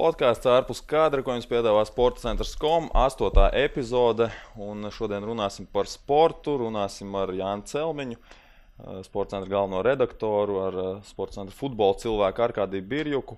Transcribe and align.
podkāsts 0.00 0.48
ārpus 0.48 0.80
kadra, 0.88 1.20
ko 1.24 1.34
jums 1.36 1.48
piedāvā 1.50 1.82
Sports 1.88 2.24
centrs 2.24 2.54
kom, 2.60 2.88
astotā 2.96 3.50
epizode. 3.60 4.30
Un 4.60 4.88
šodien 4.94 5.24
runāsim 5.26 5.68
par 5.68 5.90
sportu, 5.90 6.56
runāsim 6.62 7.12
ar 7.20 7.32
Jānu 7.36 7.66
Celmiņu, 7.68 8.16
eh, 8.16 9.00
Sports 9.04 9.34
centra 9.34 9.50
galveno 9.50 9.82
redaktoru, 9.84 10.60
ar 10.66 10.78
eh, 10.84 10.92
Sports 11.08 11.36
centra 11.36 11.56
futbola 11.56 11.98
cilvēku 12.00 12.46
Arkādiju 12.48 12.86
Birjuku. 12.92 13.36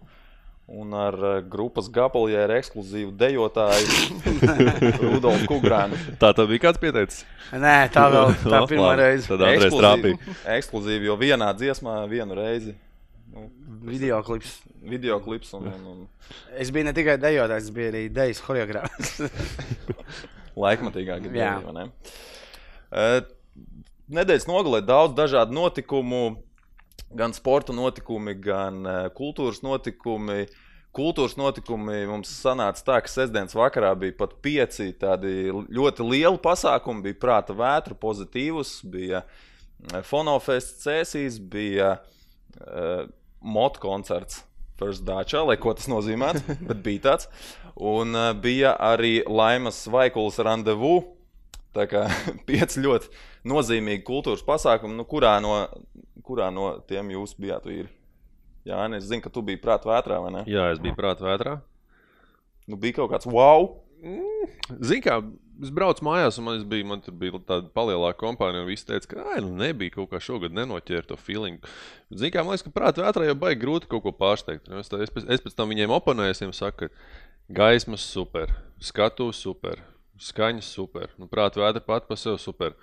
Un 0.73 0.95
ar 0.95 1.19
eh, 1.19 1.41
grupas 1.51 1.89
gabaljēru 1.91 2.55
ekskluzīvu 2.61 3.11
dejotāju 3.19 4.31
Rudolfu 5.03 5.51
Kungrānu. 5.51 5.99
Tā 6.23 6.31
tad 6.31 6.47
bija 6.53 6.69
kāds 6.69 6.81
pieteicis. 6.81 7.27
Nē, 7.51 7.91
tā 7.93 8.07
vēl 8.15 8.39
tā 8.55 8.63
pirmā 8.71 8.95
reize. 9.03 9.27
Tad 9.33 9.43
Andrejs 9.51 9.75
trāpīja. 9.75 10.39
Ekskluzīvi, 10.61 11.11
jo 11.11 11.19
vienā 11.27 11.51
dziesmā 11.59 11.99
vienu 12.13 12.39
reizi. 12.39 12.79
Video 13.83 14.23
klips. 14.23 14.61
video 14.83 15.19
klips 15.21 15.53
un, 15.55 15.67
un, 15.67 15.87
un 15.87 16.07
Es 16.59 16.71
biju 16.71 16.87
ne 16.87 16.93
tikai 16.95 17.17
dejotājs, 17.19 17.67
es 17.67 17.75
biju 17.75 17.91
arī 17.91 18.03
dejas 18.15 18.41
choreogrāfs. 18.45 19.17
laikmatīgāk 20.65 21.29
Jā. 21.33 21.59
bija. 21.63 23.23
Nedēļas 24.13 24.49
nogalē 24.49 24.83
daudz 24.85 25.17
dažādu 25.17 25.57
notikumu, 25.57 26.37
gan 27.17 27.33
sporta 27.37 27.73
notikumi, 27.73 28.35
gan 28.37 28.85
eh, 28.85 29.07
kultūras 29.17 29.63
notikumi. 29.65 30.45
Kultūras 30.93 31.39
notikumi 31.41 32.03
mums 32.05 32.29
sanāca 32.43 32.83
tā, 32.85 32.99
ka 33.01 33.09
sestdienas 33.09 33.57
vakarā 33.57 33.95
bija 33.97 34.13
pat 34.19 34.35
pieci 34.45 34.91
tādi 35.01 35.49
ļoti 35.49 36.05
lieli 36.05 36.41
pasākumi. 36.43 37.07
Bija 37.07 37.21
prāta 37.23 37.57
vētra, 37.57 37.97
pozitīvs, 37.97 38.75
bija 38.93 39.23
eh, 39.25 40.03
fonofests, 40.05 40.83
cēsīs, 40.85 41.41
bija 41.41 41.95
uh, 41.97 43.07
motu 43.43 43.83
koncerts. 43.83 44.43
First 44.81 45.05
Dāčā, 45.07 45.43
lai 45.47 45.59
ko 45.61 45.75
tas 45.77 45.87
nozīmē, 45.91 46.33
bet 46.69 46.81
bija 46.83 47.05
tāds. 47.11 47.29
Un 47.77 48.17
uh, 48.17 48.31
bija 48.35 48.73
arī 48.81 49.21
Laimas 49.29 49.85
Vaikulas 49.91 50.41
randevu. 50.43 50.97
Tā 51.77 51.87
kā 51.89 52.07
pieci 52.49 52.83
ļoti 52.85 53.13
nozīmīgi 53.49 54.05
kultūras 54.07 54.45
pasākumi, 54.47 54.97
nu, 54.99 55.07
kurā, 55.09 55.37
no, 55.45 55.65
kurā 56.27 56.51
no 56.55 56.75
tiem 56.89 57.13
jūs 57.15 57.37
bijāt 57.41 57.69
vīri? 57.69 57.89
Jā, 58.69 58.83
nē, 58.87 59.01
es 59.01 59.09
zinu, 59.11 59.23
ka 59.25 59.31
tu 59.33 59.43
biji 59.43 59.61
prātā 59.63 59.91
vētrā, 59.91 60.21
vai 60.23 60.35
ne? 60.37 60.43
Jā, 60.51 60.69
es 60.75 60.83
biju 60.83 60.95
prātā 60.99 61.27
vētrā. 61.27 61.57
Nu, 62.71 62.79
bija 62.79 63.01
kaut 63.01 63.11
kāds 63.15 63.27
wow! 63.27 63.73
Zini, 64.83 65.03
kā 65.03 65.19
es 65.61 65.73
braucu 65.75 66.05
mājās, 66.07 66.39
un 66.41 66.47
man, 66.47 66.59
es 66.61 66.67
biju, 66.69 66.87
man 66.89 67.03
bija 67.21 67.41
tāda 67.49 67.69
palielāka 67.75 68.21
kompānija, 68.23 68.65
un 68.65 68.71
visi 68.71 68.87
teica, 68.89 69.11
ka 69.11 69.27
ai, 69.35 69.43
nu 69.45 69.53
nebija 69.59 69.97
kaut 69.99 70.13
kā 70.13 70.21
šogad 70.23 70.55
nenoķēra 70.57 71.09
to 71.11 71.19
feeling. 71.21 71.63
Zini, 72.11 72.33
kā 72.35 72.45
man 72.45 72.55
liekas, 72.55 72.67
ka 72.67 72.75
prātā 72.75 73.07
vētrā 73.07 73.29
jau 73.29 73.39
baigi 73.45 73.63
grūti 73.65 73.91
kaut 73.91 74.07
ko 74.07 74.15
pārsteigt. 74.17 74.71
Es, 74.81 74.93
tā, 74.93 75.03
es, 75.05 75.13
pēc, 75.13 75.29
es 75.37 75.45
pēc 75.45 75.57
tam 75.59 75.73
viņiem 75.75 75.95
oponēju, 75.99 76.39
viņiem 76.41 76.57
saku, 76.57 76.89
ka 76.89 77.57
gaismas 77.63 78.05
super, 78.07 78.55
skatuves 78.83 79.43
super. 79.43 79.83
Skaņas 80.23 80.67
super. 80.71 81.11
Nu, 81.19 81.27
Prātā 81.27 81.59
vētra 81.59 81.81
pati 81.83 82.07
par 82.07 82.19
sevi 82.21 82.39
super. 82.39 82.77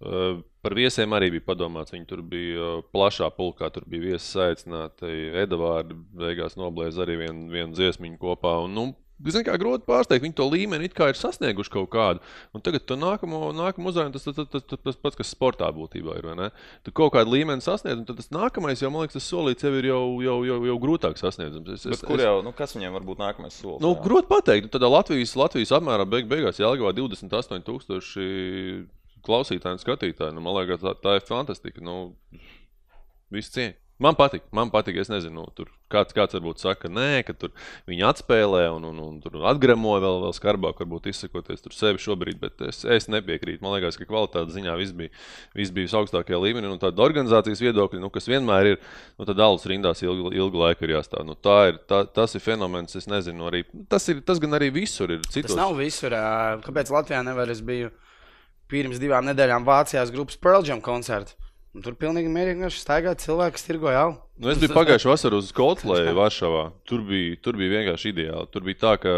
Uh, 0.00 0.38
par 0.64 0.72
viesiem 0.78 1.12
arī 1.12 1.28
bija 1.34 1.44
padomāts. 1.50 1.92
Viņi 1.92 2.06
tur 2.08 2.22
bija 2.24 2.62
uh, 2.78 2.84
plašā 2.94 3.28
pulkā, 3.36 3.68
tur 3.74 3.84
bija 3.90 4.14
viesi 4.14 4.30
saicināti. 4.30 5.10
Edvards 5.42 5.98
beigās 6.16 6.56
noblēza 6.56 7.04
arī 7.04 7.18
vienu, 7.26 7.50
vienu 7.52 7.76
dziesmiņu 7.76 8.16
kopā. 8.22 8.54
Un, 8.64 8.78
nu, 8.78 8.86
Zini, 9.16 9.46
kā 9.46 9.54
grūti 9.56 9.86
pārsteigt, 9.88 10.20
viņi 10.26 10.34
to 10.36 10.44
līmeni 10.44 10.90
it 10.90 10.94
kā 10.96 11.06
ir 11.08 11.16
sasnieguši 11.16 11.72
kaut 11.72 11.88
kādu. 11.94 12.20
Un 12.52 12.60
tagad 12.64 12.84
to 12.84 12.98
nākamo, 13.00 13.48
nākamo 13.56 13.88
uzdevuma 13.88 14.12
tas, 14.12 14.26
tas, 14.26 14.36
tas, 14.52 14.66
tas, 14.68 14.80
tas 14.84 14.98
pats, 15.00 15.16
kas 15.16 15.30
sportā 15.32 15.70
būtībā 15.72 16.18
ir. 16.18 16.26
vai 16.28 16.34
ne? 16.36 16.48
Tu 16.84 16.92
kaut 16.92 17.14
kādu 17.14 17.32
līmeni 17.32 17.64
sasniedz, 17.64 18.02
un 18.02 18.04
tas 18.04 18.28
nākamais 18.34 18.82
jau, 18.84 18.90
man 18.92 19.06
liekas, 19.06 19.16
tas 19.16 19.30
solīts 19.32 19.64
jau 19.64 19.72
ir 19.78 19.88
jau, 19.88 20.02
jau, 20.20 20.36
jau, 20.50 20.58
jau 20.68 20.76
grūtāk 20.82 21.16
sasniedzams. 21.16 21.72
Es, 21.78 21.86
Bet 21.94 22.04
kur 22.04 22.20
jau, 22.20 22.34
nu, 22.44 22.52
kas 22.56 22.76
viņiem 22.76 22.92
var 22.98 23.08
būt 23.08 23.24
nākamais 23.24 23.56
solis? 23.56 23.80
Nu, 23.80 23.94
Jā. 23.96 24.02
grūti 24.04 24.28
pateikt. 24.34 24.68
Nu, 24.68 24.74
Tādā 24.76 24.92
Latvijas, 24.92 25.32
Latvijas 25.40 25.72
apmērā 25.78 26.04
beig, 26.04 26.28
beigās 26.28 26.60
jāgavā 26.60 26.92
28,000 27.00 28.84
klausītāju 29.24 29.78
un 29.78 29.82
skatītāju. 29.82 30.36
Nu, 30.36 30.44
man 30.44 30.60
liekas, 30.60 30.84
tā, 30.84 30.92
tā 31.00 31.16
ir 31.16 31.24
fantastika. 31.24 31.80
Nu, 31.80 32.12
Viss 33.32 33.50
cieņa. 33.56 33.74
Man 34.02 34.12
patīk, 34.12 34.42
man 34.52 34.68
patīk. 34.68 34.98
Es 35.00 35.08
nezinu, 35.08 35.40
nu, 35.40 35.52
tur 35.56 35.70
kāds, 35.92 36.12
kāds 36.16 36.36
varbūt 36.36 36.60
saka, 36.60 36.82
ka 36.82 36.90
nē, 36.92 37.22
ka 37.24 37.32
tur 37.32 37.52
viņi 37.88 38.02
atspēlē 38.04 38.66
un, 38.74 38.84
un, 38.90 38.98
un 39.00 39.14
tur 39.24 39.38
atgremo 39.48 39.94
vēl, 40.02 40.18
vēl 40.26 40.34
skarbāk, 40.36 40.82
varbūt 40.82 41.08
izsakoties 41.08 41.64
tur 41.64 41.72
sevi 41.72 42.02
šobrīd, 42.04 42.36
bet 42.42 42.60
es, 42.68 42.82
es 42.84 43.08
nepiekrītu. 43.08 43.62
Man 43.64 43.72
liekas, 43.78 43.96
ka 43.96 44.04
kvalitātes 44.08 44.52
ziņā 44.58 44.74
viss 44.76 44.92
bija, 44.96 45.12
viss 45.56 45.72
bija 45.72 45.88
visaugstākajā 45.88 46.40
līmenī. 46.42 46.68
Un 46.74 46.82
tāda 46.82 47.06
organizācijas 47.06 47.64
viedokļa, 47.64 48.02
nu, 48.04 48.12
kas 48.12 48.28
vienmēr 48.28 48.74
ir, 48.74 48.84
nu, 49.16 49.28
tad 49.30 49.40
alus 49.46 49.64
rindās 49.72 50.04
ilgu, 50.04 50.34
ilgu 50.36 50.60
laiku 50.66 50.84
ir 50.84 50.98
jāstāv. 50.98 51.24
Nu, 51.24 51.38
tā 51.40 51.56
ir, 51.70 51.80
tā, 51.88 52.02
tas 52.20 52.36
ir 52.36 52.44
fenomens, 52.44 52.98
es 53.00 53.08
nezinu, 53.08 53.48
arī 53.48 53.64
tas, 53.88 54.04
ir, 54.12 54.20
tas 54.28 54.42
gan 54.44 54.60
arī 54.60 54.68
visur 54.76 55.16
ir. 55.16 55.24
Citos. 55.24 55.54
Tas 55.54 55.62
nav 55.62 55.72
visur. 55.80 56.12
Kāpēc 56.68 56.92
Latvijā 56.92 57.24
nevar? 57.24 57.48
Es 57.48 57.64
biju 57.64 57.94
pirms 58.68 59.00
divām 59.00 59.24
nedēļām 59.30 59.64
Vācijās 59.64 60.12
grupas 60.12 60.36
Pearl 60.36 60.66
Jam 60.68 60.84
koncertā. 60.84 61.45
Tur 61.84 61.96
pilnīgi 61.98 62.30
mierīgi 62.32 62.68
staigāja 62.72 63.18
cilvēki, 63.20 63.56
kas 63.56 63.66
tirgoja 63.66 63.96
jau. 64.00 64.10
Nu, 64.40 64.50
es 64.52 64.60
biju 64.60 64.74
pagājušā 64.76 65.10
vasarā 65.12 65.40
uz 65.40 65.50
Coldplay 65.56 66.12
Varšavā. 66.16 66.68
Tur 66.88 67.02
bija, 67.08 67.36
tur 67.44 67.58
bija 67.60 67.74
vienkārši 67.78 68.12
ideāli. 68.14 68.48
Tur 68.52 68.64
bija 68.66 68.80
tā, 68.84 68.92
ka 69.02 69.14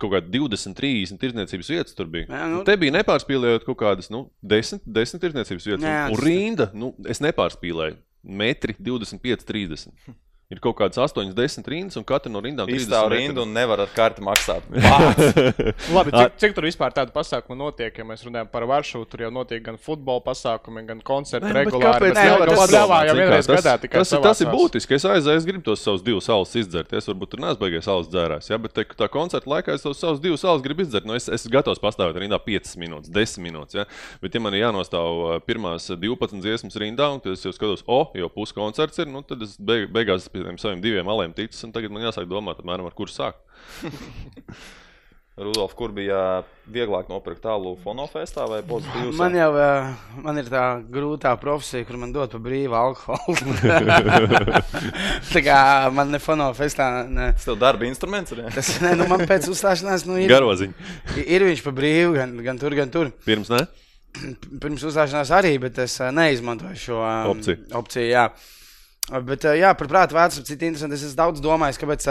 kaut 0.00 0.14
kāda 0.14 0.30
20, 0.30 0.76
30 0.78 1.20
tirdzniecības 1.20 1.70
vietas 1.74 1.96
tur 1.98 2.08
bija. 2.12 2.28
Jā, 2.30 2.46
nu- 2.48 2.62
te 2.64 2.76
bija 2.80 2.94
nepārspīlējot 3.00 3.66
kaut 3.66 3.80
kādas 3.82 4.10
nu, 4.12 4.30
10, 4.40 4.84
10 4.86 5.20
tirdzniecības 5.24 5.66
vietas. 5.66 5.84
Jā, 5.84 6.08
un, 6.12 6.22
rinda, 6.22 6.70
nu, 6.74 6.94
es 7.10 7.20
nepārspīlēju. 7.24 7.98
Metri 8.22 8.76
25, 8.78 9.44
30. 9.48 9.92
Ir 10.50 10.58
kaut 10.58 10.74
kādas 10.80 10.98
8, 10.98 11.30
10 11.30 11.68
rindas, 11.70 11.94
un 11.94 12.02
katra 12.02 12.26
no 12.32 12.40
rindām 12.42 12.66
ir 12.66 12.80
Izstāv 12.80 13.06
rindu 13.12 13.44
un 13.44 13.52
nevar 13.54 13.84
ar 13.84 13.90
karti 13.94 14.22
maksāt. 14.26 14.64
Labi, 15.94 16.10
cik, 16.10 16.32
cik 16.42 16.56
tur 16.56 16.66
vispār 16.66 16.90
tādu 16.96 17.12
pasākumu 17.14 17.54
notiek? 17.60 17.94
Ja 17.94 18.06
mēs 18.08 18.24
runājam 18.26 18.48
par 18.50 18.66
Varšavu, 18.66 19.06
tur 19.12 19.22
jau 19.22 19.30
notiek 19.30 19.62
gan 19.62 19.78
futbola 19.78 20.18
pasākumi, 20.24 20.82
gan 20.88 21.02
koncerti 21.06 21.52
regulāri. 21.54 22.10
kāpēc 22.10 22.18
nevar 22.18 22.50
jau 22.50 22.56
padomāt, 22.56 22.72
pļāvā 22.72 22.98
jau 23.06 23.14
vienreiz 23.20 23.46
tas- 23.46 23.60
gadā 23.60 23.74
tikai 23.84 24.02
tas, 24.02 24.14
tas 24.26 24.42
ir 24.42 24.50
būtiski. 24.50 24.96
Es 24.98 25.06
aizēju, 25.12 25.38
es 25.38 25.46
gribu 25.46 25.62
tos 25.70 25.84
savus 25.86 26.02
divus 26.02 26.26
salus 26.26 26.56
izdzert. 26.58 26.90
Es 26.98 27.06
varbūt 27.06 27.30
tur 27.36 27.44
neesmu 27.46 27.62
beigies 27.62 27.86
salas 27.86 28.10
dzērājs, 28.10 28.50
ja? 28.50 28.58
bet 28.66 28.74
te, 28.74 28.86
tā 28.98 29.06
koncerta 29.06 29.46
laikā 29.54 29.78
es 29.78 29.86
tos 29.86 30.02
savus 30.02 30.18
divus 30.18 30.42
salus 30.42 30.66
gribu 30.66 30.82
izdzert. 30.82 31.06
Nu, 31.06 31.14
es, 31.14 31.28
es 31.30 31.44
esmu 31.44 31.54
gatavs 31.60 31.78
pastāvēt 31.78 32.18
rindā 32.24 32.42
5 32.42 32.74
minūtes, 32.82 33.14
10 33.14 33.38
minūtes. 33.46 33.78
Ja? 33.78 33.86
Bet, 34.18 34.34
ja 34.34 34.42
man 34.42 34.58
ir 34.58 34.66
jānostāv 34.66 35.46
pirmās 35.46 35.86
12 35.94 36.42
dziesmas 36.42 36.74
rindā, 36.82 37.06
un 37.14 37.22
tad 37.22 37.38
es 37.38 37.46
jau 37.46 37.54
skatos, 37.54 37.86
o, 37.86 38.02
jau 38.18 38.28
puskoncerts 38.34 38.98
ir, 38.98 39.06
nu, 39.14 39.22
tad 39.22 39.46
es 39.46 39.54
beig, 39.54 39.86
beigās 39.94 40.26
pie 40.40 40.48
tiem 40.48 40.58
saviem 40.60 40.82
diviem 40.84 41.12
aliem 41.12 41.36
ticis, 41.36 41.62
un 41.68 41.72
tagad 41.76 41.92
man 41.94 42.08
jāsāk 42.08 42.28
domāt, 42.30 42.60
apmēram, 42.64 42.88
ar 42.90 42.96
kur 42.96 43.12
sākt. 43.12 43.40
Rudolf, 45.40 45.72
kur 45.72 45.88
bija 45.96 46.42
vieglāk 46.68 47.06
nopirkt 47.08 47.40
tālu 47.46 47.70
fonofestā 47.80 48.44
vai 48.50 48.58
pozitīvs? 48.66 49.14
Man 49.16 49.32
jau 49.38 49.46
ā, 49.56 49.68
man 50.20 50.36
ir 50.42 50.50
tā 50.52 50.64
grūtā 50.92 51.32
profesija, 51.40 51.86
kur 51.88 51.96
man 52.02 52.12
dod 52.12 52.34
pa 52.34 52.40
brīvu 52.44 52.76
alkoholu. 52.76 53.54
tā 55.32 55.42
kā 55.46 55.56
man 55.96 56.12
ne 56.12 56.20
fonofestā. 56.20 56.90
Ne. 57.08 57.30
Tas 57.38 57.48
tev 57.48 57.56
darba 57.62 57.88
instruments 57.88 58.34
ir. 58.36 58.42
Tas 58.52 58.74
ne, 58.84 58.92
nu, 59.00 59.06
man 59.08 59.24
pēc 59.30 59.48
uzstāšanās 59.54 60.04
nu, 60.10 60.18
ir, 60.20 60.28
Garoziņa. 60.28 60.90
ir 61.24 61.46
viņš 61.48 61.64
pa 61.64 61.72
brīvu, 61.78 62.18
gan, 62.20 62.36
gan 62.44 62.60
tur, 62.60 62.76
gan 62.76 62.92
tur. 62.92 63.14
Pirms, 63.24 63.48
ne? 63.54 63.64
Pirms 64.62 64.84
uzstāšanās 64.90 65.32
arī, 65.40 65.54
bet 65.62 65.80
es 65.86 65.96
ā, 66.04 66.10
neizmantoju 66.12 66.76
šo 66.84 67.00
ā, 67.06 67.14
Opciju. 67.32 67.64
opciju 67.80 68.10
jā. 68.12 68.28
Bet, 69.10 69.44
jā, 69.58 69.72
par 69.74 69.88
prātu 69.90 70.14
vētru 70.14 70.44
citu 70.46 70.68
interesanti. 70.68 70.94
Es 70.94 71.08
esmu 71.08 71.18
daudz 71.18 71.42
domājis, 71.42 71.78
kāpēc 71.82 72.04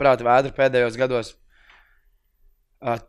prātu 0.00 0.26
vētru 0.26 0.54
pēdējos 0.56 0.98
gados 0.98 1.34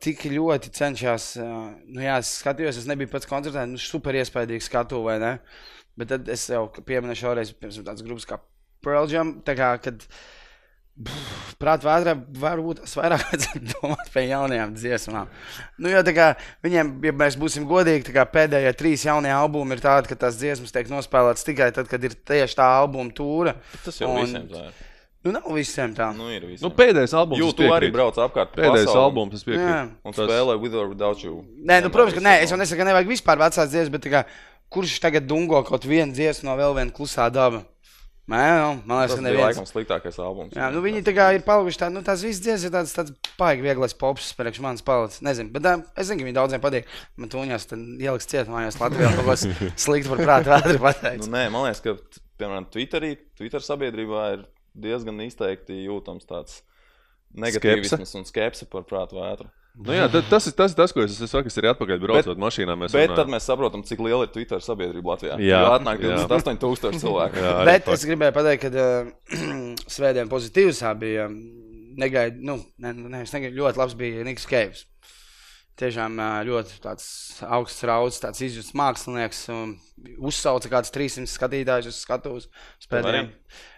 tik 0.01 0.23
ļoti 0.31 0.71
cenšas. 0.73 1.31
Nu, 1.41 2.01
jā, 2.05 2.19
es 2.21 2.37
skatījos, 2.41 2.77
es 2.79 2.87
nebiju 2.89 3.11
pats 3.11 3.29
koncertā, 3.29 3.65
nu, 3.69 3.81
super 3.81 4.15
iespaidīgi 4.15 4.67
skatu, 4.69 5.01
vai 5.05 5.17
ne? 5.21 5.33
Bet 5.97 6.13
tad 6.13 6.29
es 6.29 6.45
jau 6.53 6.67
pieminēju 6.77 7.21
šoreiz, 7.23 7.51
pirms 7.57 7.81
tādas 7.81 8.05
grupas 8.05 8.27
kā 8.29 8.39
Pearl 8.85 9.09
Jam, 9.09 9.39
tā 9.45 9.57
kā, 9.57 9.73
kad 9.81 10.05
Prātā 11.61 11.85
vētrā 11.85 12.13
varbūt 12.41 12.79
tas 12.83 12.93
vairāk 12.97 13.23
domāt 13.73 14.09
par 14.13 14.23
jaunajām 14.25 14.73
dziesmām. 14.77 15.29
Nu, 15.81 15.89
jo, 15.93 16.01
tā 16.05 16.13
kā, 16.17 16.27
viņiem, 16.65 16.91
ja 17.05 17.13
mēs 17.17 17.37
būsim 17.37 17.65
godīgi, 17.69 18.05
tā 18.09 18.15
kā 18.15 18.25
pēdējie 18.29 18.73
trīs 18.77 19.05
jaunie 19.05 19.29
albumi 19.33 19.77
ir 19.77 19.81
tādi, 19.83 20.09
ka 20.09 20.17
tās 20.25 20.37
dziesmas 20.41 20.73
tiek 20.73 20.89
nospēlētas 20.89 21.45
tikai 21.45 21.69
tad, 21.75 21.89
kad 21.91 22.01
ir 22.05 22.13
tieši 22.17 22.57
tā 22.59 22.67
albuma 22.81 23.13
tūra. 23.17 23.55
Tas 23.85 23.97
jau 24.01 24.09
Un- 24.13 24.23
visiem 24.25 24.49
tā 24.49 24.67
ir. 24.69 24.83
Nu, 25.25 25.31
nav 25.33 25.47
visiem 25.57 25.91
tā. 25.97 26.11
Nu, 26.15 26.29
ir 26.31 26.45
visiem. 26.47 26.61
Nu, 26.63 26.69
pēdējais 26.77 27.13
albums. 27.17 27.41
es 27.41 27.45
Jūtu 27.45 27.65
arī 27.65 27.87
piekrītu. 27.89 27.95
brauc 27.97 28.19
apkārt. 28.21 28.53
Pēdējais 28.55 28.85
pasauli 28.87 29.03
albums, 29.09 29.33
es 29.35 29.43
piekrītu. 29.43 29.71
Jā. 29.73 29.81
Un 30.05 30.13
Tas- 30.13 30.29
spēlē 30.29 30.59
with 30.61 30.75
or 30.77 30.87
without 30.93 31.23
you. 31.25 31.41
Nē, 31.67 31.81
nu, 31.83 31.89
protams, 31.91 32.13
ka 32.15 32.21
nē, 32.23 32.35
es 32.45 32.53
jau 32.53 32.57
nesaku, 32.61 32.79
ka 32.79 32.85
nevajag 32.87 33.09
vispār 33.11 33.41
vecās 33.41 33.67
dziesmas, 33.73 33.91
bet 33.97 34.05
tā 34.05 34.13
kā, 34.13 34.21
kurš 34.71 34.93
tagad 35.03 35.25
dungo 35.27 35.59
kaut 35.67 35.83
vienu 35.89 36.13
dziesmu 36.15 36.47
no 36.47 36.55
vēl 36.61 36.77
viena 36.77 36.93
klusā 36.95 37.27
daba? 37.33 37.65
Nē, 38.27 38.39
nu, 38.59 38.71
man 38.83 38.97
liekas, 38.99 39.13
Tas 39.13 39.21
bija 39.21 39.25
neviens. 39.29 39.43
laikam 39.45 39.67
sliktākais 39.69 40.17
albums. 40.19 40.55
Jā, 40.57 40.65
nu 40.73 40.81
viņi 40.83 40.99
tā 41.07 41.13
kā 41.15 41.29
ir 41.37 41.45
palikuši 41.47 41.79
tādi, 41.79 41.95
nu 41.95 42.01
tās 42.03 42.25
visas 42.25 42.41
dziesmas 42.43 42.65
ir 42.67 42.73
tādas, 42.73 42.91
tādas 42.97 43.35
paigi 43.39 43.63
vieglais 43.63 43.95
pops, 43.95 44.33
priekš 44.35 44.59
manis 44.65 44.83
palicis. 44.83 45.21
Nezinu, 45.23 45.53
bet 45.55 45.63
tā, 45.63 45.77
es 45.95 46.09
zinu, 46.09 46.19
ka 46.19 46.27
viņi 46.27 46.35
daudziem 46.35 46.63
patīk. 46.65 46.89
Man 47.15 47.31
tuņās 47.31 47.69
tad 47.71 47.85
ieliks 48.03 48.27
cietumā, 48.27 48.65
jo 48.65 48.73
es 48.73 48.79
Latvijā 48.81 49.13
kaut 49.15 49.29
kas 49.31 49.45
slikti 49.85 50.11
par 50.11 50.23
prātu 50.25 50.51
vēdru 50.51 50.83
pateicu. 50.83 51.23
Nu, 51.23 51.31
nē, 51.37 51.45
man 51.55 51.69
liekas, 51.69 51.79
ka 51.85 51.95
piemēram 52.43 52.67
Twitterī, 52.75 53.13
Twitter 53.39 53.63
sabiedrībā 53.63 54.25
ir 54.35 54.43
diezgan 54.75 55.23
izteikti 55.23 55.79
jūtams 55.87 56.27
tāds 56.27 56.59
negatīvisms 57.37 58.11
un 58.19 58.27
skepse 58.27 58.67
par 58.71 58.83
prātu 58.87 59.17
vētru. 59.21 59.47
Nu, 59.77 59.93
jā, 59.93 60.07
tas, 60.09 60.47
ir, 60.49 60.53
tas 60.57 60.73
ir 60.73 60.77
tas, 60.79 60.93
ko 60.95 61.03
es, 61.05 61.17
saku, 61.29 61.43
kas 61.45 61.57
ir 61.61 61.67
atpakaļ 61.69 61.99
braucot 62.01 62.39
mašīnā. 62.41 62.73
Mēs 62.81 62.95
Bet 62.95 63.11
runājam. 63.11 63.19
tad 63.19 63.29
mēs 63.29 63.45
saprotam, 63.45 63.83
cik 63.85 63.99
liela 64.01 64.25
ir 64.25 64.31
Twitter 64.33 64.63
sabiedrība 64.63 65.13
Latvijā. 65.13 65.35
Jā, 65.37 65.59
Jo 65.61 65.73
atnāk 65.75 66.01
jā. 66.01 66.15
28,000 66.25 66.97
cilvēku. 67.03 67.43
Jā, 67.45 67.53
Bet 67.67 67.89
es 67.93 68.05
gribēju 68.09 68.33
pateikt, 68.33 68.65
ka 68.65 68.81
uh, 68.81 69.87
svētdien 69.97 70.31
pozitīvs 70.31 70.81
bija. 70.97 71.27
Negaidīju, 71.97 72.45
nu, 72.45 72.59
ne, 72.77 72.91
ne, 72.93 73.23
negaidu, 73.25 73.57
ļoti 73.57 73.79
labs 73.81 73.95
bija 73.97 74.25
Niks 74.25 74.45
Keivs. 74.49 74.83
Tiešām 75.77 76.17
ā, 76.21 76.27
ļoti 76.45 76.79
tāds 76.81 77.05
augsts 77.45 77.83
rauds, 77.85 78.17
tāds 78.21 78.41
izjūts 78.45 78.73
mākslinieks. 78.77 79.43
un 79.53 79.75
Uzsauca 80.25 80.69
kāds 80.73 80.89
300 80.93 81.29
skatītājus 81.29 81.89
uz 81.89 81.99
skatuves. 82.01 82.47
pēdējiem. 82.89 83.29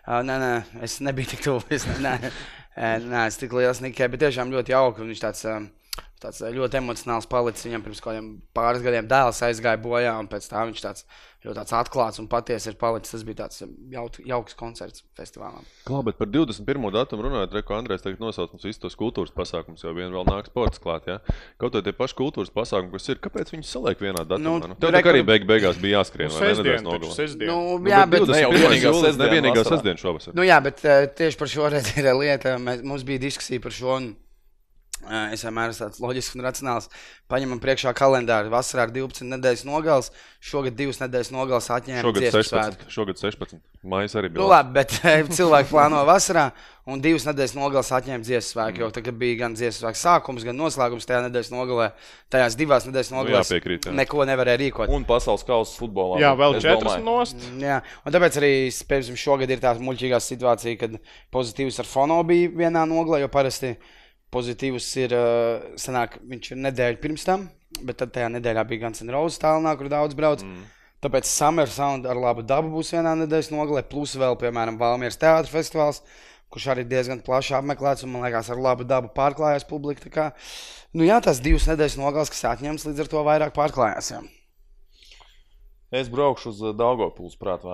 Ā, 0.08 0.20
Nē, 0.28 0.36
nē, 0.40 0.52
es 0.84 0.98
nebiju 1.04 1.32
tik 1.32 1.44
tuvu. 1.44 1.64
Es, 1.76 1.84
nē, 2.04 2.14
nē, 3.12 3.26
es 3.28 3.40
tik 3.40 3.52
liels 3.56 3.80
Nikai, 3.84 4.08
bet 4.12 4.24
tiešām 4.24 4.52
ļoti 4.56 4.76
jauki. 4.76 5.04
un 5.04 5.12
Viņš 5.12 5.24
tāds, 5.24 5.44
ā, 5.48 5.58
tāds 6.22 6.42
ā, 6.44 6.52
ļoti 6.56 6.80
emocionāls 6.82 7.28
palicis. 7.32 7.66
Viņam 7.70 7.84
pirms 7.88 8.02
kaut 8.04 8.14
kādiem 8.14 8.30
pāris 8.56 8.84
gadiem 8.86 9.08
dēls 9.10 9.42
aizgāja 9.48 9.80
bojā, 9.82 10.14
un 10.20 10.28
pēc 10.32 10.48
tam 10.52 10.70
viņš 10.72 10.82
tāds 10.86 11.06
ļoti 11.40 11.56
tāds 11.56 11.72
atklāts 11.80 12.20
un 12.20 12.28
patiesi 12.28 12.68
ir 12.68 12.76
palicis. 12.76 13.14
Tas 13.16 13.24
bija 13.24 13.38
tāds 13.46 13.62
jaut, 13.94 14.18
jauks 14.28 14.58
koncerts 14.60 15.06
festivālā. 15.16 15.62
Klā, 15.88 16.02
bet 16.04 16.18
par 16.20 16.28
21. 16.28 16.90
datumu 16.92 17.24
runājot, 17.30 17.54
Reko 17.56 17.78
Andrēs 17.78 18.04
tagad 18.04 18.20
nosauc 18.20 18.52
mums 18.52 18.66
visus 18.68 18.82
tos 18.84 18.98
kultūras 19.00 19.32
pasākumus, 19.32 19.86
jau 19.88 19.94
vien 19.96 20.12
vēl 20.12 20.28
nāk 20.28 20.50
sports 20.52 20.82
klāt. 20.84 21.08
Ja? 21.08 21.20
Kaut 21.62 21.78
arī 21.80 21.88
tie 21.88 21.96
paši 21.96 22.18
kultūras 22.20 22.52
pasākumi, 22.52 22.92
kas 22.98 23.08
ir, 23.14 23.22
kāpēc 23.24 23.54
viņi 23.56 23.64
saliek 23.72 24.04
vienā 24.04 24.26
datumā? 24.28 24.44
Nu, 24.60 24.74
Nu, 24.74 24.76
Tev 24.76 24.92
tā 24.92 25.00
Reku- 25.00 25.14
arī 25.16 25.24
beig 25.26 25.48
beigās 25.48 25.80
bija 25.80 26.02
jāskrien, 26.04 26.28
vai 26.36 26.42
ne? 26.44 26.52
Sestdien, 26.52 26.84
Nedēļas 26.84 26.84
nogalē. 26.84 27.48
Nu, 27.48 27.60
Nu, 27.80 27.90
jā, 27.90 28.04
bet 28.04 28.20
bet, 28.20 28.30
ne 28.36 28.42
jau 28.44 28.52
21. 28.52 28.60
vienīgā 28.60 28.92
sestdiena 28.92 29.64
vasarā. 29.64 29.78
sestdiena 29.80 30.00
šovasar. 30.04 30.36
Nu, 30.36 30.44
jā, 30.44 30.60
bet 30.68 30.84
uh, 30.84 31.06
tieši 31.16 31.40
par 31.40 31.48
šo 31.56 31.70
reizi 31.74 31.96
ir 32.04 32.12
lieta. 32.20 32.58
Mēs, 32.60 32.84
mums 32.84 33.04
bija 33.08 33.24
diskusija 33.24 33.64
par 33.64 33.72
šo. 33.72 33.96
Un, 33.96 34.12
es 35.34 35.44
vienmēr 35.46 35.72
esmu 35.72 35.86
tāds 35.86 36.02
loģisks 36.04 36.36
un 36.36 36.44
racionāls. 36.44 36.90
Paņemam 37.30 37.62
priekšā 37.64 37.94
kalendāru. 37.98 38.52
Vasarā 38.52 38.88
ir 38.88 38.96
12 38.98 39.30
nedēļas 39.30 39.64
nogales. 39.68 40.10
Šogad 40.44 40.76
divas 40.76 41.00
nedēļas 41.02 41.30
nogales 41.36 41.70
atņēma 41.76 42.04
Šogad 42.04 42.26
dziesmu 42.26 42.42
16. 42.42 42.50
svētku. 42.50 42.90
Šogad 42.94 43.22
16. 43.22 43.62
Mājas 43.90 44.16
arī 44.20 44.32
bija. 44.32 44.42
Nu, 44.42 44.50
labi, 44.52 44.74
bet 44.76 44.96
cilvēki 45.38 45.70
plāno 45.72 46.02
vasarā, 46.08 46.50
un 46.90 47.04
divas 47.04 47.28
nedēļas 47.30 47.54
nogales 47.56 47.92
atņēma 47.96 48.26
dziesmu 48.26 48.50
svētku. 48.50 48.84
Jo 48.84 48.90
tagad 48.96 49.20
bija 49.22 49.38
gan 49.44 49.56
dziesmu 49.56 49.86
svētku 49.86 50.02
sākums, 50.02 50.48
gan 50.48 50.58
noslēgums 50.60 51.08
tajā 51.08 51.22
nedēļas 51.28 51.52
nogalē. 51.54 51.92
Tajās 52.34 52.58
divās 52.60 52.90
nedēļas 52.90 53.14
nogalēs 53.14 53.54
jāpiekrīt, 53.54 53.88
jā. 53.88 53.94
neko 54.02 54.26
nevarēja 54.28 54.62
rīkot. 54.64 54.92
Un 54.92 55.06
pasaules 55.08 55.46
kausa 55.48 55.80
futbolā. 55.80 56.20
Jā, 56.24 56.34
vēl 56.40 56.58
es 56.58 56.66
četras 56.66 56.98
domāju. 56.98 57.06
nost. 57.08 57.48
Jā, 57.62 57.80
un 58.04 58.18
tāpēc 58.18 58.42
arī 58.42 58.52
piemēram, 58.90 59.22
šogad 59.24 59.54
ir 59.54 59.64
tā 59.64 59.74
muļķīgā 59.80 60.20
situācija, 60.24 60.82
kad 60.82 61.00
pozitīvs 61.34 61.80
ar 61.84 61.90
fono 61.90 62.20
bija 62.28 62.52
vienā 62.66 62.84
nogalē, 62.90 63.24
jo 63.24 63.32
parasti 63.32 63.78
pozitīvs 64.34 64.90
ir, 65.02 65.16
uh, 65.16 65.70
sanāk, 65.80 66.20
viņš 66.30 66.52
ir 66.54 66.62
nedēļa 66.66 67.02
pirms 67.02 67.26
tam, 67.28 67.48
bet 67.86 68.00
tad 68.02 68.14
tajā 68.16 68.30
nedēļā 68.36 68.66
bija 68.70 68.86
gan 68.88 68.98
Senrauza 68.98 69.42
tālāk, 69.44 69.80
kur 69.80 69.92
daudz 69.92 70.18
brauc. 70.18 70.44
Mm. 70.46 70.68
Tāpēc 71.00 71.30
Summer 71.32 71.70
Sound 71.72 72.08
ar 72.12 72.18
labu 72.20 72.44
dabu 72.44 72.74
būs 72.74 72.92
vienā 72.92 73.14
nedēļas 73.22 73.54
nogalē, 73.54 73.86
plus 73.88 74.18
vēl, 74.20 74.36
piemēram, 74.42 74.80
Valmieras 74.82 75.20
teātris 75.20 75.54
festivāls, 75.54 76.02
kurš 76.52 76.66
arī 76.74 76.84
diezgan 76.90 77.22
plaši 77.24 77.56
apmeklēts 77.62 78.04
un, 78.04 78.12
man 78.12 78.26
liekas, 78.26 78.50
ar 78.52 78.60
labu 78.60 78.88
dabu 78.88 79.14
pārklājās 79.16 79.68
publika. 79.70 80.12
Kā, 80.12 80.28
nu 80.92 81.08
jā, 81.08 81.22
tās 81.24 81.40
divas 81.46 81.70
nedēļas 81.72 81.96
nogales, 82.02 82.34
kas 82.34 82.44
atņemts, 82.52 82.90
līdz 82.90 83.06
ar 83.06 83.12
to 83.14 83.24
vairāk 83.30 83.56
pārklājās. 83.56 84.12
Jā. 84.12 84.22
Es 86.02 86.12
braukšu 86.12 86.52
uz 86.52 86.62
Dāngopils 86.78 87.40
prātu 87.40 87.72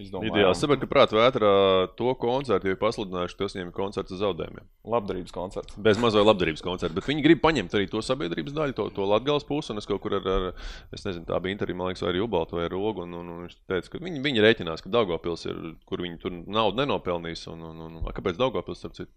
Izdomājām. 0.00 0.32
Ideāli. 0.32 0.56
Saprotu, 0.56 0.82
ka 0.84 0.88
prātā 0.90 1.16
vētrā 1.18 1.52
to 1.98 2.14
koncertu 2.20 2.68
jau 2.68 2.74
ir 2.74 2.80
pasludinājuši, 2.80 3.36
ka 3.36 3.44
tas 3.44 3.56
viņiem 3.56 3.70
ir 3.70 3.76
koncerts 3.76 4.14
ar 4.14 4.20
zaudējumiem. 4.22 4.68
Labdarības 4.94 5.34
koncerts. 5.36 5.78
Bez 5.88 6.00
mazā 6.02 6.22
labdarības 6.24 6.64
koncerta. 6.64 6.96
Bet 6.96 7.08
viņi 7.10 7.24
grib 7.26 7.42
paņemt 7.44 7.76
arī 7.78 7.88
to 7.92 8.02
sabiedrības 8.04 8.56
daļu, 8.56 8.76
to, 8.78 8.88
to 8.96 9.08
latgāles 9.08 9.46
pusi. 9.48 9.74
Un 9.74 9.82
es 9.82 9.88
kaut 9.88 10.02
kur 10.04 10.16
ar, 10.18 10.30
ar 10.36 10.48
es 10.94 11.04
nezinu, 11.08 11.26
tā 11.28 11.40
bija 11.44 11.56
intervija, 11.56 11.78
man 11.80 11.92
liekas, 11.92 12.04
vai 12.06 12.14
arī 12.14 12.22
Ubalta 12.24 12.58
vai 12.58 12.70
Rogu. 12.72 13.06
Un, 13.06 13.18
un, 13.20 13.34
un 13.34 13.44
viņš 13.46 13.58
teica, 13.70 13.92
ka 13.92 14.04
viņi, 14.04 14.22
viņi 14.24 14.46
rēķinās, 14.46 14.84
ka 14.84 14.94
Daugopils 14.94 15.44
ir, 15.50 15.60
kur 15.88 16.04
viņi 16.04 16.22
tur 16.22 16.38
naudu 16.40 16.80
nenopelnīs. 16.80 17.44
Un, 17.52 17.66
un, 17.72 17.84
un, 17.88 18.00
un, 18.00 18.14
kāpēc 18.16 18.40
Daugopils, 18.40 18.80
starp 18.80 18.96
citu? 18.96 19.12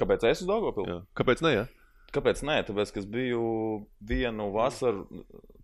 Kāpēc 0.00 0.24
es 0.30 0.42
uz 0.42 0.48
Dāngopilu? 0.48 0.88
Jā. 0.88 1.00
Kāpēc 1.18 1.42
ne? 1.44 1.52
Ja? 1.54 1.64
Kāpēc 2.12 2.42
nē? 2.44 2.58
Tāpēc, 2.68 2.92
ka 2.92 3.00
es 3.00 3.08
biju 3.08 3.42
vienu 4.04 4.50
vasaru, 4.52 5.06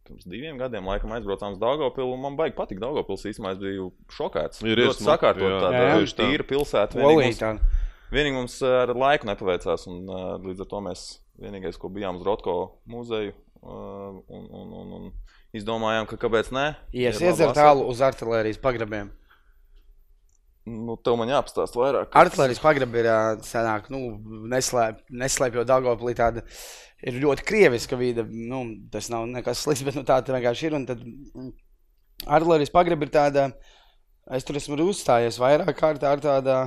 pirms 0.08 0.26
diviem 0.28 0.58
gadiem, 0.60 0.88
laikam, 0.88 1.12
aizbraucām 1.16 1.54
uz 1.54 1.60
Dāngopilu. 1.62 2.14
un 2.16 2.22
Man 2.24 2.38
baigi 2.38 2.56
patīk 2.58 2.80
Dāngopils. 2.82 3.26
Īsumā 3.30 3.52
es 3.54 3.60
biju 3.62 3.90
šokēts. 4.16 4.64
Ir, 4.66 4.80
ļoti 4.88 5.06
sakārtot 5.06 5.58
tāda 5.62 6.00
tīra 6.18 6.46
pilsēta. 6.48 6.98
Vienīgi 6.98 7.36
mums, 7.44 7.84
vienīgi 8.14 8.38
mums 8.40 8.58
ar 8.66 8.94
laiku 8.96 9.28
nepaveicās. 9.30 9.86
Un, 9.92 10.02
uh, 10.08 10.34
līdz 10.42 10.64
ar 10.64 10.70
to 10.72 10.82
mēs 10.88 11.04
vienīgais, 11.38 11.78
ko 11.78 11.92
bijām 11.92 12.18
uz 12.18 12.26
Rotko 12.26 12.56
muzeju. 12.90 13.36
Uh, 13.58 14.20
un, 14.30 14.44
un, 14.54 14.74
un, 14.80 14.90
un 14.98 15.56
izdomājām, 15.56 16.06
ka 16.10 16.18
kāpēc 16.20 16.52
ne? 16.54 16.66
Ies 16.92 17.18
Ir 17.18 17.24
laba 17.24 17.32
iedzert 17.32 17.50
vasara. 17.52 17.70
tālu 17.70 17.88
uz 17.90 18.02
artērijas 18.04 18.60
pagrabiem. 18.62 19.10
Nu, 20.68 20.96
tev 21.04 21.16
man 21.20 21.30
jāpastāsta 21.32 21.80
vairāk. 21.80 22.10
Artērijas 22.18 22.60
pagrabi 22.62 23.02
ir 23.02 23.08
senāk, 23.46 23.88
nu, 23.92 24.18
neslēp, 24.52 25.00
neslēpjot 25.24 25.68
Dagoplī 25.68 26.14
tāda. 26.18 26.44
Ir 26.98 27.20
ļoti 27.22 27.44
krieviska 27.46 27.96
vide. 27.98 28.24
Nu, 28.26 28.64
tas 28.92 29.10
nav 29.12 29.28
nekas 29.30 29.62
slikts, 29.64 29.84
bet 29.88 29.98
nu, 29.98 30.04
tā 30.06 30.20
vienkārši 30.26 30.68
ir. 30.70 30.76
Un 30.78 30.86
tad 30.88 31.04
artērijas 32.26 32.74
pagrabi 32.74 33.08
ir 33.08 33.14
tāda. 33.14 33.48
Es 34.34 34.44
tur 34.44 34.58
esmu 34.60 34.76
uzstājies 34.84 35.40
vairāk 35.40 35.72
kārtā 35.78 36.12
ar 36.12 36.22
tāda. 36.22 36.60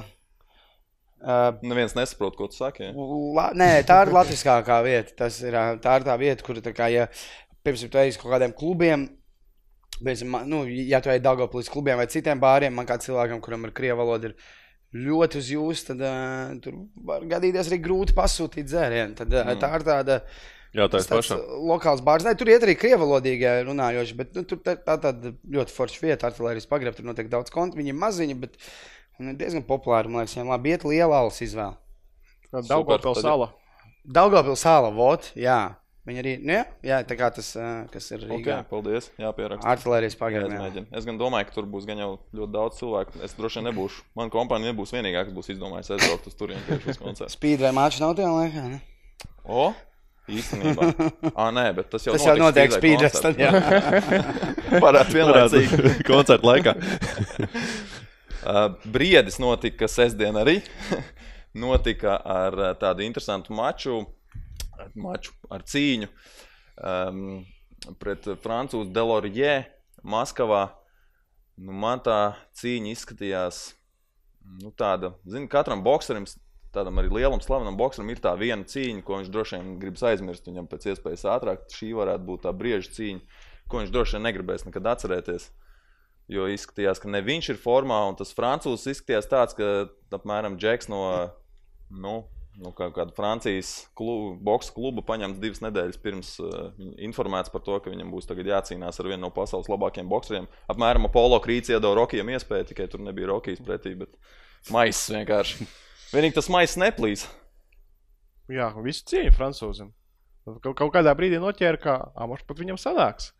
Uh, 1.21 1.53
Neviens 1.61 1.93
nesaprot, 1.93 2.33
ko 2.33 2.47
tu 2.49 2.57
saki. 2.57 2.87
Ja? 2.87 2.93
La, 3.37 3.43
nē, 3.53 3.69
tā 3.85 3.99
ir 4.07 4.13
latviskākā 4.15 4.79
vieta. 4.87 5.13
Tas 5.19 5.37
ir, 5.45 5.57
tā 5.83 5.99
ir 5.99 6.07
tā 6.07 6.15
vieta, 6.17 6.45
kur, 6.47 6.57
tā 6.65 6.73
kā, 6.73 6.87
ja, 6.89 7.05
piemēram, 7.61 7.91
tu 7.93 8.01
ej 8.01 8.15
uz 8.15 8.17
kaut 8.17 8.33
kādiem 8.33 8.55
klubiem, 8.57 9.05
piemēram, 10.03 10.29
man- 10.33 10.49
nu, 10.49 10.63
ja 10.67 10.99
tu 11.01 11.09
ej 11.13 11.19
Dāngoplis 11.23 11.69
klubiem 11.71 11.97
vai 12.01 12.07
citiem 12.11 12.39
bāriem, 12.41 12.73
man 12.73 12.85
kā 12.89 12.97
cilvēkam, 13.01 13.41
kuram 13.41 13.65
ir 13.65 13.71
krievu 13.77 13.97
valoda, 14.01 14.31
ir 14.31 14.35
ļoti 15.07 15.37
uz 15.39 15.49
jums, 15.53 15.83
tad 15.87 16.01
uh, 16.03 16.55
tur 16.63 16.73
var 17.07 17.21
gadīties 17.23 17.69
arī 17.71 17.77
grūti 17.85 18.15
pasūtīt 18.17 18.67
dzērienu. 18.67 19.15
Tad, 19.15 19.31
uh, 19.33 19.53
tā 19.61 19.69
ir 19.79 19.85
tāda. 19.87 20.17
Jā, 20.71 20.85
tā 20.87 20.99
ir 21.01 21.07
pašā. 21.19 21.37
Lokāls 21.67 22.01
bārs. 22.03 22.23
Nē, 22.23 22.31
tur 22.39 22.47
iet 22.47 22.63
arī 22.63 22.77
krievalodīgi 22.79 23.49
runājoši, 23.67 24.15
bet 24.15 24.35
nu, 24.35 24.43
tur 24.47 24.57
tā, 24.63 24.77
tā 24.79 24.95
tāda 25.03 25.33
ļoti 25.51 25.73
forša 25.75 25.99
vieta, 26.03 26.29
artilērijas 26.29 26.67
pagrabā. 26.71 26.95
Tur 26.95 27.07
notiek 27.09 27.27
daudz 27.31 27.51
kontu, 27.51 27.75
viņi 27.79 27.91
ir 27.91 27.97
maziņi, 27.99 28.37
bet 28.39 28.55
viņi 29.19 29.33
ir 29.33 29.39
diezgan 29.41 29.65
populāri. 29.67 30.07
Man 30.07 30.23
liekas, 30.23 30.35
viņiem 30.37 30.51
labi 30.53 30.71
iet 30.75 30.85
liela 30.87 31.19
alus 31.25 31.41
izvēle. 31.43 31.75
Daugavpils 32.51 33.19
tad- 33.19 33.27
sala. 33.27 33.49
Daugavpils 34.07 34.63
sāla, 34.63 34.93
vot, 34.95 35.31
jā. 35.35 35.75
Viņi 36.09 36.21
arī, 36.23 36.31
nu 36.41 36.55
jā, 36.55 36.61
jā 36.81 36.97
tā 37.05 37.13
kā 37.19 37.27
tas, 37.33 37.51
ā, 37.53 37.67
kas 37.93 38.07
ir 38.09 38.23
Rīgā. 38.25 38.55
Okay, 38.63 38.69
paldies. 38.71 39.11
Jā, 39.21 39.29
Artilērijas 39.69 40.15
Jā, 40.17 40.81
es, 40.97 41.05
gan 41.05 41.19
domāju, 41.19 41.45
ka 41.45 41.53
tur 41.59 41.67
būs 41.69 41.85
gan 41.85 42.01
jau 42.01 42.09
ļoti 42.33 42.53
daudz 42.55 42.79
cilvēku. 42.79 43.21
Es 43.27 43.37
droši 43.37 43.59
vien 43.59 43.69
nebūšu. 43.69 44.01
Mana 44.17 44.33
kompānija 44.33 44.73
nebūs 44.73 44.95
vienīgā, 44.95 45.27
kas 45.27 45.35
būs 45.35 45.51
izdomājusi 45.53 45.93
aizbraukt 45.93 46.31
uz 46.31 46.39
turieni 46.39 46.65
tieši 46.65 46.95
uz 46.95 47.01
koncertu. 47.03 47.35
Spīd 47.35 47.61
vai 47.61 47.73
māču 47.77 48.01
nav 48.01 48.15
tajā 48.17 48.31
laikā, 48.33 48.65
ne? 48.71 48.81
O, 49.45 49.67
īstenībā. 50.25 50.89
Ah, 51.35 51.53
nē, 51.53 51.67
bet 51.77 51.93
tas 51.93 52.09
jau 52.09 52.17
Tas 52.17 52.25
jau 52.31 52.35
notiek 52.39 52.73
spīdres, 52.73 53.21
tad 53.21 53.37
jā. 53.37 53.53
Varētu 54.81 55.19
vienlaicīgi. 55.19 55.95
koncerta 56.09 56.49
laikā. 56.49 56.77
Uh, 58.41 58.71
Briedis 58.89 59.35
notika 59.37 59.85
sestdien 59.85 60.33
arī. 60.33 60.63
notika 61.63 62.15
ar 62.25 62.55
uh, 62.57 62.71
tādu 62.79 63.05
interesantu 63.05 63.53
maču, 63.53 63.99
maču 64.95 65.33
ar 65.51 65.65
cīņu 65.67 66.09
um, 66.11 67.41
pret 68.01 68.27
Francūzu 68.43 68.91
Delorie 68.93 69.55
Maskavā. 70.03 70.69
Nu, 71.61 71.75
man 71.77 72.01
tā 72.01 72.33
cīņa 72.57 72.95
izskatījās 72.95 73.61
nu, 74.61 74.71
tāda, 74.77 75.13
zinu, 75.29 75.49
katram 75.51 75.83
bokserim, 75.85 76.25
tādam 76.73 77.01
arī 77.01 77.11
lielam, 77.19 77.41
slavenam 77.43 77.77
bokserim, 77.77 78.09
ir 78.13 78.21
tā 78.23 78.33
viena 78.39 78.65
cīņa, 78.67 79.03
ko 79.05 79.19
viņš 79.19 79.31
droši 79.33 79.59
vien 79.59 79.73
gribas 79.81 80.05
aizmirst. 80.07 80.47
Viņam 80.47 80.69
pēc 80.71 80.91
iespējas 80.93 81.27
ātrāk 81.35 81.65
šī 81.73 81.91
varētu 81.97 82.27
būt 82.27 82.45
tā 82.47 82.53
brieža 82.55 82.93
cīņa, 82.97 83.41
ko 83.69 83.81
viņš 83.81 83.93
droši 83.93 84.17
vien 84.17 84.27
negribēs 84.29 84.65
nekad 84.67 84.93
atcerēties. 84.95 85.49
Jo 86.31 86.47
izskatījās, 86.47 87.01
ka 87.03 87.11
ne 87.11 87.19
viņš 87.25 87.51
ir 87.51 87.59
formā, 87.59 87.97
un 88.07 88.15
tas 88.19 88.31
frančūzs 88.37 88.87
izskatījās 88.93 89.27
tāds, 89.31 89.57
ka 89.57 89.91
apmēram 90.15 90.55
Džeks 90.61 90.87
no 90.91 91.01
nu, 91.91 92.21
nu, 92.59 92.71
kā, 92.75 92.89
kāda 92.93 93.13
Francijas 93.15 93.87
klubu, 93.97 94.33
boxa 94.43 94.73
kluba 94.75 95.01
paņemts 95.07 95.39
divas 95.39 95.61
nedēļas 95.63 95.99
pirms 96.03 96.33
uh, 96.43 96.71
informēts 96.99 97.51
par 97.53 97.61
to, 97.65 97.77
ka 97.79 97.89
viņam 97.93 98.11
būs 98.11 98.27
tagad 98.29 98.49
jācīnās 98.51 98.99
ar 98.99 99.07
vienu 99.11 99.21
no 99.27 99.29
pasaules 99.31 99.69
labākajiem 99.71 100.09
boxeriem. 100.11 100.47
Apmēram 100.71 101.07
Apollo 101.07 101.39
Krīts 101.45 101.71
iedod 101.71 101.95
Rokijam 101.97 102.29
iespēju, 102.33 102.67
tikai 102.73 102.87
tur 102.91 102.99
nebija 103.05 103.31
Rokijas 103.31 103.61
pretī, 103.63 103.95
bet 103.97 104.17
maisis 104.73 105.13
vienkārši. 105.15 105.67
Vienīgi 106.11 106.35
tas 106.41 106.49
maisis 106.51 106.77
neplīs. 106.81 107.27
Jā, 108.51 108.67
visu 108.83 109.05
cieņu 109.07 109.31
francūzim. 109.37 109.91
Kaut, 110.43 110.73
kaut 110.75 110.89
kādā 110.95 111.13
brīdī 111.15 111.37
noķēra, 111.39 111.79
ka 111.79 111.93
Amos 112.19 112.41
pat 112.47 112.59
viņam 112.59 112.79
sanāks. 112.81 113.31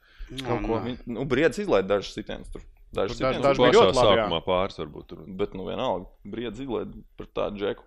Kaut 0.46 0.62
ko. 0.64 0.78
nu, 0.78 0.84
Viņ- 0.86 1.02
Nu, 1.18 1.26
Briedis 1.28 1.60
izlaiž 1.66 1.88
dažus 1.90 2.14
sitienus 2.16 2.52
tur. 2.54 2.62
Citi, 2.62 2.96
daži 2.96 3.24
nu, 3.24 3.42
bija 3.58 3.72
ļoti 3.76 3.96
labi, 3.96 3.98
sākumā 3.98 4.40
pāris 4.46 4.78
varbūt 4.80 5.06
tur. 5.08 5.24
bet, 5.28 5.54
nu, 5.56 5.66
vienalga, 5.68 6.08
briedzi 6.28 6.64
izlaiž 6.64 6.94
par 7.18 7.28
tādu 7.36 7.60
džeku. 7.60 7.84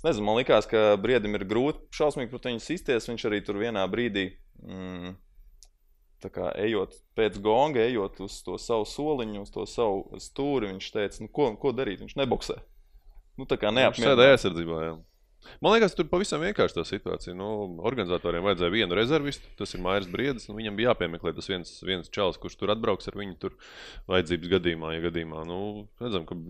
Es 0.00 0.04
nezinu, 0.06 0.24
man 0.24 0.38
liekas, 0.38 0.64
ka 0.64 0.94
briedim 0.96 1.36
ir 1.36 1.42
grūti 1.44 1.82
šausmīgi 1.92 2.30
pret 2.32 2.46
viņu 2.48 2.62
sisties. 2.64 3.04
Viņš 3.10 3.24
arī 3.28 3.42
tur 3.44 3.58
vienā 3.60 3.82
brīdī, 3.92 4.30
mm, 4.64 5.10
kā 6.32 6.46
ejot 6.62 6.96
pēc 7.20 7.36
gonga, 7.44 7.82
ejot 7.84 8.22
uz 8.24 8.38
to 8.46 8.56
savu 8.56 8.86
soliņu, 8.88 9.42
uz 9.44 9.52
to 9.52 9.66
savu 9.68 10.16
stūri, 10.16 10.70
viņš 10.72 10.88
teica, 10.94 11.20
nu, 11.20 11.28
ko, 11.28 11.50
ko 11.60 11.74
darīt. 11.76 12.00
Viņš 12.00 12.16
neboksē. 12.16 12.56
Nu, 13.36 13.44
tā 13.44 13.60
kā 13.60 13.68
Viņš 14.00 14.00
sēdēja 14.00 14.38
aizsardzībā. 14.38 14.80
Jā. 14.86 14.96
Man 15.60 15.76
liekas, 15.76 15.92
tur 15.96 16.08
pavisam 16.08 16.40
vienkārši 16.46 16.78
tā 16.78 16.86
situācija. 16.88 17.36
Nu, 17.36 17.50
organizatoriem 17.84 18.48
vajadzēja 18.48 18.72
vienu 18.72 18.96
rezervistu, 18.96 19.52
tas 19.60 19.76
ir 19.76 19.84
Mairis 19.84 20.08
Briedis. 20.08 20.48
Nu, 20.48 20.56
viņam 20.56 20.80
bija 20.80 20.94
jāpiemeklē 20.94 21.36
tas 21.36 21.52
viens, 21.52 21.76
viens 21.84 22.08
čalis, 22.08 22.40
kurš 22.40 22.56
tur 22.60 22.72
atbrauks 22.72 23.12
ar 23.12 23.20
viņu 23.20 23.36
tur 23.44 23.60
vajadzības 24.08 24.52
gadījumā. 24.56 24.96
Ja 24.96 25.04
gadījumā 25.10 25.44
nu, 25.48 25.60
redzam, 26.00 26.24
ka 26.28 26.40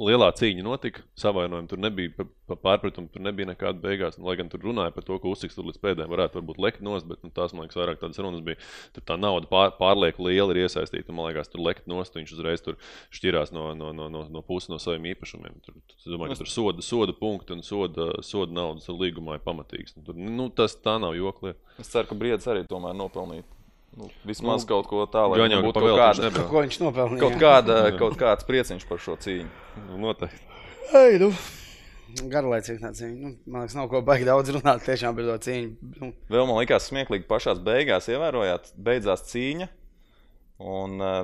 lielā 0.00 0.28
cīņa 0.36 0.64
notika, 0.64 1.02
savainojumi 1.18 1.68
tur 1.68 1.80
nebija, 1.82 2.12
pa, 2.16 2.24
pa 2.48 2.56
pārpratumu 2.66 3.10
tur 3.12 3.22
nebija 3.24 3.50
nekāda 3.50 3.80
beigās. 3.82 4.16
Nu, 4.18 4.28
lai 4.28 4.36
gan 4.40 4.48
tur 4.52 4.62
runāja 4.64 4.92
par 4.94 5.04
to, 5.06 5.18
ka 5.20 5.28
uzsiks 5.28 5.56
tur 5.56 5.66
līdz 5.68 5.80
pēdējiem 5.82 6.12
varētu 6.12 6.38
varbūt 6.40 6.60
lekt 6.62 6.82
nost, 6.84 7.06
bet 7.08 7.22
nu, 7.24 7.30
tās, 7.34 7.52
man 7.52 7.66
liekas, 7.66 7.78
vairāk 7.78 8.00
tādas 8.00 8.20
runas 8.22 8.42
bija. 8.46 8.58
Tur 8.96 9.04
tā 9.08 9.18
nauda 9.20 9.50
pār, 9.50 9.74
pārlieku 9.78 10.26
liela 10.28 10.56
ir 10.56 10.62
iesaistīta. 10.64 11.12
un, 11.12 11.20
Man 11.20 11.30
liekas, 11.30 11.52
tur 11.52 11.64
lekt 11.66 11.88
nost, 11.90 12.16
viņš 12.16 12.34
uzreiz 12.36 12.64
tur 12.64 12.78
šķirās 13.14 13.54
no, 13.54 13.68
no, 13.78 13.92
no, 13.96 14.08
no, 14.12 14.24
no 14.32 14.44
puses 14.46 14.72
no 14.72 14.80
saviem 14.82 15.12
īpašumiem. 15.12 15.60
Tur, 15.66 15.78
es 15.92 16.08
domāju, 16.08 16.34
ka 16.34 16.42
tur 16.42 16.52
soda, 16.52 16.86
soda 16.86 17.16
punkti 17.16 17.56
un 17.56 17.64
soda, 17.66 18.12
soda 18.26 18.56
naudas 18.56 18.88
līgumā 18.88 19.38
ir 19.38 19.46
pamatīgs. 19.46 19.98
Nu, 19.98 20.06
tur, 20.08 20.18
nu, 20.18 20.48
tas 20.56 20.78
tā 20.80 20.96
nav 21.02 21.18
jokli. 21.18 21.54
Es 21.82 21.92
ceru, 21.92 22.10
ka 22.10 22.18
briedis 22.18 22.48
arī 22.50 22.64
tomēr 22.68 22.96
nopelnīja. 22.96 23.44
Nu, 23.92 24.08
vismaz 24.24 24.62
nu, 24.64 24.68
kaut 24.70 24.86
ko 24.88 25.02
tādu, 25.04 25.36
lai 25.36 25.50
jau 25.52 25.58
būtu 25.66 25.80
kaut 25.82 25.98
kāda, 26.00 26.22
nebrauc. 26.24 26.46
Ko 26.48 26.62
viņš 26.64 26.78
nopelnīja? 26.80 27.20
kaut, 27.20 27.34
kāda, 27.42 27.80
kaut 28.00 28.14
kāds 28.20 28.46
prieciņš 28.48 28.86
par 28.88 29.02
šo 29.04 29.18
cīņu. 29.20 29.50
Nu, 29.90 29.98
Noteikti. 30.06 30.46
Ei, 30.96 31.18
nu. 31.20 31.28
Garlaicīgi 32.32 32.80
cīņa. 32.84 33.12
Nu, 33.20 33.34
man 33.44 33.64
liekas, 33.64 33.76
nav 33.76 33.90
ko 33.92 34.00
baigi 34.04 34.28
daudz 34.28 34.52
runāt 34.56 34.84
tiešām 34.86 35.16
par 35.16 35.28
to 35.28 35.36
cīņu. 35.44 35.92
Nu, 36.00 36.10
Vēl 36.32 36.48
man 36.48 36.60
likās 36.62 36.88
smieklīgi, 36.88 37.28
pašā 37.28 37.54
beigās 37.64 38.08
ievērojāt, 38.12 38.72
beidzās 38.80 39.26
cīņa. 39.28 39.68
Un 40.72 40.96
uh, 41.04 41.22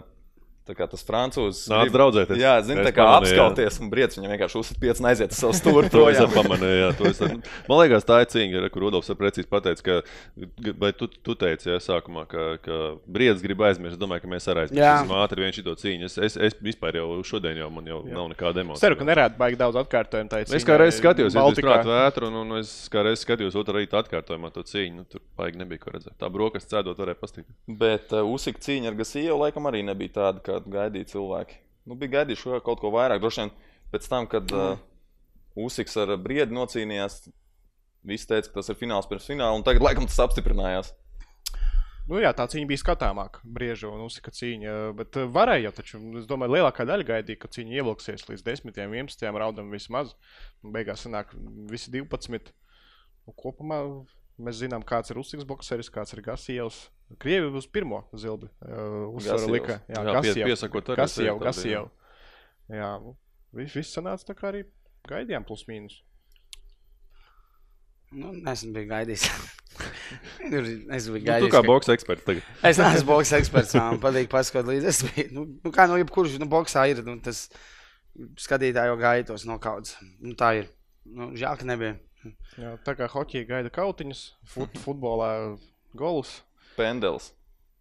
tā 0.68 0.76
kā 0.78 0.86
tas 0.92 1.02
francūzis. 1.08 1.64
Nāc 1.72 1.90
draudzēties. 1.94 2.38
Jā, 2.42 2.54
zini, 2.62 2.82
Es 2.84 2.88
tā 2.90 2.92
kā 2.94 3.06
pamanīju, 3.08 3.34
jā. 3.34 3.46
apskauties, 3.48 3.80
un 3.82 3.90
brīdis 3.92 4.18
viņam 4.20 4.34
vienkārši 4.36 4.60
uzsver 4.60 4.80
pieci 4.84 5.02
un 5.02 5.08
aiziet 5.10 5.32
uz 5.34 5.40
savu 5.42 5.56
stūri. 5.60 5.90
To 5.94 6.04
es 6.12 6.20
pamanīju. 6.36 6.78
jā, 6.82 6.90
to 6.98 7.08
es 7.10 7.20
arī- 7.24 7.40
Man 7.68 7.80
liekas, 7.82 8.06
tā 8.08 8.20
ir 8.22 8.28
cīņa, 8.34 8.62
ar 8.62 8.70
kur 8.74 8.84
Rudolfs 8.86 9.08
ir 9.12 9.18
precīzi 9.18 9.48
pateicis, 9.50 9.82
ka, 9.82 9.98
vai 10.78 10.92
tu, 10.92 11.08
tu 11.08 11.34
teici, 11.38 11.70
ja 11.72 11.78
sākumā, 11.82 12.26
ka, 12.30 12.44
ka 12.62 12.78
briedis 13.08 13.42
grib 13.42 13.60
aizmirst. 13.64 13.96
Es 13.98 14.00
domāju, 14.00 14.22
ka 14.26 14.28
mēs 14.30 14.46
arī 14.52 14.66
Jā. 14.68 14.98
aizmirsīsim 15.00 15.14
ātri 15.18 15.42
vien 15.44 15.54
šito 15.56 15.74
cīņu. 15.80 16.04
Es, 16.10 16.18
es, 16.28 16.36
es 16.48 16.56
vispār 16.62 16.98
jau 17.00 17.06
šodien 17.24 17.56
jau 17.62 17.70
man 17.72 17.86
jau 17.88 18.02
nav 18.06 18.28
nekāda 18.34 18.60
Es 18.60 18.66
emocija. 18.66 18.82
ceru, 18.84 18.98
ka 19.00 19.06
nerāda 19.08 19.38
baigi 19.40 19.58
daudz 19.60 19.78
atkārtojumu. 19.80 20.28
tā 20.32 20.42
Es 20.58 20.64
kā 20.68 20.76
reiz 20.80 20.98
skatījos, 21.00 21.32
tur 21.32 21.62
bija 21.64 21.82
vētra, 21.88 22.28
un, 22.28 22.36
un 22.44 22.58
es 22.60 22.72
kā 22.92 23.02
reiz 23.06 23.22
skatījos 23.24 23.56
otrā 23.58 23.80
rīta 23.80 24.02
atkārtojumā 24.02 24.52
to 24.52 24.62
cīņu. 24.66 24.94
Nu, 24.98 25.04
tur 25.08 25.20
baigi 25.38 25.58
nebija 25.60 25.78
ko 25.82 25.92
redzēt. 25.94 26.16
Tā 26.18 26.28
brokastu 26.32 26.74
cēdot 26.76 26.98
varēja 26.98 27.18
pastīk. 27.20 27.44
Bet 27.68 28.12
uh, 28.12 28.24
Usika 28.26 28.58
cīņa 28.64 28.90
ar 28.92 28.96
Gasiju 28.98 29.36
laikam 29.38 29.68
arī 29.70 29.84
nebija 29.86 30.14
tāda, 30.18 30.57
kādu 30.58 30.74
gaidīja 30.76 31.10
cilvēki. 31.14 31.58
Nu, 31.88 31.96
bija 31.96 32.18
gaidījuši 32.18 32.50
kaut- 32.50 32.64
kaut 32.68 32.82
ko 32.84 32.90
vairāk. 32.92 33.22
Droši 33.22 33.46
vien 33.46 33.52
pēc 33.94 34.08
tam, 34.12 34.26
kad 34.28 34.52
uh, 34.52 34.76
Usiks 35.58 35.96
ar 35.98 36.12
Briedi 36.22 36.54
nocīnījās, 36.54 37.28
visi 38.06 38.28
teica, 38.30 38.50
ka 38.52 38.60
tas 38.60 38.68
ir 38.70 38.76
fināls 38.78 39.08
pirms 39.10 39.26
fināla, 39.26 39.56
un 39.58 39.64
tagad 39.66 39.82
laikam 39.82 40.06
tas 40.06 40.20
apstiprinājās. 40.22 40.92
Nu, 42.08 42.16
jā, 42.22 42.30
tā 42.32 42.46
cīņa 42.48 42.68
bija 42.70 42.80
skatāmāka, 42.80 43.42
brieža 43.44 43.90
un 43.92 44.00
uzsika 44.06 44.30
cīņa. 44.32 44.76
Bet 44.96 45.16
eh, 45.20 45.26
varēja 45.28 45.66
jau, 45.66 45.72
taču 45.76 45.98
es 46.16 46.28
domāju, 46.30 46.54
lielākā 46.56 46.86
daļa 46.88 47.04
gaidīja, 47.10 47.40
ka 47.42 47.50
cīņa 47.52 47.74
ievilksies 47.80 48.24
līdz 48.30 48.44
10, 48.46 48.78
11, 48.80 49.26
raudam 49.42 49.68
vismaz. 49.74 50.14
Beigās 50.64 51.02
sanāk 51.04 51.34
visi 51.68 51.92
12. 51.92 52.48
Nu, 53.26 53.34
kopumā 53.36 53.82
mēs 54.40 54.62
zinām, 54.62 54.86
kāds 54.88 55.12
ir 55.12 55.20
uzsiks 55.20 55.44
bokseris, 55.44 55.90
kāds 55.92 56.14
ir 56.16 56.22
Gasijevs. 56.24 56.86
Krievi 57.18 57.48
uz 57.56 57.66
pirmo 57.72 58.02
zilbi 58.12 58.46
uh, 58.46 59.08
uzsvaru 59.16 59.38
Gasijevs. 59.38 59.52
lika. 59.54 59.78
Jā, 59.88 59.94
Jā, 59.96 60.02
pie- 60.04 60.14
Gasijevs. 60.18 60.48
piesakot 60.50 60.90
arī 60.92 60.96
Gasijev, 61.00 61.24
sevi 61.24 61.30
tādu, 61.38 61.44
Gasijev. 61.46 61.88
Jā, 62.68 62.90
nu, 63.00 63.14
viss, 63.56 63.74
viss 63.78 63.96
sanāca 63.96 64.28
tā 64.28 64.34
kā 64.36 64.50
arī 64.52 64.64
gaidījām 65.08 65.46
plus 65.48 65.64
mīnus. 65.70 66.02
nu, 68.12 68.32
esmu 68.52 68.72
bijis 68.76 68.90
gaidījis. 68.92 69.24
Es 70.48 71.06
biju 71.06 71.20
Nu, 71.20 71.20
tu 71.20 71.26
gaidījis. 71.28 71.52
kā 71.52 71.60
ka- 71.60 71.66
boks 71.68 71.90
eksperts 71.92 72.24
tagad. 72.26 72.46
Es 72.66 72.78
neesmu 72.80 73.06
boks 73.12 73.30
eksperts, 73.36 73.74
man 73.78 74.00
patīk 74.02 74.30
paskatīt 74.32 74.66
līdzi. 74.72 74.88
Es 74.90 75.00
biju, 75.04 75.26
nu, 75.36 75.44
nu, 75.64 75.72
kā 75.74 75.84
no 75.90 75.98
jebkuras, 76.00 76.34
nu, 76.40 76.48
boxā 76.50 76.86
ir, 76.90 77.02
nu, 77.06 77.18
tas 77.22 77.44
skatītāji 78.42 78.90
jau 78.90 78.96
gaida 78.98 79.28
tos 79.28 79.44
nokauts. 79.46 79.94
Nu, 80.24 80.32
tā 80.40 80.54
ir. 80.62 80.70
Nu, 81.06 81.30
ka 81.36 81.68
nebija. 81.68 81.98
Jā, 82.58 82.72
tā 82.84 82.96
kā 82.98 83.06
hoķija 83.12 83.46
gaida 83.46 83.70
kautiņus, 83.70 84.22
fut, 84.50 84.74
futbolā 84.82 85.30
golus. 85.96 86.40
Pendels. 86.78 87.32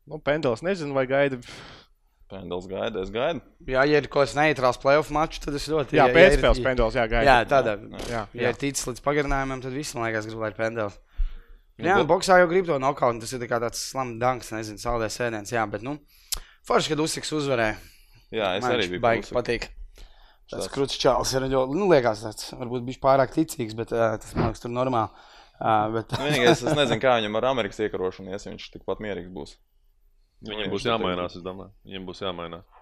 Nu, 0.07 0.19
Pendels 0.23 0.63
nezinu, 0.65 0.95
vai 0.97 1.05
gaida. 1.09 1.37
Pendels 2.27 2.65
gaida, 2.67 2.99
es 3.05 3.11
gaidu. 3.13 3.39
Jā, 3.67 3.85
ja 3.87 4.01
ir 4.01 4.07
kaut 4.11 4.25
kāds 4.25 4.33
neitrāls 4.35 4.79
playoff 4.83 5.11
mačs, 5.15 5.39
tad 5.43 5.55
es 5.55 5.67
ļoti. 5.71 5.95
Jā, 5.95 6.07
ja- 6.07 6.11
ja 6.11 6.15
pēcspēles 6.17 6.59
ir- 6.59 6.65
Pendels, 6.65 6.95
jā, 6.99 7.05
gaida. 7.07 7.27
Jā, 7.29 7.35
tādā. 7.47 7.75
jā, 8.09 8.23
Ja 8.33 8.47
jā. 8.47 8.49
ir 8.51 8.57
ticis 8.59 8.83
līdz 8.89 9.01
pagarinājumam, 9.05 9.61
tad 9.63 9.71
viss, 9.71 9.93
man 9.95 10.09
liekas, 10.09 10.25
grib, 10.27 10.39
lai 10.43 10.49
ir 10.51 10.57
pendels. 10.59 10.97
Jā, 11.79 11.95
nu, 12.01 12.05
boxā 12.09 12.39
jau 12.41 12.47
grib 12.49 12.65
to 12.65 12.77
nokautu. 12.81 13.21
Tas 13.21 13.31
ir 13.33 13.39
tā 13.39 13.59
tāds 13.61 13.77
slams 13.91 14.19
danks, 14.19 14.49
nezinu, 14.51 14.79
saldē 14.81 15.07
sēdiens. 15.13 15.51
Jā, 15.53 15.63
bet, 15.69 15.83
nu, 15.85 15.99
forši, 16.67 16.89
kad 16.89 16.97
uzsiks 17.05 17.31
uzvarēja. 17.31 17.77
Jā, 18.33 18.57
es 18.57 18.63
Man 18.63 18.73
arī 18.73 18.89
biju 18.89 18.99
baigi 18.99 19.31
patīk. 19.31 19.69
Tas 20.49 20.67
krūtis 20.71 20.97
čāls 20.99 21.31
ir 21.35 21.41
ļoti, 21.47 21.75
nu, 21.75 21.87
liekas, 21.91 22.23
tāds 22.23 22.51
varbūt 22.57 22.83
bijis 22.87 22.99
pārāk 23.03 23.31
ticīgs, 23.35 23.75
bet 23.75 23.91
uh, 23.93 24.17
tas 24.17 24.33
man 24.35 24.47
liekas, 24.49 24.61
tur 24.63 24.71
normāli. 24.71 25.09
Uh, 25.57 25.87
bet, 25.95 26.13
Nu, 26.13 26.27
Vienīgais, 26.27 26.61
es 26.61 26.77
nezinu, 26.77 27.01
kā 27.01 27.17
viņam 27.17 27.39
ar 27.39 27.49
Amerikas 27.49 27.81
iekarošanu 27.81 28.33
ies, 28.33 28.45
ja 28.45 28.53
viņš 28.53 28.69
tikpat 28.75 29.01
mierīgs 29.01 29.33
būs. 29.33 29.55
Viņš 30.45 30.69
būs 30.69 30.85
jāmainās, 30.85 31.37
es 31.39 31.45
domāju. 31.45 31.73
Viņiem 31.87 32.05
būs 32.05 32.21
jāmainās. 32.21 32.77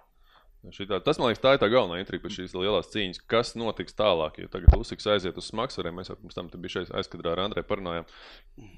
Šitā, 0.73 0.97
tas, 1.03 1.19
man 1.21 1.29
liekas, 1.29 1.41
tā 1.43 1.51
ir 1.53 1.59
tā 1.61 1.67
galvenā 1.69 1.99
intriga 2.01 2.23
par 2.25 2.33
šīs 2.33 2.55
lielās 2.57 2.89
cīņas, 2.89 3.19
kas 3.29 3.51
notiks 3.59 3.93
tālāk. 3.97 4.39
Jo 4.41 4.49
tagad 4.49 4.73
Usiks 4.79 5.05
aiziet 5.13 5.37
uz 5.37 5.49
smagsvariem, 5.51 5.93
mēs 5.99 6.09
jau 6.09 6.15
pirms 6.17 6.37
tam 6.37 6.49
te 6.49 6.59
bija 6.61 6.79
šeit 6.79 6.93
aizkadrā 6.97 7.35
ar 7.35 7.43
Andrei 7.43 7.65
parunājām. 7.67 8.07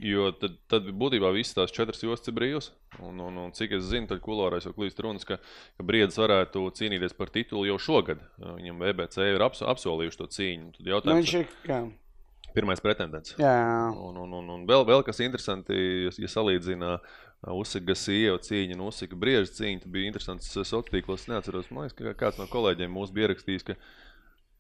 Jo 0.04 0.32
tad, 0.36 0.58
tad 0.72 0.90
būtībā 0.92 1.32
visas 1.36 1.56
tās 1.56 1.76
četras 1.76 2.04
jostas 2.04 2.32
ir 2.32 2.36
brīvas. 2.38 2.72
Un, 3.00 3.22
un, 3.24 3.40
un 3.46 3.54
cik 3.56 3.78
es 3.78 3.88
zinu, 3.88 4.10
tad 4.12 4.20
kulārais 4.26 4.68
jau 4.68 4.74
klīst 4.76 5.00
runas, 5.04 5.28
ka, 5.28 5.40
ka 5.80 5.88
Briedis 5.88 6.20
varētu 6.20 6.66
cīnīties 6.80 7.16
par 7.18 7.32
titulu 7.34 7.70
jau 7.70 7.80
šogad. 7.88 8.26
Viņam 8.42 8.84
VBC 8.84 9.32
ir 9.36 9.48
apso, 9.48 9.70
apsolījuši 9.72 10.22
to 10.24 10.30
cīņu. 10.38 10.76
Tad 10.76 10.84
nu, 10.84 10.94
jautājums, 10.96 11.24
viņš 11.24 11.38
ir, 11.40 11.56
ir 11.72 11.88
pirmais 12.56 12.82
pretendents. 12.84 13.36
jā, 13.40 13.54
Un, 13.94 14.18
un, 14.24 14.36
un, 14.40 14.50
un 14.56 14.66
vēl, 14.70 14.86
vēl 14.88 15.06
kas 15.08 15.24
interesanti, 15.26 15.78
ja, 16.08 16.32
salīdzina 16.32 16.98
Usika 17.54 17.94
sieva 17.94 18.40
cīņu 18.42 18.74
un 18.78 18.88
Usika 18.88 19.18
brieža 19.20 19.52
cīņu, 19.60 19.84
tad 19.84 19.94
bija 19.94 20.10
interesants 20.10 20.50
sociālos 20.50 20.90
tīklos. 20.90 21.24
Es 21.24 21.32
neatceros, 21.32 21.70
man 21.70 21.86
liekas, 21.86 21.98
ka 22.00 22.16
kāds 22.26 22.42
no 22.42 22.48
kolēģiem 22.50 22.90
mums 22.92 23.14
bija 23.14 23.30
ierakstījis, 23.30 23.68
ka 23.68 23.78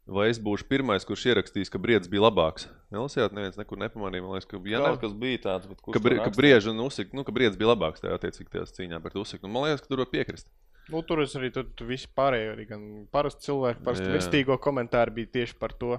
vai 0.07 0.27
es 0.31 0.39
būšu 0.39 0.67
pirmais, 0.69 1.05
kurš 1.07 1.25
ierakstīs, 1.31 1.71
ka 1.73 1.81
briedis 1.81 2.09
bija 2.11 2.27
labāks. 2.27 2.67
Nelasījāt, 2.93 3.33
neviens 3.35 3.57
nekur 3.59 3.81
nepamanīja. 3.81 4.23
Man 4.23 4.37
liekas, 4.37 4.47
ka, 4.49 4.61
ja 4.63 4.77
Jā, 4.77 4.83
nav, 4.85 4.99
kas 5.01 5.15
bija 5.17 5.41
tāds, 5.49 5.67
bet 5.67 5.81
kurš 5.83 5.97
ka, 5.97 6.03
brie, 6.05 6.19
to 6.19 6.27
ka 6.29 6.37
brieža 6.37 6.71
un 6.71 6.85
Usika, 6.85 7.17
nu, 7.17 7.25
ka 7.27 7.35
briedis 7.35 7.59
bija 7.59 7.73
labāks 7.73 8.03
tajā 8.03 8.15
attiecīgi 8.15 8.53
tajās 8.53 8.75
cīņā 8.77 9.01
pret 9.03 9.17
Usiku. 9.19 9.49
Un 9.49 9.55
man 9.55 9.67
liekas, 9.67 9.83
ka 9.83 9.91
tur 9.91 10.05
var 10.05 10.11
piekrist. 10.13 10.47
Nu, 10.87 11.01
tur 11.03 11.19
es 11.25 11.33
arī 11.35 11.49
tur 11.51 11.67
visi 11.89 12.07
pārējie, 12.15 12.51
arī 12.53 12.67
gan 12.69 12.85
parasti 13.11 13.49
cilvēki, 13.49 13.83
parasti 13.83 14.07
Jā. 14.07 14.13
vestīgo 14.15 14.55
komentāri 14.63 15.17
bija 15.17 15.33
tieši 15.41 15.57
par 15.59 15.75
to, 15.75 15.97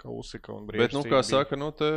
ka 0.00 0.10
Usika 0.12 0.52
un 0.54 0.66
Brīsīs. 0.68 0.82
Bet, 0.86 0.96
nu, 0.96 1.04
kā 1.08 1.20
saka, 1.26 1.58
nu, 1.60 1.70
te 1.76 1.90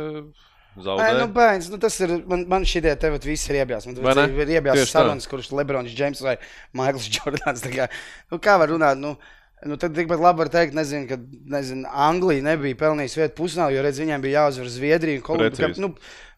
zaudē. 0.84 1.08
nu, 1.18 1.26
bērns, 1.34 1.70
nu, 1.72 1.80
tas 1.82 1.98
ir. 2.04 2.14
Man, 2.28 2.44
man 2.50 2.66
šitie 2.68 2.94
te 3.00 3.10
vat 3.14 3.26
visi 3.26 3.50
ir 3.52 3.60
iebjās. 3.62 3.88
Man 3.94 4.22
ir 4.28 4.54
iebjās 4.58 4.84
sarunas, 4.92 5.28
kurš 5.30 5.50
Lebrons, 5.56 5.94
Džeims 5.94 6.22
vai 6.24 6.36
Maikls 6.78 7.10
Jordans. 7.16 7.64
Kā, 7.74 7.88
nu, 8.32 8.40
kā 8.42 8.58
var 8.60 8.72
runāt? 8.74 9.00
Nu, 9.00 9.16
Nu, 9.66 9.74
tad 9.80 9.90
tikpat 9.96 10.20
labi 10.22 10.38
var 10.44 10.48
teikt, 10.54 10.74
nezinu, 10.78 11.08
ka 11.10 11.16
nezinu, 11.50 11.88
Anglija 11.90 12.44
nebija 12.46 12.76
pelnījusi 12.78 13.18
vietu 13.18 13.34
pusfinālā, 13.40 13.72
jo 13.74 13.82
redz, 13.82 13.98
viņiem 13.98 14.22
bija 14.22 14.44
jāuzvar 14.44 14.68
Zviedrija 14.70 15.18
un 15.18 15.24
Kolumbija. 15.26 15.70
Nu, 15.82 15.88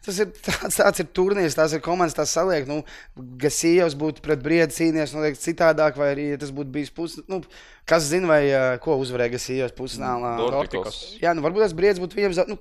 tas 0.06 0.20
ir 0.24 0.30
tāds, 0.46 0.78
tāds 0.80 1.02
ir 1.04 1.08
turnīrs, 1.18 1.56
tās 1.58 1.74
ir 1.76 1.82
komandas, 1.84 2.16
tās 2.16 2.32
saliek. 2.32 2.64
Nu, 2.70 2.78
Gasījos 3.42 3.98
būtu 4.00 4.24
pret 4.24 4.40
Briedu 4.46 4.72
cīnījies, 4.72 5.12
liekas, 5.20 5.44
citādāk, 5.44 6.00
vai 6.00 6.14
arī 6.14 6.30
ja 6.32 6.40
tas 6.40 6.54
būtu 6.56 6.72
bijis 6.78 6.94
pusfinālā. 6.96 7.28
Nu, 7.28 7.42
kas 7.92 8.08
zina, 8.08 8.30
vai 8.32 8.40
uh, 8.48 8.70
ko 8.80 8.96
uzvarēja 9.04 9.34
Gasījos 9.36 9.76
pusfinālā? 9.76 10.36
Dortikos. 10.40 11.02
Jā, 11.20 11.36
nu, 11.36 11.44
varbūt 11.44 11.66
tas 11.68 11.76
Briedis 11.76 12.00
būtu 12.00 12.16
viņiem. 12.22 12.38
za- 12.40 12.48
Nu, 12.48 12.56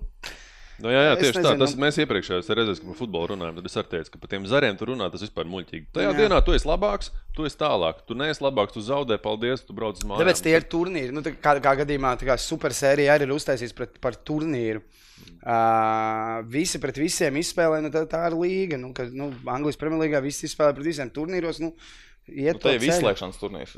Nu, 0.79 0.91
jā, 0.93 1.01
jā, 1.09 1.15
tieši 1.19 1.41
tā. 1.43 1.51
Tas 1.59 1.74
nu- 1.75 1.81
mēs 1.83 1.98
iepriekšējās 2.00 2.50
reizēs, 2.55 2.79
kad 2.79 2.91
par 2.91 2.98
futbolu 3.00 3.31
runājām, 3.33 3.57
tad 3.59 3.65
es 3.67 3.75
arī 3.79 3.89
teicu, 3.93 4.12
ka 4.13 4.21
par 4.24 4.31
tiem 4.31 4.45
zariem 4.48 4.77
tur 4.79 4.91
runā 4.93 5.09
tas 5.12 5.21
vispār 5.25 5.50
muļķīgi. 5.51 5.86
Tajā 5.93 6.13
Jā. 6.13 6.17
dienā 6.17 6.39
tu 6.45 6.55
esi 6.55 6.67
labāks, 6.69 7.12
tu 7.36 7.43
esi 7.43 7.59
tālāk. 7.59 8.05
Tu 8.07 8.15
neesi 8.15 8.43
labāks, 8.43 8.74
tu 8.74 8.79
zaudē, 8.79 9.19
paldies, 9.19 9.65
tu 9.65 9.74
brauc 9.74 10.00
uz 10.00 10.07
mājām. 10.07 10.24
Tāpēc 10.24 10.41
tie 10.41 10.55
ir 10.55 10.63
turnīri. 10.71 11.12
Nu, 11.12 11.21
tā 11.21 11.36
kā, 11.36 11.57
kā 11.59 11.75
gadījumā 11.83 12.15
tā 12.19 12.29
kā 12.29 12.39
supersērija 12.39 13.17
arī 13.17 13.27
ir 13.27 13.36
uztaisīta 13.36 13.75
pret, 13.75 14.00
par 14.00 14.15
turnīru. 14.15 14.81
Uh, 15.39 16.41
visi 16.51 16.79
pret 16.79 16.98
visiem 17.00 17.36
izspēlē, 17.39 17.81
nu, 17.83 17.91
tā, 17.91 18.05
tā 18.07 18.25
ir 18.27 18.36
līga. 18.39 18.79
Nu, 18.79 18.93
kad, 18.95 19.12
nu, 19.15 19.33
Anglijas 19.48 19.79
Premjerlīgā 19.79 20.21
visi 20.24 20.48
izspēlē 20.48 20.75
pret 20.75 20.86
visiem 20.86 21.12
turnīros. 21.12 21.59
Nu, 21.63 21.74
iet 22.29 22.57
Nu, 22.57 22.62
to 22.62 22.69
tā 22.69 22.75
ir 22.77 22.86
izslēgšanas 22.88 23.39
turnīrs. 23.41 23.75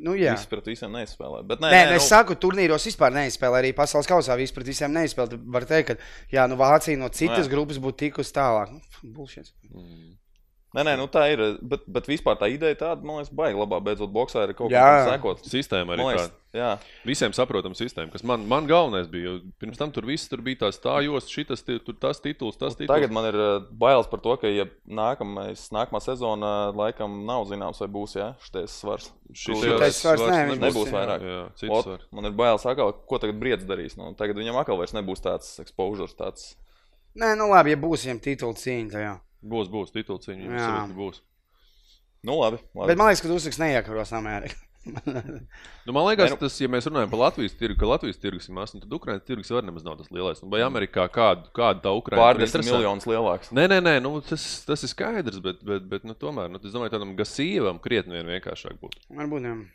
Nu, 0.00 0.14
jā. 0.18 0.36
Visi 0.38 0.50
pret 0.50 0.70
visiem 0.70 0.94
neizspēlē. 0.94 1.42
Bet 1.48 1.64
nē, 1.64 1.72
Nē, 1.72 1.82
nē, 1.82 1.90
nu, 1.92 1.98
es 1.98 2.08
saku, 2.10 2.36
turnīros 2.40 2.86
vispār 2.88 3.14
neizspēlē. 3.16 3.64
Arī 3.64 3.74
pasaules 3.76 4.08
kausā 4.10 4.36
vispār 4.40 4.62
pret 4.62 4.72
visiem 4.72 4.94
neizspēlē. 4.96 5.40
Var 5.56 5.68
teikt, 5.70 5.92
ka 5.92 6.36
jā, 6.36 6.46
nu, 6.50 6.58
Vācija 6.60 7.00
no 7.00 7.10
citas 7.14 7.46
jā. 7.46 7.52
grupas 7.52 7.82
būtu 7.82 8.06
tikusi 8.06 8.36
tālāk. 8.36 8.74
Nu, 8.76 9.12
bullshit. 9.16 9.52
Nē, 10.76 10.84
nē, 10.86 10.96
nu, 11.00 11.06
tā 11.10 11.24
ir. 11.32 11.40
Bet, 11.62 11.86
bet 11.90 12.06
vispār 12.10 12.36
tā 12.40 12.48
ideja 12.52 12.76
tāda, 12.84 13.02
man 13.06 13.18
liekas, 13.20 13.32
baigi 13.34 13.58
labā. 13.58 13.80
Beidzot, 13.84 14.12
boxā 14.14 14.44
ir 14.46 14.54
kaut 14.58 14.72
Jā. 14.72 14.84
kā 14.84 15.14
sekot. 15.14 15.42
Sistēma 15.50 15.96
arī 15.96 16.04
Man 16.04 16.14
tāda. 16.14 16.24
liekas, 16.24 16.36
jā. 16.56 16.70
Visiem 17.08 17.34
saprotama 17.36 17.78
sistēma, 17.78 18.12
kas 18.12 18.24
man, 18.26 18.44
man 18.50 18.68
galvenais 18.70 19.08
bija. 19.10 19.36
Pirms 19.62 19.80
tam 19.80 19.92
tur 19.94 20.06
viss 20.08 20.30
tur 20.30 20.42
bija 20.46 20.62
tās 20.64 20.78
tā 20.82 20.96
josts, 21.06 21.32
šitas, 21.34 21.64
tur 21.66 21.96
tas 21.98 22.22
tituls, 22.22 22.58
tas 22.60 22.78
tituls. 22.78 22.90
Tagad 22.92 23.14
man 23.14 23.28
ir 23.30 23.38
uh, 23.38 23.50
bailes 23.82 24.10
par 24.10 24.22
to, 24.24 24.36
ka 24.40 24.50
ja 24.50 24.66
nākamais, 24.86 25.66
nākamā 25.74 26.02
sezona 26.04 26.52
laikam 26.76 27.22
nav 27.28 27.46
zināms, 27.50 27.80
vai 27.82 27.90
būs 27.96 28.18
jā, 28.18 28.30
šis 28.46 28.76
svars. 28.82 29.10
Šitais 29.30 29.64
Šitais 29.66 30.02
svars 30.02 30.22
svars 30.24 30.50
viņš 30.50 30.62
Nebūs 30.64 30.78
būs, 30.80 30.94
vairāk. 30.94 31.22
Jā, 31.22 31.42
cits 31.60 31.70
Ot, 31.76 31.86
svars. 31.86 32.06
man 32.14 32.26
ir 32.26 32.36
bailes, 32.38 32.66
atkal, 32.66 32.92
ko 33.06 33.20
tagad 33.22 33.38
briedis 33.42 33.66
darīs. 33.68 33.94
Nu, 33.98 34.10
tagad 34.18 34.38
viņam 34.38 34.58
atkal 34.62 34.78
vairs 34.80 34.94
nebūs 34.96 35.22
tāds 35.22 35.52
exposure. 35.62 36.10
Tāds... 36.18 36.56
Nē, 37.18 37.36
nu 37.38 37.46
labi, 37.50 37.74
ja 37.74 37.78
būs 37.78 38.06
viņam 38.06 38.22
titula 38.26 38.58
cīņa. 38.58 39.12
Būs, 39.40 39.70
būs 39.72 39.92
tituls, 39.94 40.28
viņam 40.28 40.56
Jā. 40.56 40.72
būs. 40.96 41.22
Nu, 42.22 42.36
labi. 42.36 42.60
labi. 42.76 42.90
Bet 42.90 42.98
man 43.00 43.08
liekas, 43.08 43.22
ka 43.24 43.30
Dusks 43.30 43.60
neiekaros 43.60 44.12
Amerikā. 44.16 44.58
Nu, 45.86 45.92
man 45.92 46.06
liekas, 46.06 46.30
nu- 46.32 46.38
tas, 46.40 46.54
ja 46.60 46.68
mēs 46.72 46.86
runājam 46.88 47.10
par 47.12 47.20
Latvijas 47.20 47.52
tirgu, 47.58 47.76
ka 47.80 47.88
Latvijas 47.88 48.20
tirgus 48.20 48.46
ir 48.48 48.54
mazs, 48.56 48.72
nu, 48.76 48.80
tad 48.80 48.94
Ukraiņas 48.96 49.26
tirgus 49.28 49.50
var 49.52 49.66
nemaz 49.66 49.84
nav 49.84 49.98
tas 49.98 50.08
lielais. 50.14 50.40
Nu, 50.40 50.48
vai 50.52 50.62
Amerikā 50.64 51.04
kāda, 51.12 51.50
kāda 51.56 51.82
tā 51.84 51.92
Ukraiņa? 51.98 52.20
Pārdesmit 52.22 52.68
miljonus 52.68 53.08
lielāks. 53.08 53.52
Nē, 53.56 53.66
nē, 53.72 53.80
nē 53.84 53.94
nu, 54.04 54.14
tas, 54.24 54.44
tas 54.68 54.84
ir 54.86 54.92
skaidrs, 54.92 55.40
bet, 55.44 55.60
bet, 55.66 55.84
bet 55.90 56.06
nu, 56.08 56.16
tomēr 56.16 56.48
nu, 56.52 56.60
es 56.64 56.72
domāju, 56.72 56.94
tādam 56.94 57.12
gasīvam 57.18 57.80
krietni 57.82 58.16
vien 58.16 58.32
vienkāršāk 58.36 58.80
būtu. 58.80 59.04
Varbūt 59.20 59.48
jā. 59.50 59.54
Nu, 59.58 59.68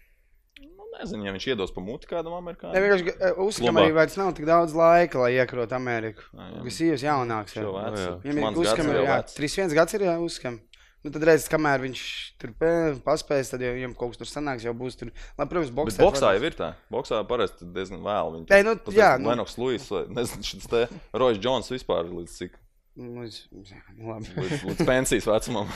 nezinu, 1.01 1.25
ja 1.25 1.31
viņš 1.35 1.47
iedos 1.53 1.71
pa 1.75 1.81
muti 1.81 2.07
kādam 2.09 2.33
Ne, 2.33 2.39
amerikāņam. 2.41 2.75
vienkārši 2.85 3.15
eh, 3.15 3.33
uzskatām, 3.41 3.75
Klubā. 3.75 3.83
arī 3.85 3.93
vairs 3.97 4.17
nav 4.17 4.33
tik 4.37 4.45
daudz 4.49 4.73
laika, 4.77 5.19
lai 5.19 5.31
iekarot 5.39 5.71
Ameriku. 5.75 6.23
Jā. 6.33 6.63
Kas 6.63 6.79
ir 6.81 6.95
jaunāks? 7.05 7.55
Viņam 7.55 8.89
ir 8.89 8.95
jau 8.95 9.05
jā, 9.05 9.17
vecs. 9.19 9.35
3-1 9.37 9.75
gads 9.75 9.93
ir 9.97 10.01
jā, 10.07 10.15
uzskatām. 10.21 10.59
Nu, 11.05 11.11
tad 11.13 11.21
reizes, 11.21 11.45
kamēr 11.51 11.83
viņš 11.83 12.01
tur 12.41 12.49
pē- 12.57 12.95
paspēs, 13.05 13.51
tad 13.53 13.61
jau 13.61 13.91
kaut 13.93 14.15
kas 14.15 14.17
tur 14.23 14.25
sanāks, 14.25 14.63
jau 14.65 14.73
būs 14.73 14.95
tur. 14.97 15.11
Labi, 15.37 15.49
protams, 15.51 15.69
Bet 15.69 15.77
boksēt 15.77 16.01
boxā 16.01 16.31
jau 16.33 16.43
ir 16.49 16.55
tā. 16.57 16.69
Boxā 16.89 17.19
parasti 17.29 17.67
diezgan 17.75 18.01
vēl. 18.01 18.31
Viņi 18.39 18.47
Nē, 18.49 18.63
nu, 18.65 18.73
jā, 18.91 19.11
nu- 19.21 19.29
Lenoks 19.29 19.57
Luis, 19.61 19.85
vai 19.93 20.05
nezinu, 20.09 20.41
šis 20.41 20.65
te 20.71 20.87
Rojas 21.13 21.37
Džons 21.37 21.69
vispār 21.69 22.09
līdz 22.09 22.33
cik 22.39 22.57
Nu, 22.97 23.21
es- 23.21 23.45
jā, 23.53 23.77
nu, 23.99 24.07
labi. 24.15 24.25
līdz, 24.33 24.63
līdz 24.65 24.85
pensijas 24.87 25.25
vecumam. 25.29 25.67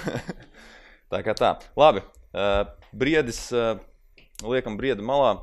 tā 1.13 1.21
kā 1.25 1.35
tā. 1.37 1.53
Labi. 1.77 2.01
Uh, 2.33 2.65
briedis, 2.93 3.51
uh, 3.53 3.77
liekam, 4.45 4.77
briedi 4.79 5.03
malā. 5.05 5.35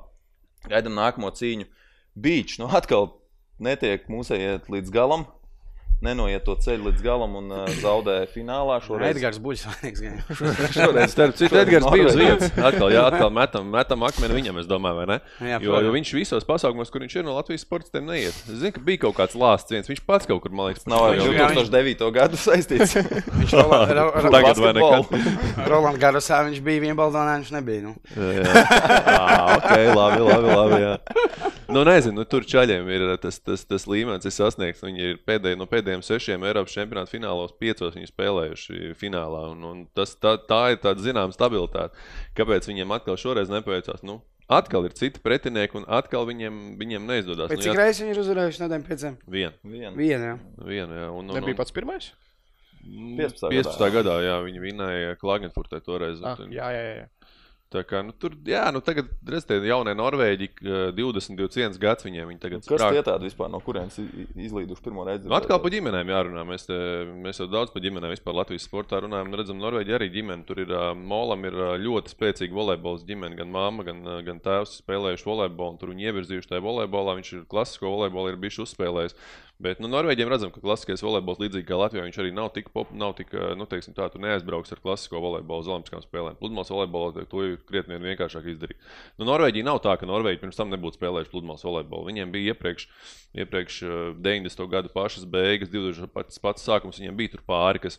Gaidām 0.66 0.96
nākamo 0.96 1.30
cīņu. 1.36 1.68
Beach, 2.16 2.56
nu 2.60 2.68
atkal 2.72 3.10
netiek 3.62 4.08
mūsējiet 4.10 4.70
līdz 4.72 4.92
galam. 4.94 5.26
Nenoiet 6.04 6.44
to 6.44 6.52
ceļu 6.60 6.90
līdz 6.90 7.00
galam 7.02 7.38
un 7.38 7.46
uh, 7.56 7.62
zaudē 7.80 8.18
finālā 8.28 8.76
šoreiz. 8.84 9.16
Edgars 9.16 9.38
vajag 9.40 9.96
gan. 10.04 10.18
šoreiz 10.74 11.14
Starp 11.14 11.38
citu, 11.38 11.56
Edgars 11.56 11.86
bija 11.92 12.10
uz 12.10 12.18
vietas. 12.20 12.50
Atkal, 12.60 12.90
jā, 12.92 13.06
atkal 13.08 13.30
metam, 13.32 13.70
metam 13.72 14.04
akmeni 14.04 14.36
viņam, 14.36 14.58
es 14.60 14.68
domāju, 14.68 14.98
vai 15.00 15.06
ne? 15.14 15.16
Jā, 15.40 15.60
Jo, 15.64 15.78
jo 15.86 15.94
viņš 15.94 16.12
visos 16.18 16.44
pasākumos, 16.44 16.92
kur 16.92 17.00
viņš 17.00 17.16
ir 17.16 17.24
no 17.24 17.38
Latvijas 17.38 17.64
sportistiem, 17.64 18.04
neiet. 18.10 18.36
Es 18.44 18.60
zinu, 18.60 18.74
ka 18.76 18.82
bija 18.84 19.02
kaut 19.06 19.16
kāds 19.22 19.38
lāsts 19.40 19.72
viens. 19.72 19.88
Viņš 19.88 20.04
pats 20.04 20.28
kaut 20.28 20.44
kur, 20.44 20.52
man 20.52 20.68
liekas, 20.68 20.84
Nav 20.90 21.06
jau- 21.16 21.32
Jā, 21.32 21.48
2009. 21.56 22.10
gadu 22.18 22.36
saistīts. 22.44 22.92
Viņš 23.40 23.56
Rola- 23.56 23.80
Ro- 23.96 24.12
Ro- 24.26 24.34
Tagad 24.36 24.60
vai 24.60 24.74
nekad. 24.76 25.66
Roland 25.72 25.98
Garosā 26.02 26.42
viņš 26.50 26.60
bija 26.66 26.84
vienbaldonā, 26.90 27.38
viņš 27.40 27.54
nebija. 27.56 27.88
Nu. 27.88 27.96
Jā, 28.20 28.44
jā. 28.44 29.40
ok, 29.56 29.72
labi, 29.96 30.20
labi. 30.28 30.52
labi 30.60 30.82
jā. 30.84 30.94
Nu, 31.72 31.82
nezinu, 31.88 32.20
nu, 32.20 32.24
tur 32.30 32.44
čaļiem 32.46 32.86
ir 32.94 33.02
tas, 33.18 33.40
tas, 33.42 33.64
tas 33.66 33.88
līmenis, 33.90 34.28
ir 34.28 34.34
sasniegts. 34.36 34.84
Viņi 34.86 35.02
ir 35.02 35.16
pēdēji, 35.26 35.58
no 35.58 35.66
pēdējiem 35.66 35.85
sešiem 35.86 36.44
Eiropas 36.46 36.74
čempionāta 36.76 37.12
finālos, 37.12 37.54
piecos 37.60 37.96
viņi 37.96 38.10
spēlējuši 38.10 38.94
finālā. 39.00 39.42
Un, 39.54 39.64
un 39.66 39.84
tas, 39.96 40.14
tā, 40.20 40.36
tā 40.48 40.62
ir 40.74 40.80
tāda 40.82 41.04
zināma 41.04 41.34
stabilitāte. 41.34 41.96
Kāpēc 42.38 42.68
viņiem 42.70 42.94
atkal 42.96 43.18
šoreiz 43.20 43.52
nepaveicās? 43.52 44.04
Nu, 44.06 44.20
atkal 44.48 44.86
ir 44.86 44.94
citi 44.98 45.22
pretinieki, 45.22 45.80
un 45.80 45.88
atkal 45.88 46.26
viņiem, 46.28 46.60
viņiem 46.80 47.08
neizdodas. 47.08 47.50
Bet 47.50 47.60
Nu, 47.60 47.66
cik 47.66 47.72
jā, 47.72 47.80
reizes 47.80 48.04
viņi 48.04 48.14
ir 48.14 48.22
uzvarējuši 48.22 48.62
no 48.62 48.70
tiem 48.72 48.86
pieciem? 48.86 49.18
Vien, 49.26 49.58
Vien. 49.64 49.98
Vienu, 49.98 50.30
jā. 50.30 50.38
vien, 50.68 50.96
jā. 51.00 51.10
Un, 51.10 51.26
un, 51.26 51.34
Nebija 51.38 51.56
un, 51.56 51.60
pats 51.62 51.74
pirmais? 51.74 52.12
15. 52.86 53.50
15. 53.50 53.88
gadā, 53.96 54.20
jā, 54.22 54.36
viņi 54.46 54.62
vinēja 54.62 55.16
Klagenfurtē 55.18 55.80
toreiz. 55.82 56.20
Ah, 56.22 56.38
jā, 56.38 56.68
jā, 56.70 56.84
jā. 57.00 57.06
Tā 57.66 57.80
kā, 57.82 57.98
nu, 58.06 58.12
tur, 58.14 58.30
jā, 58.46 58.60
nu, 58.70 58.78
tagad, 58.84 59.08
redziet, 59.26 59.64
jaunie 59.66 59.90
Norvēģi, 59.98 60.46
ka 60.54 60.82
20, 60.94 61.34
21 61.40 61.80
gads 61.82 62.06
viņiem 62.06 62.28
viņi 62.30 62.38
tagad 62.44 62.62
Kas 62.62 62.78
sprāk. 62.78 62.94
tie 62.94 63.02
tādi 63.08 63.26
vispār 63.26 63.50
no 63.50 63.58
kurienes 63.58 63.96
izlīduši 63.98 64.84
pirmo 64.84 65.02
reizi? 65.08 65.26
Nu, 65.26 65.34
atkal 65.34 65.58
par 65.64 65.74
ģimenēm 65.74 66.12
jārunā. 66.12 66.44
Mēs, 66.46 66.68
te, 66.68 66.76
mēs 67.26 67.40
jau 67.42 67.48
daudz 67.50 67.74
par 67.74 67.82
ģimenēm 67.82 68.14
vispār 68.14 68.38
Latvijas 68.38 68.68
sportā 68.68 69.00
runājam. 69.02 69.32
Nu, 69.32 69.40
Redzam, 69.40 69.58
Norvēģija 69.58 69.98
arī 69.98 70.08
ģimene. 70.14 70.46
Tur 70.46 70.62
ir 70.62 70.70
ā, 70.78 70.84
Molam 70.94 71.42
ir 71.50 71.58
ā, 71.58 71.72
ļoti 71.82 72.14
spēcīga 72.14 72.54
volejbola 72.54 73.02
ģimene. 73.10 73.40
Gan 73.42 73.50
mamma, 73.50 73.82
gan, 73.90 74.04
gan 74.30 74.38
tēvs 74.46 74.78
spēlējuši 74.84 75.26
volejbolu. 75.26 75.80
Tur 75.82 75.90
viņi 75.90 76.06
ievirzījuši 76.12 76.52
tajā 76.54 76.62
volejbolā. 76.68 77.18
Viņš 77.18 77.32
ir 77.34 77.44
klasisko 77.50 77.90
volejbolu, 77.90 78.30
ir 78.30 78.38
bijis 78.46 78.62
uzspēlējis. 78.62 79.18
Bet 79.56 79.78
nu, 79.80 79.88
Norvēģiem 79.88 80.28
redzam, 80.28 80.50
ka 80.52 80.60
klasiskais 80.60 81.00
volejbols, 81.00 81.38
līdzīgi 81.40 81.64
kā 81.64 81.78
Latvijā, 81.80 82.02
viņš 82.04 82.16
arī 82.20 82.32
nav 82.36 82.50
tik, 82.52 82.66
pop, 82.74 82.90
nav 82.92 83.14
tik 83.16 83.30
ā, 83.32 83.54
nu, 83.56 83.64
teiksim, 83.70 83.94
tā, 83.96 84.04
tu 84.12 84.20
neaizbrauks 84.20 84.74
ar 84.74 84.82
klasisko 84.84 85.16
volejbolu 85.24 85.64
uz 85.64 85.70
Olimpiskām 85.72 86.02
spēlēm. 86.04 86.36
Pludmales 86.36 86.68
volejbolā 86.74 87.24
to 87.30 87.44
ir 87.46 87.54
krietni 87.64 87.96
vien 87.96 88.04
vienkāršāk 88.10 88.50
izdarīt. 88.52 88.76
Nu, 89.16 89.24
Norvēģija 89.30 89.64
nav 89.64 89.80
tā, 89.86 89.94
ka 89.96 90.08
Norvēģija 90.10 90.42
pirms 90.42 90.60
tam 90.60 90.68
nebūtu 90.74 91.00
spēlējuši 91.00 91.32
pludmales 91.32 91.64
volejbolu. 91.64 92.04
Viņiem 92.10 92.34
bija 92.36 92.52
iepriekš, 92.52 92.84
iepriekš 93.46 93.78
ā, 93.88 93.96
90. 94.28 94.66
gadu 94.76 94.92
pašas 94.92 95.24
beigas, 95.24 95.72
20. 95.72 96.12
pats, 96.12 96.42
pats 96.44 96.68
sākums, 96.68 97.00
viņiem 97.00 97.16
bija 97.16 97.32
tur 97.38 97.46
pāri, 97.48 97.80
kas, 97.86 97.96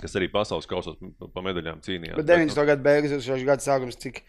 kas 0.00 0.16
arī 0.16 0.30
pasaules 0.32 0.64
kausos 0.72 0.96
pa- 1.20 1.44
medaļām 1.44 1.84
cīnījās. 1.84 2.16
Bet 2.16 2.32
90. 2.32 2.64
gada 2.72 2.80
beigas, 2.88 3.12
2000. 3.20 3.44
gada 3.52 3.60
sākums, 3.68 4.00
cik 4.00 4.24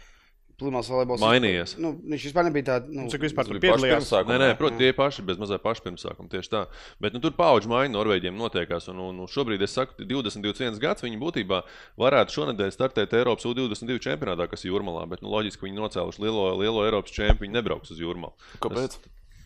pludmales 0.59 0.89
volejbols 0.91 1.23
Mainījies. 1.23 1.75
Nu, 1.81 1.91
viņš 2.13 2.27
vispār 2.29 2.47
nebija 2.47 2.67
tāds. 2.69 2.91
Nu, 2.95 3.07
Cik 3.11 3.25
vispār 3.25 3.47
tur 3.47 3.59
bija 3.59 3.75
pirmsākumi. 3.81 4.31
Nē, 4.31 4.37
nē, 4.41 4.49
protams, 4.59 4.81
tie 4.81 4.91
paši, 4.95 5.25
bez 5.27 5.39
mazliet 5.41 5.63
paši 5.63 5.83
pirmsākuma. 5.87 6.31
Tieši 6.31 6.51
tā. 6.53 6.61
Bet 7.03 7.15
nu, 7.15 7.21
tur 7.23 7.35
paudžu 7.37 7.71
maiņa 7.71 7.93
Norvēģiem 7.95 8.39
notiekās. 8.39 8.89
Un, 8.93 9.01
un, 9.07 9.19
un 9.25 9.31
šobrīd 9.31 9.65
es 9.65 9.75
saku, 9.75 9.97
20, 10.01 10.45
21 10.45 10.79
gads 10.83 11.05
viņi 11.05 11.19
būtībā 11.21 11.61
varētu 12.01 12.39
šonadēļ 12.39 12.73
startēt 12.75 13.17
Eiropas 13.19 13.47
U22 13.49 13.99
čempionātā, 14.07 14.47
kas 14.51 14.65
ir 14.65 14.73
jūrmalā. 14.73 15.05
Bet 15.11 15.25
nu, 15.25 15.33
loģiski, 15.33 15.63
ka 15.63 15.69
viņi 15.69 15.81
nocēluši 15.81 16.25
lielo, 16.25 16.47
lielo 16.61 16.87
Eiropas 16.87 17.15
čempionu, 17.15 17.45
viņi 17.45 17.59
nebrauks 17.59 17.95
uz 17.95 18.01
jūrmalu. 18.01 18.49
Kāpēc? 18.63 18.99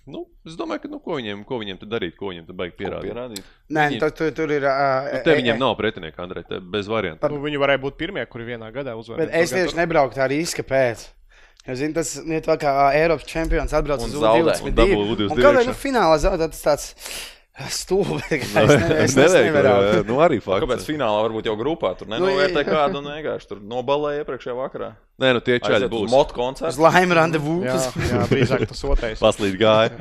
Nu, 0.08 0.24
es 0.48 0.56
domāju, 0.58 0.82
ka 0.82 0.88
nu, 0.90 1.00
ko, 1.04 1.18
viņiem, 1.20 1.44
ko 1.46 1.60
viņiem 1.62 1.78
tad 1.82 1.90
darīt, 1.92 2.16
ko 2.18 2.32
viņiem 2.32 2.46
tad 2.48 2.56
baigi 2.58 2.74
pierādīt. 2.80 3.12
Pierādīt. 3.12 3.44
Nē, 3.70 3.84
Viņi- 3.90 4.00
tur, 4.00 4.10
tur, 4.12 4.32
tur 4.32 4.52
ir. 4.56 4.64
Uh, 4.66 5.10
Nu, 5.14 5.20
te 5.24 5.36
viņiem 5.38 5.60
nav 5.60 5.76
pretinieka, 5.78 6.24
Andrej, 6.24 6.48
te 6.50 6.60
bez 6.60 6.88
variantiem. 6.88 7.30
Nu, 7.32 7.42
viņi 7.44 7.60
varēja 7.62 7.82
būt 7.84 7.98
pirmie, 8.00 8.26
kuri 8.26 8.46
vienā 8.56 8.72
gadā 8.74 8.96
uzvarēja. 8.98 9.28
Bet 9.28 9.36
es 9.44 9.52
tieši 9.52 9.76
nebraucu 9.78 10.16
tā 10.18 10.28
riska 10.32 10.64
pēc. 10.64 11.08
Es 11.68 11.78
zinu, 11.78 11.94
tas 11.94 12.16
ir 12.18 12.42
tā 12.42 12.56
kā 12.58 12.72
ā, 12.72 12.86
Eiropas 12.96 13.26
čempions 13.30 13.74
atbrauc 13.76 14.02
Un 14.02 14.10
uz 14.10 14.16
zaudē. 14.16 14.56
Un 14.64 14.74
dabū 14.74 14.96
U22. 14.96 15.30
U22 15.30 15.32
Un 15.32 15.38
kādēļ 15.38 15.60
iekšā. 15.60 15.68
nu, 15.68 15.78
finālā 15.84 16.16
zaudēt 16.24 16.56
tas 16.56 16.64
tāds 16.64 16.96
ne, 17.60 19.04
es, 19.04 19.18
es 19.18 19.34
nevaru. 19.36 20.04
Nu, 20.08 20.20
arī 20.24 20.38
fakts. 20.40 20.64
Kāpēc 20.64 20.86
finālā 20.88 21.24
varbūt 21.26 21.50
jau 21.50 21.56
grupā 21.60 21.92
tur 22.00 22.08
nenovērtē 22.12 22.64
kādu 22.68 23.02
un 23.02 23.10
vienkārši 23.12 23.50
tur 23.50 23.60
nobalēja 23.60 24.24
iepriekšējā 24.24 24.56
vakarā? 24.56 24.94
Nē, 25.20 25.34
nu 25.36 25.42
tie 25.44 25.58
čaļi 25.60 25.90
uz 25.90 25.92
būs. 25.92 26.12
motu 26.14 26.32
Uz 26.32 26.38
koncertu. 26.38 26.84
laimi 26.86 27.18
randevu. 27.18 27.58
Jā, 27.68 27.76
jā 28.08 28.22
drīzāk 28.30 28.64
tas 28.70 28.84
otrais. 28.88 29.20
Paslīd 29.20 29.58
gāja. 29.60 29.92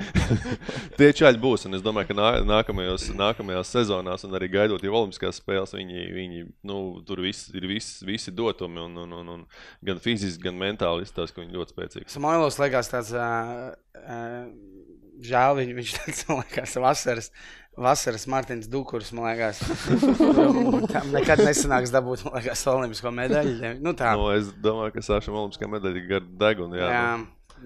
Tie 1.01 1.09
čaļi 1.19 1.43
būs. 1.43 1.67
Un 1.67 1.75
es 1.81 1.83
domāju, 1.83 2.13
ka 2.13 2.19
nā, 2.21 2.29
nākamajos, 2.47 3.09
nākamajās 3.19 3.75
sezonās, 3.75 4.23
un 4.29 4.39
arī 4.39 4.53
gaidot 4.55 4.85
jau 4.87 4.95
Olimpiskās 5.01 5.43
spēles, 5.43 5.75
viņi, 5.75 6.07
viņi 6.15 6.47
nu, 6.71 6.79
tur 7.09 7.25
viss, 7.27 7.51
ir 7.51 7.67
viss, 7.67 7.99
visi 8.07 8.31
dotumi. 8.31 8.85
Un, 8.87 8.95
un, 9.03 9.19
un, 9.19 9.35
un 9.35 9.45
gan 9.91 9.99
fiziski, 10.05 10.45
gan 10.47 10.63
mentāli 10.63 11.09
izstāsta, 11.09 11.35
ka 11.35 11.43
viņi 11.43 11.59
ļoti 11.59 11.75
spēcīgi. 11.75 12.11
Samoilovs 12.15 12.63
liekas 12.63 12.95
tāds 12.95 13.11
uh, 13.19 13.73
uh, 13.99 14.47
žēl, 15.25 15.57
viņ, 15.59 15.73
viņš 15.79 15.95
tāds, 15.99 16.25
man 16.29 16.43
liekas, 16.45 16.77
vasaras. 16.83 17.33
Vasaras 17.79 18.25
Martins 18.27 18.67
Dukurs, 18.67 19.13
man 19.15 19.29
liekas, 19.29 19.61
tam 20.93 21.13
nekad 21.15 21.39
nesanāks 21.47 21.93
dabūt, 21.95 22.25
liekas, 22.27 22.65
olimpisko 22.73 23.13
medaļu. 23.15 23.77
Nu 23.85 23.93
tā. 23.95 24.17
Nu, 24.19 24.33
es 24.35 24.49
domāju, 24.65 24.97
ka 24.97 25.05
Sāšam 25.07 25.37
Olimpiskā 25.39 25.69
medaļa 25.71 26.01
ir 26.01 26.09
gar 26.11 26.27
deguna. 26.43 26.81
Jā, 26.81 26.89
Jā, 26.91 27.05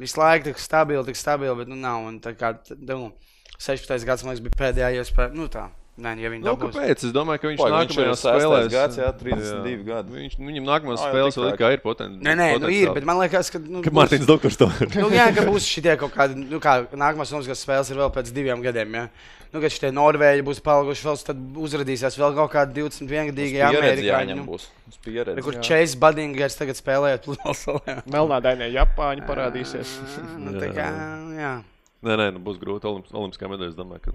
visu 0.02 0.20
laiku 0.20 0.50
tik 0.50 0.60
stabili, 0.60 1.06
tik 1.08 1.16
stabili, 1.16 1.54
bet 1.62 1.70
nu 1.72 1.78
nav. 1.80 2.04
Un 2.10 2.20
tā 2.20 2.34
kā 2.36 2.52
t- 2.60 2.76
nu, 2.76 3.08
16. 3.56 4.04
gads, 4.04 4.26
man 4.26 4.34
liekas, 4.36 4.44
bija 4.44 4.60
pēdējā 4.66 4.90
iespēja. 5.00 5.32
Nu 5.32 5.48
tā. 5.48 5.70
Nē, 5.92 6.12
ja 6.16 6.30
Nu, 6.32 6.38
dabūs. 6.46 6.72
kāpēc? 6.72 7.02
Es 7.04 7.12
domāju, 7.12 7.40
ka 7.42 7.48
viņš 7.50 7.58
sestais 7.60 8.22
spēlēs. 8.40 8.68
gads, 8.72 8.96
jā, 8.96 9.08
32 9.12 9.82
gadi. 9.84 10.14
Viņš, 10.16 10.36
viņam 10.40 10.64
nākamajās 10.64 11.02
Ā, 11.02 11.04
jau 11.04 11.12
spēlēs 11.12 11.34
tik 11.36 11.42
vēl 11.44 11.58
kā 11.60 11.68
ir 11.74 11.82
potenciāli. 11.84 12.24
Nē, 12.24 12.32
nē, 12.40 12.46
nu 12.62 12.70
ir, 12.72 12.92
bet 12.96 13.04
man 13.04 13.18
liekas, 13.20 13.50
ka. 13.52 13.58
Nu, 13.60 13.82
Ka 13.84 13.90
būs- 13.92 13.98
Mārtiņš 14.00 14.26
Doktors 14.26 14.56
to 14.56 14.70
ir. 14.80 14.88
Nu, 14.96 15.10
jā, 15.12 15.28
ka 15.36 15.44
būs 15.44 15.68
šie 15.68 15.96
kaut 16.00 16.14
kādi, 16.16 16.48
nu, 16.48 16.58
kā 16.64 16.88
nākamās 16.96 17.28
Olimpiskās 17.36 17.60
spēles 17.60 17.90
ir 17.92 18.00
vēl 18.00 18.08
pēc 18.16 18.32
diviem 18.32 18.64
gadiem. 18.64 18.94
Ja? 18.94 19.04
Nu, 19.52 19.60
kad 19.60 19.68
šie 19.68 19.92
Norvēģi 19.92 20.42
būs 20.48 20.62
palikuši 20.64 21.04
vēl, 21.04 21.24
tad 21.28 21.36
uzrādīsies 21.60 22.16
vēl 22.16 22.34
kaut 22.40 22.52
kādi 22.56 22.72
21 22.80 23.28
gadīgi 23.28 23.60
Pieredzi 23.60 24.08
amerikāņi. 24.08 24.36
Nu, 24.40 24.48
būs. 24.48 24.64
Uz 24.88 24.96
pieredzi. 25.04 25.42
kur 25.44 25.60
Chase 25.60 25.98
Badingers 26.00 26.56
tagad 26.56 26.80
spēlējot 26.80 27.28
pludmalē. 27.28 28.02
Melnādainie 28.08 28.72
Japāņi 28.72 29.28
parādīsies. 29.28 29.92
Nu, 30.40 30.56
tā 30.56 30.72
kā, 30.72 30.88
jā. 31.36 31.52
Nē, 32.02 32.16
nē, 32.16 32.32
nu, 32.32 32.40
būs 32.40 32.56
grūti. 32.56 32.88
Olimp 32.88 33.12
Olimpiskā 33.12 33.44
medaļa, 33.52 33.68
es 33.68 33.76
domāju, 33.76 34.00
ka. 34.08 34.10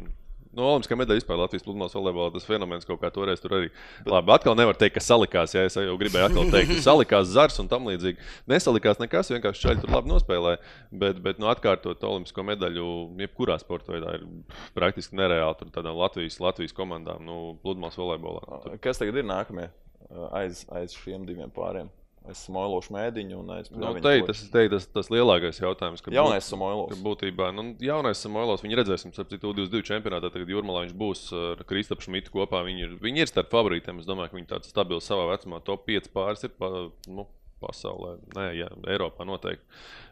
No 0.57 0.71
Olimpiskā 0.71 0.97
medaļa 0.97 1.21
vispār 1.21 1.37
Latvijas 1.37 1.65
pludmales 1.65 1.93
volejbolā 1.93 2.31
tas 2.33 2.47
fenomens 2.47 2.87
kaut 2.87 2.99
kā 3.01 3.11
toreiz 3.13 3.41
tur 3.43 3.53
arī. 3.59 3.69
Labi, 4.09 4.33
atkal 4.33 4.57
nevar 4.57 4.77
teikt, 4.79 4.95
ka 4.97 5.03
salikās, 5.05 5.53
ja 5.53 5.67
es 5.67 5.77
jau 5.77 5.97
gribēju 6.01 6.31
atkal 6.31 6.49
teikt, 6.53 6.71
ka 6.73 6.85
salikās 6.87 7.29
zars 7.29 7.59
un 7.61 7.69
tam 7.69 7.85
līdzīgi. 7.89 8.17
Nesalikās 8.49 9.01
nekas, 9.03 9.29
vienkārši 9.35 9.63
čaļi 9.67 9.83
tur 9.83 9.93
labi 9.93 10.11
nospēlēja. 10.11 10.61
Bet, 11.03 11.21
bet 11.21 11.41
nu, 11.43 11.51
atkārtot 11.51 12.01
Olimpisko 12.09 12.45
medaļu 12.47 12.87
jebkurā 13.21 13.59
sporta 13.61 13.93
veidā 13.93 14.17
ir 14.17 14.25
praktiski 14.77 15.19
nereāli 15.19 15.59
tur 15.61 15.73
tādām 15.77 15.99
Latvijas, 16.01 16.39
Latvijas 16.41 16.73
komandām, 16.77 17.21
nu, 17.27 17.53
pludmales 17.61 17.99
volejbolā. 17.99 18.63
Tur 18.65 18.81
Kas 18.81 19.03
tagad 19.03 19.21
ir 19.21 19.29
nākamie 19.29 19.69
aiz, 20.31 20.65
aiz 20.73 20.97
šiem 20.97 21.27
diviem 21.29 21.53
pāriem? 21.53 21.93
Aiz 22.27 22.41
Samoilošu 22.43 22.93
mēdiņu 22.95 23.39
aiz 23.55 23.69
Nu, 23.71 23.93
te, 24.03 24.13
tas 24.27 24.41
ir 24.43 24.71
tas, 24.73 24.87
tas 24.91 25.11
lielākais 25.13 25.61
jautājums. 25.61 26.03
Jaunais 26.13 26.47
ka 26.47 26.53
Būtībā, 27.05 27.49
nu, 27.55 27.69
jaunais 27.83 28.21
Samoilovs, 28.23 28.65
viņi 28.65 28.79
redzēsim, 28.81 29.15
ap 29.15 29.31
citu 29.31 29.53
22 29.55 29.87
čempionātā, 29.87 30.31
tagad 30.33 30.51
Jurmalā 30.51 30.85
viņš 30.85 30.97
būs 30.99 31.23
ar 31.39 31.63
Kristapu 31.69 32.05
Šmitu 32.05 32.33
kopā. 32.35 32.63
Viņi 32.67 32.87
ir, 32.87 32.97
viņi 33.03 33.23
ir 33.23 33.31
starp 33.31 33.51
favorītiem. 33.53 34.03
Es 34.03 34.09
domāju, 34.09 34.33
ka 34.33 34.39
viņi 34.41 34.51
tāds 34.51 34.73
stabils 34.73 35.07
savā 35.07 35.29
vecumā. 35.31 35.63
Top 35.65 35.87
5 35.87 36.11
pāris 36.15 36.47
ir 36.47 36.55
pa, 36.59 36.71
nu, 37.07 37.27
pasaulē, 37.63 38.17
nē, 38.35 38.49
jā, 38.57 38.67
Eiropā 38.91 39.25
noteikti. 39.27 39.65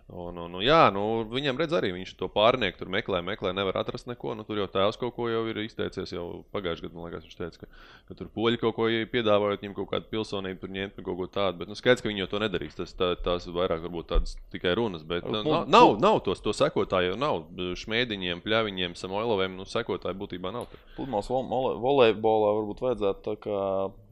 Un, 0.05 0.37
un, 0.37 0.53
un, 0.53 0.61
jā, 0.61 0.83
nu, 0.93 1.01
viņam 1.25 1.57
redz 1.57 1.73
arī, 1.73 1.89
viņš 1.95 2.11
to 2.19 2.27
pārnieku 2.29 2.77
tur 2.77 2.91
meklē, 2.93 3.23
meklē, 3.25 3.49
nevar 3.57 3.79
atrast 3.79 4.05
neko. 4.05 4.35
Nu, 4.37 4.43
tur 4.45 4.59
jau 4.61 4.67
tēvs 4.69 4.99
kaut 5.01 5.15
ko 5.15 5.25
jau 5.31 5.41
ir 5.49 5.57
izteicies. 5.63 6.13
Jau 6.13 6.43
pagājušajā 6.53 6.85
gadā, 6.85 6.93
man 6.99 7.07
liekas, 7.09 7.25
viņš 7.25 7.39
teica, 7.39 7.63
ka, 7.63 7.81
ka 8.11 8.17
tur 8.19 8.29
poļi 8.35 8.61
kaut 8.61 8.75
ko 8.77 8.85
piedāvājot, 8.85 9.63
viņam 9.65 9.73
kaut 9.79 9.89
kādu 9.95 10.11
pilsonību 10.13 10.61
tur 10.61 10.73
ņemt, 10.77 11.01
kaut 11.01 11.17
ko 11.17 11.27
tādu. 11.39 11.63
Bet, 11.63 11.73
nu, 11.73 11.79
skaidrs, 11.79 12.05
ka 12.05 12.11
viņi 12.11 12.29
to 12.29 12.43
nedarīs. 12.43 12.77
Tas 12.77 12.93
tā, 12.93 13.11
tās 13.25 13.49
vairāk 13.49 13.81
varbūt 13.87 14.11
tādas 14.13 14.37
tikai 14.53 14.75
runas. 14.77 15.01
Bet 15.09 15.25
nu, 15.25 15.41
nav, 15.41 15.65
nav, 15.73 15.97
nav 16.05 16.21
tos 16.27 16.45
to 16.45 16.53
sekotāju, 16.53 17.17
nav 17.17 17.41
šmēdiņiem, 17.81 18.45
pļaviņiem, 18.45 18.93
samoiloviem. 19.01 19.57
Nu, 19.57 19.65
sekotāji 19.65 20.21
būtībā 20.21 20.53
nav. 20.53 20.69
Pludmales 20.99 21.33
volejbolā 21.33 22.53
varbūt 22.61 22.85
vajadzētu 22.91 23.25
tā 23.25 23.39
kā 23.41 23.61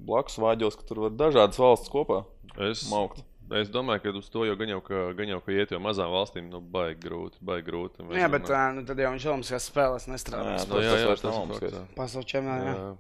blakus 0.02 0.42
vāģos, 0.42 0.82
ka 0.82 0.90
tur 0.90 1.06
var 1.06 1.20
dažādas 1.22 1.62
valsts 1.62 1.94
kopā 1.94 2.24
Es, 2.58 2.84
maukt. 2.90 3.24
Es 3.60 3.72
domāju, 3.74 4.04
ka 4.04 4.14
uz 4.20 4.28
to 4.34 4.46
jau 4.48 4.56
gan 4.60 4.74
jau, 4.74 4.82
ka, 4.86 5.06
gan 5.18 5.32
jau 5.34 5.40
ka 5.46 5.56
iet, 5.56 5.72
jo 5.76 5.80
mazām 5.84 6.12
valstīm 6.14 6.50
nu, 6.52 6.62
baigi 6.74 7.00
grūti. 7.06 7.42
Baigi 7.46 7.68
grūti 7.70 8.06
Nu, 8.06 8.16
jā, 8.18 8.30
bet 8.32 8.50
ā, 8.50 8.66
nu, 8.76 8.84
tad 8.88 9.02
jau 9.02 9.14
viņš 9.14 9.26
Olimpiskās 9.32 9.70
spēlēs 9.72 10.08
Jā, 10.08 10.14
nestrādās. 10.16 10.68
Nu, 10.70 10.84
jā, 10.84 10.94
jā, 11.00 11.10
vairs 11.12 11.26
tas 11.26 11.34
ir 11.34 11.50
mums, 11.50 11.66
jā. 11.66 11.84
Pasaules 11.98 12.30
čempionātā. 12.30 12.70
jā. 12.70 12.78
Jā. 12.84 12.94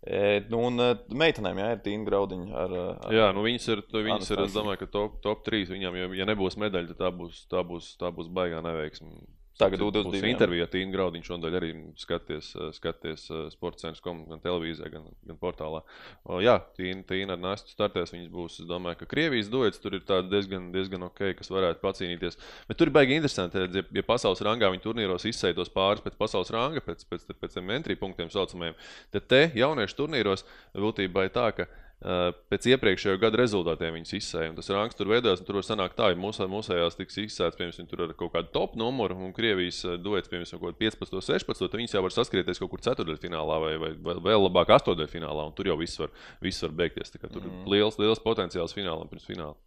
E, 0.00 0.20
nu, 0.48 0.62
un 0.64 0.80
meitenēm, 1.12 1.58
jā, 1.60 1.72
ir 1.76 1.82
tīna 1.84 2.06
graudiņa 2.08 2.54
ar, 2.56 2.72
ar 3.04 3.12
Jā, 3.12 3.26
nu 3.36 3.42
viņas 3.44 3.66
ir, 3.68 3.82
viņas 3.92 4.30
ir 4.32 4.40
es 4.46 4.54
domāju, 4.56 4.80
ka 4.80 4.88
top, 4.94 5.18
top 5.20 5.42
3 5.44 5.74
viņam, 5.74 5.98
jo, 6.00 6.06
ja 6.16 6.28
nebūs 6.30 6.56
medaļa, 6.62 6.94
tad 6.94 7.02
tā 7.02 7.10
būs, 7.12 7.42
tā 7.52 7.60
būs, 7.68 7.90
tā 8.00 8.08
būs 8.16 8.30
baigā 8.32 8.62
neveiksme. 8.64 9.12
Tagad 9.58 9.82
Būs 9.82 9.90
U22, 9.92 10.20
jā. 10.22 10.30
intervijā 10.32 10.66
Tīna 10.70 10.94
Graudiņš 10.94 11.26
šodien 11.26 11.56
arī 11.58 11.70
skaties, 12.00 12.50
eh, 12.56 12.70
skaties 12.76 13.26
eh, 13.30 13.40
sporta 13.52 13.82
centrā, 13.82 14.14
gan 14.28 14.40
televīzijā, 14.40 14.88
gan, 14.92 15.08
gan 15.26 15.40
portālā. 15.40 15.82
O, 16.24 16.38
jā, 16.40 16.54
Tīna, 16.78 17.04
Tīna 17.08 17.36
ar 17.36 17.42
Nāstu 17.42 17.74
startēs. 17.74 18.14
Viņas 18.14 18.30
būs, 18.32 18.60
es 18.62 18.70
domāju, 18.70 19.02
ka 19.02 19.10
Krievijas 19.10 19.50
duets 19.52 19.82
tur 19.82 19.98
ir 19.98 20.06
diezgan, 20.30 20.70
diezgan 20.72 21.04
ok, 21.10 21.34
kas 21.40 21.52
varētu 21.52 21.82
pacīnīties. 21.84 22.40
Bet 22.70 22.80
tur 22.80 22.88
ir 22.88 22.96
baigi 22.96 23.18
interesanti, 23.18 23.66
ja, 23.66 23.84
ja 24.00 24.06
pasaules 24.06 24.40
rangā 24.46 24.72
viņi 24.72 24.86
turnīros 24.86 25.28
izsaidos 25.28 25.72
pāris 25.74 26.04
pēc 26.06 26.16
pasaules 26.20 26.54
ranga, 26.56 26.80
pēc, 26.86 27.04
pēc, 27.10 27.28
pēc 27.36 27.58
tiem 27.58 27.76
entry 27.76 27.98
punktiem 28.00 28.32
saucamajiem, 28.32 28.80
tad 29.12 29.28
te 29.28 29.44
jauniešu 29.60 30.02
turnīros 30.04 30.46
būtībā 30.78 31.28
ir 31.28 31.36
tā, 31.36 31.50
ka 31.58 31.68
Uh, 31.68 31.89
pēc 32.00 32.66
iepriekšējo 32.70 33.18
gadu 33.20 33.36
rezultātiem 33.42 33.98
viņas 33.98 34.14
izsēja. 34.16 34.52
Tas 34.56 34.70
rangs 34.72 34.96
tur 34.96 35.10
veidojās, 35.10 35.42
un 35.42 35.48
tur 35.48 35.58
var 35.58 35.66
sanākt 35.66 35.98
tā, 35.98 36.08
ja 36.12 36.16
mūsē, 36.16 36.46
mūsējās 36.48 36.96
tiks 36.96 37.18
izsēts, 37.26 37.58
piemēram, 37.58 37.88
tur 37.90 38.04
ar 38.06 38.14
kaut 38.16 38.32
kādu 38.36 38.48
top 38.54 38.78
numuru, 38.80 39.18
un 39.26 39.34
Krievijas 39.36 39.82
uh, 39.84 39.98
duets, 40.00 40.30
piemēram, 40.32 40.48
kaut 40.54 40.70
kādu 40.70 40.80
15, 40.80 41.20
16, 41.28 41.66
tad 41.66 41.76
viņas 41.82 41.96
jau 41.98 42.04
var 42.06 42.16
saskrieties 42.16 42.62
kaut 42.62 42.72
kur 42.72 42.84
ceturdaļfinālā 42.86 43.58
vai, 43.66 43.74
vai, 43.82 43.92
vai 44.06 44.16
vēl 44.30 44.46
labāk 44.46 44.72
astoņdaļfinālā, 44.78 45.44
un 45.50 45.56
tur 45.58 45.68
jau 45.68 45.76
viss 45.80 46.00
var, 46.00 46.14
viss 46.40 46.64
var 46.64 46.72
beigties. 46.80 47.12
Tur 47.18 47.44
mm. 47.44 47.60
ir 47.66 47.74
liels, 47.76 48.00
liels 48.00 48.24
potenciāls 48.24 48.76
finālam 48.76 49.12
pirms 49.12 49.28
fināla. 49.28 49.58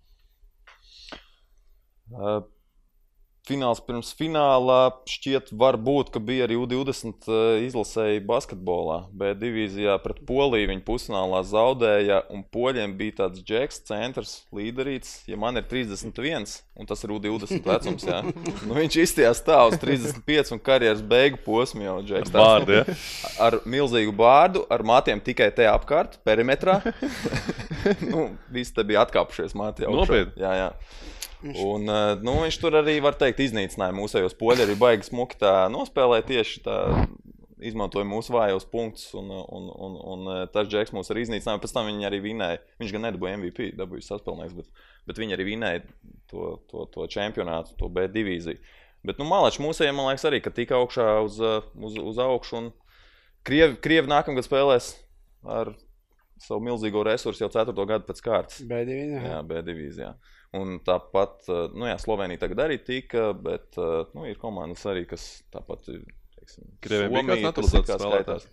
Uh, 2.13 2.41
Fināls 3.43 3.81
pirms 3.83 4.13
fināla 4.15 4.93
šķiet, 5.03 5.49
varbūt, 5.59 6.13
ka 6.13 6.21
bija 6.23 6.45
arī 6.45 6.55
U20 6.61 7.25
uh, 7.27 7.39
izlasēji 7.65 8.21
basketbolā. 8.23 9.01
Bet 9.19 9.41
divīzijā 9.41 9.97
pret 9.99 10.21
Poliju 10.23 10.69
viņa 10.69 10.85
pusfinālā 10.87 11.41
zaudēja, 11.49 12.21
un 12.31 12.45
poļiem 12.55 12.93
bija 12.95 13.17
tāds 13.17 13.43
džeks, 13.43 13.81
centrs, 13.89 14.31
līderīts. 14.55 15.25
Ja 15.27 15.35
man 15.41 15.59
ir 15.59 15.67
31, 15.67 16.55
un 16.79 16.87
tas 16.87 17.03
ir 17.03 17.11
U20 17.17 17.67
vecums, 17.67 18.07
jā, 18.07 18.21
nu, 18.69 18.77
viņš 18.79 18.99
izstājās 19.03 19.43
tā 19.43 19.59
uz 19.67 19.75
35 19.81 20.55
un 20.55 20.63
karjeras 20.63 21.03
beigu 21.03 21.43
posmu 21.43 21.83
jau 21.83 21.99
džeks. 21.99 22.31
Vārdi, 22.31 22.79
ja? 22.79 22.99
ar 23.43 23.59
milzīgu 23.67 24.15
bārdu, 24.23 24.63
ar 24.71 24.87
matiem 24.87 25.19
tikai 25.19 25.51
te 25.51 25.67
apkārt, 25.67 26.21
perimetrā. 26.23 26.79
nu, 28.13 28.29
visi 28.47 28.71
te 28.71 28.87
bija 28.87 29.03
atkāpušies 29.03 29.51
augšā. 29.51 29.91
Nopietni? 29.91 30.39
Jā, 30.39 30.55
jā. 30.61 31.11
Un, 31.43 31.89
eh, 31.91 32.13
nu, 32.23 32.37
viņš 32.43 32.57
tur 32.61 32.77
arī, 32.79 32.97
var 33.03 33.17
teikt, 33.19 33.41
iznīcināja 33.43 33.95
mūsējos 33.97 34.35
poļi. 34.39 34.63
Arī 34.65 34.77
baigi 34.79 35.09
smuki 35.09 35.39
tā 35.41 35.53
nospēlēja 35.73 36.29
tieši 36.31 36.63
tā. 36.67 36.79
Izmantoja 37.63 38.03
mūsu 38.03 38.33
vājos 38.35 38.65
punktus, 38.67 39.05
un, 39.15 39.29
un, 39.31 39.69
un, 39.71 39.93
un 40.13 40.31
eh, 40.33 40.39
tas 40.51 40.67
džeks 40.67 40.91
mūs 40.95 41.11
arī 41.13 41.23
iznīcināja. 41.23 41.61
Pēc 41.63 41.75
tam 41.75 41.87
viņi 41.87 42.07
arī 42.09 42.19
vinēja. 42.25 42.59
Viņš 42.81 42.95
gan 42.95 43.05
nedabūja 43.07 43.37
MVP, 43.39 43.69
dabūja 43.79 44.03
saspēlnieks, 44.09 44.55
bet, 44.57 44.87
bet 45.07 45.21
viņi 45.21 45.37
arī 45.37 45.45
vinēja 45.47 45.83
to, 46.31 46.57
to, 46.71 46.83
to 46.91 47.07
čempionātu, 47.13 47.77
to 47.79 47.87
B 47.87 48.09
divīziju. 48.11 48.59
Bet, 49.07 49.19
nu, 49.19 49.27
Malačs 49.27 49.59
mūsējiem, 49.63 49.95
man 49.95 50.11
liekas, 50.11 50.27
arī, 50.27 50.41
ka 50.43 50.51
tika 50.55 50.75
augšā 50.79 51.07
uz, 51.23 51.39
eh, 51.39 51.71
uz, 51.79 51.95
uz 52.11 52.19
augšu. 52.23 52.65
Krievi, 53.47 53.79
Krievi 53.83 54.11
nākamgad 54.11 54.47
spēlēs 54.47 54.93
ar 55.43 55.73
savu 56.43 56.63
milzīgo 56.63 57.03
resursu 57.07 57.45
jau 57.45 57.51
4. 57.51 57.75
gadu 57.87 58.07
pēc 58.07 58.21
kārtas. 58.23 58.61
B2. 58.67 58.99
Jā, 59.23 59.39
B 59.47 59.63
divīzijā. 59.63 60.13
Un 60.53 60.75
tāpat, 60.85 61.39
eh, 61.49 61.63
nu 61.73 61.87
jā, 61.89 61.95
Slovenija 62.01 62.43
tagad 62.43 62.67
arī 62.67 62.77
tika, 62.85 63.31
bet 63.33 63.79
eh, 63.81 63.93
nu, 64.13 64.27
ir 64.29 64.37
komandas 64.41 64.83
arī, 64.89 65.07
kas 65.09 65.41
tāpat 65.53 65.89
ir. 65.95 66.03
Teiksim, 66.37 66.67
Krievijam 66.83 67.13
bija 67.15 67.29
kāds 67.31 67.47
naturalizēts 67.47 67.95
spēlētājs? 67.97 68.49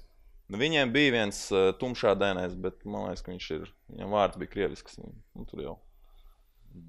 Nu, 0.50 0.58
viņiem 0.58 0.90
bija 0.90 1.14
viens 1.14 1.40
uh, 1.54 1.68
tumšā 1.78 2.16
dēnēs, 2.18 2.56
bet 2.58 2.80
man 2.82 3.06
liekas, 3.06 3.22
ka 3.22 3.30
viņš 3.30 3.48
ir. 3.54 3.66
Viņam 3.92 4.14
vārds 4.16 4.38
bija 4.40 4.50
krievisks. 4.50 4.96
Nu, 4.98 5.44
tur 5.50 5.62
jau 5.62 5.74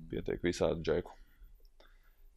pietiek 0.09 0.41
visādi 0.45 0.81
džeku. 0.85 1.13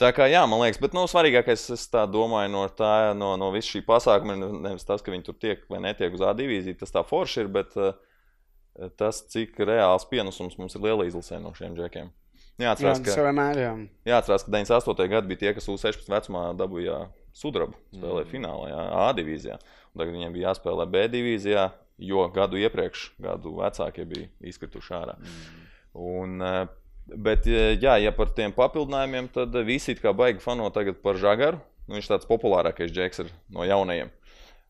Tā 0.01 0.11
kā 0.17 0.27
jā, 0.29 0.43
man 0.51 0.61
liekas, 0.61 0.81
bet 0.83 0.97
nu, 0.97 1.05
svarīgākais, 1.09 1.69
es 1.77 1.87
tā 1.93 2.03
domāju, 2.11 2.51
no, 2.53 2.65
tā, 2.77 3.15
no, 3.17 3.35
no 3.41 3.53
visa 3.55 3.71
šī 3.71 3.85
pasākuma 3.87 4.35
ir 4.35 4.57
nevis 4.67 4.85
tas, 4.89 5.05
ka 5.05 5.15
viņi 5.15 5.25
tur 5.29 5.39
tiek 5.41 5.63
vai 5.71 5.81
netiek 5.85 6.17
uz 6.17 6.25
A 6.27 6.33
divīziju, 6.37 6.81
tas 6.81 6.93
tā 6.93 7.05
forši 7.07 7.45
ir, 7.45 7.51
bet 7.55 7.77
uh, 7.79 7.95
tas, 8.99 9.23
cik 9.31 9.61
reāls 9.63 10.05
pienesums 10.11 10.59
mums 10.61 10.77
ir 10.77 10.85
liela 10.85 11.07
izlasē 11.09 11.39
no 11.41 11.55
šiem 11.57 11.79
džekiem. 11.79 12.11
Jā, 12.59 12.69
Jāatcerās, 12.71 13.01
tas 13.03 13.15
ka, 13.17 13.23
vienmēr 13.27 13.57
ir. 13.59 13.79
jāatcerās, 14.07 14.45
ka 14.47 14.51
98. 14.55 15.09
gadā 15.11 15.27
bija 15.27 15.39
tie, 15.41 15.55
kas 15.55 15.67
U16 15.67 16.07
vecumā 16.13 16.43
dabūja 16.57 17.09
sudrabu, 17.35 17.75
spēlēja 17.93 18.25
Mm. 18.27 18.31
finālā, 18.31 18.69
jā, 18.71 18.85
A 18.95 19.13
divīzijā. 19.13 19.57
Un 19.95 19.99
Tagad 19.99 20.15
viņiem 20.15 20.33
bija 20.37 20.53
jāspēlē 20.53 20.87
B 20.91 21.03
divīzijā, 21.09 21.65
jo 21.99 22.29
gadu 22.35 22.57
iepriekš, 22.63 23.11
gadu 23.21 23.57
vecākie 23.59 24.05
bija 24.07 24.29
izkrituši 24.41 24.95
ārā. 24.95 25.17
Un, 25.95 26.41
eh, 26.43 26.67
bet, 27.17 27.47
eh, 27.47 27.77
jā, 27.77 27.97
ja 28.03 28.13
par 28.13 28.27
tiem 28.35 28.53
papildinājumiem, 28.53 29.33
tad 29.33 29.51
visi 29.67 29.93
it 29.93 30.01
kā 30.03 30.15
baigi 30.15 30.41
fano 30.41 30.71
tagad 30.71 31.03
par 31.03 31.15
žagaru. 31.15 31.61
Nu, 31.89 31.97
viņš 31.97 32.09
tāds 32.09 32.27
populārākais 32.27 32.91
džeks 32.95 33.19
ir 33.21 33.27
no 33.51 33.61
jaunajiem. 33.67 34.11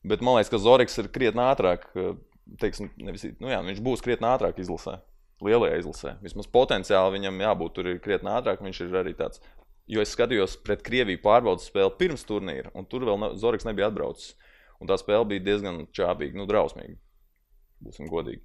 Bet 0.05 0.20
man 0.20 0.35
liekas, 0.37 0.51
ka 0.51 0.59
Zorigs 0.59 0.99
ir 0.99 1.09
krietni 1.09 1.40
ātrāk. 1.40 1.85
eh, 1.97 2.14
Teiksim, 2.61 2.90
nevis, 2.99 3.25
nu 3.40 3.49
jā, 3.49 3.62
viņš 3.64 3.79
būs 3.81 4.03
krietni 4.05 4.27
ātrāk 4.29 4.59
izlasē. 4.61 5.01
Lielajā 5.42 5.81
izlasē. 5.81 6.14
Vismaz 6.23 6.47
potenciāli 6.51 7.18
viņam 7.18 7.42
jābūt 7.42 7.75
tur 7.75 7.90
krietni 8.05 8.31
ātrāk. 8.31 8.62
Viņš 8.62 8.81
ir 8.85 8.99
arī 9.01 9.14
tāds. 9.18 9.42
Jo 9.90 10.01
es 10.01 10.14
skatījos 10.14 10.57
pret 10.64 10.83
Krieviju 10.85 11.20
pārbaudas 11.25 11.66
spēli 11.68 11.92
pirms 11.99 12.25
turnīra, 12.25 12.70
un 12.75 12.87
tur 12.88 13.05
vēl 13.05 13.18
ne- 13.20 13.35
Zorigs 13.37 13.66
nebija 13.68 13.90
atbraucis. 13.90 14.35
Un 14.81 14.88
tā 14.88 14.97
spēle 15.01 15.27
bija 15.29 15.44
diezgan 15.44 15.87
čābīga, 15.92 16.35
nu, 16.38 16.47
drausmīga. 16.49 16.97
Būsim 17.85 18.09
godīgi. 18.09 18.40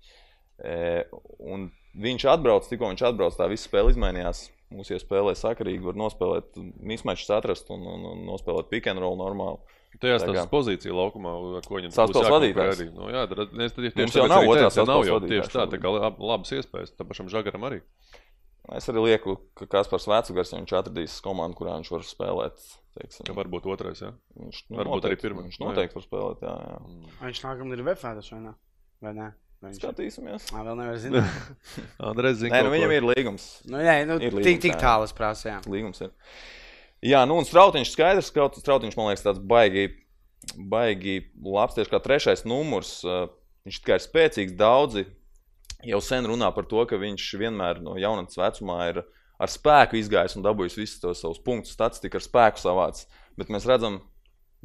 E, 0.60 1.06
un 1.40 1.70
viņš 1.96 2.26
atbrauc, 2.34 2.68
tikko 2.68 2.92
viņš 2.92 3.06
atbrauc, 3.08 3.38
tā 3.40 3.48
visa 3.50 3.70
spēle 3.70 3.94
izmainījās. 3.94 4.50
Ja 4.70 5.00
spēlē 5.02 5.34
sakarīgi, 5.34 5.82
var 5.82 5.96
nospēlēt 5.98 6.60
mismačus, 6.86 7.32
atrast 7.34 7.72
un, 7.74 7.88
un, 7.90 8.04
un 8.12 8.26
nospēlēt 8.28 8.70
pick 8.70 8.88
and 8.92 9.02
roll 9.02 9.18
normāli. 9.18 9.58
Tajā 10.00 10.16
Tā 10.22 10.28
kā. 10.30 10.34
stāsta 10.36 10.52
pozīcija 10.54 10.94
laukumā, 10.96 11.32
ko 11.66 11.76
viņam 11.80 11.92
jākonkurē 11.92 12.30
vadītājs. 12.36 12.78
arī. 12.80 12.86
Nu, 12.96 13.08
jā, 13.12 13.24
tad, 13.28 13.40
es, 13.66 13.74
tad, 13.74 13.84
Mums 13.84 13.96
tieši 13.98 14.20
jau 14.20 14.28
tāpēc 14.28 14.30
nav 14.30 14.44
arī 14.44 14.52
otrās 14.54 14.76
jau 15.10 15.16
vadītājs 15.18 15.34
tieši 15.50 15.56
tā, 15.58 15.66
tā 15.74 15.80
kā 15.82 15.92
lab- 15.96 16.22
labas 16.30 16.52
iespējas, 16.56 16.94
tam 16.96 17.08
pašam 17.10 17.28
Žagaram 17.34 17.66
arī. 17.68 17.82
Es 18.78 18.86
arī 18.92 19.02
lieku, 19.02 19.34
ka 19.58 19.66
Kaspars 19.66 20.06
Vecugars, 20.08 20.52
ja 20.54 20.60
viņš 20.62 20.74
atradīs 20.78 21.18
komandu, 21.26 21.58
kurā 21.58 21.74
viņš 21.82 21.90
var 21.90 22.06
spēlēt. 22.06 22.62
Teiksim, 23.00 23.26
Ka 23.26 23.34
varbūt 23.34 23.66
otrais, 23.66 24.00
jā. 24.06 24.14
viņš, 24.38 24.62
varbūt 24.70 25.04
arī 25.10 25.18
noteikti- 25.18 25.22
pirmais. 25.26 25.46
Viņš 25.50 25.58
Nu, 25.60 25.66
jā. 25.66 25.70
noteikti 25.74 25.98
var 25.98 26.06
spēlēt, 26.06 26.40
jā, 26.46 26.56
jā. 26.70 26.80
Viņš 27.26 27.42
nākamā 27.50 27.74
ir 27.80 27.84
VFēdas 27.90 28.32
vai 28.32 28.40
ne? 28.46 28.54
Vai 29.02 29.14
ne? 29.18 29.28
Viņš... 29.64 29.80
Skatīsimies. 29.82 30.46
Ā, 30.56 30.62
vēl 30.64 30.78
nevar 30.80 30.96
zināt. 31.02 31.66
Andrejs 32.10 32.38
zina, 32.40 32.56
Nē, 32.56 32.64
nu, 32.64 32.70
viņam 32.78 32.94
ir 32.96 33.04
līgums. 33.10 33.48
nu, 33.68 33.82
jā, 33.84 33.98
nu, 34.08 34.16
Ir 34.22 34.30
tik, 34.32 34.38
līgums, 34.40 34.62
tik 34.64 34.72
jā. 34.78 34.80
tālu 34.86 35.10
jā. 35.50 35.58
Līgums 35.68 36.00
ir. 36.06 36.14
Jā, 37.06 37.24
nu 37.30 37.38
un 37.40 37.48
strautiņš 37.48 37.94
skaidrs, 37.94 38.32
ka 38.36 38.50
strautiņš 38.60 38.98
man 39.00 39.12
liekas 39.12 39.24
tāds 39.24 39.40
baigi, 39.40 39.86
baigi 40.58 41.22
labs 41.46 41.78
tieši 41.78 41.94
kā 41.94 42.02
trešais 42.04 42.44
numurs. 42.48 43.00
Viņš 43.68 43.80
tikai 43.80 44.00
ir 44.00 44.04
spēcīgs, 44.04 44.58
daudzi 44.60 45.06
jau 45.88 46.02
sen 46.04 46.28
runā 46.28 46.50
par 46.56 46.68
to, 46.68 46.84
ka 46.90 47.00
viņš 47.00 47.30
vienmēr 47.40 47.80
no 47.84 47.96
jaunatnes 48.00 48.40
vecumā 48.40 48.80
ir 48.92 49.02
ar 49.40 49.52
spēku 49.52 50.00
izgājis 50.00 50.36
un 50.36 50.44
dabūjis 50.44 50.78
visus 50.80 51.00
tos 51.00 51.24
savus 51.24 51.40
punktus, 51.44 51.76
statistiku 51.78 52.20
ar 52.20 52.26
spēku 52.26 52.60
savāds. 52.60 53.06
Bet 53.40 53.52
mēs 53.54 53.68
redzam, 53.70 54.02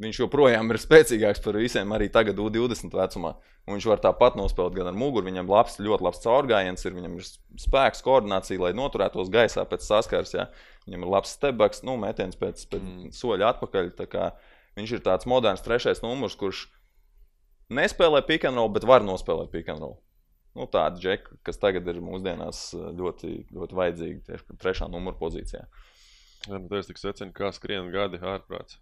viņš 0.03 0.25
joprojām 0.25 0.71
ir 0.73 0.81
spēcīgāks 0.81 1.43
par 1.43 1.55
visiem, 1.59 1.93
arī 1.95 2.09
tagad, 2.11 2.39
U20 2.41 2.95
vecumā. 2.99 3.35
Un 3.65 3.77
viņš 3.77 3.87
var 3.89 4.01
tāpat 4.03 4.35
nospēlēt 4.37 4.75
gan 4.75 4.91
ar 4.91 4.97
muguru. 4.97 5.25
Viņam 5.25 5.47
labs, 5.49 5.79
ļoti 5.81 6.05
labs 6.05 6.21
caurgājiens, 6.21 6.83
ir, 6.85 6.93
viņam 6.97 7.15
ir 7.17 7.29
spēks, 7.63 8.03
koordinācija, 8.05 8.61
lai 8.61 8.75
noturētos 8.77 9.31
gaisā 9.33 9.63
pēc 9.69 9.87
saskares. 9.87 10.35
Jā. 10.35 10.49
Viņam 10.85 11.05
ir 11.05 11.11
labs 11.15 11.33
stepbacks, 11.33 11.81
nu, 11.87 11.95
metiens 12.01 12.37
pēc, 12.37 12.61
pēc 12.69 12.83
mm. 12.83 13.11
soļa 13.17 13.53
atpakaļ. 13.55 13.91
Viņš 14.75 14.91
ir 14.97 15.03
tāds 15.05 15.27
moderns 15.29 15.63
trešais 15.65 16.03
numurs, 16.03 16.35
kurš 16.37 16.67
nespēlē 17.73 18.21
pick 18.27 18.45
and 18.45 18.59
roll, 18.59 18.69
bet 18.73 18.85
var 18.87 19.05
nospēlēt 19.05 19.53
pick 19.53 19.71
and 19.71 19.81
roll. 19.81 19.97
Nu, 20.55 20.69
tāda 20.71 20.99
džeka, 21.01 21.39
kas 21.43 21.59
tagad 21.59 21.87
ir 21.91 21.99
mūsdienās 22.03 22.69
uh, 22.77 22.87
ļoti, 22.95 23.31
ļoti 23.55 23.75
vajadzīga 23.75 24.21
tieši 24.29 24.57
trešā 24.61 24.87
numura 24.91 25.17
pozīcijā. 25.19 25.65
Jā, 26.45 26.59
nu, 26.59 26.69
tas 26.71 26.87
tik 26.87 27.01
secina, 27.01 27.33
kā 27.35 27.49
skrien 27.55 27.89
gadi 27.91 28.21
ārprāts. 28.21 28.77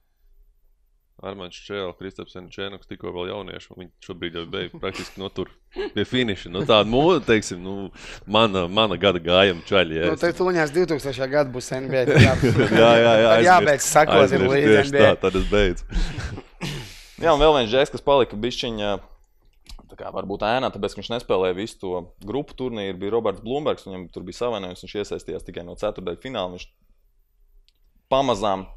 Armāns 1.24 1.56
Čēlis, 1.56 1.94
Kristapsens 2.00 2.52
Čēnoks, 2.56 2.88
tikko 2.90 3.12
vēl 3.14 3.30
jaunieši. 3.30 3.70
un 3.72 3.84
Viņi 3.84 3.92
šobrīd 4.08 4.38
jau 4.40 4.44
beidz 4.50 4.74
praktiski 4.82 5.22
no 5.22 5.30
tur 5.32 5.52
pie 5.94 6.04
finiša. 6.10 6.50
Nu, 6.52 6.64
tāda 6.68 6.90
mūda, 6.90 7.22
teiksim, 7.28 7.62
nu, 7.64 7.76
mana, 8.26 8.66
mana 8.68 8.98
gada 9.00 9.22
gājuma 9.24 9.64
čaļi. 9.70 10.00
Jā, 10.02 10.10
Nu, 10.12 10.18
tad 10.20 10.36
tuliņās 10.40 10.74
2000. 10.76 11.30
gada 11.32 11.54
būs 11.54 11.70
NBA. 11.78 12.04
Jā, 12.18 12.34
jā, 12.82 12.92
jā, 13.06 13.14
jā. 13.24 13.32
Jābeidz 13.48 13.88
sakot, 13.88 14.34
ir 14.36 14.48
līdz 14.50 14.90
NBA. 14.90 15.06
Tā, 15.06 15.16
tad 15.28 15.40
es 15.40 15.48
beidzu. 15.52 15.88
Jā, 17.24 17.32
un 17.32 17.40
vēl 17.40 17.56
viens 17.62 17.72
džeks, 17.72 17.94
kas 17.94 18.04
palika 18.04 18.36
bišķiņā. 18.40 18.94
Tā 19.94 20.00
kā 20.00 20.10
varbūt 20.10 20.42
ēnā, 20.48 20.72
tāpēc 20.74 20.96
viņš 20.98 21.12
nespēlēja 21.14 21.54
visu 21.56 21.78
to 21.78 21.92
grupu 22.26 22.56
turnīru, 22.58 22.98
bija 22.98 23.14
Roberts 23.14 23.44
Blūmbergs. 23.46 23.86
Viņam 23.86 24.08
tur 24.12 24.26
bija 24.26 24.40
savainojums, 24.42 24.82
viņš 24.82 24.96
iesaistījās 25.04 25.46
tikai 25.46 25.64
no 25.68 25.76
ceturtajā 25.78 26.18
fināla. 26.24 26.56
Viņš 26.58 26.66
pamazām 28.14 28.68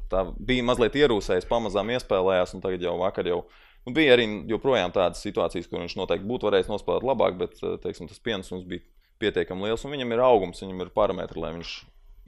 bija 0.49 0.65
mazliet 0.65 0.97
ierūsējis, 0.97 1.47
pamazām 1.49 1.93
iespēlējās, 1.95 2.55
un 2.57 2.63
tagad 2.65 2.83
jau 2.83 2.97
vakar 2.99 3.29
jau 3.29 3.41
nu, 3.87 3.93
bija 3.95 4.17
arī 4.17 4.27
joprojām 4.49 4.93
tādas 4.95 5.21
situācijas, 5.23 5.69
kur 5.69 5.83
viņš 5.83 5.97
noteikti 5.99 6.27
būtu 6.27 6.49
varējis 6.49 6.71
nospēlēt 6.71 7.05
labāk, 7.07 7.37
bet 7.39 7.61
eh, 7.61 7.77
teiksim, 7.83 8.09
tas 8.09 8.23
pienesums 8.23 8.65
bija 8.67 8.83
pietiekami 9.21 9.69
liels, 9.69 9.85
un 9.85 9.95
viņam 9.95 10.11
ir 10.13 10.23
augums, 10.25 10.61
viņam 10.61 10.83
ir 10.83 10.91
parametri, 10.95 11.41
lai 11.41 11.53
viņš 11.55 11.77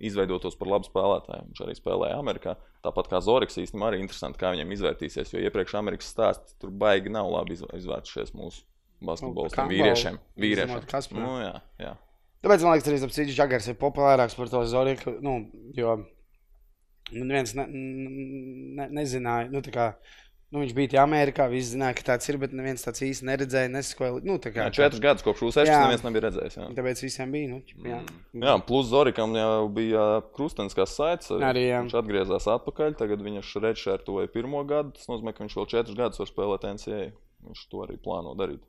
izveidotos 0.09 0.55
par 0.55 0.69
labu 0.71 0.87
spēlētāju. 0.87 1.45
Viņš 1.49 1.61
arī 1.65 1.75
spēlēja 1.75 2.19
Amerikā. 2.19 2.55
Tāpat 2.85 3.09
kā 3.11 3.19
Zorigs 3.23 3.59
īstenībā 3.59 3.89
arī 3.89 3.99
interesanti, 3.99 4.39
kā 4.39 4.53
viņam 4.55 4.71
izvērtīsies, 4.75 5.33
jo 5.33 5.41
iepriekš 5.43 5.75
Amerikas 5.79 6.11
stāsts 6.13 6.55
tur 6.61 6.71
baigi 6.71 7.11
nav 7.11 7.27
labi 7.33 7.57
izv- 7.57 7.73
izvērtušies 7.75 8.31
mūsu 8.37 8.63
basketbolistiem, 9.03 9.65
Campbell, 9.65 9.75
vīriešiem. 9.75 10.21
vīriešiem. 10.39 11.19
Nu, 11.19 11.33
jā, 11.43 11.57
jā. 11.83 11.91
Tāpēc 12.39 12.63
man 12.63 12.77
liekas, 12.77 12.87
arī 12.87 13.11
cits 13.11 13.35
žagars 13.35 13.67
ir 13.67 13.75
populārāks 13.79 14.37
par 14.39 14.51
to 14.51 14.63
Zoriku. 14.71 15.17
Nu, 15.23 15.35
jo 15.75 15.97
nu, 15.99 16.07
neviens 17.13 17.53
ne, 17.57 17.65
ne, 18.79 18.87
nezināja. 18.99 19.49
Nu, 19.53 19.61
kā, 19.73 19.85
nu, 20.53 20.61
viņš 20.63 20.73
bija 20.77 21.03
Amerikā, 21.03 21.47
visi 21.51 21.73
zināja, 21.75 21.97
ka 21.99 22.05
tāds 22.11 22.29
ir, 22.31 22.37
bet 22.41 22.53
neviens 22.55 22.85
tāds 22.85 23.03
īsti 23.05 23.27
neredzēja. 23.29 23.71
Nesakoja, 23.73 24.19
nu, 24.25 24.37
tā 24.41 24.51
kā, 24.55 24.65
Jā, 24.67 24.73
četrus 24.79 25.01
gadus 25.03 25.25
kopš 25.25 25.43
U6 25.49 25.69
Jā. 25.69 25.79
neviens 25.85 26.05
nebija 26.05 26.25
redzējis. 26.27 26.57
Jā. 26.59 26.67
Tāpēc 26.79 27.03
visiem 27.05 27.35
bija. 27.35 27.51
Nu, 27.53 27.89
jā. 27.89 27.99
Jā, 28.45 28.55
plus 28.69 28.89
Zorikam 28.91 29.35
jau 29.37 29.67
bija 29.79 30.05
krusteniskās 30.37 30.95
saites. 30.97 31.31
Arī, 31.37 31.67
jā. 31.69 31.83
Viņš 31.85 31.97
atgriezās 32.01 32.49
atpakaļ. 32.55 32.97
Tagad 33.01 33.25
viņš 33.25 33.55
redšērtoja 33.67 34.31
pirmo 34.33 34.63
gadu. 34.69 34.95
Tas 34.97 35.09
nozīmē, 35.11 35.35
ka 35.37 35.45
viņš 35.45 35.57
vēl 35.59 35.69
četrus 35.75 35.99
gadus 35.99 36.23
var 36.23 36.31
spēlēt 36.33 36.69
NCA. 36.75 37.03
Viņš 37.49 37.67
to 37.71 37.85
arī 37.85 37.99
plāno 38.03 38.35
darīt. 38.39 38.65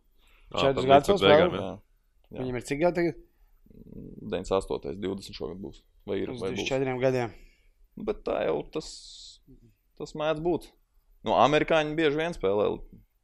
Četrus 0.55 0.87
gadus 0.91 1.15
vēl 1.15 1.25
beigām, 1.27 1.55
spēlē? 1.55 1.65
jā. 1.65 1.71
Jā. 1.71 1.79
Jā. 2.31 2.39
Viņam 2.45 2.57
ir 2.61 2.65
cik 2.69 2.79
gadi 2.85 3.01
tagad? 3.01 3.27
98, 4.31 4.99
20 5.03 5.35
šogad 5.35 5.59
būs. 5.63 5.81
Vai 6.07 6.21
ir? 6.23 6.31
Uz 6.31 6.43
Vai 6.43 6.53
būs? 6.55 6.67
24 6.69 7.01
gadiem. 7.03 7.33
Bet 8.07 8.23
tā 8.27 8.41
jau 8.47 8.61
tas, 8.75 8.91
tas 10.01 10.15
mēdz 10.19 10.43
būt. 10.45 10.69
No 11.27 11.37
amerikāņi 11.43 11.97
bieži 11.99 12.21
vien 12.21 12.37
spēlē 12.37 12.69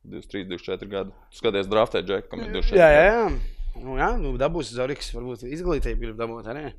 23, 0.07 0.47
24 0.53 0.91
gadu. 0.93 1.15
Tu 1.33 1.41
skaties, 1.41 1.69
draftē 1.71 2.03
džeku, 2.05 2.31
kam 2.33 2.45
ir 2.45 2.53
24 2.55 2.81
Jā, 2.81 2.89
jā, 2.93 3.05
jā. 3.11 3.29
Nu, 3.77 3.97
jā, 4.01 4.11
nu, 4.21 4.33
dabūs 4.41 4.73
Zoriks, 4.73 5.11
varbūt 5.17 5.45
izglītību 5.49 6.03
grib 6.05 6.21
dabūt 6.21 6.49
arī. 6.53 6.71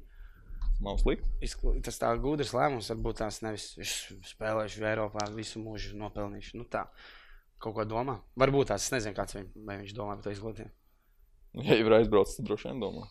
Nav 0.84 1.00
slikti. 1.02 1.50
Tas 1.86 1.98
tā 1.98 2.10
gudrs 2.22 2.54
lēmums, 2.54 2.90
varbūt 2.94 3.22
tās 3.24 3.40
nevis 3.46 3.72
viņš 3.80 3.94
spēlējuši 4.32 4.84
Eiropā 4.92 5.26
visu 5.34 5.62
mūžu 5.62 5.98
nopelnījuši. 5.98 6.58
Nu, 6.60 6.66
tā, 6.70 6.86
kaut 7.62 7.78
ko 7.78 7.86
domā. 7.90 8.20
Varbūt 8.38 8.72
tās, 8.72 8.86
es 8.86 8.94
nezinu, 8.94 9.18
kāds 9.18 9.38
viņ, 9.38 9.48
viņš 9.58 9.96
domā 9.98 10.18
par 10.18 10.28
to 10.28 10.34
izglītību. 10.36 10.74
Ja 11.66 11.78
jau 11.80 11.88
ir 11.88 11.96
aizbraucis, 11.98 12.38
tad 12.38 12.50
droši 12.50 12.70
vien 12.70 12.82
domā. 12.84 13.08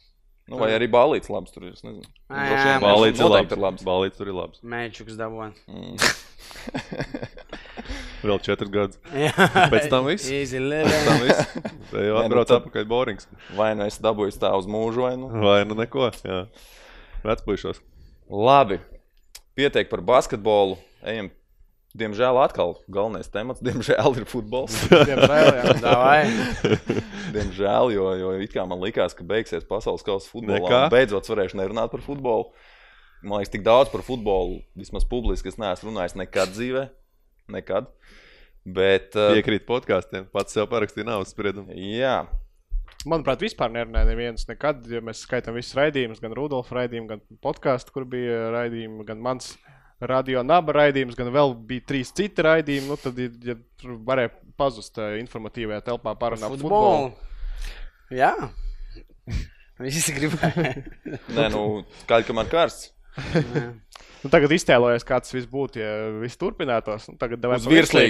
Nu, 0.46 0.60
vai 0.60 0.70
arī 0.76 0.86
balīts 0.90 1.30
labs 1.32 1.50
tur 1.54 1.64
ir. 1.66 1.72
Es 1.74 1.82
nezinu. 1.82 2.06
Jā, 2.30 2.44
jā, 2.46 2.58
vien 2.76 2.84
Balīts 2.84 3.18
ir 3.18 3.30
labs. 3.32 3.56
labs. 3.58 3.86
Balīts 3.86 4.20
tur 4.20 4.30
ir 4.30 4.36
labs. 4.36 4.60
Mēģuks 4.62 5.16
dabūjāt. 5.18 5.58
Mm. 5.66 5.96
Vēl 8.26 8.38
četras 8.42 8.70
gadus. 8.72 8.98
Jā, 9.14 9.32
Pēc 9.72 9.88
tam 9.92 10.08
viss? 10.08 10.28
Easy 10.32 10.58
Pēc 10.58 10.68
living. 10.70 11.06
tam 11.06 11.22
viss. 11.24 11.40
Te 11.90 12.04
jau 12.06 12.16
nu 12.16 12.22
atbrauc 12.22 12.52
atpakaļ 12.58 12.88
Borings. 12.90 13.28
Vai 13.58 13.72
nu 13.78 13.86
es 13.86 13.98
dabūju 14.02 14.38
tā 14.42 14.52
uz 14.58 14.68
mūžu, 14.70 15.04
vai 15.06 15.14
nu. 15.20 15.30
Vai 15.44 15.60
nu 15.68 15.76
neko? 15.78 16.10
Jā. 16.26 16.44
Vecpuišos. 17.26 17.82
Labi. 18.30 18.80
Pietiek 19.56 19.90
par 19.90 20.02
basketbolu. 20.04 20.78
Ejam. 21.06 21.30
Diemžēl 21.96 22.36
atkal 22.42 22.74
galvenais 22.92 23.30
temats, 23.32 23.62
diemžēl, 23.64 24.18
ir 24.20 24.26
futbols. 24.28 24.74
Diemžēl, 25.08 25.48
jā, 25.56 26.00
diemžēl, 27.36 27.92
jo, 27.94 28.06
jo 28.20 28.32
it 28.42 28.52
kā 28.52 28.66
man 28.68 28.82
likās, 28.84 29.16
ka 29.16 29.24
beigsies 29.26 29.64
pasaules 29.68 30.04
kausa 30.06 30.28
futbolā. 30.28 30.86
Beidzot, 30.92 31.28
varēšu 31.32 31.60
nerunāt 31.60 31.92
par 31.94 32.04
futbolu. 32.04 32.50
Man 33.24 33.40
liekas, 33.40 33.54
tik 33.54 33.64
daudz 33.66 33.90
par 33.92 34.04
futbolu, 34.06 34.60
vismaz 34.76 35.06
publiski, 35.08 35.50
es 35.50 35.60
neesmu 35.60 35.90
runājis 35.90 36.18
nekad 36.20 36.52
dzīvē. 36.52 36.88
Nekad. 37.56 37.88
Bet, 38.66 39.14
uh, 39.16 39.32
Piekrīt 39.38 39.64
podkāstiem. 39.68 40.26
Pats 40.34 40.56
sev 40.56 40.66
parakstīja 40.68 41.06
naudas 41.08 41.32
spriedumu. 41.32 41.72
jā, 41.72 42.24
Manuprāt, 43.06 43.38
vispār 43.44 43.70
nerunāja 43.70 44.08
neviens 44.08 44.48
nekad. 44.48 44.82
Ja 44.90 44.98
mēs 45.04 45.20
skaitām 45.22 45.54
visus 45.54 45.76
raidījumus, 45.78 46.18
gan 46.22 46.34
Rudolfa 46.34 46.80
raidījumu, 46.80 47.06
gan 47.12 47.22
podkāstu, 47.44 47.94
kur 47.94 48.06
bija 48.10 48.48
raidījumi, 48.54 49.06
gan 49.06 49.20
mans 49.22 49.52
radio 50.00 50.42
naba 50.46 50.74
raidījums, 50.76 51.16
gan 51.18 51.30
vēl 51.34 51.54
bija 51.68 51.84
trīs 51.88 52.12
citi 52.16 52.44
raidījumi. 52.44 52.90
Nu, 52.90 52.98
tad, 53.00 53.20
ja 53.20 53.56
tur 53.80 53.96
varēja 54.06 54.32
pazust 54.60 54.98
eh, 55.00 55.18
informatīvajā 55.22 55.84
telpā 55.88 56.16
parunāt 56.20 56.50
par 56.52 56.60
futbolu. 56.60 57.10
Futbolu. 57.10 58.16
Jā. 58.16 58.34
Visi 59.82 60.14
gribēja. 60.16 60.72
nē, 61.36 61.48
nu, 61.52 61.62
skaļi, 62.04 62.28
kamēr 62.30 62.52
karsts. 62.52 62.92
Nu, 64.24 64.30
tagad 64.32 64.50
iztēlojies, 64.56 65.04
kāds 65.06 65.30
viss 65.30 65.46
būtu, 65.46 65.78
ja 65.78 65.90
viss 66.18 66.40
turpinātos. 66.40 67.04
Nu, 67.12 67.18
tagad 67.20 67.44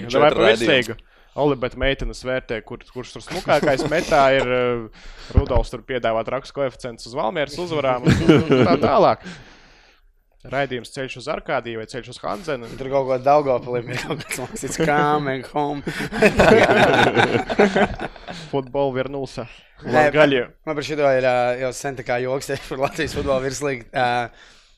četru 0.06 0.22
par 0.22 0.36
raidījumus. 0.38 0.62
virslīgu. 0.62 0.96
Olibeta 1.36 1.76
meitenes 1.76 2.22
vērtē, 2.24 2.62
kur, 2.64 2.80
kurš 2.94 3.10
tur 3.12 3.24
smukākais 3.26 3.82
metā 3.92 4.22
ir. 4.38 4.46
Uh, 4.48 5.10
Rudolfs 5.36 5.74
tur 5.74 5.82
piedāvā 5.84 6.22
traks 6.24 6.54
koeficients 6.56 7.10
uz 7.10 7.16
Valmieras 7.18 7.58
uzvarām 7.60 8.06
un 8.08 8.46
tā 8.64 8.78
tālāk. 8.80 9.26
Raidījums 10.52 10.92
ceļš 10.94 11.14
uz 11.20 11.26
Arkādiju 11.32 11.80
vai 11.80 11.86
ceļš 11.90 12.08
uz 12.14 12.20
Hanzenu. 12.22 12.64
Tur 12.78 12.88
kaut 12.92 13.06
ko 13.10 13.14
Daugopilim 13.22 13.86
ir 13.92 13.98
kaut 14.02 14.18
kas 14.24 14.36
mākslīgs. 14.42 14.78
Coming 14.86 15.44
home. 15.52 15.80
Futbola 18.50 18.92
Vernulsa. 18.96 19.44
Nē, 19.84 20.06
Gaļie. 20.14 20.46
Man 20.64 20.74
par 20.78 20.84
šo 20.86 20.96
ir 20.96 21.26
jau 21.60 21.72
sen 21.76 21.94
tā 21.98 22.04
kā 22.06 22.14
joks 22.24 22.48
tieši 22.50 22.66
par 22.70 22.78
Latvijas 22.86 23.16
futbola 23.16 23.40
virslīgu. 23.44 23.82
Uh, 23.92 24.28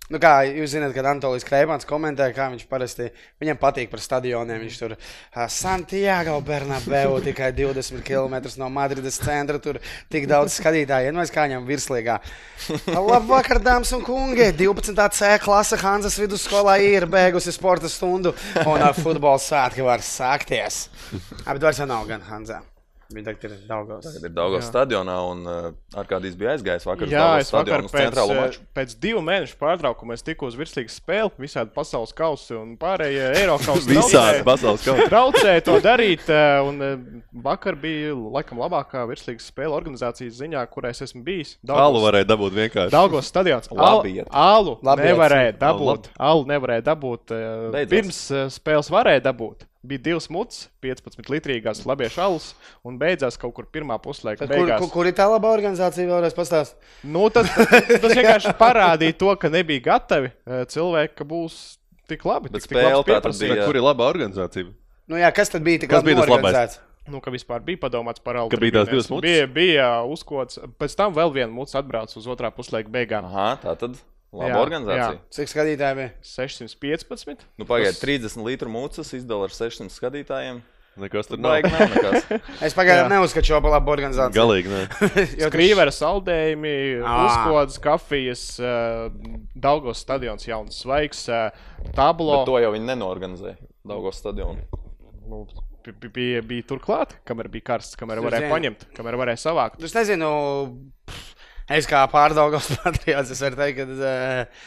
Nu, 0.08 0.16
kā 0.16 0.30
jūs 0.48 0.72
zināt, 0.72 0.94
kad 0.96 1.04
Antolijas 1.10 1.44
Kreipāns 1.44 1.84
komentē, 1.88 2.30
kā 2.32 2.46
viņš 2.48 2.62
parasti 2.70 3.10
viņam 3.42 3.58
patīk 3.60 3.90
par 3.92 4.00
stadioniem. 4.00 4.62
Viņš 4.64 4.78
tur 4.80 4.94
uh, 4.94 5.42
Santiago 5.52 6.38
Bernabeu 6.44 7.18
tikai 7.26 7.50
20 7.52 8.00
km 8.06 8.38
no 8.62 8.70
Madrides 8.72 9.20
centra. 9.20 9.60
Tur 9.60 9.80
tik 10.08 10.24
daudz 10.30 10.56
skatītāju, 10.56 11.10
vienmēr 11.10 11.34
kā 11.34 11.44
viņam 11.44 11.68
virslīgā. 11.68 12.16
Labvakar, 12.88 13.60
dāmas 13.60 13.92
un 13.96 14.06
kungi! 14.06 14.48
12. 14.56 14.96
C 15.18 15.34
klase 15.44 15.76
Hanzas 15.84 16.16
vidusskolā 16.20 16.78
ir 16.86 17.04
beigusi 17.10 17.52
sporta 17.52 17.92
stundu 17.92 18.32
un 18.64 18.88
futbola 18.96 19.36
svētki 19.42 19.84
var 19.84 20.00
sākties. 20.04 20.86
Jau 21.44 21.88
nav 21.88 22.08
gan 22.08 22.24
Hanzā. 22.32 22.62
Viņa 23.08 23.24
tagad 23.24 23.44
ir 23.54 23.60
Daugavs. 23.64 24.04
Tagad 24.04 24.24
ir 24.28 24.32
Daugavas 24.36 24.66
stadionā, 24.68 25.14
un 25.30 25.38
uh, 25.48 25.68
Arkādijs 25.96 26.34
bija 26.36 26.50
aizgājis 26.52 26.84
vakar 26.84 27.08
Jā, 27.08 27.22
es 27.40 27.48
vakar 27.54 27.86
pēc, 27.88 28.18
eh, 28.20 28.32
maču. 28.36 28.60
pēc 28.76 28.90
divu 29.00 29.22
mēnešu 29.24 29.56
pārtraukuma 29.56 30.12
es 30.12 30.24
tikos 30.26 30.52
uz 30.52 30.58
virslīgas 30.60 30.98
spēli, 31.00 31.32
visādi 31.40 31.72
pasaules 31.72 32.12
kausi 32.12 32.52
un 32.58 32.74
pārējie 32.76 33.30
Eiropas 33.40 33.86
Visādi 33.88 34.42
pasaules 34.44 34.84
kaut 34.84 35.00
kā. 35.00 35.06
Traucēja 35.08 35.62
to 35.64 35.78
darīt, 35.80 36.28
eh, 36.36 36.58
un 36.68 36.84
eh, 36.84 36.98
vakar 37.48 37.78
bija 37.80 38.12
laikam 38.12 38.60
labākā 38.60 39.06
virslīgas 39.08 39.48
spēle 39.54 39.72
organizācijas 39.78 40.36
ziņā, 40.42 40.66
kurā 40.68 40.92
es 40.92 41.00
esmu 41.08 41.24
bijis. 41.24 41.56
Alu 41.64 42.04
varēja 42.04 42.28
dabūt 42.34 42.58
vienkārši. 42.60 42.92
Daugos 42.92 43.32
stadions. 43.32 43.72
Labi 43.78 44.18
iet. 44.18 44.28
Alu 44.28 44.76
Labi 44.84 45.06
iet. 45.08 45.14
nevarēja 45.14 45.56
Alu 45.56 45.64
dabūt. 45.64 46.12
Alu 46.28 46.44
nevarēja 46.52 46.84
dabūt. 46.92 47.32
eh, 47.32 47.48
Beidzās. 47.72 47.90
Pirms 47.96 48.20
eh, 48.36 48.46
spēles 48.52 48.92
varēja 48.92 49.24
dabūt. 49.30 49.64
Bija 49.86 50.00
divas 50.08 50.26
mutas, 50.34 50.64
15 50.82 51.28
litrīgās 51.30 51.84
labiešu 51.86 52.18
alus, 52.24 52.48
un 52.82 52.96
beidzās 52.98 53.36
kaut 53.38 53.54
kur 53.54 53.68
pirmā 53.70 53.94
puslaika. 54.02 54.42
Kur, 54.42 54.50
beigās. 54.50 54.80
kur, 54.82 54.90
kur 54.90 55.06
ir 55.06 55.14
tā 55.14 55.28
labā 55.30 55.52
organizācija? 55.54 56.08
Vēlreiz 56.10 56.34
pastāst. 56.34 56.74
Nu, 57.06 57.28
tas, 57.30 57.46
tas 58.02 58.10
vienkārši 58.10 58.56
parādīja 58.58 59.14
to, 59.22 59.30
ka 59.38 59.52
nebija 59.54 59.84
gatavi 59.86 60.32
eh, 60.32 60.64
cilvēki, 60.74 61.14
ka 61.20 61.28
būs 61.30 61.60
tik 62.10 62.26
labi. 62.26 62.50
Bet 62.50 62.58
tik, 62.58 62.66
tik 62.66 62.74
spēle 62.74 62.90
tā 62.90 63.06
tad 63.06 63.12
pieprasījums. 63.12 63.54
bija- 63.54 63.70
Kur 63.70 63.78
ir 63.78 63.86
laba 63.86 64.10
organizācija? 64.10 64.66
Nu, 65.08 65.16
jā, 65.22 65.30
kas 65.32 65.54
tad 65.54 65.62
bija 65.62 65.84
tik 65.84 65.94
Kas 65.94 66.02
labi 66.02 66.10
bija 66.16 66.26
tas 66.26 66.34
labais? 66.34 66.78
Nu, 67.08 67.22
ka 67.24 67.30
vispār 67.32 67.62
bija 67.64 67.80
padomāts 67.86 68.20
par. 68.20 68.42
Ka 68.50 68.60
bija 68.60 68.80
tās 68.82 68.90
divas 68.90 69.06
mutes? 69.08 69.30
Bija, 69.30 69.46
bija 69.48 69.86
uzkots. 70.04 70.58
Pēc 70.76 70.98
tam 70.98 71.14
vēl 71.16 71.30
viena 71.32 71.52
mūcis 71.54 71.78
atbrauc 71.80 72.12
uz 72.18 72.26
otrā 72.28 72.50
puslaika 72.52 72.90
beigām. 72.92 73.30
Aha, 73.30 73.54
tā 73.62 73.78
tad 73.80 73.94
laba 74.32 74.50
Jā, 74.52 74.58
organizācija. 74.62 75.12
jā. 75.14 75.20
Cik 75.38 75.48
skatītāji 75.52 75.96
bija? 76.00 76.10
615. 76.22 77.46
Nu, 77.58 77.64
Pagaidiet, 77.68 77.96
Tas- 77.96 78.02
30 78.04 78.44
litru 78.44 78.68
mūcas 78.72 79.14
izdala 79.16 79.48
ar 79.48 79.54
600 79.54 79.94
skatītājiem. 79.94 80.60
Nekas 80.98 81.28
tur 81.30 81.38
nav. 81.38 81.52
Baigi 81.54 81.70
nav 81.70 81.92
nekas. 81.94 82.24
Es 82.66 82.74
pagaidām 82.74 83.06
neuzskatu 83.12 83.46
šo 83.52 83.60
par 83.62 83.70
labu 83.76 83.92
organizāciju. 83.94 84.34
Galīgi, 84.34 84.72
nē. 84.72 84.80
Jo 85.44 85.50
Krīvera 85.54 85.92
saldējumi, 85.94 86.72
uzkodas, 87.06 87.78
kafijas, 87.84 88.42
Daugos 89.54 90.02
stadions 90.02 90.42
jauns 90.48 90.80
svaigs, 90.82 91.22
tablo. 91.94 92.40
Bet 92.40 92.50
to 92.50 92.58
jau 92.64 92.72
viņi 92.74 92.88
nenorganizēja 92.90 93.56
Daugavas 93.86 94.18
stadionu. 94.20 94.66
Nu, 95.28 95.44
bi- 95.86 95.94
bi- 96.02 96.10
bija, 96.18 96.42
bija 96.42 96.66
turklāt, 96.74 97.14
kamēr 97.28 97.46
bija 97.52 97.68
karsts, 97.70 97.94
kamēr 98.00 98.18
varēja 98.24 98.50
paņemt, 98.50 98.86
kamēr 98.98 99.16
varēja 99.22 99.40
savākt. 99.46 99.78
Es 99.84 99.94
nezinu, 99.94 100.28
pff, 101.06 101.27
es 101.76 101.88
kā 101.90 102.04
pārdaugos 102.12 102.70
patriots, 102.82 103.34
es 103.34 103.42
varu 103.44 103.60
teikt, 103.60 103.82
ka 103.82 103.98
uh, 103.98 104.62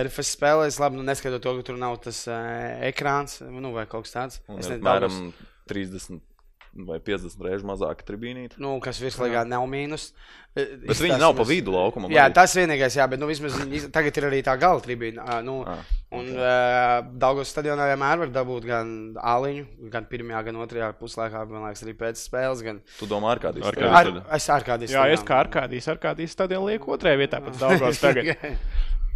RFS 0.00 0.34
spēlēs 0.36 0.80
labi, 0.82 1.00
nu 1.00 1.06
neskatot 1.06 1.42
to, 1.42 1.56
ka 1.58 1.68
tur 1.70 1.78
nav 1.80 1.98
tas 2.04 2.24
uh, 2.30 2.80
ekrāns, 2.86 3.40
nu 3.42 3.74
vai 3.76 3.86
kaut 3.90 4.06
kas 4.08 4.16
tāds. 4.16 4.42
Un 4.48 4.62
Es 4.62 4.70
nezinu, 4.70 4.86
apmēram 4.86 5.32
30 5.70 6.29
vai 6.70 7.00
50 7.02 7.42
reizes 7.44 7.64
mazāka 7.66 8.04
tribīnīte. 8.06 8.58
Nu, 8.62 8.76
kas 8.82 9.00
virslīgā 9.02 9.42
nav 9.48 9.64
mīnus. 9.70 10.10
Bet 10.54 10.98
viņi 10.98 11.18
nav 11.20 11.36
pa 11.38 11.44
vidu 11.46 11.74
laukumam. 11.74 12.10
Jā, 12.10 12.24
arī. 12.26 12.34
tas 12.34 12.54
vienīgais, 12.58 12.96
jā, 12.98 13.06
bet 13.10 13.20
nu, 13.22 13.28
vismaz 13.30 13.54
tagad 13.94 14.16
ir 14.18 14.26
arī 14.26 14.40
tā 14.46 14.56
gala 14.58 14.82
tribīna. 14.82 15.40
Nu, 15.46 15.60
Ah, 15.70 15.82
un 16.16 16.30
uh, 16.34 17.06
Daugos 17.22 17.50
stadionā 17.52 17.86
vienmēr 17.92 18.22
var 18.24 18.32
dabūt 18.34 18.66
gan 18.66 18.92
āliņu, 19.14 19.66
gan 19.92 20.06
pirmajā, 20.10 20.40
gan 20.48 20.58
otrajā 20.64 20.88
puslaikā, 20.98 21.44
man 21.50 21.68
liekas, 21.68 21.84
arī 21.86 21.94
pēc 22.00 22.22
spēles. 22.22 22.64
Gan... 22.66 22.80
Tu 22.98 23.08
domā, 23.10 23.34
ar 23.36 23.42
kādiem 23.42 23.66
Arkādijs. 23.70 23.98
Ar, 24.00 24.38
es 24.38 24.48
ar 24.50 24.66
kādīs. 24.66 24.94
Jā, 24.96 25.06
es 25.14 25.22
kā 25.26 25.38
Arkādijas, 25.44 25.90
Arkādijas 25.92 26.34
stadionu 26.34 26.72
lieku 26.72 26.96
otrajā 26.96 27.20
vietā 27.20 27.42
pēc 27.44 27.60
Daugos 27.64 28.02
tagad. 28.02 28.32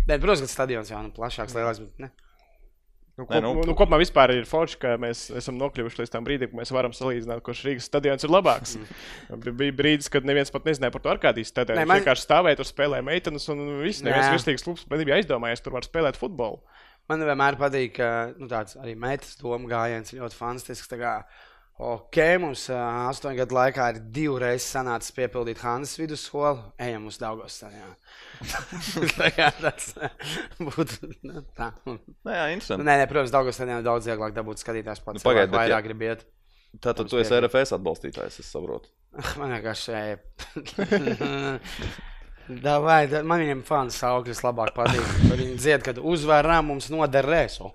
Nē, 0.04 0.20
protams, 0.20 0.44
ka 0.44 0.52
stadions 0.52 0.92
jau 0.92 1.00
nu, 1.02 1.10
plašāks, 1.16 1.56
lielāks. 1.56 1.82
Bet, 1.82 2.06
ne. 2.06 2.23
Nu, 3.14 3.22
Nē, 3.28 3.36
kop, 3.38 3.42
nu, 3.44 3.50
nu, 3.54 3.64
nu, 3.68 3.74
kopumā 3.78 3.98
vispār 4.00 4.32
ir 4.34 4.46
forši, 4.50 4.78
ka 4.82 4.96
mēs 4.98 5.28
esam 5.38 5.54
nokļuvuši 5.60 6.00
līdz 6.00 6.10
tam 6.10 6.24
brīdim, 6.26 6.50
kad 6.50 6.58
mēs 6.58 6.72
varam 6.74 6.90
salīdzināt, 6.96 7.44
kurš 7.46 7.60
Rīgas 7.68 7.86
stadions 7.86 8.26
ir 8.26 8.32
labāks. 8.34 8.72
Bija 9.60 9.76
brīdis, 9.78 10.10
kad 10.10 10.26
neviens 10.26 10.50
pat 10.50 10.66
nezināja 10.66 10.90
par 10.96 11.04
to 11.04 11.12
Arkādijas 11.12 11.52
stadionu. 11.54 11.78
Nē, 11.78 11.84
Viņš 11.84 11.92
man- 11.92 12.02
vienkārši 12.02 12.26
stāvēja 12.26 12.58
tur, 12.58 12.66
spēlēja 12.72 13.06
meitenes, 13.06 13.46
un 13.54 13.62
viss 13.84 14.02
neviens 14.02 14.26
Nē. 14.26 14.32
virsīgs 14.34 14.66
klubs 14.66 14.82
nebija 14.90 15.20
aizdomājies, 15.20 15.62
tur 15.62 15.76
var 15.76 15.86
spēlēt 15.86 16.18
futbolu. 16.18 16.58
Man 17.06 17.22
vienmēr 17.22 17.58
patīk, 17.60 17.94
ka 18.00 18.10
nu, 18.34 18.48
tāds 18.50 18.74
arī 18.80 18.96
metas 18.98 19.36
doma 19.38 19.68
gājiens 19.68 20.10
ir 20.10 20.22
ļoti 20.24 20.38
fantastisks. 20.40 20.90
Ok, 21.74 22.16
mums 22.38 22.68
uh, 22.70 22.78
astoņu 23.10 23.40
gadu 23.40 23.56
laikā 23.56 23.88
ir 23.90 23.96
divreiz 24.14 24.62
sanācis 24.62 25.10
piepildīt 25.16 25.58
Hanzas 25.64 25.98
vidusskolu. 25.98 26.60
Ejam 26.78 27.08
uz 27.10 27.18
Daugos. 27.18 27.56
stadionu. 27.58 27.96
Tā 29.18 29.30
kā 29.34 29.48
tas 29.58 29.88
būtu 30.62 31.10
nu, 31.26 31.42
tā. 31.58 31.72
Nu, 31.82 31.96
Nē, 32.28 32.36
jā, 32.36 32.44
interesanti. 32.54 32.86
Nē, 32.86 32.94
nē, 33.02 33.08
protams, 33.10 33.34
Daugos 33.34 33.58
stadionā 33.58 33.80
ir 33.82 33.88
daudz 33.88 34.06
vieglāk 34.06 34.36
dabūt 34.38 34.62
skatītājs 34.62 35.02
pats. 35.02 35.18
Nu, 35.18 35.26
pagaid, 35.26 35.50
cilvēki 35.50 35.56
bet 35.56 35.58
ja- 35.58 35.66
vairāk 35.74 35.88
grib 35.90 36.06
iet. 36.06 36.24
Tātad 36.82 37.10
tu 37.10 37.18
esi 37.22 37.34
RFS 37.38 37.74
atbalstītājs, 37.76 38.38
es 38.42 38.48
saprotu. 38.54 38.90
Man 39.42 39.54
vienkārši. 39.58 40.18
Da, 42.44 42.74
vai, 42.84 43.06
da, 43.08 43.22
man 43.24 43.40
viņam 43.40 43.62
fans 43.64 43.96
sauklis 44.02 44.42
labāk 44.44 44.74
patīk. 44.76 45.06
Viņi 45.30 45.54
dzied, 45.56 45.80
kad 45.86 45.96
uzvarām 45.96 46.66
mums 46.68 46.90
noder 46.92 47.24
reso. 47.24 47.70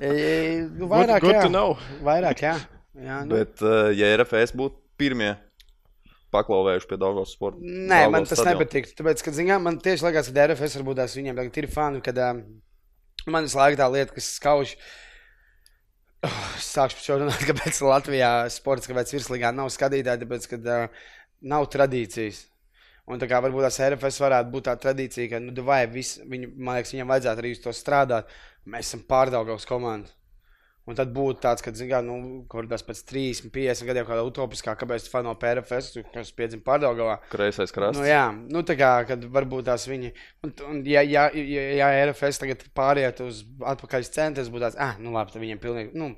E, 0.00 0.64
nu, 0.80 0.88
vairāk, 0.88 1.20
good 1.20 1.36
jā. 1.36 1.44
to 1.44 1.52
know. 1.52 1.76
Vairāk, 2.04 2.40
jā. 2.46 2.54
jā 2.96 3.20
nu. 3.28 3.36
Bet, 3.36 3.60
uh, 3.60 3.90
ja 3.92 4.08
RFS 4.16 4.54
būtu 4.56 4.80
pirmie 5.00 5.34
paklauvējuši 6.32 6.88
pie 6.88 6.98
Daugavas 7.00 7.34
sporta. 7.36 7.60
Nē, 7.60 8.06
man 8.06 8.22
Daugavas 8.22 8.32
tas 8.32 8.40
stadiona. 8.40 8.62
nepatīk. 8.62 8.90
Tāpēc, 8.96 9.22
kad, 9.26 9.36
zinām, 9.36 9.64
man 9.66 9.78
tieši 9.82 10.06
liekas, 10.06 10.30
ka 10.30 10.36
DRFS 10.38 10.78
varbūt 10.80 11.00
tās 11.02 11.16
viņiem 11.18 11.40
tagad 11.40 11.60
ir 11.60 11.68
fani, 11.74 12.02
kad 12.06 12.20
um, 12.24 12.42
man 13.28 13.48
visu 13.48 13.60
laiku 13.60 13.80
tā 13.80 13.88
lieta, 13.92 14.16
kas 14.16 14.32
skauž. 14.38 14.74
Oh, 16.24 16.40
sākšu 16.60 16.98
par 16.98 17.04
šo 17.04 17.18
runāt, 17.22 17.44
kāpēc 17.50 17.80
Latvijā 17.84 18.30
sports, 18.52 18.88
kāpēc 18.88 19.12
virslīgā 19.16 19.52
nav 19.56 19.72
skatītāji, 19.74 20.24
tāpēc, 20.24 20.48
ka 20.52 20.60
uh, 20.60 21.04
nav 21.52 21.68
tradīcijas. 21.72 22.46
Un 23.10 23.18
tā 23.18 23.26
kā 23.30 23.40
varbūt 23.42 23.66
tās 23.66 23.80
RFS 23.82 24.22
varētu 24.22 24.52
būt 24.52 24.68
tā 24.68 24.76
tradīcija, 24.78 25.32
ka, 25.32 25.42
nu, 25.42 25.54
vai 25.66 25.82
vis, 25.90 26.14
viņu, 26.30 26.52
man 26.56 26.78
liekas, 26.78 26.94
viņam 26.94 27.10
vajadzētu 27.10 27.42
arī 27.42 27.52
uz 27.56 27.62
to 27.64 27.74
strādāt. 27.74 28.30
Mēs 28.70 28.90
esam 28.90 29.02
pārdaugavs 29.08 29.66
komanda. 29.66 30.12
Un 30.88 30.96
tad 30.98 31.10
būtu 31.14 31.42
tāds, 31.44 31.62
ka, 31.62 31.70
zinām, 31.76 32.06
nu, 32.08 32.14
kur 32.50 32.66
tas 32.70 32.82
pēc 32.82 33.02
30, 33.10 33.50
50 33.54 33.86
gadiem 33.86 34.06
kāda 34.08 34.24
utopiskā, 34.26 34.72
kāpēc 34.80 35.04
tu 35.04 35.12
fano 35.12 35.34
PRFS, 35.38 36.00
kas 36.14 36.32
piedzima 36.34 36.64
pārdaugavā. 36.66 37.18
Kreisais 37.30 37.74
krasts. 37.74 38.00
Nu, 38.00 38.06
jā, 38.08 38.24
nu, 38.32 38.62
tā 38.66 38.74
kā 38.80 38.92
kad 39.06 39.26
varbūt 39.36 39.68
tās 39.68 39.84
viņi. 39.90 40.10
Un, 40.46 40.54
un 40.70 40.80
ja, 40.88 41.04
ja, 41.06 41.28
ja, 41.36 41.66
ja 41.82 41.90
RFS 42.08 42.42
tagad 42.42 42.64
pāriet 42.74 43.22
uz 43.26 43.44
atpakaļ 43.74 44.08
tas 44.16 44.50
būtu 44.50 44.64
tāds, 44.64 44.80
ah, 44.80 44.96
nu 45.02 45.12
labi, 45.14 45.34
tad 45.34 45.44
viņiem 45.44 45.62
pilnīgi. 45.62 45.94
Nu, 46.00 46.14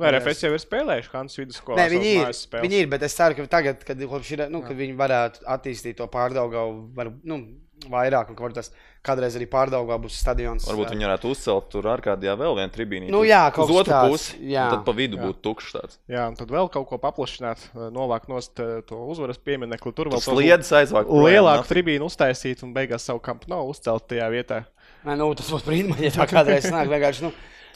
Vai 0.00 0.12
RFS 0.14 0.46
jau 0.46 0.52
ir 0.56 0.62
spēlējuši 0.62 1.12
Hanzas 1.12 1.40
vidusskolā? 1.42 1.76
Nē, 1.82 1.88
viņi 1.92 2.12
ir, 2.16 2.30
viņi 2.64 2.78
ir, 2.84 2.86
bet 2.92 3.04
es 3.04 3.16
ceru, 3.18 3.36
ka 3.36 3.48
tagad, 3.58 3.82
kad, 3.84 4.00
ir, 4.00 4.46
nu, 4.52 4.62
kad 4.64 4.78
viņi 4.78 4.96
varētu 4.96 5.44
attīstīt 5.52 5.98
to 6.00 6.08
pārdaugavu, 6.12 6.78
var, 6.96 7.12
nu, 7.28 7.42
vairāk, 7.90 8.30
un 8.30 8.38
ka 8.38 8.44
var 8.44 8.54
tas 8.56 8.70
kādreiz 9.02 9.34
arī 9.38 9.46
pārdaugā 9.50 9.96
būs 10.02 10.16
stadions. 10.22 10.66
Varbūt 10.68 10.92
viņi 10.94 11.06
varētu 11.08 11.30
uzcelt 11.34 11.68
tur 11.72 11.88
ārkārtījā 11.92 12.34
vēl 12.38 12.56
vienu 12.60 12.74
tribīnu. 12.76 13.08
Nu 13.12 13.22
jā, 13.26 13.42
kaut 13.54 13.66
uz 13.66 13.72
kas 13.72 13.80
otru 13.82 13.94
tāds, 13.94 14.12
pusi. 14.14 14.50
jā. 14.52 14.66
Tad 14.70 14.84
pa 14.86 14.94
vidu 14.96 15.18
Jā. 15.18 15.24
būtu 15.26 15.42
tukšs 15.48 15.72
tāds. 15.76 15.98
Jā, 16.10 16.26
un 16.30 16.38
tad 16.38 16.52
vēl 16.54 16.70
kaut 16.72 16.86
ko 16.90 16.98
paplašināt, 17.02 17.64
novākt 17.94 18.30
nost 18.30 18.62
to 18.88 19.00
uzvaras 19.14 19.40
pieminekli. 19.42 19.94
Tur 19.96 20.12
vēl 20.12 20.22
sliedas 20.22 20.70
aizvākt. 20.78 21.10
lielāku 21.10 21.66
tribīnu 21.70 22.06
uztaisīt 22.06 22.62
un 22.66 22.74
beigās 22.76 23.08
savu 23.08 23.22
kampu 23.24 23.50
nav 23.52 23.66
uzcelt 23.72 24.06
tajā 24.12 24.30
vietā. 24.32 24.62
Nē, 25.02 25.16
nu, 25.18 25.32
tas 25.34 25.50
būtu 25.50 25.66
brīnums, 25.66 26.04
ja 26.04 26.12
tā 26.14 26.28
kādreiz 26.30 26.68
nāk. 26.70 26.86
Vienkārši, 26.92 27.26
nu, 27.26 27.32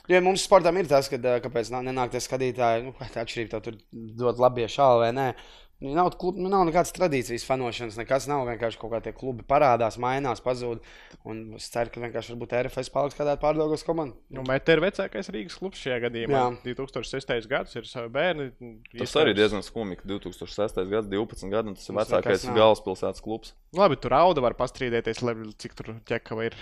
jo 0.09 0.21
mums 0.25 0.45
sportam 0.47 0.77
ir 0.81 0.88
tas, 0.90 1.09
ka, 1.12 1.19
kāpēc 1.45 1.71
nā- 1.75 1.83
nenāk 1.88 2.12
tie 2.14 2.23
skatītāji, 2.23 2.85
nu, 2.87 2.95
tā 3.14 3.25
atšķirība, 3.25 3.51
tev 3.55 3.64
tur 3.66 3.79
dod 4.23 4.42
labie 4.42 4.69
šāli 4.71 5.07
vai 5.07 5.12
nē. 5.16 5.29
Nu, 5.78 5.90
Nav, 5.92 6.08
klub, 6.16 6.38
nu, 6.40 6.48
nav 6.48 6.62
nekādas 6.64 6.88
tradīcijas 6.96 7.42
fanošanas, 7.44 7.98
nekas 8.00 8.24
nav. 8.30 8.46
Vienkārši 8.48 8.78
kaut 8.80 8.94
kā 8.94 9.00
tie 9.04 9.12
klubi 9.12 9.44
parādās, 9.44 9.98
mainās, 10.00 10.40
pazūd. 10.40 10.78
Un 11.28 11.42
es 11.58 11.66
ceru, 11.68 11.90
ka 11.92 12.00
vienkārši 12.00 12.32
varbūt 12.32 12.54
RFS 12.62 12.88
paliks 12.94 13.18
kādā 13.18 13.34
pārdaugos 13.42 13.84
komandā. 13.84 14.16
Nu, 14.32 14.40
Mēte 14.48 14.72
ir 14.72 14.80
vecākais 14.80 15.28
Rīgas 15.34 15.58
klubs 15.60 15.82
šajā 15.84 15.98
gadījumā. 16.06 16.32
Jā. 16.64 16.74
2006. 16.78 17.48
gads 17.50 17.76
ir 17.76 17.84
savi 17.90 18.08
bērni. 18.14 18.46
Tas 18.96 19.12
arī 19.20 19.34
diezgan 19.36 19.60
skumji, 19.66 19.98
ka 20.00 20.08
2006. 20.14 20.80
gads, 20.94 21.10
12 21.12 21.52
gadi, 21.52 21.74
un 21.74 21.76
tas 21.76 21.84
ir 21.90 21.94
Mums 21.98 22.08
vecākais 22.08 22.48
nav. 22.48 22.56
galvaspilsētas 22.62 23.20
klubs. 23.28 23.52
Labi, 23.76 24.00
tur 24.00 24.16
auga 24.16 24.40
var 24.48 24.56
pastrīdēties, 24.56 25.20
lai 25.28 25.36
cik 25.60 25.76
tur 25.76 25.92
ķekava 26.08 26.48
ir. 26.48 26.56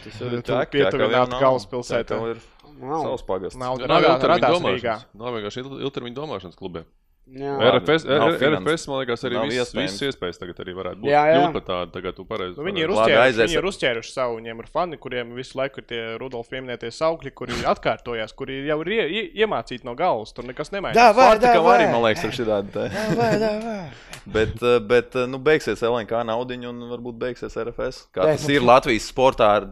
Galvaspilsēta. 1.38 2.18
ir 2.34 2.42
Nav. 2.80 3.04
savs 3.06 3.22
pagasts. 3.28 3.58
Nauda 3.60 3.86
Nav 3.86 4.02
radās, 4.02 4.18
ilgtermiņa 4.18 4.34
radās 4.34 4.58
Rīgā. 4.58 4.58
domāšanas. 4.58 5.06
Nav 5.14 5.34
vienkārši 5.38 5.62
il- 5.62 5.80
ilgtermiņa 5.86 6.16
domāšanas 6.18 6.56
klubiem. 6.58 6.84
Jā. 7.24 7.54
RFS, 7.56 8.02
Nav 8.04 8.34
RFS, 8.36 8.82
man 8.90 8.98
liekas, 9.00 9.22
arī 9.24 9.38
viss, 9.48 9.70
visas 9.72 10.02
iespējas 10.10 10.36
tagad 10.42 10.58
arī 10.60 10.74
varētu 10.76 10.98
būt. 11.00 11.08
Jā, 11.08 11.22
jā. 11.32 11.46
Tādu, 11.56 11.86
tagad 11.94 12.16
tu 12.18 12.26
pareizi. 12.28 12.52
Nu, 12.58 12.66
viņi, 12.66 12.82
ir 12.84 12.92
uzķēruši, 12.92 13.38
viņi 13.40 13.56
ir 13.56 13.68
uzķēruši 13.70 14.12
savu, 14.12 14.34
viņiem 14.42 14.60
ir 14.60 14.68
fani, 14.74 14.98
kuriem 15.00 15.30
visu 15.38 15.56
laiku 15.56 15.80
ir 15.80 15.86
tie 15.88 16.02
Rudolf 16.20 16.50
pieminētie 16.52 16.90
saukļi, 16.92 17.32
kuri 17.32 17.56
atkārtojās, 17.72 18.36
kuri 18.36 18.58
jau 18.68 18.76
ir 18.84 18.92
ie, 18.92 19.00
ie, 19.08 19.24
iemācīti 19.40 19.88
no 19.88 19.96
galvas. 19.96 20.34
Tur 20.36 20.44
nekas 20.50 20.68
nemainās. 20.76 21.00
Jā, 21.00 21.08
vai, 21.16 21.30
Pārtikam 21.32 21.62
davai. 21.64 21.78
arī, 21.78 21.88
man 21.96 22.04
liekas, 22.04 22.26
ir 22.28 22.36
šī 22.36 22.46
tāda. 22.50 22.86
Davai, 22.92 23.32
davai. 23.40 23.80
Bet, 24.36 24.54
eh, 24.64 24.78
bet 24.80 25.16
eh, 25.20 25.26
nu, 25.28 25.36
beigsies 25.44 25.82
LNK 25.84 26.22
naudiņa 26.28 26.68
un 26.70 26.78
varbūt 26.92 27.18
beigsies 27.20 27.56
RFS. 27.60 28.06
Kā 28.14 28.24
tas 28.34 28.46
ir 28.48 28.62
Latvijas 28.64 29.08
sportā? 29.12 29.50
ar- 29.58 29.66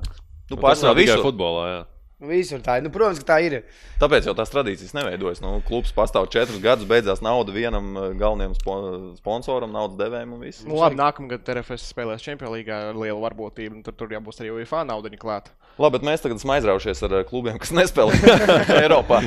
Nu, 0.53 0.59
pārsvarā 0.61 0.93
visur. 0.99 1.22
futbolā, 1.24 1.62
jā. 1.70 1.79
Visur 2.23 2.61
tā 2.62 2.77
ir. 2.79 2.85
Nu, 2.87 2.91
protams, 2.95 3.18
ka 3.18 3.33
tā 3.33 3.37
ir. 3.43 3.55
Tāpēc 3.99 4.29
jau 4.29 4.35
tās 4.39 4.53
tradīcijas 4.53 4.95
neveidojas. 4.95 5.41
Nu, 5.43 5.57
klubs 5.66 5.91
pastāv 5.97 6.29
četrus 6.31 6.61
gadus, 6.62 6.87
beidzās 6.87 7.23
nauda 7.25 7.51
vienam 7.55 7.89
eh, 7.99 8.12
galvenajam 8.18 8.53
spo 8.61 8.75
sponsoram, 9.16 9.73
naudas 9.75 9.99
devējam 9.99 10.37
un 10.37 10.45
viss. 10.45 10.62
Nu, 10.62 10.77
labi, 10.79 11.01
nākamgad 11.01 11.49
RFS 11.57 11.89
spēlēs 11.91 12.23
Champions 12.23 12.55
League 12.55 12.70
ar 12.70 12.95
lielu 12.95 13.18
varbūtību, 13.25 13.81
un 13.81 13.87
tur, 13.87 13.97
tur 13.99 14.14
jābūt 14.14 14.39
arī 14.39 14.53
UFA 14.55 14.85
naudiņa 14.87 15.18
klāt. 15.18 15.51
Labi, 15.83 15.97
bet 15.97 16.07
mēs 16.07 16.23
tagad 16.23 16.39
esam 16.39 16.53
aizraujušies 16.55 17.03
ar 17.09 17.16
eh, 17.18 17.25
klubiem, 17.27 17.59
kas 17.62 17.73
nespēlē 17.75 18.37
Eiropā. 18.85 19.18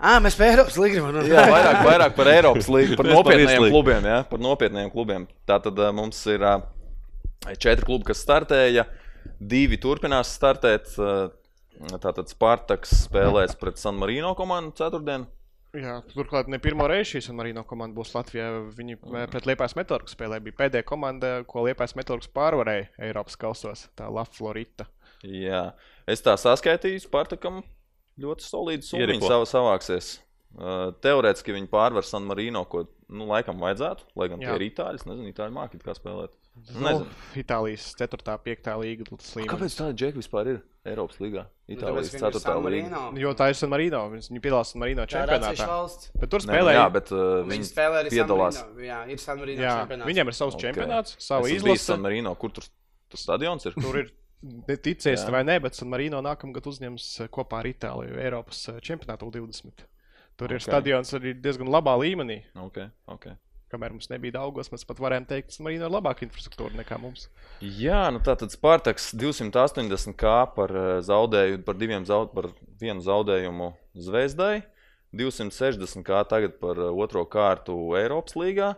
Ā, 0.00 0.16
mēs 0.24 0.38
pēc 0.38 0.56
Eiropas 0.56 0.80
līnijas 0.82 1.06
runājam. 1.06 1.30
Jā, 1.30 1.44
vairāk, 1.52 1.78
vairāk 1.86 2.16
par 2.16 2.32
Eiropas 2.32 2.70
līniju, 2.72 2.98
par 2.98 3.06
par 3.10 3.18
nopietniem 3.20 3.68
klubiem. 3.68 4.08
Jā, 4.10 4.16
par 4.32 4.42
nopietniem 4.48 4.90
klubiem. 4.90 5.28
Tātad 5.46 5.78
uh, 5.78 5.92
mums 5.94 6.18
ir 6.32 6.42
četri 7.54 7.86
klubi, 7.86 8.08
kas 8.10 8.24
startēja. 8.26 8.88
Divi 9.38 9.78
turpinās 9.78 10.34
startēt. 10.34 10.90
Tātad 11.80 12.30
Spartaks 12.30 13.06
spēlēs 13.06 13.56
pret 13.58 13.80
San 13.80 13.96
Marino 14.00 14.34
komandu 14.38 14.74
ceturtdien. 14.78 15.26
Jā, 15.72 15.94
turklāt 16.12 16.50
ne 16.52 16.58
pirmo 16.60 16.84
reizi 16.90 17.14
šīs 17.14 17.30
Marino 17.32 17.62
komanda 17.64 17.96
būs 17.96 18.10
Latvijā. 18.12 18.48
Viņi 18.76 18.98
mm. 18.98 19.30
pret 19.32 19.46
Liepājas 19.48 19.74
metālurgu 19.78 20.12
spēlē. 20.12 20.36
Bija 20.44 20.58
pēdējā 20.58 20.84
komanda, 20.88 21.30
ko 21.48 21.64
Liepājas 21.64 21.96
metālurgs 21.96 22.28
pārvarēja 22.36 22.90
Eiropas 23.08 23.38
kausos. 23.40 23.86
Tā 23.96 24.10
La 24.12 24.26
Florita. 24.28 24.84
Jā, 25.24 25.70
es 26.10 26.20
tā 26.24 26.36
saskaitīju. 26.36 27.00
Spartakam 27.06 27.62
ļoti 28.20 28.44
solīdi 28.44 28.84
summa 28.84 29.06
Ieripo. 29.06 29.30
savu 29.32 29.48
savāksies. 29.48 30.18
Uh, 30.52 30.90
teorētiski 31.00 31.56
viņi 31.56 31.70
pārvar 31.72 32.04
San 32.04 32.28
Marino, 32.28 32.66
ko 32.68 32.84
nu, 33.08 33.24
laikam 33.30 33.62
vajadzētu. 33.62 34.10
Lai 34.20 34.28
gan 34.28 34.42
tie 34.42 34.50
Jā. 34.50 34.58
ir 34.58 34.66
itāļi, 34.68 35.00
es 35.00 35.08
nezinu, 35.08 35.32
itāļu 35.32 35.56
mākslinieki 35.56 35.88
kā 35.88 35.96
spēlēt. 35.96 36.36
Nu, 36.52 36.84
Nezinu. 36.84 37.06
Itālijas 37.40 37.84
4. 37.96 38.18
un 38.28 38.40
5. 38.44 38.66
līga. 38.82 39.04
Līmenis. 39.08 39.48
Kāpēc 39.48 39.76
tāda 39.78 39.94
džeka 39.96 40.18
vispār 40.20 40.50
ir 40.52 40.58
Eiropas 40.84 41.16
līgā? 41.22 41.46
Itālijas 41.72 42.12
Nu, 42.12 42.18
viņi 42.18 42.18
ir 42.18 42.24
4. 42.26 42.42
San 42.44 42.66
līga. 42.66 43.00
Jo 43.22 43.32
tā 43.38 43.48
ir 43.48 43.56
San 43.56 43.70
Marino. 43.72 44.02
Viņi 44.12 44.42
piedalās 44.44 44.72
San 44.74 44.82
Marino 44.82 45.06
ir 45.06 45.12
čempionātā. 45.14 45.68
Bet 46.20 46.30
tur 46.34 46.44
Nē, 46.44 46.58
nu 46.60 46.74
jā, 46.76 46.84
bet 46.92 47.12
uh, 47.16 47.40
Viņi 47.48 47.68
spēlē 47.70 48.02
arī 48.04 48.12
piedalās. 48.12 48.58
San 48.60 48.74
Marino. 48.74 48.84
Jā, 48.90 48.98
ir 49.08 49.22
San 49.22 49.40
Marino 49.40 49.64
Jā, 49.64 49.76
čempionāts. 49.80 50.10
viņiem 50.12 50.28
ir 50.32 50.36
savs 50.36 50.54
Ok. 50.58 50.60
čempionāts, 50.66 51.16
savu 51.24 51.48
izlasi. 51.48 51.84
San 51.88 52.04
Marino, 52.04 52.34
kur 52.36 52.52
tur 52.52 52.68
tas 53.08 53.24
stadions 53.24 53.64
ir. 53.66 53.78
Tur 53.80 54.02
ir 54.02 54.12
ticēs 54.42 55.24
Jā. 55.24 55.30
vai 55.32 55.42
nē, 55.48 55.56
bet 55.62 55.74
San 55.78 55.88
Marino 55.88 56.20
nākamgad 56.20 56.66
uzņems 56.68 57.08
eh, 57.24 57.28
kopā 57.32 57.62
ar 57.62 57.70
Itāliju 57.70 58.18
Eiropas 58.20 58.68
eh, 58.68 58.80
čempionātu 58.84 59.30
20. 59.32 59.86
Tur 60.36 60.50
ir 60.52 60.60
Ok. 60.60 60.66
stadions 60.68 61.12
arī 61.16 61.32
diezgan 61.40 61.68
labā 61.72 61.96
līmenī. 61.96 62.42
Okay, 62.68 62.90
okay. 63.08 63.36
Kamēr 63.72 63.94
mums 63.94 64.10
nebija 64.12 64.34
daudzos, 64.36 64.68
mēs 64.68 64.82
pat 64.84 64.98
varējām 65.00 65.24
teikt, 65.30 65.54
ka 65.54 65.64
Marino 65.64 65.86
ir 65.88 65.94
labāka 65.94 66.26
infrastruktūra 66.26 66.76
nekā 66.76 66.98
mums. 67.00 67.30
Jā, 67.64 68.02
nu 68.12 68.20
tā 68.20 68.34
tad 68.36 68.52
Spartaks 68.52 69.14
280 69.16 70.12
kā 70.20 70.42
par 70.52 70.74
eh, 70.76 70.90
zaudējumu, 71.06 71.62
par 71.64 71.78
diviem 71.80 72.04
zaud, 72.04 72.34
par 72.36 72.50
vienu 72.82 73.00
zaudējumu 73.06 73.70
Zvezdai, 73.96 74.66
260 75.16 76.04
kā 76.04 76.20
tagad 76.28 76.58
par 76.60 76.76
eh, 76.76 76.92
otro 76.92 77.24
kārtu 77.24 77.78
Eiropas 77.96 78.36
līgā. 78.36 78.74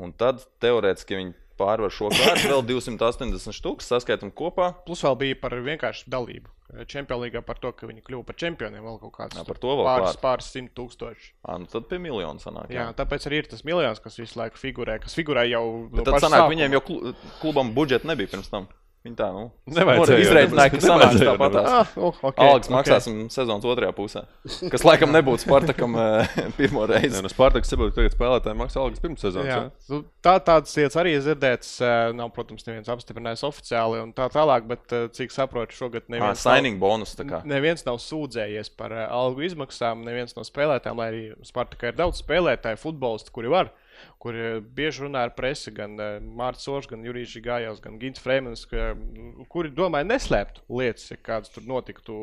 Un 0.00 0.16
tad 0.16 0.46
teorētiski 0.64 1.18
viņi 1.18 1.36
pārvar 1.60 1.92
šo 1.92 2.08
kārtu 2.14 2.48
vēl 2.54 2.64
280 2.72 3.54
štukas, 3.60 3.90
saskaitam 3.92 4.32
kopā. 4.32 4.72
Plus 4.88 5.04
vēl 5.04 5.18
bija 5.20 5.38
par 5.42 5.54
vienkāršu 5.60 6.08
dalību. 6.12 6.48
Čempionā 6.86 7.24
līgā 7.26 7.40
par 7.42 7.58
to, 7.58 7.72
ka 7.74 7.88
viņi 7.90 8.02
kļuva 8.06 8.24
par 8.28 8.36
čempioniem 8.38 8.84
vēl 8.86 8.98
kaut 9.02 9.16
Jā, 9.34 9.42
to 9.58 9.72
vēl 9.74 9.86
pāris, 9.88 10.18
pāris 10.22 10.50
simt 10.54 10.70
tūkstoši. 10.78 11.32
À, 11.42 11.56
nu 11.58 11.66
tad 11.70 11.88
pie 11.90 11.98
miljonu 11.98 12.38
sanāk. 12.42 12.70
Jā, 12.70 12.84
tāpēc 12.94 13.26
arī 13.26 13.40
ir 13.42 13.48
tas 13.50 13.64
miljons, 13.66 13.98
kas 14.04 14.18
visu 14.22 14.38
laiku 14.38 14.60
figurē, 14.60 15.00
kas 15.02 15.16
figurē 15.18 15.48
jau 15.50 15.64
Bet 15.90 16.06
tad 16.06 16.20
sanāk, 16.22 16.44
sākuma. 16.44 16.52
viņiem 16.54 16.76
jau 16.78 16.82
klu- 16.86 17.14
klubam 17.40 17.72
budžeta 17.74 18.06
nebija 18.12 18.30
pirms 18.30 18.52
tam. 18.54 18.68
Viņi 19.00 19.16
tā, 19.16 19.26
nu, 19.32 19.46
Nevajadzēja. 19.72 20.20
izreikināja, 20.26 20.70
ka 20.74 20.78
sanāks 20.84 21.22
tāpatās. 21.24 21.68
Ah, 21.72 21.92
oh, 22.04 22.18
okay, 22.28 22.44
Algas 22.50 22.68
maksāsim 22.68 23.22
sezonas 23.32 23.64
otrajā 23.64 23.94
pusē. 23.96 24.22
Kas 24.68 24.84
laikam 24.84 25.14
nebūtu 25.14 25.40
Spartakam 25.46 25.94
eh, 25.96 26.34
pirmo 26.58 26.82
reizi. 26.90 27.14
Jā, 27.16 27.22
no 27.24 27.30
Spartaks 27.32 27.72
saprotu, 27.72 27.94
tagad 27.96 28.12
spēlētāji 28.12 28.58
maksā 28.60 28.82
algas 28.82 29.00
pirms 29.00 29.24
sezonas. 29.24 29.48
Jā, 29.48 29.56
jā? 29.70 29.94
nu, 29.94 30.02
tā, 30.20 30.34
tādas 30.44 30.76
lietas 30.76 31.00
arī 31.00 31.14
ir 31.16 31.24
dzirdētas. 31.24 31.72
eh, 31.80 31.96
Nav, 32.20 32.28
protams, 32.36 32.66
neviens 32.68 32.92
apstiprinājis 32.92 33.46
oficiāli 33.48 34.02
un 34.04 34.12
tā 34.20 34.28
tālāk, 34.36 34.68
bet 34.68 34.92
eh, 34.92 35.08
cik 35.16 35.32
saprotu, 35.32 35.78
šogad 35.80 36.04
Ah, 36.04 36.12
neviens, 36.18 36.44
signing 36.44 36.76
bonus. 36.82 37.16
tā 37.16 37.24
kā. 37.24 37.40
nav, 37.40 37.48
neviens 37.56 37.86
nav 37.88 37.96
sūdzējies 38.04 38.68
par 38.76 38.92
algu 39.08 39.48
izmaksām, 39.48 40.04
neviens 40.04 40.36
no 40.36 40.44
spēlētājiem, 40.44 41.00
lai 41.00 41.08
arī 41.14 41.24
Spartakā 41.48 41.94
ir 41.94 41.96
daudz 42.04 42.20
spēlētāju, 42.20 42.76
futbolistu, 42.84 43.32
kuri 43.32 43.48
var. 43.56 43.72
Kuri 44.20 44.60
bieži 44.76 45.06
runā 45.06 45.24
ar 45.26 45.34
presi, 45.36 45.72
gan 45.74 45.96
uh, 46.00 46.18
Mārcis 46.20 46.68
Kalns, 46.68 46.88
gan 46.90 47.04
Jurijs 47.06 47.36
Gājos, 47.44 47.80
gan 47.84 47.98
Gins 48.00 48.20
Freemans, 48.22 48.66
ka, 48.68 48.90
mm, 48.94 49.48
kuri 49.52 49.72
domāja 49.74 50.08
neslēpt 50.08 50.62
lietas, 50.68 51.08
ja 51.12 51.18
kādas 51.20 51.52
tur 51.54 51.66
notiktu 51.68 52.20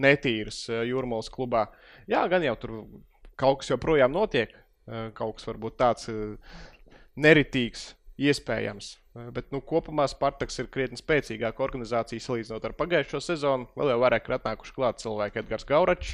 netīras 0.00 0.62
uh, 0.70 0.82
jūrmālas 0.88 1.30
klubā. 1.32 1.66
Jā, 2.10 2.24
gan 2.32 2.46
jau 2.46 2.56
tur 2.60 2.76
kaut 3.40 3.62
kas 3.62 3.72
joprojām 3.72 4.12
notiek, 4.12 4.52
kaut 5.16 5.38
kas 5.38 5.46
varbūt 5.48 5.76
tāds 5.80 6.10
neritīgs, 7.16 7.86
iespējams. 8.20 8.92
Uh, 9.14 9.30
Bet 9.34 9.48
nu, 9.50 9.58
kopumā 9.66 10.04
Spartaks 10.10 10.60
ir 10.62 10.68
krietni 10.70 10.98
spēcīgāka 11.00 11.64
organizācija 11.64 12.22
salīdzinot 12.22 12.66
ar 12.68 12.74
pagājušo 12.78 13.18
sezonu. 13.24 13.66
Vēl 13.78 13.90
jau 13.90 13.96
vairāk 14.04 14.28
ir 14.30 14.36
atnākuši 14.36 14.74
klāt 14.76 15.00
cilvēki, 15.02 15.42
Edgars 15.42 15.66
Gauračs, 15.66 16.12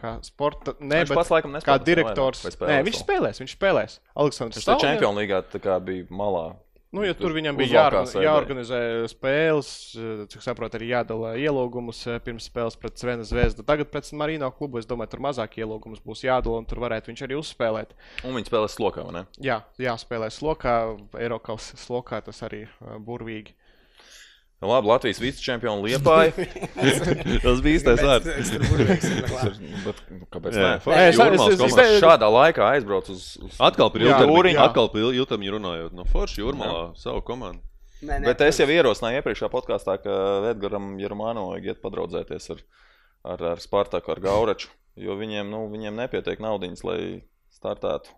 kā 0.00 0.14
sporta. 0.24 0.72
Ne, 0.80 1.02
Viņš 1.04 1.12
pats 1.18 1.32
laikam 1.34 1.52
kā 1.52 1.58
nespēlēs, 1.58 1.84
direktors. 1.90 2.44
vai 2.46 2.52
spēlēs 2.54 2.72
Nē, 2.72 2.78
viņš 2.88 3.00
spēlēs, 3.02 3.42
viņš 3.44 3.54
spēlēs. 3.58 3.98
Aleksandrs 4.16 4.62
tā 4.62 4.64
Stalņa- 4.64 4.94
Champions 4.94 5.20
Līgā 5.20 5.42
kā 5.68 5.76
bija 5.84 6.06
malā. 6.08 6.46
Nu, 6.90 7.02
ja 7.04 7.12
tur 7.12 7.34
viņam 7.36 7.56
bija 7.58 7.68
uzvalkās 7.68 7.92
jāorgan- 7.92 8.06
sēdēja. 8.08 8.28
jāorganizē 8.30 8.78
spēles, 9.12 9.68
eh, 10.00 10.22
cik 10.32 10.40
saprotu, 10.40 10.78
arī 10.78 10.88
jādala 10.88 11.34
ielūgumus 11.36 12.06
eh, 12.08 12.18
pirms 12.24 12.48
spēles 12.48 12.78
pret 12.80 12.96
Svena 12.96 13.26
zvezdu. 13.28 13.62
Tagad 13.62 13.90
pret 13.92 14.08
Marino 14.16 14.48
klubu 14.50 14.78
es 14.78 14.86
domāju, 14.88 15.10
tur 15.10 15.20
mazāk 15.20 15.58
ielūgumus 15.60 16.00
būs 16.00 16.24
jādala, 16.24 16.58
un 16.62 16.64
tur 16.64 16.78
varētu 16.78 17.12
viņš 17.12 17.24
arī 17.28 17.36
uzspēlēt. 17.36 17.92
Un 18.24 18.32
viņi 18.34 18.48
spēlēs 18.48 18.78
slokā, 18.80 19.04
vai 19.04 19.12
ne? 19.20 19.26
Jā, 19.38 19.60
jāspēlē 19.78 20.30
slokā, 20.32 20.96
Eiropas 21.20 21.74
slokā 21.76 22.24
tas 22.24 22.40
arī 22.40 22.62
eh, 22.64 22.98
burvīgi. 22.98 23.52
Nu, 24.58 24.66
Labi, 24.72 24.88
Latvijas 24.90 25.20
vicečempionu 25.22 25.84
Liepāja. 25.86 26.32
Tas 27.44 27.60
bija 27.62 27.78
īstais 27.78 28.00
vārds. 28.02 28.26
Es 28.42 28.50
nu, 28.50 30.24
kāpēc? 30.34 30.56
Nē? 30.58 30.70
es- 30.74 31.14
es- 31.14 31.14
es- 31.14 31.60
komanda. 31.62 31.84
es- 31.84 32.02
Šādā 32.02 32.30
laikā 32.34 32.64
aizbrauc 32.74 33.10
uz. 33.14 33.22
uz... 33.38 33.54
Atkal 33.62 33.92
ilgtermiņu, 33.94 34.54
jā. 34.56 34.64
atkal 34.66 34.90
par 34.90 35.06
ilgtermiņu 35.14 35.54
runājot. 35.54 35.94
No 35.94 36.06
Forša 36.10 36.42
jūrmalā 36.42 36.82
savu 36.98 37.22
komandu. 37.22 37.62
Nē, 38.02 38.18
nē, 38.18 38.26
Bet 38.30 38.42
es 38.46 38.58
jau 38.58 38.66
ierosināju 38.70 39.20
iepriekšējā 39.22 39.50
podkāstā, 39.50 39.96
ka 40.02 40.18
Edgars 40.50 40.90
Jermāno 41.02 41.48
vajag 41.52 41.64
iet 41.72 41.80
padraudzēties 41.82 42.50
ar, 42.54 42.60
ar, 43.34 43.46
ar 43.54 43.62
Spartaku, 43.62 44.10
ar 44.14 44.20
Gauraču. 44.26 44.70
Jo 44.98 45.14
viņiem, 45.18 45.46
nu, 45.50 45.64
viņiem 45.70 45.94
nepietiek 46.02 46.42
naudiņas, 46.42 46.82
lai 46.86 47.00
startētu 47.54 48.10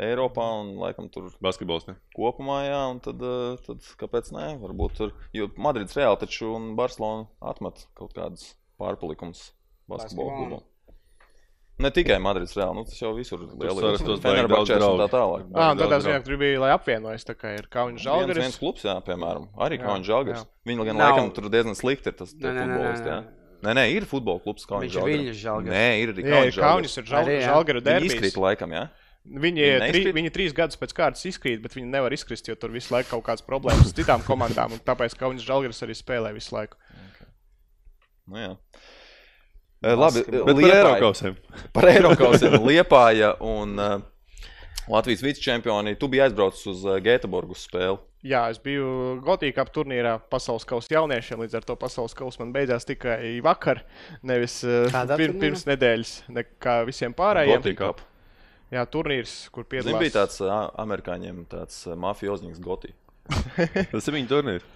Eiropā 0.00 0.46
un 0.62 0.76
laikam 0.80 1.10
tur 1.12 1.28
Basketbols. 1.44 1.86
Ne? 1.88 1.96
kopumā, 2.16 2.62
jā, 2.68 2.80
un 2.90 3.00
tad, 3.04 3.20
eh, 3.20 3.60
tad 3.66 3.84
kāpēc 4.00 4.32
ne? 4.32 4.46
Varbūt 4.62 4.96
tur, 4.96 5.12
jo 5.36 5.50
Madrids 5.60 5.94
Reāli 5.98 6.18
taču 6.22 6.54
un 6.56 6.74
Barcelona 6.78 7.26
atmet 7.42 7.86
kaut 7.98 8.14
kādus 8.16 8.54
pārpalikumus 8.80 9.50
basketbola 9.90 10.36
klubam. 10.38 10.62
Ne 11.80 11.88
tikai 11.96 12.18
Madrids 12.20 12.52
Reāli, 12.58 12.76
nu 12.76 12.84
tas 12.84 12.98
jau 13.00 13.14
visur 13.16 13.40
saras 13.48 14.02
tos 14.04 14.20
baigi 14.20 14.24
Fenerbahčes 14.26 14.76
daudz 14.82 14.84
un 14.84 15.00
tā 15.00 15.06
draugu. 15.08 15.12
tālāk. 15.14 15.44
Ah, 15.56 15.70
daudz 15.72 15.80
tādā 15.86 15.98
ziņā 16.04 16.18
tur 16.26 16.36
bija, 16.42 16.58
lai 16.60 16.72
apvienojas. 16.76 17.24
Tā 17.24 17.34
kā 17.40 17.54
ir 17.56 17.68
Kaunis 17.72 18.04
Viens, 18.04 18.20
viens 18.20 18.34
Žalgaris. 18.36 18.58
klubs, 18.60 18.82
jā, 18.84 18.96
piemēram, 19.06 19.46
arī 19.56 19.78
Jā, 19.78 19.84
Kaunis 19.86 20.06
Žalgars. 20.10 20.42
jā. 20.44 20.48
Viņi 20.68 20.84
gan 20.90 20.96
Nav. 21.00 21.14
laikam 21.16 21.30
tur 21.34 21.48
diezgan 21.48 21.74
slikti 21.78 22.12
ir 22.12 22.16
tas 22.20 22.34
Nē, 22.34 22.52
nē, 22.52 22.64
nē, 22.68 22.76
nē, 22.76 22.92
jā. 22.92 23.04
nē. 23.06 23.24
Nē, 23.64 23.72
nē, 23.76 23.84
ir 23.96 24.04
futbola 24.08 24.40
klubs 24.44 24.64
Kaunis 24.68 24.92
Viņš 24.92 24.96
ir 25.00 25.08
Viļņas 25.08 25.40
Žalgiris. 25.40 25.72
Nē, 25.72 25.86
ir 26.02 26.12
arī 26.12 26.20
Jā, 26.24 26.30
Kaunis 26.36 26.56
ir 26.56 26.60
Kaunis 26.60 26.92
Žalgars. 26.92 26.98
ir 27.00 27.04
Žal- 27.04 27.24
Arī, 27.24 27.34
jā. 27.40 27.48
Žalgara 27.48 27.80
Viņi 27.80 27.88
derbijs. 27.88 28.12
izkrīt 28.12 28.36
laikam, 28.44 28.70
jā. 28.76 28.84
Viņi, 28.84 28.99
Viņi 29.20 29.66
tri, 29.92 30.00
viņi 30.16 30.30
trīs 30.32 30.54
gadus 30.56 30.78
pēc 30.80 30.94
kārtas 30.96 31.26
izkrīt, 31.28 31.60
bet 31.60 31.74
viņi 31.76 31.90
nevar 31.92 32.14
izkrist, 32.16 32.48
jo 32.48 32.56
tur 32.56 32.72
visu 32.72 32.94
laiku 32.94 33.12
kaut 33.12 33.26
kādas 33.26 33.44
problēmas 33.44 33.90
ar 33.90 33.96
citām 33.98 34.24
komandām. 34.24 34.78
Tāpēc 34.86 35.14
Kaunis 35.20 35.44
Žalgaris 35.44 35.84
arī 35.84 35.96
spēlē 35.98 36.32
visu 36.34 36.54
laiku. 36.56 36.80
Nu, 38.30 38.40
jā. 38.40 38.54
Eh, 39.84 39.96
Labi, 39.96 40.24
Bet 40.24 40.56
par 40.56 40.72
Eiropausiem. 40.76 41.36
Par 41.76 41.88
Eiropausiem 41.88 42.56
Liepāja 42.64 43.34
un 43.44 43.76
uh, 43.80 44.00
Latvijas 44.92 45.22
vicečempioni. 45.24 45.96
Tu 46.00 46.08
biji 46.08 46.24
aizbraucis 46.26 46.66
uz 46.72 46.84
uh, 46.88 46.98
Gēteburgas 47.04 47.64
spēli. 47.68 48.00
Jā, 48.28 48.42
es 48.52 48.60
biju 48.60 49.20
Gotīkā 49.24 49.64
turnīrā 49.72 50.18
pasaules 50.32 50.66
kausa 50.68 50.92
jauniešiem, 50.98 51.40
līdz 51.40 51.56
ar 51.56 51.64
to 51.64 51.76
pasaules 51.80 52.12
kausa 52.16 52.42
man 52.42 52.52
beidzās 52.52 52.84
tikai 52.88 53.38
vakar, 53.44 53.80
nevis 54.20 54.58
uh, 54.68 54.92
pir, 55.16 55.32
pirms 55.40 55.64
nedēļas, 55.68 56.12
ne 56.36 56.44
kā 56.60 56.82
visiem 56.88 57.16
pārējiem. 57.16 57.62
Gotika. 57.62 57.94
Jā, 58.72 58.84
turnīrs, 58.86 59.36
kur 59.52 59.64
Zini, 59.64 59.70
piedalās. 59.76 60.00
bija 60.02 60.16
tāds 60.20 60.40
amerikāņiem 60.80 61.44
tāds 61.50 61.82
ā, 61.90 61.96
mafijoznieks 61.98 62.60
Gotī. 62.64 62.92
Tas 63.92 64.08
ir 64.08 64.16
viņa 64.16 64.28
turnīrs. 64.30 64.66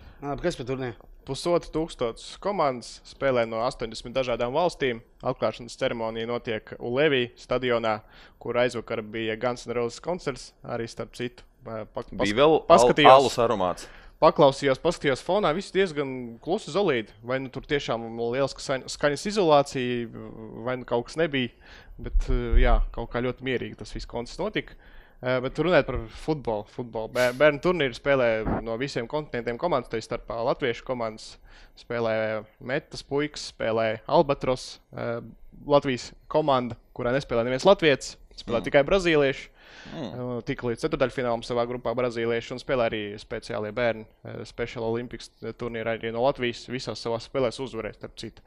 Kas 0.42 0.56
par 0.56 0.66
turnīru? 0.68 1.10
Pusotru 1.24 1.70
tūkstošu 1.72 2.36
komandas 2.44 2.98
spēlē 3.08 3.46
no 3.48 3.62
80 3.64 4.12
dažādām 4.12 4.52
valstīm. 4.52 5.00
Atklāšanas 5.24 5.76
ceremonija 5.80 6.28
notiek 6.28 6.74
Ulevī 6.78 7.30
stadionā, 7.40 8.02
kur 8.38 8.58
aizvakar 8.60 9.00
bija 9.02 9.36
Guns 9.40 9.64
N' 9.66 9.72
Roses 9.78 10.02
koncerts. 10.04 10.50
Arī 10.64 10.84
starp 10.88 11.16
citu, 11.16 11.42
Pa- 11.64 11.86
pa- 11.88 12.02
Bija 12.12 12.36
vēl 12.42 12.58
paskatījos. 12.68 13.08
al- 13.08 13.22
alus 13.24 13.38
aromāts. 13.40 13.86
Paklausījos, 14.24 14.80
paskatījos 14.82 15.22
fonā, 15.24 15.52
viss 15.56 15.72
diezgan 15.74 16.38
klusi 16.44 16.72
zolīti. 16.74 17.12
Vai 17.22 17.38
nu 17.44 17.52
tur 17.52 17.66
tiešām 17.68 18.08
liela 18.32 18.48
skaņ- 18.50 18.88
skaņas 18.96 19.26
izolācija, 19.30 20.08
vai 20.66 20.78
nu 20.80 20.88
kaut 20.88 21.10
kas 21.10 21.20
nebija. 21.20 21.52
Bet 22.00 22.26
eh, 22.32 22.58
jā, 22.64 22.78
kaut 22.96 23.12
kā 23.12 23.22
ļoti 23.22 23.44
mierīgi 23.46 23.76
tas 23.84 23.92
viss 23.94 24.08
koncerts 24.10 24.40
notika. 24.42 24.74
Eh, 25.24 25.38
Bet 25.44 25.56
runājot 25.62 25.86
par 25.88 26.00
futbolu, 26.24 26.66
futbolu. 26.74 27.12
bē- 27.14 27.32
Bērnu 27.38 27.62
turnīru 27.64 27.94
spēlē 27.96 28.62
no 28.66 28.74
visiem 28.80 29.06
kontinentiem 29.08 29.56
komandas. 29.60 29.92
Tā 29.92 30.00
starpā 30.02 30.40
latviešu 30.50 30.84
komandas. 30.88 31.36
Spēlē 31.78 32.44
Metas 32.60 33.02
puikas, 33.06 33.48
spēlē 33.54 34.00
Albatros. 34.08 34.80
eh, 34.96 35.20
Latvijas 35.66 36.10
komanda, 36.28 36.76
kurā 36.96 37.12
nespēlē 37.14 37.44
neviens 37.46 37.64
latviečs, 37.64 38.16
spēlē 38.36 38.58
mm. 38.60 38.64
tikai 38.66 38.82
brazīlieši. 38.84 39.48
Mm. 39.94 40.42
Tika 40.48 40.68
līdz 40.70 40.84
ceturdaļfinālam 40.86 41.42
savā 41.46 41.66
grupā 41.70 41.94
Brazīlieši 41.98 42.54
un 42.56 42.62
spēlē 42.62 42.90
arī 42.90 43.02
speciālie 43.20 43.72
bērni. 43.76 44.06
eh, 44.24 44.44
Special 44.48 44.84
Olympics 44.88 45.30
turnīrā 45.42 45.98
arī 45.98 46.12
no 46.12 46.24
Latvijas 46.24 46.66
visās 46.72 47.02
savās 47.04 47.28
spēlēs 47.30 47.60
uzvarēs, 47.60 48.00
starp 48.00 48.16
citu. 48.16 48.42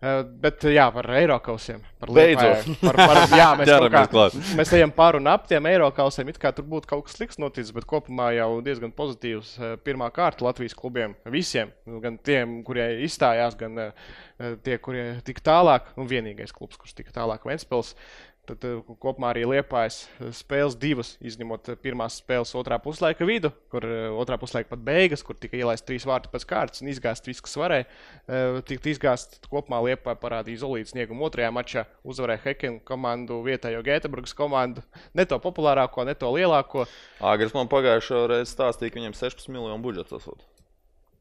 Eh, 0.00 0.22
Bet 0.24 0.64
jā, 0.64 0.86
par 0.94 1.04
Eiropausiem. 1.12 1.82
Beidzot. 2.08 2.70
Par, 2.80 2.96
par, 2.96 3.18
jā, 3.36 3.48
mēs, 3.58 3.68
Ķeramies 3.68 4.08
klāt. 4.08 4.36
mēs 4.58 4.70
ejam 4.78 4.94
pāri 4.96 5.20
un 5.20 5.28
ap 5.28 5.44
tiem 5.50 5.66
Eiropausiem. 5.68 6.30
It 6.32 6.38
kā 6.40 6.54
tur 6.56 6.64
būtu 6.64 6.88
kaut 6.88 7.04
kas 7.04 7.18
slikts 7.18 7.36
noticis, 7.42 7.74
bet 7.76 7.84
kopumā 7.84 8.30
jau 8.38 8.48
diezgan 8.64 8.94
pozitīvs. 8.96 9.50
eh, 9.60 9.74
Pirmā 9.84 10.08
kārta 10.16 10.46
Latvijas 10.48 10.72
klubiem 10.78 11.12
visiem. 11.28 11.68
Nu, 11.84 12.00
Gan 12.00 12.16
tiem, 12.16 12.62
kuriem 12.64 13.04
izstājās, 13.04 13.58
gan 13.60 13.76
eh, 13.76 13.92
tie, 14.64 14.78
kuriem 14.80 15.20
tika 15.20 15.44
tālāk. 15.52 15.92
Un 16.00 16.08
vienīgais 16.08 16.56
klubs, 16.56 16.80
kurš 16.80 16.96
tika 16.96 17.12
tālāk, 17.20 17.44
Ventspils. 17.44 17.92
Tad 18.50 18.64
eh, 18.66 18.80
kopumā 18.98 19.28
arī 19.30 19.44
liepājas 19.46 20.00
spēles 20.34 20.74
divas, 20.80 21.12
izņemot 21.22 21.68
eh, 21.70 21.76
pirmās 21.78 22.16
spēles 22.18 22.50
otrā 22.58 22.80
puslaika 22.82 23.22
vidu, 23.28 23.52
kur 23.70 23.84
eh, 23.86 24.08
otrā 24.10 24.34
puslaika 24.42 24.72
pat 24.72 24.80
beigas, 24.88 25.22
kur 25.22 25.36
tika 25.38 25.54
ielaist 25.60 25.84
trīs 25.86 26.02
vārti 26.08 26.32
pēc 26.32 26.46
kārtas 26.50 26.82
un 26.82 26.90
izgāzt 26.90 27.28
viss, 27.30 27.44
kas 27.46 27.54
varēja. 27.60 27.86
Eh, 28.26 28.58
Tikt 28.66 28.88
izgāzt 28.90 29.38
kopumā 29.52 29.78
liepā 29.86 30.16
parādīja 30.18 30.58
izolīts 30.58 30.96
sniegumu 30.96 31.28
otrajā 31.28 31.52
mačā, 31.54 31.84
uzvarēja 32.02 32.42
Hekenu 32.48 32.82
komandu, 32.90 33.38
vietējo 33.46 33.84
Gēteburgas 33.86 34.34
komandu, 34.34 34.82
ne 35.14 35.28
to 35.30 35.38
populārāko, 35.46 36.02
ne 36.10 36.16
to 36.18 36.32
lielāko. 36.34 36.88
Agris 37.22 37.54
man 37.54 37.70
pagājušā 37.70 38.24
reizē 38.34 38.50
stāstīja, 38.56 38.90
ka 38.96 39.02
viņam 39.04 39.14
16 39.20 39.46
miljonu 39.54 39.78
budžets 39.86 40.18
esot. 40.18 40.42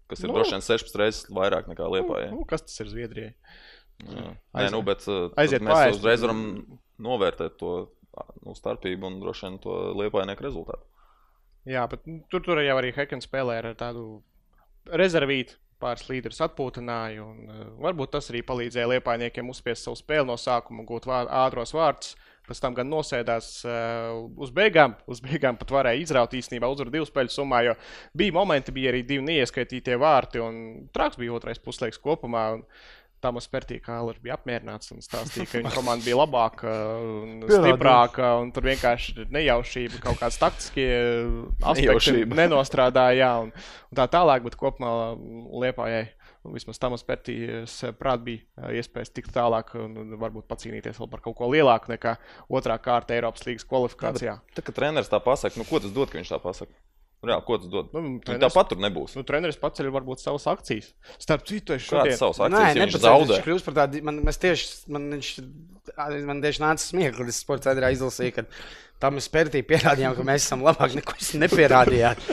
Kas 0.10 0.24
ir 0.26 0.32
Nu. 0.32 0.40
droši 0.40 0.56
vien 0.58 0.66
16 0.66 0.98
reizes 0.98 1.28
vairāk 1.30 1.68
nekā 1.70 1.86
Lietuvā. 1.94 2.24
Nu, 2.34 2.42
kas 2.50 2.64
tas 2.66 2.80
ir 2.82 2.88
Zviedrijai? 2.90 3.36
Nē, 4.00 4.24
Aiziet. 4.56 4.72
nu, 4.74 4.80
bet 4.88 5.04
uh, 5.12 5.28
Aiziet 5.38 5.62
mēs 5.62 5.76
paēst. 5.76 6.00
uzreiz 6.00 6.22
varam 6.24 6.40
novērtēt 7.04 7.58
to 7.62 7.74
nu, 8.44 8.56
starpību 8.58 9.10
un 9.10 9.20
droši 9.24 9.48
vien 9.48 9.58
to 9.64 9.80
liepainieku 10.00 10.46
rezultātu. 10.46 10.86
Jā, 11.70 11.86
bet 11.92 12.06
nu, 12.10 12.22
tur, 12.32 12.44
tur 12.46 12.62
jau 12.64 12.78
arī 12.80 12.94
Hekens 12.96 13.28
spēlē 13.30 13.60
ar 13.62 13.74
tādu 13.80 14.22
rezervītu. 14.90 15.60
Pāris 15.80 16.10
līderus 16.10 16.42
atpūtināja, 16.44 17.24
un 17.24 17.46
uh, 17.48 17.60
varbūt 17.80 18.12
tas 18.18 18.26
arī 18.34 18.42
palīdzēja 18.44 18.90
liepainiekiem 18.98 19.48
uzspiest 19.48 19.86
savu 19.86 19.96
spēli 19.96 20.28
no 20.28 20.36
sākuma, 20.36 20.84
gūt 20.84 21.08
vār, 21.08 21.30
ātros 21.46 21.72
vārdus. 21.72 22.18
Pēc 22.50 22.60
tam 22.60 22.76
gan 22.76 22.90
nosēdās 22.92 23.48
uh, 23.64 24.18
uz 24.44 24.52
beigām, 24.52 24.98
uz 25.08 25.22
beigām 25.24 25.56
pat 25.56 25.72
varēja 25.72 26.02
izraut 26.04 26.36
īstenībā 26.36 26.68
uzvaru 26.68 26.92
divu 26.98 27.08
spēļu 27.08 27.32
summā, 27.32 27.62
jo 27.64 27.78
bija 28.20 28.36
momenti, 28.36 28.76
bija 28.76 28.92
arī 28.92 29.06
divi 29.08 29.24
neieskaitītie 29.30 29.96
vārti, 30.02 30.42
un 30.44 30.90
traks 30.92 31.22
bija 31.22 31.38
otrais 31.38 31.64
puslaiks 31.64 32.02
kopumā. 32.04 32.44
Un, 32.58 32.66
Tam 33.20 33.40
uz 33.40 33.48
spērtī 33.50 33.80
Kālers 33.84 34.22
bija 34.24 34.38
apmierināts 34.38 34.94
un 34.96 35.04
stāstīja, 35.04 35.48
ka 35.50 35.60
viņa 35.60 35.74
komanda 35.78 36.06
bija 36.06 36.20
labāka 36.22 36.76
un 37.04 37.42
stiprāka. 37.50 38.32
Un 38.44 38.54
tur 38.56 38.70
vienkārši 38.70 39.28
nejaušība, 39.34 40.00
kaut 40.06 40.22
kāds 40.22 40.40
taktiskie 40.42 40.88
aspekti 41.60 42.24
nenostrādāja. 42.32 43.34
Un, 43.44 43.52
un 43.92 44.00
tā 44.00 44.08
tālāk, 44.12 44.46
bet 44.48 44.58
kopumā 44.60 44.94
Liepājai. 45.66 46.08
Vismaz 46.50 46.78
tam 46.80 46.94
spērtīs 46.96 47.74
prāt 48.00 48.22
bija 48.24 48.70
iespējas 48.80 49.12
tikt 49.12 49.34
tālāk 49.36 49.74
un 49.76 50.16
varbūt 50.22 50.48
pacīnīties 50.48 51.02
vēl 51.02 51.10
par 51.12 51.24
kaut 51.26 51.36
ko 51.36 51.50
lielāku 51.52 51.92
nekā 51.92 52.16
otrā 52.48 52.78
kārta 52.80 53.18
Eiropas 53.18 53.44
līnijas 53.44 53.68
kvalifikācijā. 53.68 54.38
Tā 54.56 54.64
kā 54.64 54.76
treneris 54.76 55.12
tā 55.12 55.20
pasaka, 55.24 55.60
nu, 55.60 55.68
ko 55.68 55.84
tas 55.84 55.92
dod, 55.92 56.08
ka 56.08 56.22
viņš 56.22 56.32
tā 56.32 56.40
pasaka? 56.40 56.72
Reāli, 57.20 57.44
ko 57.44 57.58
tas 57.60 57.68
dod? 57.68 57.90
Nu, 57.94 58.00
Nu, 58.06 58.20
treneris- 58.24 58.46
Tāpat 58.54 58.70
tur 58.72 58.78
nebūs. 58.80 59.16
Nu, 59.20 59.24
treneris 59.28 59.58
paceļ 59.60 59.90
varbūt 59.92 60.22
savas 60.24 60.46
akcijas. 60.48 60.94
Starp 61.20 61.44
citu, 61.50 61.74
es 61.76 61.84
šodien, 61.84 62.16
savs 62.16 62.38
Nē, 62.40 62.46
akcijas 62.48 62.76
ja 62.78 62.86
viņš 62.86 62.96
zaudē? 63.04 63.34
Viņš 63.36 63.44
kļūst 63.48 63.66
par 63.68 63.74
tādu. 63.82 64.02
Man, 64.08 64.22
mēs 64.24 64.40
tieši, 64.40 64.70
man, 64.96 65.10
viņš, 65.18 65.32
man 66.30 66.40
tieši 66.46 66.64
nāca 66.64 66.80
smieklīgi, 66.86 67.18
kad 67.20 67.28
es 67.34 67.42
sports 67.44 67.68
centrā 67.68 67.92
izlasīju, 67.92 68.36
ka 68.38 68.46
tam 69.00 69.16
mēs 69.16 69.30
spērtī 69.30 69.62
pierādījām, 69.64 70.14
ka 70.18 70.24
mēs 70.28 70.44
esam 70.46 70.64
labāki. 70.66 71.00
Neko 71.00 71.16
jūs 71.20 71.30
nepierādījāt. 71.40 72.24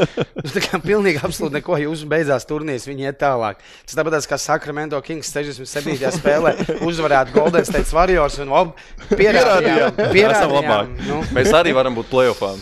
Jūs 0.43 0.55
tā 0.57 0.63
kā 0.65 0.81
pilnīgi 0.83 1.21
absolūti 1.23 1.59
neko, 1.61 1.79
jūs 1.85 2.03
beidzās 2.11 2.47
turnīrs, 2.49 2.87
viņi 2.91 3.07
iet 3.09 3.21
tālāk. 3.23 3.61
Tas 3.87 3.99
tāpat 3.99 4.27
kā 4.31 4.39
Sacramento 4.41 4.99
Kings 5.07 5.31
67. 5.35 5.97
spēlē 6.19 6.55
uzvarētu 6.87 7.37
Golden 7.37 7.67
State 7.69 7.91
Warriors 7.95 8.39
un 8.43 8.51
ob, 8.55 8.75
pierādījām. 9.15 10.01
Pierādījām 10.15 10.55
labāki. 10.57 11.07
nu, 11.09 11.21
Mēs 11.37 11.53
arī 11.57 11.75
varam 11.77 11.97
būt 11.99 12.11
plēsofā. 12.11 12.53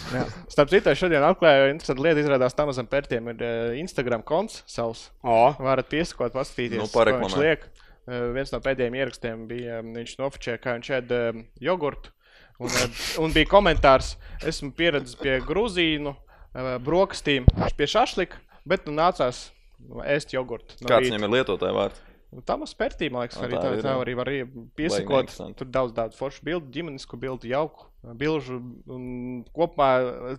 starp 0.52 0.72
citu, 0.72 0.92
es 0.92 1.00
šodien 1.00 1.24
atklāju 1.24 1.70
interesantu 1.72 2.04
lietu. 2.04 2.24
Izrādās, 2.24 2.56
Tamazam 2.56 2.88
Pērtiem 2.90 3.32
ir 3.32 3.44
uh, 3.44 3.78
Instagram 3.80 4.24
konts 4.26 4.62
savs. 4.70 5.08
o, 5.24 5.54
Varat 5.60 5.88
piesakot, 5.90 6.34
paskatīties, 6.34 6.80
Nu, 6.82 6.90
ko 6.92 7.04
viņš 7.08 7.38
liek. 7.40 7.64
Uh, 8.04 8.28
viens 8.36 8.52
no 8.52 8.60
pēdējiem 8.60 8.98
ierakstiem 9.00 9.46
bija, 9.48 9.80
um, 9.80 9.94
viņš 9.96 10.18
nofočēja, 10.20 10.60
kā 10.60 10.76
viņš 10.76 10.90
ēd 10.98 11.14
um, 11.16 11.40
jogurtu. 11.64 12.12
Un, 12.62 12.70
uh, 12.70 13.04
un 13.24 13.34
bija 13.34 13.50
komentārs, 13.50 14.14
esmu 14.46 14.70
pieredzējis 14.78 15.20
pie 15.20 15.38
grūzīnu 15.46 16.14
uh, 16.14 16.74
brokastīm, 16.84 17.48
pie 17.78 17.88
šašlika, 17.90 18.38
bet 18.68 18.86
nu 18.88 18.94
nācās 18.98 19.48
ēst 20.06 20.34
jogurtu. 20.36 20.78
no 20.80 20.88
Kāds 20.88 21.06
rīta. 21.06 21.14
viņam 21.14 21.28
ir 21.28 21.34
lietotāja 21.38 21.76
vārds? 21.76 22.02
Tam 22.42 22.64
uz 22.66 22.72
spērtī, 22.74 23.06
man 23.14 23.22
liekas, 23.22 23.38
arī 23.38 23.54
tā 23.54 23.60
tā, 23.62 23.72
ir, 23.76 23.84
tā 23.84 23.92
arī 23.94 24.14
var 24.18 24.28
piesakot. 24.74 25.30
Tur 25.54 25.68
daudz 25.70 25.92
tādu 25.94 26.16
foršu 26.18 26.42
bildu, 26.46 26.66
ģimenisku 26.74 27.18
bildu, 27.20 27.46
jauku 27.46 27.86
bilžu. 28.18 28.58
Kopumā, 29.54 29.90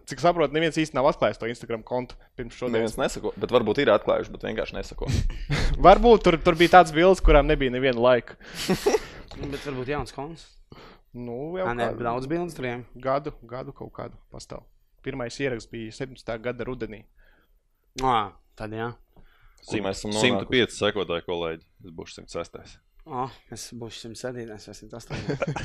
cik 0.10 0.24
saprotu, 0.24 0.54
neviens 0.58 0.76
īsti 0.82 0.98
nav 0.98 1.08
atklājis 1.14 1.40
to 1.40 1.48
Instagram 1.50 1.86
kontu 1.88 2.18
pirms 2.36 2.58
šodienas. 2.58 2.76
Neviens 2.76 2.98
nesako, 3.00 3.32
bet 3.40 3.54
varbūt 3.56 3.80
ir 3.86 3.94
atklājuši, 3.96 4.34
bet 4.36 4.44
vienkārši 4.50 4.78
nesako. 4.78 5.08
Varbūt 5.88 6.28
tur, 6.28 6.40
tur 6.44 6.60
bija 6.60 6.78
tāds 6.78 6.94
bildes, 6.96 7.24
kurām 7.24 7.48
nebija 7.48 7.74
neviena 7.74 8.02
laika. 8.02 8.36
bet 9.54 9.62
varbūt 9.64 9.96
jauns 9.96 10.16
konts. 10.16 10.50
Nu, 11.16 11.56
jau 11.56 11.68
Nē, 11.72 11.92
kādu 11.94 12.04
daudz 12.10 12.28
bildes 12.28 12.56
turiem. 12.58 12.84
gadu, 13.00 13.32
gadu 13.48 13.72
kaut 13.76 13.94
kādu 13.96 14.18
pastāv. 14.34 14.66
Pirmais 15.06 15.38
ieraksts 15.40 15.70
bija 15.72 15.94
17. 15.96 16.34
gada 16.44 16.66
rudenī. 16.68 17.06
Ā, 18.04 18.34
tad 18.60 18.74
jā. 18.76 18.90
Kur 19.66 19.82
mēs 19.86 20.02
esam 20.02 20.12
nonākuši? 20.12 20.50
105 20.52 20.76
sekotāji, 20.76 21.26
kolēģi. 21.30 21.64
Es 21.86 21.94
būšu 21.96 22.18
106. 22.26 22.76
O, 23.06 23.28
es 23.54 23.68
būšu 23.78 24.10
107, 24.10 24.50
es 24.58 24.68
esmu 24.74 24.90
108. 24.92 25.64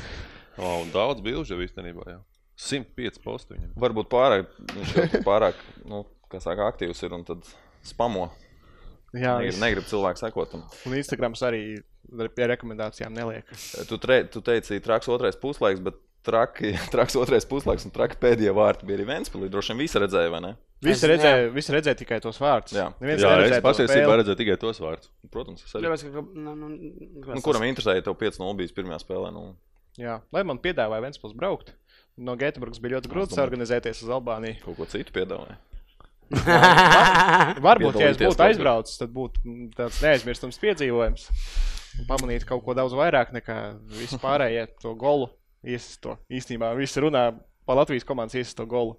O, 0.61 0.69
un 0.83 0.93
daudz 0.93 1.21
bilžu 1.25 1.55
jau 1.57 1.65
īstenībā. 1.65 2.05
Jā. 2.13 2.19
105 2.61 3.19
postu 3.23 3.55
viņam. 3.57 3.73
Varbūt 3.81 4.09
pārāk, 4.11 4.49
viņš 4.75 4.95
jau 4.95 5.21
pārāk, 5.29 5.59
nu, 5.89 6.03
kā 6.31 6.39
saka, 6.43 6.69
aktīvs 6.71 7.01
ir 7.07 7.17
un 7.17 7.25
tad 7.27 7.43
spamo. 7.87 8.29
Jā, 9.11 9.33
Negrib, 9.41 9.57
negrib 9.59 9.87
cilvēku 9.89 10.21
sekot 10.21 10.51
tam. 10.53 10.61
un 10.87 10.93
Instagrams 10.95 11.41
arī 11.43 11.63
pie 12.35 12.45
rekomendācijām 12.53 13.11
neliek. 13.11 13.43
Tu, 13.89 13.97
tre, 13.99 14.21
tu 14.31 14.39
teici, 14.45 14.79
traks 14.83 15.09
otrais 15.11 15.35
puslaiks, 15.35 15.81
bet 15.83 15.97
traki, 16.23 16.71
traks 16.93 17.15
otrais 17.19 17.43
puslaiks 17.49 17.83
un 17.87 17.91
traki 17.91 18.15
pēdējie 18.21 18.53
vārti 18.55 18.87
bija 18.87 18.99
arī 19.01 19.07
Vēnspilī. 19.09 19.49
Droši 19.51 19.73
vien 19.73 19.81
visi 19.83 19.99
redzēja, 19.99 20.31
vai 20.31 20.41
ne? 20.45 20.51
Visi 20.81 21.03
Es- 21.05 21.09
redzēja, 21.11 21.49
visi 21.53 21.73
redzēja 21.75 21.97
tikai 21.99 22.21
tos 22.23 22.39
vārdus. 22.41 22.73
Jā. 22.77 22.87
Neviens 23.03 23.21
Jā, 23.21 23.33
es 23.51 23.59
patiesībā 23.65 24.15
redzēju 24.21 24.37
tikai 24.39 24.55
tos 24.61 24.79
vārdus. 24.81 25.11
Protams, 25.33 25.65
es 25.67 25.75
arī. 25.77 25.85
Tāpēc, 25.89 26.05
ka, 26.15 26.23
nu, 26.47 26.55
nu, 26.55 26.69
Nu, 27.35 27.41
kuram 27.45 27.67
interesēja, 27.67 28.01
tev 28.07 28.15
5-0 28.17 28.55
bijis 28.57 28.73
pirmajā 28.73 29.01
spēlē? 29.03 29.29
Nu, 29.35 29.43
Jā, 29.99 30.21
lai 30.31 30.41
man 30.47 30.57
piedāvāja 30.63 31.03
Vēnspils 31.03 31.35
braukt. 31.35 31.73
No 32.17 32.37
Gēteburgas 32.39 32.79
bija 32.81 32.95
ļoti 32.97 33.09
grūti 33.11 33.35
domāju. 33.35 33.43
organizēties 33.49 34.01
uz 34.05 34.09
Albāniju. 34.15 34.57
kaut 34.63 34.77
ko 34.79 34.85
citu 34.87 35.11
piedāvāja. 35.15 35.57
Varbūt, 37.67 37.99
ja 37.99 38.11
es 38.13 38.19
būtu 38.19 38.45
aizbraucis, 38.45 38.97
tad 39.01 39.11
būtu 39.15 39.55
tāds 39.75 39.99
neaizmirstams 40.03 40.59
piedzīvojums. 40.61 41.27
Pamanīt 42.07 42.45
kaut 42.47 42.63
ko 42.65 42.75
daudz 42.77 42.95
vairāk 42.95 43.33
nekā 43.35 43.57
visi 43.99 44.19
pārējie 44.21 44.67
to 44.81 44.93
golu 44.99 45.27
iesisto. 45.67 46.15
Īstenībā 46.31 46.71
visi 46.79 47.03
runā 47.03 47.25
par 47.67 47.81
Latvijas 47.81 48.07
komandas 48.07 48.39
iesisto 48.39 48.65
golu, 48.69 48.95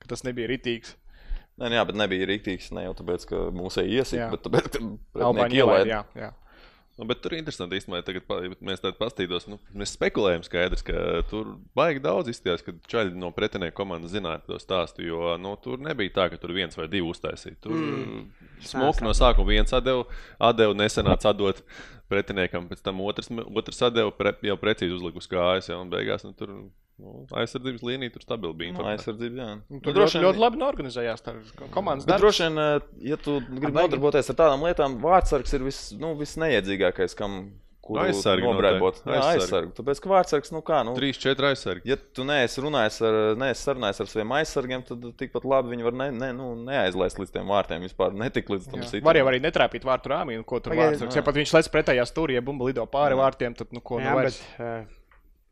ka 0.00 0.12
tas 0.14 0.22
nebija 0.26 0.48
ritīgs. 0.52 0.94
Nē, 1.56 1.70
nu 1.72 1.78
jā, 1.78 1.84
bet 1.88 1.96
nebija 1.96 2.28
rīktīgs. 2.28 2.68
Ne 2.76 2.84
jau 2.86 2.94
tāpēc, 2.98 3.22
ka 3.30 3.46
mūsu 3.56 3.84
iesita, 3.88 4.28
bet 4.34 4.44
tāpēc, 4.44 4.76
ka 4.76 5.22
ielaida, 5.24 5.54
ielaida. 5.56 5.88
jā, 5.90 6.02
jā. 6.20 6.32
Nu, 6.96 7.04
bet 7.04 7.20
tur 7.20 7.34
ir 7.34 7.42
interesanti, 7.42 7.76
īstenībā, 7.76 7.98
tagad 8.06 8.30
ja 8.40 8.54
mēs 8.64 8.80
tādā 8.80 8.96
paskatītos, 8.96 9.44
nu, 9.52 9.58
mēs 9.76 9.92
spekulējam, 9.98 10.46
skaidrs, 10.46 10.84
ka 10.86 11.02
tur 11.28 11.50
baigi 11.76 12.00
daudz 12.00 12.30
izskatījās, 12.32 12.64
ka 12.64 12.72
čaļi 12.88 13.12
no 13.20 13.28
pretinieku 13.36 13.76
komandas 13.76 14.14
zināja 14.14 14.40
to 14.46 14.56
stāstu. 14.62 15.04
Jo 15.04 15.34
nu, 15.40 15.52
tur 15.60 15.82
nebija 15.84 16.14
tā, 16.16 16.30
ka 16.32 16.40
tur 16.40 16.54
viens 16.56 16.78
vai 16.78 16.88
divi 16.88 17.04
uztaisīja. 17.12 17.58
Tur 17.66 17.76
mm. 17.76 18.22
smuki 18.70 19.04
no 19.04 19.12
sākuma 19.16 19.52
viens 19.52 19.76
atdeva, 19.76 20.06
atdeva 20.48 20.78
nesenāca 20.78 21.34
atdot 21.34 21.60
pretiniekam, 22.08 22.70
pēc 22.70 22.80
tam 22.86 23.04
otrs, 23.04 23.28
otrs 23.44 23.84
atdeva 23.90 24.16
pre, 24.16 24.32
jau 24.48 24.56
precīzi 24.60 24.96
uzliku 24.96 25.20
uz 25.20 25.28
kājas, 25.28 25.68
ja, 25.68 25.76
un 25.82 25.92
beigās 25.92 26.24
nu, 26.24 26.32
tur 26.38 26.56
nu, 26.98 27.26
aizsardzības 27.32 27.82
līnija 27.84 28.12
tur 28.14 28.22
stabili 28.24 28.54
bija. 28.54 28.72
Nu, 28.72 28.84
aizsardzība, 28.88 29.36
jā. 29.36 29.48
Nu, 29.56 29.62
Nu, 29.76 29.80
Tur 29.84 29.92
droši 29.92 30.16
ļoti, 30.16 30.22
vien- 30.22 30.26
ļoti 30.30 30.42
labi 30.46 30.56
norganizējās 30.62 31.22
komandas 31.74 32.06
darbs. 32.08 32.22
droši 32.22 32.42
vien, 32.46 32.58
eh, 32.58 32.80
ja 33.12 33.16
tu 33.16 33.40
gribi 33.40 33.72
baigi. 33.72 33.76
nodarboties 33.82 34.30
ar 34.30 34.36
tādām 34.36 34.64
lietām, 34.64 34.98
vārdsargs 35.00 35.52
ir 35.54 35.60
vis, 35.64 35.92
nu, 35.92 36.14
visneiedzīgākais, 36.16 37.14
kam 37.16 37.52
kuru 37.86 38.00
Aizsargi 38.02 38.42
nobraibot. 38.42 38.96
noteikti. 39.04 39.12
Jā, 39.12 39.20
Aizsargi. 39.22 39.42
aizsargi. 39.44 39.72
Tāpēc, 39.78 40.00
ka 40.02 40.08
vārdsargs, 40.10 40.50
nu 40.52 40.60
kā, 40.66 40.84
nu, 40.84 40.94
Trīs, 40.96 41.20
četri 41.22 41.46
aizsargi. 41.52 41.82
ja 41.86 41.96
tu 41.96 42.24
neesi 42.24 42.58
runājis 42.64 42.96
ar, 43.06 43.36
neesi 43.38 43.62
sarunājis 43.62 44.00
ar 44.00 44.06
saviem 44.10 44.32
aizsargiem, 44.40 44.82
tad 44.88 44.98
tikpat 45.16 45.44
labi 45.44 45.76
viņi 45.76 45.84
var 45.84 45.92
ne, 45.92 46.10
ne, 46.10 46.32
nu, 46.32 46.56
neaizlaist 46.66 47.16
līdz 47.20 47.30
tiem 47.30 47.46
vārtiem 47.46 47.80
vispār, 47.86 48.12
netik 48.12 48.48
līdz 48.50 48.70
tam 48.72 48.82
sitam. 48.82 49.04
Var 49.06 49.14
jau 49.20 49.26
arī 49.30 49.38
netrāpīt 49.40 49.84
vārtu 49.86 50.10
rāmī, 50.10 50.36
un 50.36 50.42
ko 50.42 50.58
tur 50.58 50.72
Pagaid, 50.74 50.98
vārds. 50.98 51.06
jā. 51.12 51.16
Ja 51.16 51.22
pat 51.22 51.34
viņš 51.36 51.52
lec 51.54 51.68
pretējā 51.68 52.02
stūrī, 52.10 52.32
ja 52.34 52.40
bumba 52.40 52.64
lido 52.66 52.84
pāri 52.86 53.14
Jā. 53.14 53.22
vārtiem, 53.22 53.54
tad 53.56 53.68
nu 53.70 53.80
ko 53.80 54.00
nu 54.00 54.04
Jā, 54.06 54.14
bet 54.14 54.34
vairs. 54.34 54.42
uh, 54.58 54.84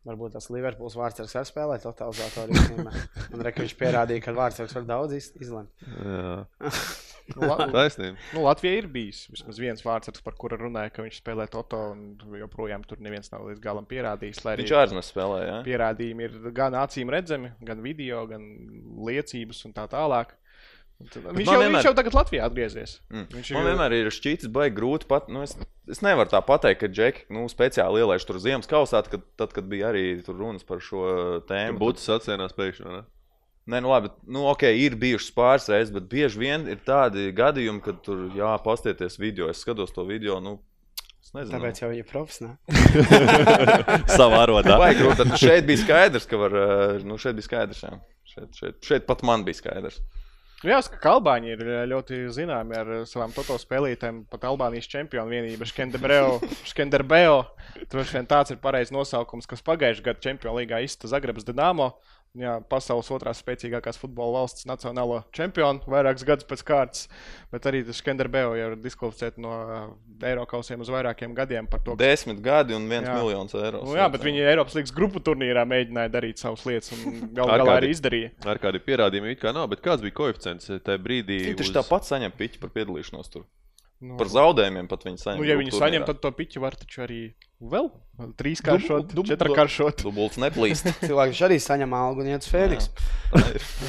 varbūt 0.04 0.34
tas 0.36 0.50
Liverpools 0.52 0.96
vārdsargs 0.98 1.34
var 1.38 1.48
spēlēt. 1.48 1.86
Un 3.34 3.42
re, 3.44 3.52
ka 3.54 3.64
viņš 3.64 3.74
pierādīja, 3.80 4.22
ka 4.24 4.34
vārdsargs 4.36 4.76
var 4.76 4.86
daudz 4.88 5.16
iz- 5.16 5.32
izlemt. 5.40 5.72
Nu, 7.34 7.46
la, 7.48 7.56
taisnība. 7.72 8.18
nu, 8.36 8.42
Latvijā 8.44 8.82
ir 8.82 8.88
bijis 8.92 9.22
vismaz 9.32 9.58
viens 9.62 9.84
vārds, 9.84 10.12
par 10.24 10.36
kuru 10.40 10.58
runāja, 10.60 10.92
ka 10.92 11.04
viņš 11.06 11.22
spēlē 11.22 11.46
Toto, 11.52 11.80
un 11.94 12.36
joprojām 12.40 12.84
tur 12.84 13.00
neviens 13.04 13.32
nav 13.32 13.46
līdz 13.48 13.62
galam 13.64 13.88
pierādījis. 13.88 14.42
Viņš 14.44 14.74
ārzemēs 14.82 15.08
spēlē, 15.14 15.40
jā. 15.48 15.58
pierādījumi 15.66 16.28
ir 16.28 16.38
gan 16.56 16.76
acīm 16.82 17.12
redzami, 17.12 17.54
gan 17.64 17.80
video, 17.84 18.26
gan 18.28 18.44
liecības 19.08 19.64
un 19.68 19.76
tā 19.76 19.88
tālāk. 19.92 20.36
Tad- 21.10 21.24
Viņš 21.36 21.48
jau, 21.50 21.56
vienmēr- 21.60 21.74
viņš 21.74 21.86
jau 21.88 21.94
tagad 21.98 22.14
Latvijā 22.16 22.44
atgriezies. 22.46 22.92
Mm. 23.10 23.24
Viņš 23.34 23.48
Man 23.56 23.66
vienmēr 23.68 23.92
ir 23.98 24.10
šķītis, 24.14 24.48
baigi 24.54 24.76
grūti 24.78 25.08
pat. 25.10 25.26
Nu, 25.28 25.42
es, 25.44 25.56
es 25.90 26.00
nevaru 26.06 26.30
tā 26.30 26.40
pateikt, 26.46 26.80
ka 26.80 26.88
Džeki 26.88 27.26
nu, 27.34 27.44
speciāli 27.50 28.00
ielaiž 28.04 28.24
tur 28.24 28.38
ziemas 28.40 28.70
kausā, 28.70 29.02
kad, 29.10 29.24
tad, 29.36 29.52
kad 29.52 29.66
bija 29.68 29.90
arī 29.90 30.22
runas 30.30 30.64
par 30.64 30.78
šo 30.80 31.42
tēmu. 31.50 31.76
Būtu 31.82 32.00
sacēnās 32.04 32.54
pēkšņi. 32.56 33.02
Nē, 33.66 33.80
nu 33.80 33.88
labi, 33.88 34.10
nu, 34.28 34.42
ok, 34.52 34.62
ir 34.76 34.94
bijušas 35.00 35.32
pāris 35.32 35.68
reizes, 35.72 35.92
bet 35.92 36.04
bieži 36.12 36.38
vien 36.38 36.66
ir 36.68 36.80
tādi 36.84 37.30
gadījumi, 37.32 37.80
kad 37.84 38.02
tur 38.04 38.26
jāpastieties 38.36 39.16
video. 39.18 39.48
Es 39.48 39.62
skatos 39.64 39.92
to 39.96 40.04
video, 40.04 40.36
nu, 40.40 40.58
nezinu. 41.34 41.56
Tāpēc 41.58 41.80
jau 41.80 41.88
viņa 41.90 42.04
profesionāli. 42.10 42.58
Savā 44.18 44.42
arodā. 44.44 44.76
Vai 44.80 44.92
grūti, 44.98 45.16
tad 45.22 45.32
šeit 45.40 45.64
bija 45.68 45.80
skaidrs, 45.80 46.26
ka 46.28 46.36
var, 46.40 46.52
eh, 46.60 47.00
nu, 47.08 47.16
šeit 47.20 47.36
bija 47.40 47.48
skaidrs, 47.48 47.80
jā. 47.86 47.94
Šeit, 48.34 48.52
šeit, 48.60 48.78
šeit 48.84 49.06
pat 49.08 49.24
man 49.26 49.44
bija 49.48 49.56
skaidrs. 49.62 50.00
Nu 50.64 50.70
Jā, 50.72 50.78
ka 50.96 51.10
Albāņi 51.18 51.50
ir 51.52 51.62
eh, 51.68 51.82
ļoti 51.90 52.18
zināmi 52.32 52.72
ar 52.78 52.90
eh, 52.94 53.00
savām 53.04 53.34
toto 53.36 53.58
spēlītēm. 53.60 54.22
Pat 54.32 54.46
Albānijas 54.48 54.86
čempionu 54.88 55.28
vienība 55.28 55.66
Skenderbeo. 55.68 57.42
Droši 57.92 58.16
vien 58.16 58.28
tāds 58.30 58.54
ir 58.54 58.62
pareizs 58.62 58.94
nosaukums, 58.94 59.44
kas 59.50 59.60
pagājušajā 59.66 60.06
gadā 60.06 60.24
Čempionu 60.24 60.62
līgā 60.62 60.80
izsita 60.80 61.10
Zagrebas 61.12 61.44
Dienāmo. 61.44 61.90
Jā, 62.34 62.56
pasaules 62.66 63.06
otrās 63.14 63.38
spēcīgākās 63.44 63.94
futbola 64.00 64.40
valsts 64.40 64.64
nacionālo 64.66 65.20
čempionu 65.30 65.84
vairākus 65.86 66.24
gadus 66.26 66.46
pēc 66.50 66.64
kārtas. 66.66 67.04
Bet 67.54 67.68
arī 67.70 67.84
Skenderbeo 67.94 68.56
jau 68.58 68.72
ir 68.72 68.76
diskvalificēta 68.82 69.38
no 69.38 69.52
eh, 69.62 70.32
Eiropausiem 70.32 70.82
uz 70.82 70.90
vairākiem 70.90 71.30
gadiem 71.38 71.68
par 71.70 71.84
to. 71.86 71.94
ka- 71.94 72.02
Desmit 72.02 72.40
gadi 72.42 72.74
un 72.74 72.88
viens 72.90 73.06
Jā. 73.06 73.14
miljons 73.22 73.54
eiro. 73.54 73.84
Nu, 73.86 73.94
jā, 73.94 74.08
bet 74.10 74.26
viņi 74.26 74.42
Eiropas 74.50 74.74
līnijas 74.74 74.94
grupu 74.98 75.22
turnīrā 75.22 75.62
mēģināja 75.62 76.10
darīt 76.10 76.42
savas 76.42 76.66
lietas 76.66 76.90
un 76.98 77.30
galu 77.38 77.50
Ar 77.54 77.62
galā 77.62 77.70
kādi- 77.76 77.84
arī 77.84 77.94
izdarīja. 77.94 78.32
Ar 78.50 78.58
kādiem 78.66 78.82
pierādījumiem 78.90 79.36
it 79.36 79.40
kā 79.46 79.54
nav, 79.54 79.68
bet 79.70 79.80
kāds 79.86 80.02
bija 80.02 80.18
koeficients 80.18 80.66
tajā 80.74 80.98
brīdī? 81.06 81.38
Viņi 81.52 81.60
taču 81.62 81.70
uz- 81.70 81.78
tāpat 81.78 82.10
saņem 82.10 82.34
piķi 82.34 82.58
par 82.66 82.74
piedalīšanos 82.74 83.30
tur. 83.30 83.46
Nu, 84.04 84.18
Par 84.18 84.26
zaudējumiem 84.28 84.88
pat 84.90 85.04
viņi 85.06 85.22
saņem. 85.22 85.38
Nu, 85.38 85.46
ja 85.46 85.54
viņi 85.56 85.70
turnīrā. 85.70 85.80
saņem, 85.86 86.02
tad 86.10 86.18
to 86.20 86.30
piķu 86.34 86.60
var 86.60 86.74
taču 86.76 87.04
arī 87.06 87.20
vēl 87.72 87.90
trīskāršot, 88.38 89.08
Dub- 89.10 89.14
dub- 89.24 89.30
četrkāršot. 89.32 90.02
Dubults 90.06 90.38
neplīst. 90.38 90.86
Cilvēks 91.08 91.40
arī 91.48 91.58
saņem 91.62 91.94
algu 91.98 92.22
un 92.24 92.32
iet 92.34 92.44
uz 92.46 92.50
Fēniks. 92.52 92.90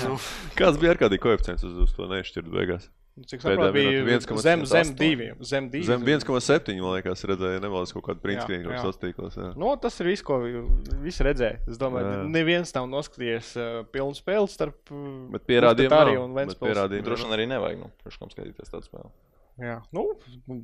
Nu, 0.06 0.18
Kāds 0.58 0.80
bija 0.82 0.96
ar 0.96 1.02
kādiem 1.06 1.22
koeficients 1.22 1.66
uz, 1.68 1.76
uz 1.86 1.94
to 1.98 2.08
nešķirt 2.10 2.50
beigās? 2.54 2.88
Cik 3.16 3.40
saprotu, 3.46 3.72
bija 3.78 3.92
minūte 4.04 4.26
1,8. 4.28 4.42
zem, 4.44 4.64
zem 4.68 4.90
diviem. 5.00 5.38
Zem, 5.48 5.68
divi. 5.72 5.86
Zem 5.88 6.02
1,7 6.04 6.74
man 6.84 6.98
liekas, 6.98 7.22
redzēja, 7.30 7.62
nevaldas 7.64 7.94
kaut 7.96 8.04
kādu 8.10 8.20
Jā, 8.20 8.24
principu 8.26 8.58
jā. 8.58 8.82
sociālos 8.82 8.98
tīklos. 9.00 9.38
jā. 9.40 9.52
Nu, 9.56 9.70
tas 9.80 9.96
ir 10.04 10.10
viss, 10.12 10.26
ko 10.28 10.42
vi- 10.44 10.66
visi 11.06 11.24
redzēja. 11.24 11.62
Es 11.72 11.80
domāju, 11.80 12.10
Jā. 12.10 12.18
ka 12.18 12.26
neviens 12.34 12.76
nav 12.76 12.90
noskatījies 12.92 13.54
uh, 13.56 13.78
pilnu 13.96 14.18
spēli 14.20 14.52
starp 14.52 14.92
nav, 14.92 16.26
un 16.26 16.36
bet 16.36 16.42
Ventspils. 16.50 16.74
pierādījumi 16.74 17.08
Droši 17.08 17.24
vien 17.30 17.38
arī 17.38 17.48
nevajag. 17.54 17.80
Nu, 17.86 17.92
priekš 18.04 18.20
kam 18.20 18.34
skatīties 18.36 18.74
tādu 18.76 18.90
spēli. 18.92 19.08
Jā, 19.56 19.78
nu, 19.96 20.02
man 20.50 20.60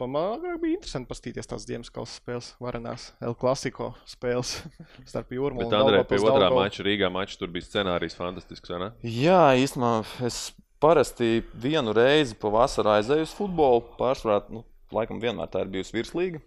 bija 0.60 0.74
interesanti 0.76 1.08
paskatīties 1.08 1.48
tās 1.48 1.64
Ziemassvētku 1.64 2.04
spēles, 2.12 2.50
varenās 2.60 3.06
El 3.24 3.38
Clasico 3.40 3.94
spēles 4.04 4.58
starp 5.10 5.32
jūrmālu 5.32 5.70
Bet 5.70 5.78
Andrei 5.78 6.02
pie 6.10 6.20
otrā 6.20 6.50
mača 6.52 6.84
Rīgā 6.84 7.08
mača 7.14 7.40
tur 7.40 7.54
bija 7.54 7.70
scenārijs 7.70 8.18
fantastisks, 8.20 8.74
vai 8.74 8.82
ne? 8.84 8.92
Jā, 9.08 9.40
īstenībā 9.64 10.28
es 10.28 10.42
parasti 10.84 11.40
vienu 11.64 11.96
reizi 11.96 12.36
pavasarī 12.42 12.98
aizēju 12.98 13.30
uz 13.30 13.36
futbolu. 13.38 13.86
Pārsvarā, 13.96 14.42
nu, 14.52 14.66
laikam, 14.92 15.24
vienmēr 15.24 15.48
tā 15.54 15.64
ir 15.64 15.72
bijusi 15.72 15.96
virslīga. 15.96 16.44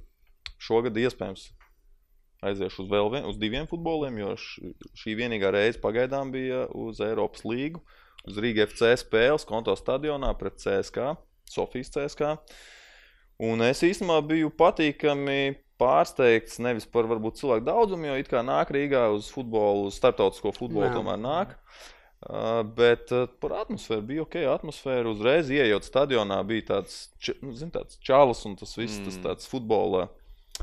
Šogad 0.61 1.01
iespējams 1.01 1.49
aiziešu 2.45 2.85
uz 2.85 2.93
vēl 2.93 3.09
vien, 3.13 3.29
uz 3.29 3.41
diviem 3.41 3.69
futboliem, 3.71 4.21
jo 4.21 4.35
šī 5.01 5.17
vienīgā 5.17 5.49
reize 5.55 5.81
pagaidām 5.81 6.33
bija 6.35 6.67
uz 6.77 7.01
Eiropas 7.05 7.47
līgu. 7.49 7.81
Uz 8.29 8.37
Rīgas 8.41 8.73
FC 8.73 8.95
spēles 9.01 9.45
konto 9.49 9.73
stadionā 9.77 10.31
pret 10.41 10.61
CSK, 10.61 11.15
Sofijas 11.51 11.93
CSK. 11.95 12.37
Un 13.45 13.65
es 13.67 13.83
īstenībā 13.83 14.21
biju 14.29 14.51
patīkami 14.55 15.57
pārsteigts 15.81 16.61
nevis 16.63 16.87
par 16.87 17.09
varbūt 17.11 17.41
cilvēku 17.41 17.67
daudzumu, 17.67 18.07
jo 18.09 18.21
it 18.21 18.31
kā 18.31 18.45
nāk 18.47 18.71
Rīgā 18.75 19.09
uz 19.15 19.29
futbolu, 19.35 19.89
uz 19.89 19.99
starptautisko 19.99 20.55
futbolu, 20.55 20.87
Jā. 20.87 20.95
tomēr 20.95 21.19
nāk. 21.21 21.57
Uh, 22.25 22.63
bet 22.65 23.11
uh, 23.13 23.27
par 23.43 23.53
atmosfēru 23.67 24.05
bija 24.09 24.23
ok. 24.25 24.39
Atmosfēra 24.49 25.11
uzreiz 25.11 25.51
ienākot 25.53 25.85
stadionā, 25.85 26.39
bija 26.49 26.71
tāds, 26.71 27.11
nu, 27.43 27.53
zin, 27.59 27.69
tāds 27.75 27.99
čalis 28.01 28.41
un 28.49 28.55
tas 28.57 28.73
viss, 28.79 28.97
mm. 28.97 29.11
tas 29.11 29.19
Mm. 29.19 29.25
tāds 29.27 29.51
futbola. 29.51 30.07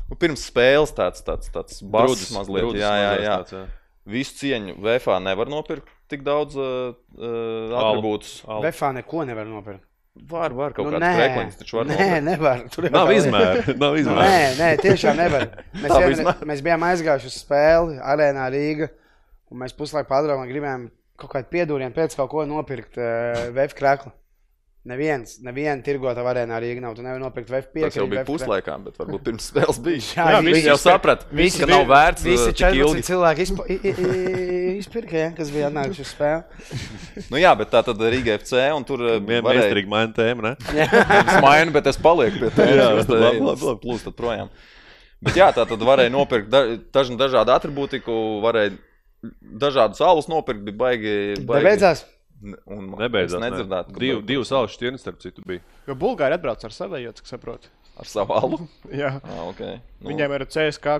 Nu, 0.08 0.16
pirms 0.18 0.48
spēles 0.48 0.90
tāds, 0.96 1.22
tāds, 1.22 1.52
tāds 1.54 1.78
basis 1.84 2.32
mazliet. 2.34 2.64
brudzis 2.64 2.82
jā, 2.82 2.92
jā, 2.98 3.14
jā. 3.20 3.36
tāds, 3.44 3.54
jā. 3.54 3.62
Visu 4.10 4.34
cieņu 4.40 4.74
VFā 4.82 5.20
nevar 5.22 5.52
nopirkt 5.52 5.92
tik 6.10 6.24
daudz 6.26 6.58
uh, 6.58 6.96
uh, 7.14 7.78
atribūtus. 7.78 8.40
Alu. 8.48 8.66
Vefā 8.66 8.90
neko 8.96 9.22
nevar 9.28 9.46
nopirkt. 9.46 9.86
Var, 10.12 10.52
var 10.52 10.74
kaut 10.76 10.90
Nu, 10.90 10.98
kāds 11.00 11.16
frekvences, 11.16 11.58
taču 11.62 11.78
var 11.78 11.86
nē, 11.88 11.94
nopirkt. 11.96 12.24
nevar. 12.26 12.62
Tur 12.74 12.86
Nav 12.92 13.12
izmēra. 13.14 13.62
Nav 13.82 13.94
izmēra. 13.96 14.26
Nē, 14.28 14.48
nē, 14.58 14.66
tiešām 14.82 15.16
nevar. 15.16 15.46
Mēs, 15.72 15.94
vien, 16.04 16.32
mēs 16.50 16.60
bijām 16.66 16.84
aizgājuši 16.90 17.30
uz 17.30 17.38
spēli 17.40 17.96
arēnā 18.12 18.48
Rīgā. 18.52 18.90
Un 19.52 19.62
mēs 19.64 19.72
puslaiku 19.76 20.10
padomājām, 20.12 20.50
gribējām 20.52 20.84
kaut 21.20 21.32
kādu 21.32 21.48
piedūrienu 21.52 21.96
pēc 21.96 22.16
kaut 22.18 22.28
ko 22.32 22.44
nopirkt 22.48 23.00
uh, 23.00 23.48
VF 23.56 23.74
krāklu. 23.78 24.12
Neviens, 24.82 25.36
neviena 25.46 25.78
tirgota 25.86 26.24
arēnā 26.26 26.56
Rīgā 26.58 26.80
nav. 26.82 26.96
Tu 26.98 27.04
nevari 27.04 27.22
nopirkt 27.22 27.52
VF 27.52 27.68
Tas 27.84 27.94
jau 27.94 28.06
bija 28.10 28.24
puslaikā, 28.26 28.72
bet 28.82 28.96
varbūt 28.98 29.22
pirms 29.28 29.44
spēles 29.52 29.76
bija. 29.78 30.00
Jā, 30.16 30.24
Jā, 30.34 30.40
visi 30.42 30.62
jau 30.66 30.74
saprata, 30.82 31.28
Visi 31.30 31.60
ka 31.62 31.68
bija- 31.70 31.76
nav 31.76 31.84
vērts 31.92 32.24
Visi 32.26 32.48
uh, 32.48 32.50
tik 32.50 32.64
14 32.64 32.80
ilgi. 32.80 33.04
cilvēki 33.06 33.44
izpa- 33.46 33.66
i- 33.70 33.78
i- 33.78 33.92
i- 33.92 34.72
izpirka, 34.80 35.14
ja, 35.20 35.28
kas 35.36 35.52
bija 35.54 35.68
atnākuši 35.70 36.02
uz 36.02 36.10
spēli. 36.10 36.66
Nu, 37.30 37.38
jā, 37.38 37.52
bet 37.60 37.70
tā 37.70 37.84
tad 37.86 38.02
Rīga 38.02 38.34
FC 38.40 38.58
un 38.74 38.82
tur 38.88 39.04
uh, 39.06 39.20
Vien 39.22 39.44
varēja- 39.46 39.68
mēstrīgi 39.68 39.92
maina 39.94 40.12
tēmu, 40.18 40.42
ne? 40.48 40.56
Es 41.30 41.38
mainu, 41.46 41.70
bet 41.78 41.86
es 41.92 42.00
palieku 42.02 42.42
pie 42.42 42.50
tā. 42.58 42.66
Jā, 42.74 42.88
labi, 42.98 43.20
labi, 43.22 43.44
labi. 43.52 43.78
plūstat 43.86 44.18
projām. 44.18 44.50
Bet 45.22 45.38
jā, 45.38 45.52
tā 45.54 45.62
tad 45.70 45.78
varēja 45.86 46.10
nopirkt 46.10 46.50
da, 46.50 46.64
dažna, 46.98 47.20
dažādu 47.22 47.54
atribūtiku, 47.54 48.18
varēja 48.42 48.74
dažādus 49.62 50.02
alus 50.02 50.26
nopirkt, 50.26 50.64
bija 50.66 50.74
baigi. 50.82 51.14
baigi. 51.46 51.62
Nebeidzās. 51.62 52.02
Ne- 52.42 52.58
Un 52.66 52.88
Nebeidzās. 52.98 53.38
Es 53.38 53.44
nedzirdētu, 53.44 53.92
ka 53.94 54.00
Div, 54.02 54.22
divas 54.26 54.50
alus 54.52 54.74
šķirnes, 54.76 54.98
starp 55.04 55.20
citu, 55.22 55.44
bija. 55.46 55.60
Jo 55.86 55.94
Bulgāri 55.94 56.34
atbrauc 56.34 56.64
ar 56.66 56.74
savējo, 56.74 57.12
cik 57.20 57.30
saprotu. 57.30 57.70
Ar 58.00 58.08
savu 58.08 58.32
alu. 58.34 58.58
Jā. 59.02 59.12
Ah, 59.22 59.42
okay. 59.50 59.76
nu, 60.00 60.08
Viņiem 60.10 60.34
ir 60.38 60.44
CSK 60.50 60.94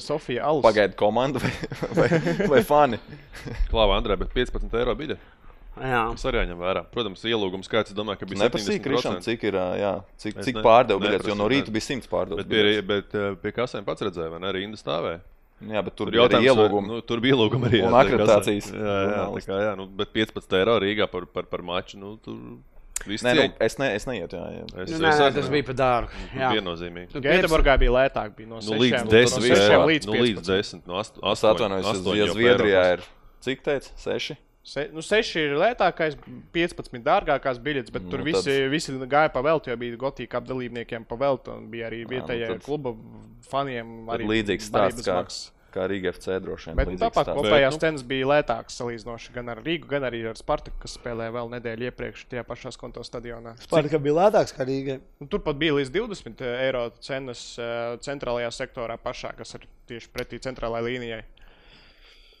Sofija 0.00 0.44
Alus. 0.46 0.62
pagaida 0.64 0.94
komanda 0.96 1.42
vai, 1.42 1.50
vai, 1.98 2.08
vai 2.48 2.62
fani. 2.64 3.00
Klāva 3.72 3.98
Andrē, 4.00 4.16
bet 4.20 4.32
15 4.32 4.72
eiro 4.80 4.94
bija. 4.96 5.18
Jā. 5.76 6.04
Tas 6.14 6.22
arī 6.30 6.38
jāņem 6.40 6.56
vērā. 6.62 6.84
Protams, 6.88 7.20
ielūgums 7.28 7.66
skaits, 7.68 7.92
domāju, 7.92 8.22
ka 8.22 8.28
bija 8.30 8.46
Neprasīja 8.46 8.80
Krišam, 8.80 9.18
70%. 9.18 9.26
cik 9.26 9.42
ir, 9.50 9.58
jā, 9.82 9.90
cik, 10.22 10.38
Es 10.40 10.46
cik 10.48 10.56
ne- 10.56 10.62
pārdeva 10.64 11.02
biļetes, 11.02 11.28
jo 11.28 11.34
no 11.36 11.48
rīta 11.52 11.68
ne. 11.68 11.74
bija 11.76 11.84
100 11.90 12.08
pārdevis. 12.08 12.46
Bet 12.46 12.48
pie, 12.48 12.80
bet 12.94 13.16
pie 13.42 13.52
kasēm 13.58 13.84
pats 13.84 14.06
redzēja, 14.06 14.30
vai 14.32 14.40
ne? 14.40 14.48
Arī 14.54 14.62
Inda 14.64 14.80
stāvēja. 14.80 15.20
Jā, 15.64 15.80
bet 15.82 15.94
tur 15.96 16.10
Tur 16.10 16.12
bija 16.12 16.26
arī 16.28 16.44
ielūgumi. 16.50 16.86
Nu, 16.90 17.00
tur 17.00 17.20
bija 17.24 17.32
ielūgumi 17.36 17.68
arī. 17.70 17.78
Un 17.86 17.94
jā, 17.94 18.00
akreditācijas. 18.04 18.66
Jā, 18.70 18.76
jā, 18.76 18.96
tā 18.96 19.04
žurnālisti. 19.08 19.50
kā, 19.50 19.60
jā 19.64 19.76
nu, 19.80 19.86
bet 19.88 20.10
15 20.12 20.56
eiro 20.58 20.74
Rīgā 20.84 21.06
par, 21.08 21.24
par, 21.32 21.46
par 21.48 21.62
maču. 21.64 21.96
Nu, 22.00 22.16
tur 22.20 22.36
Nē, 23.06 23.32
nu, 23.36 23.42
es, 23.60 23.74
ne, 23.78 23.90
es 23.94 24.06
neietu. 24.08 24.36
Jā, 24.40 24.46
jā. 24.56 24.62
Es, 24.82 24.90
Nu, 24.90 24.98
nē, 25.04 25.10
nē, 25.20 25.26
tas 25.36 25.48
bija 25.52 25.66
par 25.68 25.76
dārgu. 25.78 26.22
Jā. 26.34 26.48
viennozīmīgi. 26.56 27.12
Nu, 27.14 27.20
Gēteburgā 27.22 27.76
bija 27.78 27.92
lētāk. 27.92 28.32
Bija 28.38 28.48
no 28.48 28.60
Nu, 28.64 28.78
līdz 28.80 29.04
6 29.04 29.10
desmit, 29.12 29.36
no 29.36 29.46
sešiem 29.46 29.76
jā, 29.76 29.82
līdz 29.90 30.08
nu, 30.08 30.12
līdz 30.16 30.40
15. 30.40 30.48
desmit. 30.50 30.86
No 30.88 30.96
ast, 30.98 31.16
Es 31.20 31.22
astoņi- 31.22 31.54
atvainojos, 31.54 32.16
ja 32.16 32.26
Zviedrijā 32.32 32.84
ir 32.96 33.04
cik 33.44 33.62
teica? 33.62 33.92
Seši. 34.00 34.36
Se, 34.66 34.88
nu, 34.90 34.98
6 35.04 35.36
ir 35.38 35.52
lētākais, 35.60 36.16
15 36.52 36.98
dārgākās 37.06 37.60
biļetes, 37.62 37.92
bet 37.94 38.02
Nu, 38.02 38.10
tur 38.10 38.24
tad- 38.24 38.26
visi, 38.26 38.54
visi 38.72 38.94
gāja 39.06 39.30
pa 39.32 39.42
velti, 39.46 39.70
jo 39.70 39.76
bija 39.78 39.96
gotīka 40.00 40.40
apdalībniekiem 40.40 41.04
pa 41.06 41.14
velti, 41.20 41.52
un 41.54 41.68
bija 41.70 41.86
arī 41.90 42.00
nu 42.02 42.10
vietējie 42.10 42.48
tad- 42.50 42.64
kluba 42.64 42.96
faniem. 43.46 43.92
Tad 44.08 44.16
Arī 44.18 44.26
līdzīgs 44.32 44.66
stāsts 44.66 45.06
kā, 45.06 45.20
kā 45.76 45.86
Rīga 45.86 46.10
FC 46.10 46.40
droši 46.42 46.66
vien. 46.72 46.76
Bet 46.80 46.88
nu, 46.90 46.96
tāpat 46.98 47.30
kopējās 47.36 47.76
nu- 47.76 47.78
cenas 47.84 48.02
bija 48.02 48.26
lētākas 48.26 48.74
salīdzinoši 48.80 49.32
gan 49.36 49.48
ar 49.54 49.62
Rīgu, 49.62 49.86
gan 49.86 50.02
arī 50.02 50.24
ar 50.28 50.34
Spartaku, 50.34 50.80
kas 50.82 50.98
spēlēja 50.98 51.30
vēl 51.38 51.48
nedēļu 51.54 51.86
iepriekš 51.92 52.26
tajā 52.26 52.42
pašā 52.50 52.76
konto 52.76 53.04
stadionā. 53.06 53.54
Spārta 53.62 54.02
bija 54.02 54.18
lētāks 54.18 54.50
kā 54.56 54.66
Rīgai. 54.66 54.98
Nu, 55.20 55.28
Tur 55.28 55.38
pat 55.46 55.54
bija 55.62 55.78
līdz 55.78 55.90
20 55.94 56.42
eiro 56.42 56.90
cenas 56.98 57.56
eh, 57.56 57.96
centrālajā 58.02 58.50
sektorā 58.50 58.98
pašā, 58.98 59.36
kas 59.36 59.54
ir 59.54 59.60
tieši 59.86 60.08
pretī 60.10 60.40
centrālajai 60.42 60.90
līnijai. 60.90 61.22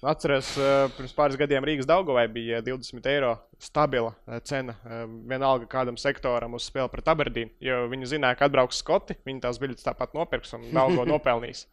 Atceros, 0.04 0.50
eh, 0.60 0.90
pirms 0.92 1.14
pāris 1.16 1.38
gadiem 1.40 1.64
Rīgas 1.64 1.86
Daugovai 1.88 2.26
bija 2.28 2.58
20 2.64 3.06
eiro 3.08 3.30
stabila 3.58 4.12
eh, 4.28 4.40
cena. 4.44 4.74
eh, 4.84 5.06
Vienalga 5.30 5.64
kādam 5.72 5.96
sektoram 5.96 6.52
uz 6.58 6.66
spēli 6.68 6.92
pret 6.92 7.08
Aberdīnu. 7.08 7.54
Jo 7.64 7.86
viņi 7.88 8.10
zināja, 8.12 8.36
ka 8.36 8.50
atbrauks 8.50 8.82
Skoti, 8.82 9.16
viņi 9.24 9.40
tās 9.46 9.60
biļetes 9.62 9.86
tāpat 9.86 10.12
nopirks 10.14 10.52
un 10.58 10.68
Daugo 10.74 11.06
nopelnīs. 11.12 11.64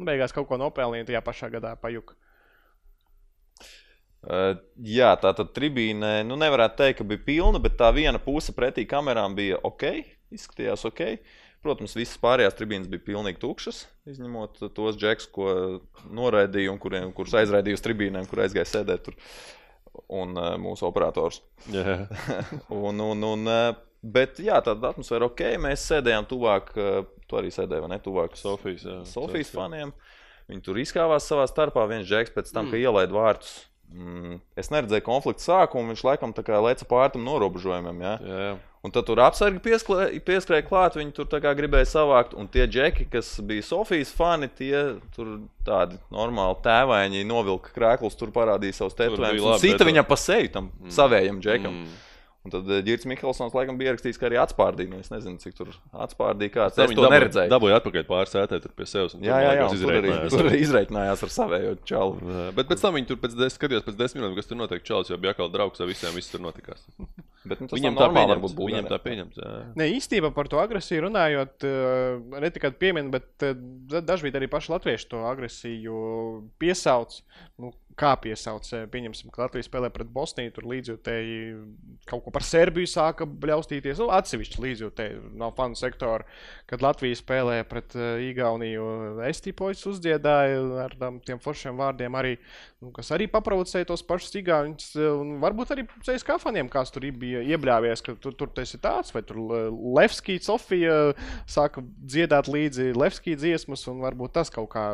Un 0.00 0.08
beigās 0.08 0.34
kaut 0.34 0.48
ko 0.50 0.58
nopelnīja 0.58 1.12
tajā 1.12 1.22
pašā 1.22 1.52
gadā 1.52 1.76
pajuk. 1.78 2.16
Uh, 4.22 4.54
jā, 4.78 5.10
tā 5.18 5.32
tad 5.34 5.48
tribīne, 5.50 6.20
nu 6.22 6.36
nevarētu 6.38 6.76
teikt, 6.78 7.00
ka 7.00 7.06
bija 7.10 7.22
pilna, 7.26 7.58
bet 7.62 7.74
tā 7.78 7.88
viena 7.94 8.20
puse 8.22 8.54
pretī 8.54 8.84
kamerām 8.86 9.34
bija 9.34 9.58
ok, 9.66 9.82
izskatījās 10.30 10.86
ok. 10.86 11.02
Protams, 11.62 11.94
visas 11.94 12.18
pārējās 12.18 12.56
tribīnes 12.58 12.88
bija 12.90 13.04
pilnīgi 13.06 13.38
tukšas, 13.42 13.84
izņemot 14.10 14.64
tos 14.74 14.96
džekus, 14.98 15.28
ko 15.30 15.52
noraidīja 16.10 16.72
un 16.72 16.80
kuriem, 16.82 17.12
kurus 17.14 17.36
aizraidīja 17.38 17.78
uz 17.78 17.84
tribīnēm, 17.84 18.26
kur 18.30 18.42
aizgāja 18.42 18.66
sēdēt 18.66 19.04
tur. 19.06 19.18
Un 20.12 20.34
uh, 20.40 20.54
mūsu 20.58 20.86
operators. 20.88 21.42
Jā, 21.70 22.08
Un, 22.88 22.98
un, 23.04 23.26
un, 23.28 23.46
uh, 23.46 23.76
bet 24.02 24.40
jā, 24.42 24.56
tāda 24.64 24.90
atmosfēra 24.90 25.28
ok. 25.28 25.44
Mēs 25.62 25.84
sēdējām 25.90 26.26
tuvāk, 26.30 26.72
uh, 26.80 27.02
tu 27.28 27.38
arī 27.38 27.52
sēdēji, 27.54 27.84
vai 27.84 27.92
ne? 27.92 28.00
Tuvāk 28.02 28.34
Sofijas. 28.40 28.86
jā. 28.88 28.98
Sofijas 29.12 29.52
faniem. 29.54 29.92
Viņi 30.50 30.64
tur 30.66 30.80
izkāvās 30.82 31.28
savā 31.28 31.44
starpā. 31.46 31.84
Viens 31.92 32.08
džeks 32.08 32.34
pēc 32.34 32.50
tam, 32.50 32.66
mm. 32.66 32.72
kad 32.72 32.82
ielaida 32.82 33.14
vārtus. 33.14 33.54
Mm, 33.92 34.38
es 34.56 34.70
neredzēju 34.72 35.04
konflikta 35.06 35.44
sākumu. 35.44 35.92
Viņš 35.92 36.04
laikam 36.06 36.34
tā 36.36 36.44
kā 36.46 36.60
leca 36.64 36.86
pāri 36.88 37.14
tam 37.16 37.26
norobežojumam. 37.28 37.98
Ja? 38.04 38.18
Jā, 38.20 38.44
jā. 38.48 38.52
Un 38.82 38.90
tad 38.90 39.06
tur 39.06 39.20
apsargi 39.22 39.60
pieskrēja 40.26 40.64
klāt. 40.66 40.96
Viņi 40.98 41.12
tur 41.14 41.28
gribēja 41.30 41.86
savākt. 41.92 42.32
Un 42.34 42.48
tie 42.50 42.64
džeki, 42.66 43.06
kas 43.12 43.36
bija 43.46 43.62
Sofijas 43.66 44.10
fani, 44.16 44.48
tie 44.50 44.74
tur 45.14 45.36
tādi 45.66 46.00
normāli 46.14 46.58
tēvaini 46.64 47.22
novilka 47.28 47.70
krēklus, 47.76 48.18
tur 48.18 48.34
parādīja 48.34 48.80
savus 48.80 48.98
tetovējumus. 48.98 49.62
Cita 49.62 49.86
viņam 49.86 50.08
pa 50.08 50.18
seju 50.18 50.50
tam 50.56 50.72
mm. 50.72 50.96
savējam 50.96 51.38
džekam. 51.44 51.84
Mm. 51.84 52.00
Un 52.42 52.50
tad 52.50 52.66
Girts 52.82 53.06
Mikelsons 53.06 53.52
laikam 53.54 53.76
bija 53.78 53.92
ierakstījis, 53.92 54.16
ka 54.18 54.26
arī 54.26 54.38
atspārdīja. 54.42 54.90
Nu, 54.90 54.98
es 54.98 55.12
nezinu, 55.12 55.38
cik 55.38 55.54
tur 55.54 55.68
atspārdīja. 55.94 56.50
Kāds. 56.56 56.74
To 56.74 56.86
dabūja- 56.88 57.10
neredzēju. 57.14 57.50
Dabūja 57.52 57.76
atpakaļ 57.78 58.06
pāri 58.08 58.30
sētē 58.32 58.58
tur 58.64 58.72
pie 58.74 58.86
sevis. 58.90 59.14
Jā, 59.22 59.36
jā, 59.44 59.52
jā. 59.60 59.68
Tur 59.82 59.92
arī, 59.94 60.10
tur 60.32 60.48
arī 60.50 60.58
izreikinājās 60.64 61.22
ar 61.22 61.30
savējo 61.36 61.76
čalu. 61.86 62.16
Jā, 62.26 62.48
Bet 62.58 62.66
pēc 62.72 62.82
tam 62.82 62.98
viņi 62.98 63.06
tur 63.12 63.20
pēc 63.22 63.36
desmit, 63.38 63.54
skatījās 63.60 63.86
pēc 63.86 64.00
desmit 64.00 64.24
minūtēm, 64.24 64.40
kas 64.40 64.50
tur 64.50 64.58
notiek. 64.58 64.82
Čalis 64.90 65.12
jau 65.14 65.20
bija 65.22 65.36
atkal 65.36 65.52
draugs 65.54 65.84
ar 65.84 65.86
visiem, 65.92 66.10
viss 66.18 66.34
tur 66.34 66.42
notikās. 66.42 66.82
Bet, 67.46 67.58
nu, 67.62 67.66
Viņam 67.74 67.96
tā 67.98 68.06
pieņemts. 68.10 68.30
varbūt 68.34 68.52
būtu. 68.58 68.66
Viņam 68.70 68.86
tā 68.90 68.98
pieņemts. 69.02 69.38
jā. 69.42 69.48
Ne, 69.78 69.86
īstenībā 69.96 70.28
par 70.34 70.46
to 70.50 70.58
agresiju 70.62 71.06
runājot, 71.08 71.64
eh, 71.66 72.38
ne 72.42 72.50
tikai 72.54 72.70
pieminu, 72.78 73.10
bet 73.10 73.42
eh, 73.42 73.54
da- 73.90 74.02
dažkārt 74.12 74.38
arī 74.38 74.46
paši 74.50 74.70
latvieši 74.70 75.08
to 75.10 75.22
agresiju 75.26 75.96
piesauc. 76.62 77.16
Nu, 77.58 77.72
kā 77.98 78.12
piesauc? 78.20 78.66
Eh, 78.72 78.86
Pieņemsim, 78.92 79.30
ka 79.32 79.44
Latvija 79.44 79.66
spēlē 79.66 79.90
pret 79.94 80.10
Bosniju, 80.12 80.52
tur 80.56 80.66
līdzjūtēji 80.70 81.38
kaut 82.08 82.24
ko 82.24 82.32
par 82.34 82.44
Serbiju 82.46 82.88
sāka 82.90 83.26
bļaustīties. 83.26 84.00
Nu, 84.02 84.08
atsevišķi 84.14 84.62
līdzjūtēji 84.64 85.20
no 85.38 85.50
fanu 85.56 85.78
sektora, 85.78 86.26
kad 86.70 86.82
Latvija 86.84 87.18
spēlē 87.18 87.60
pret 87.68 87.96
eh, 87.98 88.24
Igauniju. 88.30 88.86
Estipojas 89.28 89.84
uzdziedāja 89.90 90.60
ar 90.86 90.96
tam, 90.98 91.20
tiem 91.24 91.40
foršiem 91.42 91.78
vārdiem 91.78 92.16
arī, 92.18 92.36
nu, 92.82 92.92
kas 92.96 93.12
arī 93.14 93.28
paprovocēja 93.32 93.90
tos 93.92 94.04
pašus 94.06 94.36
Igaunus. 94.40 94.92
eh, 94.96 95.10
Varbūt 95.42 95.74
arī 95.74 95.86
CSK 96.06 96.38
faniem 96.42 96.70
kāds 96.72 96.92
tur 96.94 97.04
bija 97.12 97.42
iebļāvies, 97.44 98.02
ka 98.04 98.14
tu, 98.20 98.32
tur 98.36 98.50
tas 98.54 98.72
ir 98.74 98.80
tāds, 98.84 99.12
vai 99.14 99.22
tur 99.26 99.40
Levski, 99.98 100.38
Sofija 100.42 101.12
sāka 101.50 101.82
dziedāt 101.82 102.48
līdzi 102.50 102.92
Levski 102.96 103.36
dziesmas, 103.38 103.84
un 103.90 104.00
varbūt 104.04 104.36
tas 104.38 104.50
kaut 104.52 104.70
kā 104.72 104.86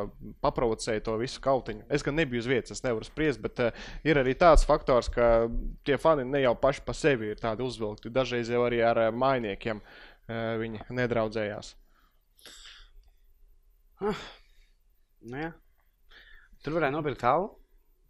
paprovocēja 0.45 1.05
to 1.05 1.17
visu 1.21 1.41
kautiņu. 1.45 1.85
Es 1.93 2.05
gan 2.07 2.17
nebiju 2.19 2.43
uz 2.43 2.49
vietas, 2.51 2.73
es 2.75 2.85
nevaru 2.85 2.98
spriest, 3.07 3.43
bet 3.45 3.61
uh, 3.63 3.85
ir 4.07 4.21
arī 4.21 4.35
tāds 4.39 4.67
faktors, 4.69 5.11
ka 5.13 5.47
tie 5.87 5.99
fani 6.01 6.27
ne 6.29 6.43
jau 6.43 6.55
paši 6.59 6.83
pa 6.87 6.95
sevi 6.97 7.33
ir 7.35 7.41
tādi 7.43 7.67
uzvilkti. 7.67 8.13
Dažreiz 8.15 8.51
jau 8.53 8.65
arī 8.67 8.83
ar 8.87 9.03
uh, 9.07 9.13
mainiekiem 9.15 9.83
uh, 9.85 10.57
viņi 10.63 10.87
nedraudzējās. 10.99 11.75
Nu, 13.99 15.39
jā. 15.39 15.53
Tur 16.63 16.77
varēja 16.79 16.95
nopirkt 16.95 17.23
tālu. 17.23 17.49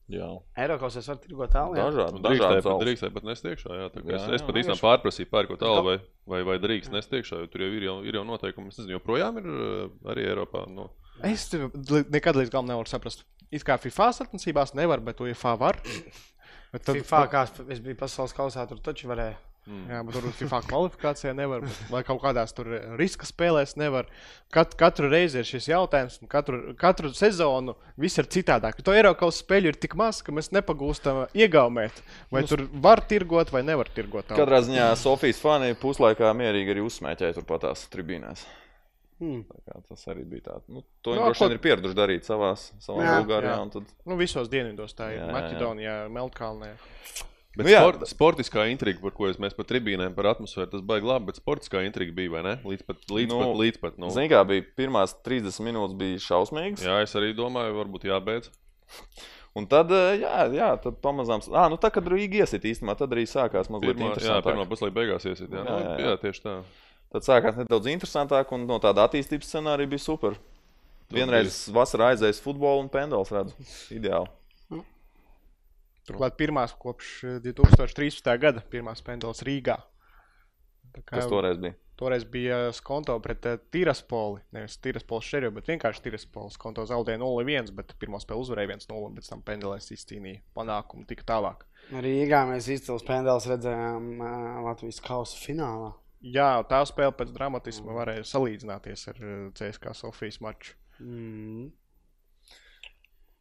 Jā, 0.09 0.27
Eiropas 0.57 0.95
var 1.05 1.19
tirgot 1.21 1.51
tālu. 1.53 1.75
dažādi. 1.77 2.17
Nu, 2.17 2.23
dažādas 2.25 2.63
Drīkstēja 2.65 2.65
pat, 2.65 2.83
drīkstēja 2.87 3.13
pat 3.13 3.27
nest 3.29 3.49
iekšā. 3.51 3.75
Jā, 3.77 3.89
Jā, 3.93 4.05
es, 4.17 4.23
es 4.25 4.41
jā, 4.41 4.47
pat 4.47 4.55
nu, 4.55 4.61
īstenībā 4.63 4.81
pārprasīju, 4.81 5.29
pērku 5.33 5.59
tālu 5.61 5.83
vai, 5.85 5.97
vai, 6.33 6.41
vai 6.49 6.57
drīkst 6.63 6.95
nest 6.95 7.13
iekšā, 7.13 7.43
jo 7.43 7.51
tur 7.53 7.65
jau 7.67 7.69
ir, 7.77 7.85
jau, 7.85 7.97
ir 8.09 8.17
jau 8.17 8.23
noteikumi. 8.25 8.73
Es 8.73 8.81
nezinu, 8.81 8.95
joprojām 8.97 9.41
ir 9.43 9.51
arī 10.09 10.25
Eiropā. 10.31 10.65
Nu, 10.73 10.89
Es 11.29 11.49
nekad 11.53 12.39
līdz 12.39 12.53
galam 12.55 12.69
nevaru 12.71 12.89
saprast. 12.89 13.25
It 13.55 13.65
kā 13.65 13.79
FIFA 13.81 14.11
sacensībās 14.21 14.75
nevar, 14.77 15.01
bet 15.05 15.21
UEFA 15.25 15.57
var. 15.61 15.81
Bet 16.69 16.83
tad, 16.85 16.99
FIFA, 16.99 17.19
kā 17.33 17.47
es 17.73 17.79
biju 17.81 17.97
pasaules 17.97 18.35
kausā, 18.37 18.67
tur 18.69 18.77
taču 18.85 19.09
varēja. 19.09 19.39
Jā, 19.89 19.99
bet 20.05 20.17
tur 20.17 20.27
FIFA 20.33 20.59
kvalifikācijā 20.69 21.33
nevar, 21.37 21.65
vai 21.93 22.01
kaut 22.07 22.21
kādās 22.23 22.55
tur 22.57 22.71
riska 22.97 23.29
spēlēs 23.29 23.75
nevar. 23.81 24.09
Kat, 24.55 24.73
katru 24.81 25.11
reizi 25.13 25.41
ir 25.41 25.49
šis 25.49 25.69
jautājums, 25.69 26.19
un 26.25 26.31
katru, 26.33 26.61
katru 26.81 27.13
sezonu 27.17 27.77
viss 28.01 28.21
ir 28.21 28.29
citādāk. 28.33 28.81
To 28.85 28.97
Eiropas 28.97 29.43
spēļu 29.43 29.73
ir 29.73 29.81
tik 29.81 29.97
maz, 30.01 30.23
ka 30.25 30.33
mēs 30.37 30.53
nepagūstam 30.57 31.27
iegaumēt. 31.37 32.01
Vai 32.33 32.47
tur 32.49 32.65
var 32.85 33.05
tirgot 33.09 33.53
vai 33.53 33.65
nevar 33.67 33.89
tirgot. 33.93 34.33
Katrā 34.33 34.63
ziņā 34.65 34.89
Sofijas 35.01 35.43
fani 35.45 35.75
puslaikā 35.81 36.33
mierīgi 36.37 36.77
arī 36.77 36.89
uzsmēķēja 36.89 37.37
turpat 37.41 37.69
tās 37.69 37.85
tribīnēs. 37.93 38.47
Hmm. 39.19 39.41
Tā 39.51 39.59
kā 39.67 39.81
Tas 39.89 40.05
arī 40.13 40.23
bija 40.29 40.45
tāds. 40.53 40.69
Nu, 40.69 40.83
to 41.03 41.11
Nu, 41.15 41.17
viņi 41.23 41.25
droši 41.27 41.39
ko- 41.39 41.49
vien 41.49 41.57
ir 41.57 41.63
pieraduši 41.65 41.97
darīt 41.99 42.23
savā, 42.29 42.53
savā 42.57 43.03
Jā, 43.03 43.15
Bulgārijā. 43.23 43.55
jā. 43.57 43.71
Tad... 43.73 43.95
Nu, 44.07 44.17
visos 44.17 44.49
dienvidos 44.49 44.95
tā 44.95 45.13
ir. 45.13 45.19
Jā, 45.19 45.25
jā, 45.25 45.27
jā. 45.27 45.35
Maķedonijā, 45.39 45.97
Melnkalnē. 46.15 46.71
Bet 47.59 47.67
Nu 47.67 47.73
jā. 47.73 47.81
sport, 47.83 48.05
sportiskā 48.07 48.69
intriga, 48.71 49.01
par 49.03 49.11
ko 49.11 49.27
es- 49.27 49.37
mēs 49.43 49.57
par 49.57 49.65
tribīnēm, 49.67 50.15
par 50.15 50.25
atmosfēru, 50.31 50.71
tas 50.71 50.81
baigi 50.87 51.07
labi, 51.11 51.27
bet 51.33 51.41
sportiskā 51.41 51.83
intriga 51.85 52.15
bija, 52.15 52.31
vai 52.31 52.43
ne? 52.47 52.55
Līdz 52.63 52.85
pat, 52.87 52.97
līdz 53.11 53.29
Nu, 53.33 53.39
pat, 53.41 53.57
līdz 53.59 53.81
pat 53.81 53.99
nu. 53.99 54.11
Zini, 54.11 54.29
kā 54.31 54.45
bija 54.47 54.63
pirmās 54.79 55.17
30 55.27 55.59
minūtes, 55.67 55.97
bija 55.99 56.19
šausmīgas. 56.23 56.85
Jā, 56.87 57.03
es 57.03 57.15
arī 57.19 57.35
domāju, 57.35 57.75
varbūt 57.83 58.07
jābeidz. 58.07 58.51
Un 59.59 59.67
tad, 59.67 59.91
eh, 59.91 60.21
jā, 60.23 60.47
jā, 60.55 60.69
tad 60.81 61.01
pamazām, 61.03 61.41
ah, 61.57 61.67
nu 61.69 61.77
tā, 61.77 61.91
kad 61.91 62.05
Rīga 62.07 62.45
iesit 62.45 62.63
īstenībā, 62.63 62.95
tad 62.97 63.11
arī 63.11 63.25
sākās 63.27 63.67
mazliet 63.73 63.97
Pirmā, 63.97 64.13
jā, 64.13 64.15
interesantāk. 64.15 64.45
pirmā 64.55 64.69
puslaika 64.69 64.95
beigās 64.95 65.25
iesit. 65.27 65.51
Jā, 65.51 65.65
Jā, 65.65 65.65
jā, 65.65 65.79
jā, 65.79 65.89
jā. 65.89 65.99
jā. 65.99 66.07
jā, 66.13 66.21
tieši 66.23 66.43
tā. 66.45 66.55
Tad 67.15 67.25
sākās 67.25 67.57
nedaudz 67.57 67.89
interesantāk, 67.89 68.51
un 68.53 68.67
no 68.69 68.77
tāda 68.83 69.07
attīstības 69.09 69.49
scenārija 69.49 69.89
bija 69.89 70.05
super. 70.05 70.37
Vienreiz 71.13 71.63
vasarā 71.73 72.11
aizējis 72.13 72.43
futbolu 72.45 72.85
un 72.85 72.91
pendels 72.93 73.33
redzu. 73.33 73.69
Ideāli. 73.97 74.29
Turklāt 76.09 76.39
pirmās 76.41 76.73
kopš 76.81 77.13
eh, 77.25 77.37
2013. 77.45 78.33
gada 78.41 78.65
pirmās 78.73 79.05
pendulas 79.05 79.45
Rīgā. 79.45 79.77
Kas 81.05 81.29
toreiz 81.29 81.61
bija? 81.61 81.77
Toreiz 81.99 82.23
bija 82.31 82.73
skonto 82.73 83.17
pret 83.21 83.45
uh, 83.51 83.59
Tiraspoli. 83.75 84.41
Nevis 84.55 84.79
Tiraspoli 84.81 85.27
šeriju, 85.27 85.53
bet 85.57 85.69
vienkārši 85.69 86.05
Tiraspoli. 86.05 86.55
Skonto 86.55 86.85
zaudēja 86.89 87.19
0-1, 87.21 87.73
bet 87.77 87.93
pirmā 88.01 88.21
spēle 88.23 88.45
uzvarēja 88.45 88.77
1-0, 88.77 89.01
bet 89.09 89.19
pēc 89.19 89.31
tam 89.33 89.43
pendelēs 89.45 89.91
izcīnīja 89.97 90.41
panākumu 90.57 91.05
tik 91.11 91.25
tālāk. 91.29 91.67
Rīgā 91.91 92.45
mēs 92.53 92.71
izcils 92.73 93.05
pendels 93.07 93.49
redzējām 93.51 94.13
uh, 94.15 94.61
Latvijas 94.69 95.03
kausa 95.05 95.43
finālā. 95.43 95.91
Jā, 96.23 96.63
tā 96.67 96.81
spēle 96.89 97.13
pēc 97.15 97.31
dramatisma 97.31 97.95
varēja 97.95 98.25
salīdzināties 98.27 99.05
ar 99.13 99.21
uh, 99.23 99.35
CSK 99.55 99.93
Sofijas 99.95 100.41
maču. 100.43 100.75
Mm. 100.99 101.69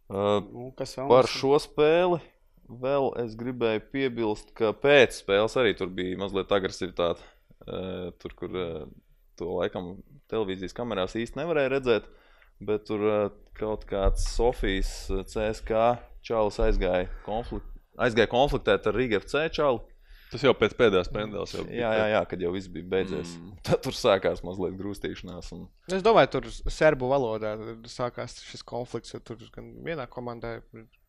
Uh, 0.08 0.40
Nu, 0.54 0.70
kas 0.78 0.94
vēl? 0.96 1.08
par 1.10 1.26
mums- 1.26 1.34
šo 1.40 1.58
spēli 1.60 2.20
vēl 2.68 3.10
es 3.24 3.34
gribēju 3.40 3.82
piebilst, 3.92 4.54
ka 4.56 4.74
pēc 4.76 5.18
spēles 5.24 5.56
arī 5.60 5.74
tur 5.80 5.90
bija 5.90 6.20
mazliet 6.22 6.52
agresivitāte. 6.54 7.24
Uh, 7.68 8.12
tur, 8.22 8.32
kur 8.38 8.54
uh, 8.54 8.86
to 9.40 9.50
laikam 9.58 9.98
televīzijas 10.32 10.76
kamerās 10.78 11.16
īsti 11.20 11.40
nevarēja 11.42 11.72
redzēt, 11.74 12.06
bet 12.64 12.86
tur 12.88 13.04
uh, 13.04 13.18
kaut 13.58 13.84
kāds 13.90 14.24
Sofijas 14.36 15.10
uh, 15.12 15.24
CSK 15.28 15.98
čalis 16.28 16.60
aizgāja, 16.64 17.10
konflikt, 17.26 17.68
aizgāja 17.98 18.30
konfliktēt 18.32 18.88
ar 18.88 18.96
Rīgas 18.96 19.26
FC 19.26 19.48
čali. 19.58 19.82
Tas 20.28 20.44
jau 20.44 20.52
pēc 20.60 20.74
pēdējās 20.76 21.08
pendeles 21.14 21.54
jau 21.56 21.64
Jā, 21.72 21.88
jā, 21.96 22.08
jā, 22.12 22.20
kad 22.28 22.42
jau 22.44 22.50
viss 22.52 22.68
bija 22.72 22.88
beidzies. 22.92 23.38
Mm. 23.40 23.54
Tad 23.68 23.80
tur 23.86 23.96
sākās 23.96 24.44
mazliet 24.44 24.76
grūstīšanās. 24.80 25.54
Un... 25.56 25.66
Es 25.88 26.04
domāju, 26.04 26.32
tur 26.36 26.50
serbu 26.52 27.08
valodā 27.14 27.54
sākās 27.88 28.36
šis 28.50 28.66
konflikts. 28.68 29.16
Tur 29.28 29.40
gan 29.56 29.70
vienā 29.86 30.08
komandā 30.12 30.58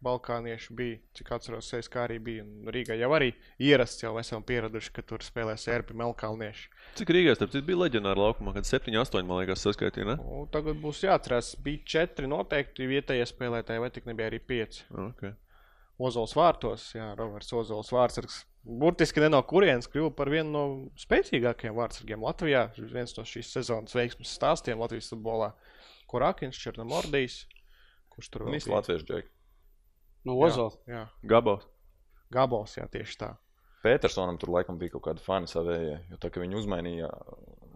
balkānieši 0.04 0.76
bija, 0.78 1.00
cik 1.18 1.32
atceros, 1.34 1.70
sevis 1.72 1.90
kā 1.90 2.04
arī 2.06 2.20
bija. 2.22 2.44
Rīgā 2.70 2.94
jau 3.00 3.10
arī 3.16 3.32
ierasts, 3.58 4.04
jau 4.04 4.14
esam 4.22 4.44
pieraduši, 4.46 4.92
ka 4.94 5.02
tur 5.02 5.24
spēlē 5.26 5.56
serbi 5.58 5.98
melkalnieši. 5.98 6.70
Cik 7.00 7.10
Rīgā 7.16 7.34
starp 7.34 7.56
citu 7.56 7.66
bija 7.72 7.82
leģendāra 7.82 8.28
laukumā, 8.28 8.54
kad 8.54 8.68
7, 8.70 8.94
8, 9.02 9.26
man 9.26 9.42
liekas, 9.42 9.66
saskaitīja? 9.66 10.14
Nu, 10.14 10.44
tagad 10.54 10.78
būs 10.82 11.02
jāatcerās, 11.02 11.56
bija 11.64 11.82
četri 11.96 12.30
noteikti 12.30 12.86
vietējie 12.90 13.26
spēlētāji, 13.32 13.82
vai 13.82 13.90
tik 13.94 14.06
nebija 14.06 14.30
arī 14.30 14.38
pieci. 14.38 14.86
Okay. 15.10 15.34
Ozols 15.98 16.36
vārtos, 16.38 16.92
jā, 16.94 17.10
Roberts 17.18 17.50
Ozols 17.58 17.90
vārdsargs. 17.90 18.44
Burtiski 18.68 19.22
ne 19.24 19.30
no 19.32 19.40
kurienes 19.48 19.88
kļuva 19.88 20.10
par 20.16 20.28
vienu 20.28 20.50
no 20.52 20.62
spēcīgākajiem 21.00 21.76
vārdsargiem 21.78 22.20
Latvijā. 22.26 22.66
Viens 22.92 23.14
no 23.16 23.24
šīs 23.24 23.48
sezonas 23.54 23.96
veiksmes 23.96 24.34
stāstiem 24.36 24.80
Latvijas 24.82 25.08
futbolā. 25.14 25.54
Kurākins, 26.08 26.60
Černomordijs, 26.60 27.42
kurš 28.12 28.28
tur 28.32 28.44
vēl 28.44 28.58
bija? 28.58 28.74
latviešu 28.76 29.08
džeki. 29.08 29.30
Nu, 30.28 30.36
Jā, 30.36 30.48
Ozols. 30.50 30.76
Jā, 30.88 31.02
Gabals. 31.24 31.64
Gabals, 32.34 32.76
jā, 32.76 32.84
tieši 32.92 33.16
tā. 33.22 33.30
Petersonam 33.84 34.36
tur 34.40 34.50
laikam 34.52 34.76
bija 34.80 34.96
kaut 34.96 35.06
kāda 35.06 35.22
fani 35.24 35.48
savējie. 35.48 35.98
Jo 36.10 36.18
tā 36.20 36.28
kā 36.34 36.42
viņi 36.42 36.58
uzmainīja, 36.60 37.08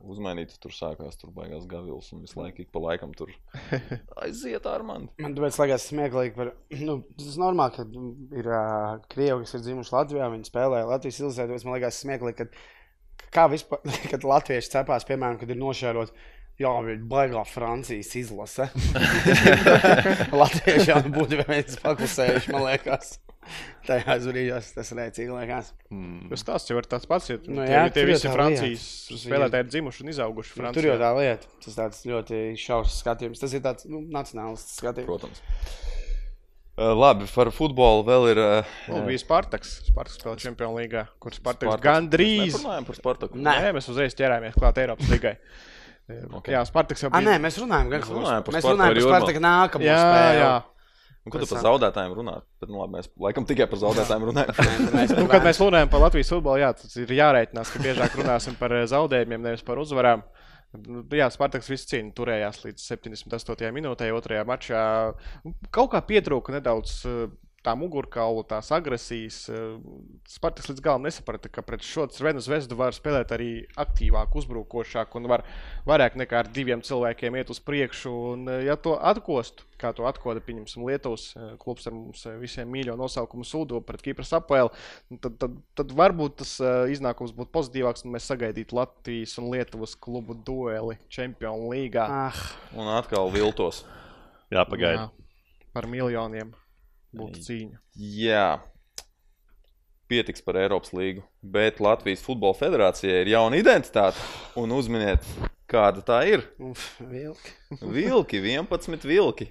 uzmainīja 0.02 0.58
tur 0.62 0.74
sākās 0.74 1.18
tur 1.20 1.32
baigās 1.34 1.64
gavils 1.70 2.10
un 2.14 2.24
visu 2.24 2.40
laiku 2.40 2.64
ik 2.64 2.70
pa 2.74 2.82
laikam 2.82 3.14
tur 3.16 3.32
aiziet 4.24 4.66
ar 4.68 4.84
mani. 4.86 5.10
Man 5.22 5.36
tāpēc 5.38 5.58
liekas 5.62 5.88
smieklīgi, 5.92 6.34
par, 6.36 6.52
nu, 6.82 6.98
tas 7.16 7.32
ir 7.32 7.42
normāli, 7.42 7.76
ka 7.78 7.86
nu, 7.88 8.12
ir 8.34 8.50
uh, 8.50 9.00
krievi, 9.12 9.42
kas 9.44 9.56
ir 9.58 9.64
dzimuši 9.66 9.96
Latvijā, 9.96 10.30
viņi 10.34 10.50
spēlē 10.50 10.84
Latvijas 10.90 11.20
izlasē. 11.22 11.48
Tāpēc 11.48 11.66
man 11.66 11.78
liekas 11.78 12.00
smieklīgi, 12.04 12.38
ka 12.42 13.30
kā 13.32 13.48
vispār, 13.52 13.82
kad 14.12 14.26
latvieši 14.28 14.74
cepās, 14.76 15.06
piemēram, 15.08 15.40
kad 15.40 15.52
ir 15.52 15.60
nošērot. 15.60 16.14
Jā, 16.60 16.70
viņa 16.84 17.06
baigā 17.08 17.42
Francijas 17.48 18.10
izlase. 18.20 18.66
Latviešiem 20.40 21.08
būtu 21.14 21.38
viens 21.48 21.78
paklusējuši, 21.82 22.52
man 22.54 22.66
liekas. 22.68 23.14
Tajās 23.88 24.26
brīžos 24.28 24.68
tas 24.76 24.92
rēcīgi 24.94 25.32
liekas. 25.34 25.72
Mm. 25.90 26.28
Tas 26.30 26.44
tas 26.46 26.68
jau 26.70 26.76
ir 26.78 26.86
tāds 26.86 27.08
pats, 27.10 27.30
ja 27.32 27.38
Nu 27.48 27.56
nu, 27.58 27.64
jā, 27.66 27.86
tie 27.90 28.04
jau 28.04 28.10
visi 28.12 28.30
Francijas 28.30 28.84
lieta. 29.10 29.22
Spēlētāji 29.24 29.64
ir 29.66 29.70
dzimuši 29.72 30.04
un 30.04 30.12
izauguši 30.12 30.52
Nu, 30.52 30.58
Francijā. 30.60 30.76
tur 30.78 30.88
jau 30.92 30.98
tā 31.00 31.10
lieta. 31.18 31.50
Tas 31.64 31.78
tāds 31.80 32.04
ļoti 32.06 32.42
šausmas 32.62 33.00
skatījums. 33.02 33.42
Tas 33.42 33.56
ir 33.58 33.64
tāds 33.64 33.88
nu, 33.90 34.04
nacionāls 34.14 34.62
skatījums. 34.76 35.08
Protams. 35.10 35.42
Uh, 36.72 36.94
labi, 36.96 37.26
par 37.34 37.50
futbolu 37.52 38.06
vēl 38.06 38.30
ir. 38.30 38.38
Uh, 38.40 38.70
Nu, 38.94 39.02
bija 39.08 39.20
Spartaks. 39.20 39.74
Spartaks 39.90 40.16
spēlē 40.20 40.38
Čempionu 40.40 40.78
līgā, 40.78 41.02
kur 41.20 41.34
Spartaks 41.36 41.66
Spartaks. 41.68 41.84
gandrīz. 41.84 42.46
Mēs 42.46 42.62
runājam 42.62 42.86
par 42.88 42.96
Spartaku. 43.02 43.42
Nē. 43.42 43.58
Nē, 43.66 43.74
mēs 43.76 43.90
uzreiz 43.92 44.14
ķerāmies 44.16 44.54
klāt 44.56 44.78
Eiropas 44.80 45.10
līgai. 45.12 45.34
Okay. 46.10 46.52
Jā, 46.52 46.60
Spartaks 46.66 47.02
jau 47.04 47.10
Ah, 47.14 47.20
nē, 47.22 47.36
bija. 47.38 47.42
mēs 47.46 47.56
runājam 47.62 47.88
gan 47.92 48.02
Mēs 48.02 48.10
runājam 48.12 48.44
par 48.44 48.54
Mēs 48.56 48.66
runājam 48.66 48.90
ar 48.90 48.98
par 48.98 49.06
Spartaku 49.06 49.42
nākamo 49.44 49.86
Jā, 49.86 49.98
spēli. 50.02 50.40
jā. 50.42 50.52
Un, 51.22 51.30
ko 51.30 51.38
tu 51.38 51.46
par 51.46 51.60
zaudētājiem 51.62 52.14
runā? 52.18 52.32
Bet, 52.60 52.68
nu, 52.68 52.80
labi, 52.82 52.96
mēs 52.98 53.08
laikam 53.22 53.44
tikai 53.46 53.68
par 53.70 53.78
zaudētājiem 53.78 54.24
runājam. 54.26 55.20
Nu, 55.22 55.28
kad 55.30 55.44
mēs 55.46 55.60
runājam 55.62 55.90
par 55.92 56.02
Latvijas 56.02 56.32
futbolu, 56.34 56.58
jā, 56.64 56.72
tas 56.74 56.96
ir 56.98 57.12
jārēķinās, 57.14 57.70
ka 57.70 57.82
biežāk 57.84 58.16
runāsim 58.18 58.56
par 58.58 58.74
eh, 58.74 58.86
zaudējumiem, 58.90 59.44
nevis 59.46 59.62
par 59.62 59.78
uzvarām. 59.78 60.24
Nu, 60.72 61.04
Jā, 61.12 61.28
Spartaks 61.30 61.68
visu 61.70 61.86
cīņu 61.92 62.14
turējās 62.16 62.62
līdz 62.64 62.86
78. 62.90 63.70
minūtē, 63.76 64.08
otrajā 64.16 64.42
mačā. 64.48 64.82
Kaut 65.70 65.92
kā 65.94 66.00
pietrūka 66.10 66.56
nedaudz 66.58 66.96
eh, 67.06 67.28
tā 67.62 67.74
mugurkaula, 67.78 68.42
tās 68.48 68.70
agresijas. 68.74 69.48
eh, 69.48 69.78
Spartaks 70.28 70.68
līdz 70.70 70.82
galam 70.82 71.02
nesaprata, 71.06 71.50
ka 71.52 71.62
pret 71.62 71.84
šo 71.86 72.08
Svenu 72.12 72.42
zvezdu 72.42 72.76
var 72.78 72.94
spēlēt 72.96 73.32
arī 73.34 73.50
aktīvāk, 73.78 74.34
uzbrukošāk 74.34 75.14
un 75.18 75.28
var 75.30 75.44
vairāk 75.86 76.16
nekā 76.18 76.42
ar 76.42 76.50
diviem 76.50 76.82
cilvēkiem 76.82 77.36
iet 77.38 77.50
uz 77.50 77.60
priekšu. 77.62 78.12
Un, 78.32 78.48
eh, 78.48 78.64
ja 78.66 78.76
to 78.76 78.96
atkostu, 78.98 79.64
kā 79.78 79.92
to 79.94 80.06
atkoda, 80.06 80.40
pieņemsim, 80.40 80.84
Lietuvas 80.86 81.34
eh, 81.36 81.56
klubs 81.58 81.86
ar 81.86 81.92
mums 81.92 82.26
visiem 82.40 82.70
mīļo 82.70 82.96
nosaukumu 82.98 83.46
Sūdu 83.46 83.82
pret 83.86 84.02
Kipras 84.02 84.32
apēlu, 84.32 84.72
nu, 85.10 85.18
tad, 85.18 85.38
tad, 85.38 85.56
tad 85.74 85.92
varbūt 85.92 86.36
tas 86.42 86.58
iznākums 86.90 87.34
būtu 87.36 87.52
pozitīvāks, 87.54 88.04
un 88.04 88.12
mēs 88.16 88.26
sagaidītu 88.30 88.74
Latvijas 88.78 89.38
un 89.38 89.50
Lietuvas 89.52 89.94
klubu 89.94 90.34
dueli 90.34 90.98
Čempionu 91.08 91.70
līgā. 91.74 92.06
Ah, 92.08 92.42
Un 92.74 92.88
atkal 92.88 93.30
viltos. 93.30 93.84
Jā, 94.52 94.64
pagaidi. 94.68 94.98
Jā, 95.00 95.10
par 95.72 95.86
miljoniem 95.86 96.52
būtu 97.16 97.42
cīņa. 97.46 97.80
Jā, 97.96 98.46
pietiks 100.10 100.44
par 100.44 100.58
Eiropas 100.60 100.92
līgu. 100.96 101.24
Bet 101.42 101.80
Latvijas 101.82 102.22
Futbola 102.24 102.56
Federācijai 102.58 103.22
ir 103.22 103.32
jauna 103.34 103.60
identitāte. 103.60 104.20
Un 104.60 104.72
uzminiet, 104.76 105.24
kāda 105.70 106.04
tā 106.04 106.20
ir. 106.28 106.44
uf, 106.60 106.90
vilki. 107.00 107.54
Vilki, 107.98 108.42
11 108.44 109.06
vilki. 109.08 109.50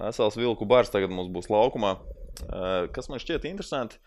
Vesels 0.00 0.38
vilku 0.40 0.64
bars 0.64 0.88
tagad 0.92 1.12
mums 1.12 1.28
būs 1.32 1.50
laukumā. 1.52 1.98
Eh, 2.46 2.88
Kas 2.94 3.10
man 3.12 3.20
šķiet 3.20 3.44
interesanti? 3.50 3.98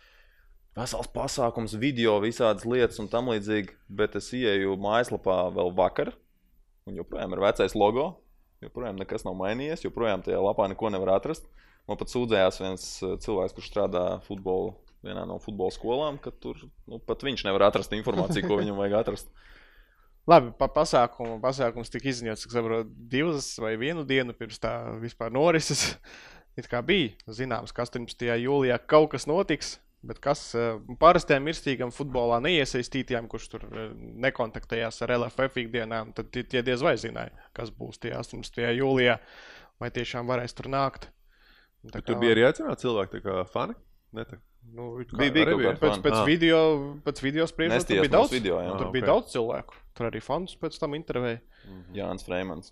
Vesels 0.74 1.06
pasākums, 1.14 1.76
video, 1.78 2.16
visādas 2.24 2.66
lietas 2.66 2.98
un 3.04 3.10
tam 3.12 3.30
līdzīgi. 3.30 3.76
Bet 3.94 4.16
es 4.18 4.32
ieju 4.34 4.74
mājaslapā 4.82 5.44
vēl 5.54 5.70
vakar. 5.78 6.16
Un 6.90 6.98
joprojām 6.98 7.36
ir 7.36 7.44
vecais 7.44 7.76
logo. 7.78 8.08
Joprojām 8.64 8.98
nekas 8.98 9.22
nav 9.28 9.38
mainījies. 9.38 9.84
Joprojām 9.86 10.24
tajā 10.26 10.40
lapā 10.42 10.66
neko 10.72 10.90
nevar 10.90 11.14
atrast. 11.20 11.46
Man 11.90 12.00
pat 12.00 12.14
sūdzējās 12.14 12.62
viens 12.64 12.86
eh, 13.04 13.16
cilvēks, 13.24 13.56
kurš 13.58 13.72
strādā 13.72 14.04
futbola, 14.28 14.72
vienā 15.04 15.26
no 15.28 15.40
futbola 15.44 15.74
skolām, 15.76 16.20
ka 16.22 16.32
tur 16.32 16.62
nu, 16.88 17.00
pat 17.04 17.26
viņš 17.28 17.44
nevar 17.48 17.68
atrast 17.68 17.96
informāciju, 17.96 18.48
ko 18.48 18.60
viņam 18.62 18.80
vajag 18.80 19.00
atrast. 19.02 19.34
Labi, 20.32 20.54
pa 20.56 20.70
pasākumu. 20.72 21.42
Pasākums 21.44 21.92
tika 21.92 22.08
izziņots, 22.08 22.46
cik 22.46 22.54
saprotu, 22.56 22.88
divas 23.12 23.50
vai 23.60 23.74
vienu 23.80 24.06
dienu 24.08 24.36
pirms 24.38 24.62
tā 24.64 24.78
vispār 25.02 25.34
norises. 25.36 25.90
It 26.60 26.70
kā 26.70 26.84
bija 26.86 27.34
zināms, 27.34 27.74
ka 27.74 27.82
18. 27.84 28.28
jūlijā 28.38 28.78
kaut 28.88 29.10
kas 29.16 29.26
notiks. 29.28 29.80
Bet 30.04 30.20
kas 30.24 30.40
eh, 30.60 30.78
parastiem 31.00 31.44
mirstīgam 31.48 31.92
futbolā 31.96 32.42
neiesaistītiem, 32.44 33.28
kurš 33.32 33.50
tur 33.54 33.66
eh, 33.68 33.92
nekontaktējās 34.24 35.00
ar 35.04 35.16
LFF 35.16 35.64
ikdienām, 35.64 36.12
tad 36.16 36.32
tie 36.32 36.64
diez 36.64 36.84
vai 36.84 36.96
zināja, 37.00 37.32
kas 37.56 37.72
būs 37.76 38.04
tie 38.04 38.12
18. 38.16 38.60
jūlijā, 38.80 39.16
vai 39.80 39.92
tiešām 39.96 40.28
varēs 40.32 40.56
tur 40.60 40.72
nākt. 40.72 41.08
Tā 41.84 41.92
Bet 42.00 42.06
tur 42.06 42.16
kā- 42.16 42.20
bija 42.22 42.36
arī 42.36 42.44
aicināti 42.48 42.84
cilvēki, 42.86 43.22
kā 43.26 43.48
fani. 43.52 43.74
Ne, 44.14 44.24
tā. 44.26 44.38
Nu, 44.74 44.92
kā 45.04 45.18
Bija- 45.20 45.34
bija 45.34 45.46
arī 45.46 45.56
kādi 45.66 45.80
pēc, 45.80 45.98
pēc 46.02 46.14
Ah. 46.16 46.26
video, 46.26 46.60
pēc 47.04 47.22
video 47.22 47.46
spriežot, 47.46 47.74
tur 47.74 47.80
Nestījās 47.80 48.06
bija 48.08 48.12
daudz, 48.14 48.32
video, 48.32 48.60
jā. 48.62 48.72
un 48.72 48.78
tur 48.78 48.88
Ah, 48.88 48.92
bija 48.92 49.04
ok. 49.04 49.10
daudz 49.12 49.34
cilvēku. 49.34 49.74
Tur 49.96 50.10
arī 50.12 50.22
fans 50.24 50.56
pēc 50.56 50.80
tam 50.80 50.92
intervēja. 50.94 51.42
Jānis 51.94 52.24
Freimans. 52.24 52.72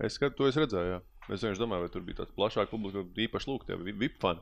Es 0.00 0.18
skatu, 0.18 0.36
to 0.36 0.46
es 0.46 0.56
redzēju. 0.56 0.98
Jā. 0.98 1.00
Es 1.30 1.42
vienkārši 1.42 1.58
domāju, 1.62 1.80
vai 1.80 1.88
tur 1.88 2.02
bija 2.02 2.16
tāds 2.20 2.32
plašāks 2.36 2.68
publika, 2.70 3.04
īpaši 3.16 3.46
lūgtie 3.48 3.76
VIP 3.82 4.18
fani. 4.20 4.40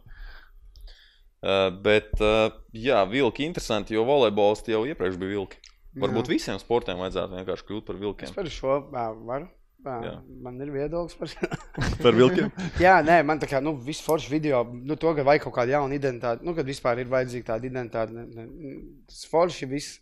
Uh, 1.40 1.70
bet, 1.70 2.10
uh, 2.20 2.50
jā, 2.74 2.98
vilki 3.08 3.46
interesanti, 3.46 3.94
jo 3.94 4.02
volejbols 4.04 4.64
jau 4.66 4.82
iepriekš 4.84 5.16
bija 5.20 5.36
vilki. 5.38 5.56
Varbūt 5.94 6.26
Jā. 6.26 6.32
visiem 6.34 6.58
sportiem 6.58 6.98
vajadzētu 6.98 7.38
vienkārši 7.38 7.64
kļūt 7.68 7.84
par 7.86 7.94
Es 7.94 8.00
vilkiem. 8.02 8.34
par 8.34 8.44
šo 8.44 8.90
varu. 9.24 9.48
Jā. 9.86 10.14
Man 10.42 10.58
ir 10.60 10.72
viedoklis 10.74 11.14
par. 11.18 11.30
Par 12.02 12.16
vilkiem? 12.16 12.50
Jā, 12.84 12.98
nē, 13.06 13.20
man 13.26 13.38
tā 13.38 13.46
kā 13.50 13.60
nu, 13.62 13.76
viss 13.84 14.02
foršs 14.04 14.30
video, 14.32 14.64
nu, 14.74 14.96
to, 14.98 15.12
ka 15.14 15.24
vajag 15.26 15.44
kaut 15.46 15.54
kādu 15.60 15.74
jaunu 15.76 15.94
identitāti, 15.94 16.46
nu, 16.46 16.54
kad 16.56 16.66
vispār 16.66 16.98
ir 16.98 17.12
vajadzīga 17.12 17.52
tāda 17.52 17.70
identitāte. 17.70 18.14
Ne, 18.16 18.48
ne, 18.50 18.72
tas 19.08 19.22
forši 19.30 19.70
viss. 19.70 20.00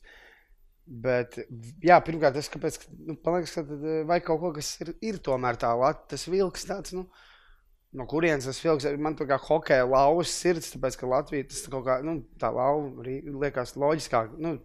Bet, 0.86 1.36
jā, 1.82 1.98
pirmkārt, 2.06 2.38
tas, 2.38 2.48
kāpēc, 2.50 2.78
nu, 2.94 3.16
man 3.18 3.40
liekas, 3.40 3.56
ka 3.56 3.64
eh, 3.66 4.02
vajag 4.06 4.26
kaut 4.28 4.42
ko, 4.42 4.52
kas 4.54 4.68
ir, 4.84 4.92
ir 5.02 5.16
tomēr 5.28 5.58
tā 5.58 5.72
lata, 5.74 6.04
tas 6.14 6.28
vilks 6.30 6.68
tāds, 6.68 6.94
nu, 6.94 7.08
no 7.98 8.06
kurienes 8.06 8.46
tas 8.46 8.60
vilks, 8.62 8.86
man 9.02 9.16
tā 9.18 9.26
kā 9.26 9.38
hokeja 9.48 9.88
lauvas 9.88 10.30
sirds, 10.30 10.70
tāpēc, 10.76 11.00
ka 11.00 11.10
Latvija 11.10 11.48
tas 11.50 11.64
kaut 11.72 11.88
kā, 11.88 11.98
nu, 12.06 12.20
tā 12.38 12.52
lauva 12.54 13.02
liekas 13.02 13.74
loģiskāk, 13.74 14.38
nu, 14.38 14.60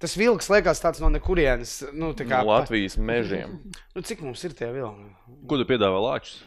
tas 0.00 0.16
vilks 0.18 0.48
liekas 0.52 0.80
tāds 0.82 1.02
no 1.02 1.10
nekurienes, 1.12 1.76
nu, 1.92 2.12
tā 2.16 2.26
kā, 2.28 2.40
No 2.42 2.54
Latvijas 2.54 2.96
mežiem. 2.96 3.58
nu, 3.94 4.04
cik 4.06 4.24
mums 4.24 4.42
ir 4.48 4.56
tie 4.56 4.70
vilki? 4.74 5.10
Ko 5.50 5.60
tu 5.60 5.68
piedāvā 5.68 6.00
lāčus? 6.06 6.40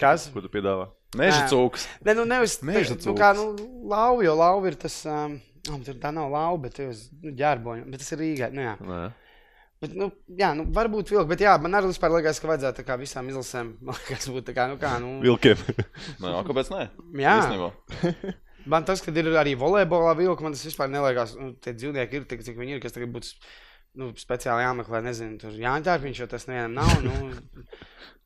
Kas? 0.00 0.30
Ko 0.32 0.42
tu 0.44 0.50
piedāvā? 0.52 0.88
Meža 1.18 1.46
cūks. 1.50 1.88
Nē, 2.06 2.14
nu 2.14 2.24
nevis 2.28 2.60
Meža 2.62 2.94
tā, 2.94 3.08
nu, 3.10 3.16
kā, 3.18 3.32
nu, 3.34 3.48
lauva, 3.90 4.22
jo 4.22 4.36
lauva 4.38 4.70
ir 4.70 4.76
tas, 4.78 5.00
um, 5.10 5.34
oh, 5.66 5.80
tur 5.86 5.98
tā 6.00 6.12
nav 6.14 6.30
lauva, 6.30 6.60
bet 6.68 6.78
tas 6.78 7.08
nu, 7.18 7.34
ģērboņa, 7.36 7.88
bet 7.90 8.02
tas 8.04 8.14
ir 8.14 8.22
Rīgā, 8.22 8.50
nu 8.54 8.64
jā. 8.64 8.76
Nē. 8.86 9.00
Bet, 9.80 9.94
nu, 9.96 10.10
jā, 10.36 10.50
nu, 10.52 10.66
varbūt 10.76 11.10
vilki, 11.10 11.28
bet 11.32 11.42
jā, 11.42 11.54
man 11.64 11.74
arī 11.78 11.88
vispār 11.90 12.12
liekas, 12.12 12.38
ka 12.38 12.50
vajadzētu 12.50 12.82
tā 12.82 12.86
kā 12.86 12.98
visām 13.00 13.30
izlasēm, 13.32 13.72
man 13.88 13.98
liekas, 13.98 14.28
būt 14.30 14.50
tā 14.50 14.54
kā, 14.56 14.68
nu, 14.70 14.78
kā, 14.80 14.94
nu, 15.02 15.16
Vilkiem. 15.24 15.66
Nē, 16.22 16.36
kāpēc 16.46 16.70
nē? 16.74 16.86
jā. 17.24 17.36
Man 18.70 18.86
tas, 18.86 19.02
kad 19.04 19.16
ir 19.18 19.30
arī 19.40 19.56
volejbolā 19.58 20.14
vilki, 20.18 20.44
man 20.46 20.54
tas 20.54 20.66
vispār 20.66 20.90
neliekas, 20.92 21.34
nu, 21.40 21.52
tie 21.62 21.74
dzīvnieki 21.74 22.20
ir 22.20 22.28
tik, 22.30 22.44
cik 22.46 22.58
viņi 22.60 22.76
ir, 22.76 22.82
kas 22.84 22.94
tagad 22.94 23.12
būtu, 23.14 23.34
nu, 23.98 24.10
speciāli 24.20 24.66
jāmeklē, 24.66 25.02
nezinu, 25.06 25.38
tur 25.42 25.56
jāņķērpiņš, 25.58 26.22
jo 26.22 26.28
tas 26.30 26.46
nevienam 26.50 26.78
nav, 26.78 26.94
nu, 27.06 27.16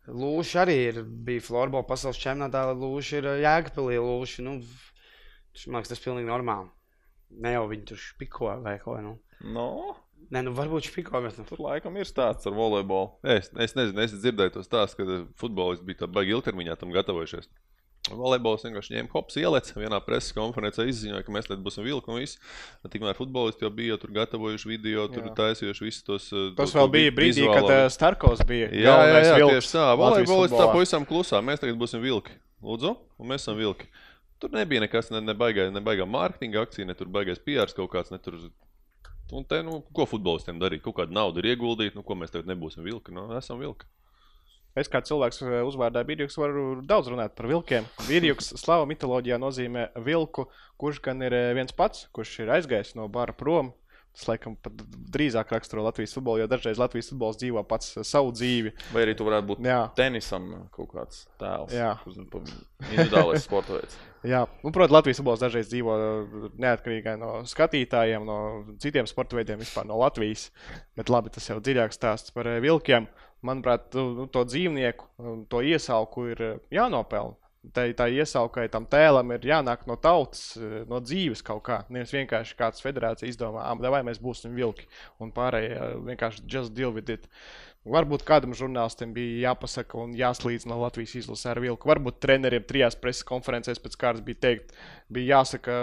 Lūši 0.05 0.59
arī 0.61 0.75
ir, 0.91 0.99
bija 1.25 1.41
florbola 1.41 1.87
pasaules 1.89 2.21
čempionātā, 2.21 2.67
Lūši 2.77 3.21
ir 3.23 3.29
ā, 3.31 3.37
Jēkabpilī, 3.41 3.97
Lūši, 4.05 4.45
nu, 4.45 4.59
man 5.65 5.81
liekas, 5.81 5.95
tas 5.95 6.03
pilnīgi 6.05 6.29
normāli. 6.29 6.69
Ne 7.41 7.55
jau 7.55 7.65
viņi 7.71 7.87
tur 7.89 8.03
špiko 8.03 8.51
vai 8.63 8.77
ko. 8.83 8.99
Nu. 9.01 9.15
No, 9.57 9.69
Nē, 10.33 10.41
nu 10.47 10.53
varbūt 10.57 10.89
špiko, 10.89 11.21
bet 11.25 11.37
nu. 11.41 11.45
tur 11.49 11.61
laikam 11.63 11.97
ir 12.01 12.09
stāsts 12.09 12.49
ar 12.49 12.55
volejbolu. 12.57 13.19
Es, 13.35 13.51
es 13.61 13.75
nezinu, 13.77 14.01
es 14.05 14.15
dzirdēju 14.17 14.55
to 14.57 14.63
stāstu, 14.65 15.01
ka 15.01 15.19
futbolisti 15.41 15.87
bija 15.89 16.05
tā 16.05 16.09
baigi 16.11 16.33
ilgtermiņā 16.37 16.77
tam 16.81 16.95
gatavojušies. 16.95 17.51
Volejbols 18.13 18.67
vienkārši 18.67 18.93
ņēma 18.99 19.09
hops, 19.15 19.37
ielēca 19.41 19.79
vienā 19.81 19.97
preses 20.05 20.35
konferencē, 20.37 20.85
izziņoja, 20.91 21.23
ka 21.25 21.33
mēs 21.33 21.47
te 21.49 21.57
būsim 21.57 21.87
vilki 21.87 22.11
un 22.13 22.19
viss. 22.21 22.37
Tikmēr 22.93 23.17
futbolisti 23.17 23.65
jau 23.65 23.71
bija 23.73 23.97
tur 24.01 24.13
gatavojuši 24.13 24.69
video, 24.69 25.07
tur 25.09 25.25
Jā. 25.25 25.33
taisījuši 25.39 25.87
visus 25.87 26.05
tos. 26.05 26.27
uh, 26.37 26.51
Tas 26.59 26.75
to- 26.75 26.83
vēl 26.83 26.91
bija 26.93 27.15
brīdī, 27.17 27.47
vizuālo- 27.47 27.55
kad 27.63 27.71
uh, 27.73 27.89
Starkovs 27.89 28.45
bija. 28.45 28.69
Jā, 28.69 28.97
jā, 29.09 29.23
jā 29.25 29.39
vilks 29.41 29.55
tieši 29.55 29.73
tā. 29.79 29.87
Latvijas 29.97 30.29
Volejbolists 30.29 30.61
tā 30.61 30.67
pavisam 30.75 31.07
klusā. 31.09 31.41
Mēs 31.41 31.65
tagad 31.65 31.81
būsim 31.81 32.05
vilki. 32.05 32.37
Lūdzu, 32.63 32.93
un 33.19 33.29
mēs 33.33 33.41
esam 33.47 33.57
vilki. 33.57 33.89
Tur 34.41 34.53
nebija 34.53 34.85
nekas, 34.85 35.09
ne, 35.11 35.25
ne 35.25 35.33
baigā, 35.33 35.71
ne 35.73 35.81
baigā 35.81 36.05
mārketinga 36.05 36.61
akcija, 36.61 36.85
ne 36.85 36.95
tur 36.95 37.09
baigais 37.09 37.41
PR 37.41 37.73
kaut 37.73 37.89
kāds. 37.91 38.13
Tur... 38.21 38.37
Un 39.33 39.45
te, 39.49 39.63
nu, 39.65 39.81
ko 39.97 40.05
futbolistiem 40.05 40.61
darīt? 40.61 40.83
Kaut 40.85 40.97
kādu 41.01 41.17
naudu 41.17 41.41
ir 41.41 41.55
ieguldīt, 41.57 41.95
nu, 41.97 42.03
ko 42.05 42.15
mēs 42.15 42.31
tagad 42.35 42.53
nebūsim 42.53 42.85
vilki. 42.85 43.15
Nu, 43.17 43.31
esam 43.39 43.59
vilki. 43.59 43.89
Es 44.75 44.91
kā 44.91 44.99
cilvēks 45.07 45.39
eh, 45.45 45.61
uzvārdā 45.63 46.03
Birjuks 46.07 46.37
varu 46.41 46.65
daudz 46.83 47.07
runāt 47.13 47.37
par 47.39 47.47
vilkiem. 47.47 47.87
Birjuks 48.09 48.57
slava 48.59 48.89
mitoloģijā 48.91 49.39
nozīmē 49.39 49.87
vilku, 50.03 50.49
kurš 50.83 50.99
gan 51.05 51.23
ir 51.23 51.37
eh, 51.37 51.53
viens 51.55 51.75
pats, 51.77 52.09
kurš 52.15 52.41
ir 52.43 52.55
aizgājis 52.57 52.97
no 52.99 53.07
bara 53.09 53.37
prom. 53.39 53.71
Tas, 54.15 54.29
laikam, 54.29 54.53
pat 54.63 54.79
drīzāk 55.11 55.49
raksturo 55.51 55.83
Latvijas 55.83 56.13
futbolu, 56.15 56.39
jo 56.43 56.51
dažreiz 56.51 56.79
Latvijas 56.79 57.09
futbols 57.11 57.39
dzīvo 57.39 57.63
pats 57.71 57.97
eh, 57.97 58.07
savu 58.07 58.35
dzīvi. 58.35 58.73
Vai 58.95 59.05
arī 59.07 59.15
tu 59.19 59.27
varētu 59.27 59.49
būt 59.53 59.63
Jā, 59.67 59.79
tenisam 59.99 60.49
kaut 60.75 60.91
kāds 60.91 61.23
tēls. 61.39 61.75
Jā. 61.75 61.93
Individuālais 62.11 63.47
sporta 63.47 63.77
veids. 63.77 63.95
jā. 64.35 64.43
Un, 64.63 64.75
protams, 64.75 64.97
Latvijas 64.97 65.23
futbols 65.23 65.43
dažreiz 65.43 65.71
dzīvo 65.71 66.01
neatkarīgi 66.67 67.15
no 67.23 67.37
skatītājiem, 67.47 68.27
no 68.27 68.41
citiem 68.83 69.07
sporta 69.11 69.39
veidiem, 69.39 69.63
vispār 69.63 69.87
no 69.87 70.03
Latvijas. 70.03 70.49
Bet 70.99 71.15
labi, 71.15 71.31
tas 71.35 71.47
jau 71.51 71.61
dziļāks 71.63 72.03
stāsts 72.03 72.35
par 72.35 72.51
vilkiem. 72.63 73.07
Manuprāt, 73.45 73.93
nu, 73.95 74.27
to 74.33 74.45
dzīvnieku, 74.49 75.09
um, 75.21 75.43
to 75.51 75.61
iesauku 75.65 76.29
ir 76.33 76.45
eh, 76.45 76.61
jānopelna. 76.79 77.37
Tā, 77.73 77.87
tā 77.97 78.11
iesaukai 78.13 78.67
tam 78.69 78.85
tēlam 78.91 79.31
ir 79.33 79.47
jānāk 79.49 79.87
no 79.89 79.97
tautas, 80.01 80.51
eh, 80.61 80.83
no 80.89 81.01
dzīves 81.01 81.45
kaut 81.45 81.63
kā. 81.69 81.79
Nevis 81.93 82.13
vienkārši 82.13 82.57
kāds 82.59 82.85
federācija 82.85 83.29
izdomā, 83.31 83.65
ah, 83.65 83.77
vai 83.93 84.03
mēs 84.05 84.21
būsim 84.21 84.57
vilki, 84.57 84.89
un 85.21 85.33
pārējie 85.33 85.77
eh, 85.77 85.95
vienkārši 86.11 86.45
just 86.49 86.75
deal 86.77 86.93
with 86.93 87.13
it. 87.13 87.29
Varbūt 87.85 88.23
kādam 88.25 88.55
žurnālistam 88.57 89.11
bija 89.13 89.51
jāpasaka 89.51 89.99
un 90.01 90.15
jāslīdz 90.17 90.65
no 90.71 90.79
Latvijas 90.81 91.13
izlases 91.21 91.45
ar 91.51 91.59
vilku. 91.61 91.85
Varbūt 91.91 92.17
treneriem 92.25 92.63
trijās 92.65 92.95
preses 92.97 93.27
konferencēs 93.29 93.77
pēc 93.85 93.99
kārtas 94.01 94.23
bija 94.25 94.39
teikt, 94.41 94.71
bija 95.13 95.35
jāsaka, 95.43 95.75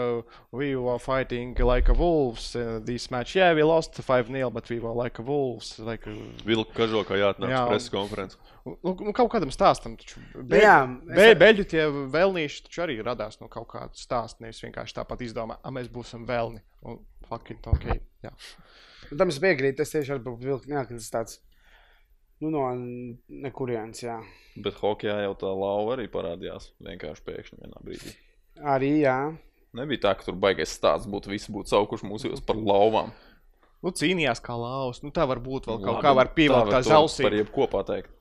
we 0.51 0.71
were 0.75 0.97
fighting 0.97 1.53
like 1.61 1.91
a 1.93 1.93
wolves. 1.93 2.55
Uh, 2.57 2.79
this 2.83 3.11
match, 3.13 3.35
yeah, 3.37 3.53
we 3.53 3.61
lost 3.61 3.93
5-0, 4.01 4.49
but 4.51 4.67
we 4.73 4.79
were 4.79 4.95
like 4.97 5.19
a 5.19 5.21
wolves. 5.27 5.75
Like, 5.77 6.09
a- 6.09 6.15
Vilku 6.47 6.73
kažokā 6.73 7.19
jāatnāk 7.21 7.53
Jā, 7.53 7.61
preses 7.69 7.93
konferences. 7.93 8.39
nu, 8.65 8.95
nu, 8.97 9.13
kaut 9.13 9.29
kādam 9.35 9.53
stāstam. 9.53 9.93
Taču, 10.01 10.17
Nu 10.33 10.57
jā, 10.57 10.79
Be, 11.05 11.29
es- 11.29 11.37
beļģi 11.37 11.67
tie 11.75 11.85
vēlnīši 12.17 12.65
taču 12.65 12.81
arī 12.87 12.97
radās 13.05 13.37
no 13.41 13.47
kaut 13.47 13.67
kāda 13.75 13.93
stāsta. 13.93 14.41
Nevis 14.41 14.63
vienkārši 14.65 14.97
tāpat 14.97 15.21
izdomā, 15.21 15.59
ah, 15.61 15.69
mēs 15.69 15.85
būsim 15.93 16.25
vēlni. 16.25 16.65
Un, 16.81 16.97
fuck 17.29 17.51
it, 17.53 17.61
ok. 17.67 17.85
Jā. 18.25 18.33
Tam 19.15 19.29
es 19.29 19.37
piekrītu. 19.37 19.85
Es 19.85 19.93
tieši 19.93 20.17
ar 20.17 20.19
vilku 20.25 20.65
neatkrītu 20.65 21.05
tāds. 21.13 21.37
Nu, 22.41 22.49
no 22.49 22.65
nekurienes, 23.29 24.01
jā. 24.01 24.17
Bet 24.57 24.79
hokeja 24.81 25.19
jau 25.27 25.33
tā 25.37 25.51
lauva 25.53 25.93
arī 25.95 26.07
parādījās 26.11 26.71
vienkārši 26.81 27.25
pēkšņi 27.27 27.59
vienā 27.61 27.81
brīdī. 27.85 28.13
Arī, 28.73 28.95
jā. 29.03 29.17
Nebija 29.77 30.07
tā, 30.07 30.15
ka 30.17 30.25
tur 30.25 30.39
baigais 30.41 30.73
stāsts 30.73 31.09
būtu. 31.09 31.31
Visi 31.31 31.53
būtu 31.53 31.71
saukuši 31.71 32.09
mūsu 32.09 32.33
par 32.47 32.57
lauvām. 32.57 33.13
Nu, 33.81 33.93
cīnījās 33.97 34.41
kā 34.43 34.55
laus. 34.57 34.99
Nu, 35.05 35.13
tā 35.13 35.25
var 35.29 35.39
būt 35.41 35.69
vēl 35.69 35.79
kaut 35.81 35.95
Labi, 35.95 36.05
kā 36.05 36.15
var 36.17 36.33
pievilkt 36.35 36.73
tā 36.73 36.81
to 36.85 36.97
ausīs. 36.97 37.25
Par 37.25 37.37
jebko 37.37 37.67
pateikt. 37.71 38.11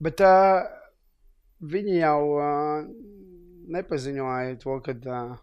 Bet 0.00 0.22
uh, 0.24 0.66
viņi 1.72 1.96
jau 1.98 2.20
uh, 2.36 2.84
nepaziņoja 3.74 4.58
to, 4.62 4.76
ka 4.84 4.94
uh, 4.98 5.34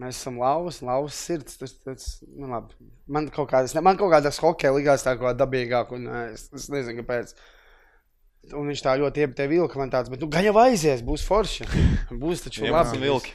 mēs 0.00 0.20
esam 0.20 0.38
lauvas, 0.42 0.80
lauvas 0.84 1.18
sirds. 1.26 1.58
Tas, 1.60 1.74
tas, 1.84 2.08
nu, 2.26 2.48
labi. 2.50 2.74
man 3.06 3.28
kaut 3.34 3.50
kādas, 3.52 3.76
man 3.84 4.00
kaut 4.00 4.12
kādas 4.14 4.40
hokeja 4.42 4.74
ligās 4.74 5.06
tā 5.06 5.16
kā 5.20 5.34
dabīgāk, 5.38 5.94
un 5.96 6.08
uh, 6.10 6.24
es, 6.34 6.48
es 6.54 6.70
nezinu, 6.72 7.02
kāpēc. 7.02 7.36
Un 8.52 8.68
viņš 8.68 8.82
tā 8.84 8.92
ļoti 9.00 9.24
iepatē 9.24 9.46
vilka 9.48 9.80
man 9.80 9.92
tāds, 9.92 10.10
bet 10.12 10.20
nu, 10.20 10.28
gan 10.32 10.44
jau 10.44 10.56
aizies, 10.60 11.00
būs 11.06 11.24
forši. 11.24 11.64
Būs 12.24 12.44
taču 12.44 12.66
Ņemsim 12.66 13.00
labi. 13.00 13.06
vilki. 13.06 13.32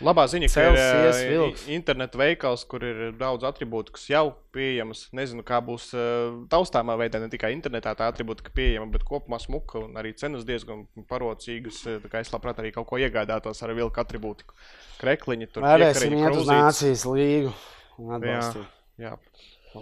Labā 0.00 0.24
ziņa, 0.32 0.48
ka 0.48 0.62
ir 0.64 0.76
Celsius 0.78 1.18
uh, 1.20 1.30
vilks. 1.30 1.62
i- 1.68 1.74
internetu 1.76 2.16
veikals, 2.20 2.62
kur 2.64 2.84
ir 2.88 3.00
daudz 3.20 3.44
attribūtu, 3.44 3.92
kas 3.92 4.06
jau 4.08 4.22
pieejamas. 4.54 5.02
Nezinu, 5.12 5.44
kā 5.44 5.58
būs 5.64 5.90
uh, 5.92 6.38
taustāmā 6.48 6.96
veidā, 6.96 7.20
ne 7.20 7.28
tikai 7.32 7.50
internetā 7.52 7.92
tā 7.98 8.08
attribūtika 8.08 8.54
pieejama, 8.56 8.88
bet 8.94 9.04
kopumā 9.04 9.36
smuka 9.42 9.82
un 9.84 9.98
arī 10.00 10.14
cenas 10.16 10.46
diezgan 10.48 10.86
parocīgas. 11.10 11.82
uh, 11.86 12.16
Es 12.20 12.32
labprāt 12.32 12.62
arī 12.64 12.72
kaut 12.72 12.88
ko 12.88 12.96
iegādātos 12.96 13.60
ar 13.62 13.74
vilku 13.76 14.00
attribūtiku. 14.00 14.56
Krekliņi, 15.02 15.50
tur 15.52 15.68
Varēsim 15.68 16.14
piekariņi, 16.16 16.24
iet 16.24 16.40
uz 16.40 16.48
nācijas 16.48 17.04
līgu 17.08 17.52
un 18.00 18.16
atbalstīt. 18.16 18.66
Jā. 19.00 19.14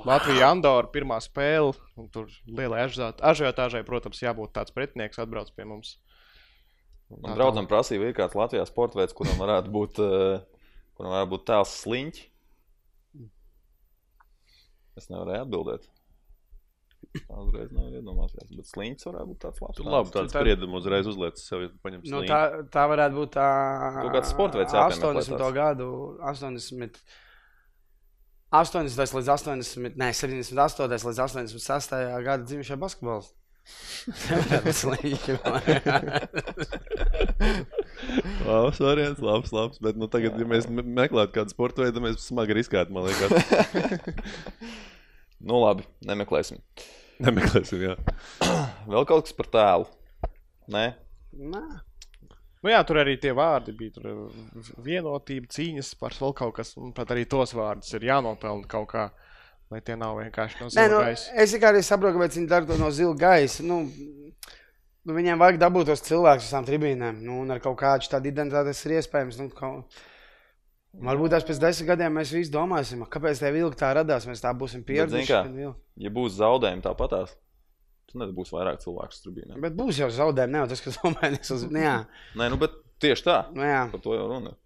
Latvija, 0.05 0.51
Andorra, 0.53 0.91
pirmā 0.93 1.17
spēle. 1.25 1.73
un 1.97 2.11
Tur 2.13 2.27
lielai 2.45 2.83
ažiotāžai, 2.91 3.81
protams, 3.87 4.21
jābūt 4.21 4.53
tāds 4.53 4.75
pretinieks, 4.75 5.19
atbrauc 5.23 5.49
pie 5.57 5.65
mums. 5.65 5.95
Man 7.11 7.33
tā 7.33 7.37
draudzam 7.39 7.67
prasīja, 7.71 8.05
ir 8.11 8.17
kāds 8.17 8.37
Latvijas 8.37 8.69
sporta 8.69 8.99
veids, 9.01 9.15
kuram 9.17 9.39
varētu 9.41 9.71
būt, 9.73 10.01
uh, 10.05 10.41
kuram 10.99 11.15
varētu 11.15 11.31
būt 11.37 11.47
tēls 11.49 11.77
sliņķis. 11.85 12.27
Es 14.99 15.07
nevarēju 15.13 15.45
atbildēt. 15.47 15.87
Tā 17.29 17.37
uzreiz 17.41 17.71
nav 17.73 17.87
iedomājies, 17.95 18.49
bet 18.59 18.69
sliņķis 18.69 19.07
varētu 19.09 19.31
būt 19.31 19.39
tāds 19.45 19.61
labs. 19.63 19.77
Tur 19.79 19.87
labi, 19.89 20.11
tāds 20.17 20.35
tā- 20.35 20.43
spriedumu 20.43 20.81
uzreiz 20.83 21.07
uzliec 21.09 21.39
sev, 21.41 21.63
ja 21.65 21.71
paņem 21.85 22.03
Nu, 22.05 22.19
slīņu. 22.21 22.29
tā, 22.29 22.41
tā 22.75 22.85
varētu 22.91 23.17
būt 23.21 23.33
tā 23.39 23.47
Kaut 24.03 24.13
kāds 24.19 24.33
sporta 24.35 24.59
veids 24.61 24.75
jāpiemeklē 24.75 25.23
80. 25.23 25.39
tāds. 25.39 25.55
gadu, 25.57 25.89
80. 26.21 27.01
80. 28.51 29.15
līdz 29.19 29.31
80, 29.37 29.97
ne, 30.03 30.11
78. 30.13 31.07
līdz 31.09 31.23
86. 31.25 31.97
gada 32.27 32.45
dzimušie 32.45 32.77
basketbols. 32.81 33.33
Labs 38.47 38.79
variants, 38.81 39.21
labs, 39.21 39.53
labs. 39.53 39.79
Bet, 39.83 39.97
nu, 40.01 40.09
tagad, 40.11 40.39
ja 40.41 40.47
mēs 40.49 40.69
me- 40.73 40.85
meklētu 40.85 41.35
kādu 41.35 41.53
sporta 41.55 41.85
veidu, 41.85 42.03
mēs 42.05 42.21
smagi 42.31 42.57
riskētu, 42.59 42.95
man 42.95 43.09
liekas. 43.09 43.33
Nu, 45.39 45.55
labi, 45.63 45.85
nemeklēsim. 46.03 46.59
Nemeklēsim, 47.23 47.79
jā. 47.85 47.93
Vēl 48.91 49.05
kaut 49.07 49.29
kas 49.29 49.37
par 49.39 49.47
tēlu. 49.55 49.85
Nē, 50.75 50.83
Nē. 51.39 51.61
Nu, 52.59 52.73
jā, 52.73 52.81
tur 52.83 52.99
arī 52.99 53.15
tie 53.23 53.31
vārdi 53.39 53.71
bija. 53.79 53.95
Tur 54.01 54.33
vienotība, 54.83 55.47
cīņas 55.55 55.93
par 56.01 56.17
vēl 56.19 56.35
kaut 56.41 56.57
kas. 56.57 56.73
Un 56.83 56.91
pat 56.97 57.15
arī 57.15 57.23
tos 57.31 57.55
vārdus 57.55 57.95
ir 57.95 58.09
jānopelna 58.09 58.67
kaut 58.67 58.89
kā. 58.91 59.05
Lai 59.69 59.81
tie 59.85 59.99
nav 60.01 60.17
vienkārši 60.17 60.63
no 60.63 60.69
Nē, 60.73 60.85
nu, 60.89 61.01
zemes. 61.05 61.27
es 61.45 61.53
tikai 61.53 61.75
saprotu, 61.85 62.17
kāpēc 62.17 62.39
viņi 62.39 62.49
dara 62.49 62.69
to 62.69 62.79
no 62.81 62.89
zila 62.95 63.17
gaisa. 63.21 63.65
Nu, 63.69 63.83
nu, 63.85 65.17
viņiem 65.17 65.41
vajag 65.41 65.59
dabūt 65.61 65.91
tos 65.91 66.05
cilvēkus 66.07 66.47
uz 66.49 66.55
tām 66.55 66.69
tribīnēm. 66.69 67.19
Nu, 67.25 67.43
un 67.43 67.53
ar 67.53 67.61
kaut 67.61 67.77
kādu 67.81 68.09
tādu 68.09 68.31
identitāti 68.31 68.73
tas 68.73 68.81
ir 68.87 68.97
iespējams. 68.97 69.43
Nu, 69.43 69.51
kaut... 69.53 70.01
Varbūt 71.05 71.35
tās 71.35 71.45
pēc 71.45 71.61
desmit 71.61 71.91
gadiem 71.91 72.17
mēs 72.17 72.33
visi 72.33 72.51
domāsim, 72.51 73.03
kāpēc 73.13 73.43
tā 73.43 73.51
vilka 73.53 73.77
tā 73.77 73.91
radās. 74.01 74.25
Mēs 74.27 74.41
tā 74.41 74.55
būsim 74.57 74.81
pieraduši. 74.89 75.29
kā? 75.29 75.43
ja 76.01 76.13
būs 76.17 76.39
zaudējumi 76.39 76.83
tāpatās, 76.83 77.37
tad 78.09 78.23
nebūs 78.25 78.55
vairāk 78.57 78.81
cilvēku 78.83 79.21
tribīnēm. 79.21 79.61
Bet 79.63 79.77
būs 79.77 80.01
jau 80.01 80.09
zaudējumi, 80.17 80.55
ne 80.57 80.63
jau 80.65 80.71
tas, 80.73 80.83
kas 80.87 80.97
domājas 81.05 81.53
uz. 81.55 81.69
Nu, 81.69 81.85
jā, 81.85 81.95
Nē, 82.41 82.49
nu, 82.49 82.59
bet 82.65 82.81
tieši 83.05 83.29
tā. 83.29 83.37
nu, 83.53 83.69
jā. 83.69 83.85
Par 83.93 84.03
to 84.03 84.17
jau 84.17 84.25
runa. 84.33 84.57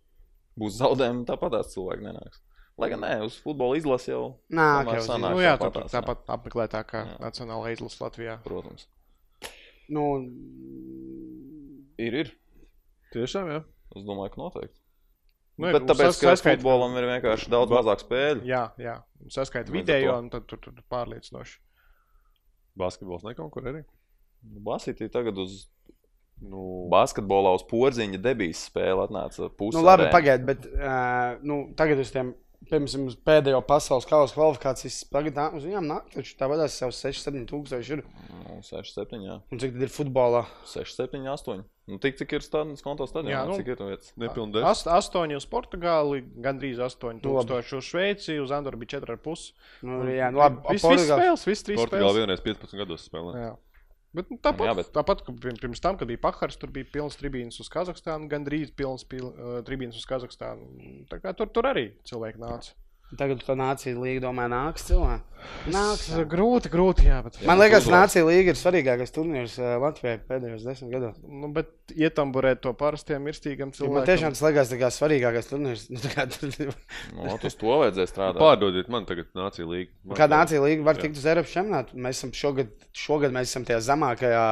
Būs 0.62 0.78
zaudējumi, 0.78 1.26
tāpatās 1.26 1.74
cilvēki 1.74 2.07
nenāks. 2.07 2.38
Lai 2.80 2.88
gan 2.88 3.02
nē, 3.04 3.10
uz 3.26 3.36
futbola 3.44 3.76
izlasi 3.76 4.10
jau, 4.10 4.22
Nā, 4.50 4.68
okay, 4.82 5.02
sanāk. 5.04 5.34
Nu, 5.36 5.42
jā, 5.44 5.56
tur 5.60 5.68
tāpatās, 5.68 5.92
tāpat 5.92 6.30
apmeklētākā 6.36 7.02
nacionālā 7.20 7.72
izlase 7.74 8.00
Latvijā. 8.00 8.38
protams. 8.46 8.86
nu, 9.92 10.06
Ir, 12.00 12.14
ir. 12.22 12.30
Tiešām, 13.12 13.50
jā. 13.52 13.58
Es 13.94 14.06
domāju, 14.08 14.32
ka 14.32 14.40
noteikti. 14.40 14.78
Nu, 15.60 15.66
Nu, 15.68 15.72
bet 15.76 15.82
ir, 15.82 15.88
tāpēc, 15.90 16.16
ka 16.16 16.32
saskait- 16.32 16.56
futbolam 16.58 16.96
ir 16.96 17.04
vienkārši 17.10 17.50
daudz 17.52 17.70
mazāk 17.70 18.00
spēļu. 18.00 18.46
Jā, 18.48 18.62
jā. 18.80 18.94
Ar 19.36 19.64
vidējo, 19.70 20.14
to. 20.14 20.18
un 20.18 20.30
tad 20.32 20.46
tur 20.48 20.58
tur 20.58 20.72
pārliecinoši. 20.90 21.58
Basketbols 22.74 23.22
nekonkurē 23.22 23.68
arī. 23.74 23.82
Basītī 24.42 25.10
tagad 25.12 25.38
uz 25.38 25.68
Nu, 26.42 26.88
basketbolā 26.90 27.52
uz 27.54 27.62
porziņa 27.70 28.18
debijas 28.18 28.64
spēle 28.66 29.04
atnāca 29.06 29.46
pusi. 29.54 29.76
nu 29.78 29.84
labi, 29.84 30.08
pagaidiet, 30.10 30.46
bet 30.46 30.64
uh, 30.74 31.38
nu, 31.46 31.68
tagad 31.78 32.00
uz 32.02 32.10
tiem 32.10 32.32
piemēram, 32.70 33.08
pēdējo 33.26 33.60
pasaules 33.66 34.06
kausa 34.08 34.34
kvalifikācijas 34.36 35.00
tagad 35.12 35.36
nāk, 35.38 35.56
uz 35.58 35.66
viņiem 35.66 35.86
nāk, 35.88 36.08
taču 36.14 36.36
tā 36.38 36.48
vadās 36.50 36.76
savus 36.78 37.00
6, 37.02 37.24
7 37.28 37.46
tūkstoši 37.50 37.94
ir. 37.96 38.02
Nu, 38.30 38.58
6, 38.66 38.94
7, 38.98 39.22
jā. 39.26 39.36
Un 39.52 39.62
cik 39.62 39.74
tad 39.76 39.86
ir 39.88 39.92
futbolā? 39.92 40.44
6, 40.70 40.96
7, 41.00 41.26
8. 41.34 41.64
Nu, 41.90 41.98
tik 41.98 42.14
cik 42.20 42.32
ir 42.38 42.44
stādījums 42.44 42.84
konto 42.84 43.08
stadionā. 43.10 43.32
Jā, 43.34 43.40
nu, 43.48 43.56
cik 43.58 43.72
ir 43.74 43.80
vietas? 43.82 44.12
Ast, 44.70 44.86
astoņi 44.86 45.34
uz 45.40 45.46
Portugāli, 45.50 46.22
gandrīz 46.44 46.78
8000 46.78 47.74
uz 47.80 47.88
Šveici, 47.88 48.38
uz 48.38 48.54
Andoru 48.54 48.78
bija 48.78 49.00
4,5. 49.00 49.48
Nu, 49.82 50.04
jā, 50.06 50.30
nu 50.30 50.38
labi. 50.44 50.62
Viss 50.70 50.86
Portugāls- 50.86 51.18
spēles, 51.18 51.46
viss 51.50 51.66
trīs 51.66 51.80
Portugāla 51.82 52.12
spēles. 52.14 52.20
vienreiz 52.22 52.44
15 52.46 52.78
gados 52.78 53.08
spēlē. 53.10 53.34
Jā. 53.34 53.52
Bet, 54.12 54.28
nu, 54.28 54.36
tāpat, 54.44 54.66
Jā, 54.68 54.74
bet- 54.76 54.92
tāpat 54.92 55.22
pirms, 55.40 55.80
tam, 55.80 55.96
kad 55.96 56.06
bija 56.10 56.20
Pahars, 56.20 56.58
tur 56.60 56.68
bija 56.70 56.84
pilns 56.92 57.16
tribīns 57.16 57.56
uz 57.62 57.70
Kazahstānu, 57.72 58.28
gandrīz 58.28 58.74
pilns 58.76 59.04
pil, 59.08 59.30
uh, 59.32 59.62
tribīns 59.64 59.96
uz 59.96 60.04
Kazahstānu. 60.04 61.06
Tur, 61.08 61.46
tur 61.48 61.62
arī 61.70 61.86
cilvēki 62.04 62.42
nāca. 62.42 62.74
Tagad 63.18 63.42
to 63.44 63.52
nācija 63.58 63.92
līga, 64.00 64.22
domāju, 64.24 64.48
nāks 64.48 64.86
cilvēki. 64.88 65.22
Nāks. 65.74 66.04
jā. 66.08 66.22
Grūti, 66.32 66.70
grūti, 66.72 67.04
jā, 67.10 67.18
bet. 67.26 67.34
Man 67.44 67.58
liekas, 67.58 67.84
nācija 67.90 68.22
līga 68.24 68.54
ir 68.54 68.56
svarīgākais 68.56 69.12
turnīrs 69.12 69.56
eh, 69.60 69.74
Latvijai 69.82 70.20
pēdējos 70.28 70.62
desmit 70.64 70.92
gados. 70.94 71.16
Nu, 71.26 71.50
bet 71.52 71.68
ietamburēt 71.92 72.62
to 72.64 72.72
parastiem 72.78 73.26
mirstīgam 73.26 73.68
Ja 73.72 73.76
cilvēkam. 73.76 73.98
man 73.98 74.06
tiešām 74.08 74.32
tas 74.36 74.42
liekas 74.46 74.70
tā 74.72 74.78
kā 74.80 74.90
svarīgākais 74.96 75.50
turnīrs. 75.50 75.84
Nu, 75.92 76.00
kā 76.14 76.24
tur- 76.30 76.72
Nu, 77.18 77.36
uz 77.36 77.58
to 77.60 77.66
vajadzēja 77.82 78.08
strādāt. 78.14 78.40
Pārdodiet 78.40 78.88
man 78.88 79.04
tagad 79.04 79.28
nācija 79.36 79.66
līga. 79.68 79.90
Man 80.04 80.16
Kā 80.16 80.24
tā- 80.30 80.32
nācija 80.38 80.62
līga 80.64 80.88
var 80.88 80.96
tikt 81.02 81.18
uz 81.20 81.26
Eiropas 81.26 81.52
čempionātu? 81.52 81.98
Mēs 81.98 82.16
esam 82.22 82.32
šogad, 82.32 82.72
šogad 82.96 83.34
mēs 83.36 83.50
esam 83.52 83.66
tajā 83.68 83.82
zemākajā 83.92 84.46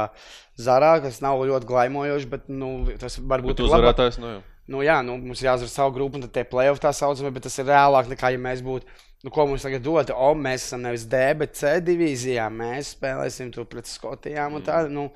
zarā, 0.60 1.00
kas 1.00 1.22
nav 1.24 1.40
ļoti 1.48 1.64
glaimojoši, 1.70 2.28
bet 2.28 2.48
nu, 2.52 2.74
tas 3.00 3.16
varbūt 3.16 3.56
ir 3.56 3.64
labāk. 3.64 3.70
uzvarētājs 3.70 4.18
no 4.20 4.34
jau. 4.36 4.42
Nu, 4.70 4.84
jā, 4.86 5.00
nu, 5.02 5.16
mums 5.18 5.42
jāuzvar 5.42 5.70
savu 5.70 5.96
grupu, 5.96 6.20
un 6.20 6.30
tie 6.30 6.44
playoff 6.46 6.82
tā 6.82 6.92
saucamie, 6.94 7.32
bet 7.34 7.48
tas 7.48 7.58
ir 7.58 7.66
reālāk 7.72 8.10
nekā, 8.12 8.30
ja 8.30 8.40
mēs 8.42 8.62
būtu. 8.62 8.86
Nu, 9.24 9.32
ko 9.34 9.44
mums 9.50 9.64
tagad 9.66 9.82
dod? 9.84 10.12
O, 10.14 10.30
mēs 10.38 10.68
esam 10.68 10.84
nevis 10.86 11.02
D, 11.10 11.18
bet 11.36 11.58
C 11.58 11.74
divīzijā. 11.84 12.46
Mēs 12.54 12.94
spēlēsim 12.94 13.50
to 13.52 13.66
pret 13.68 13.90
Skotijām. 13.90 14.56
Tā, 14.64 14.84
nu, 14.88 15.08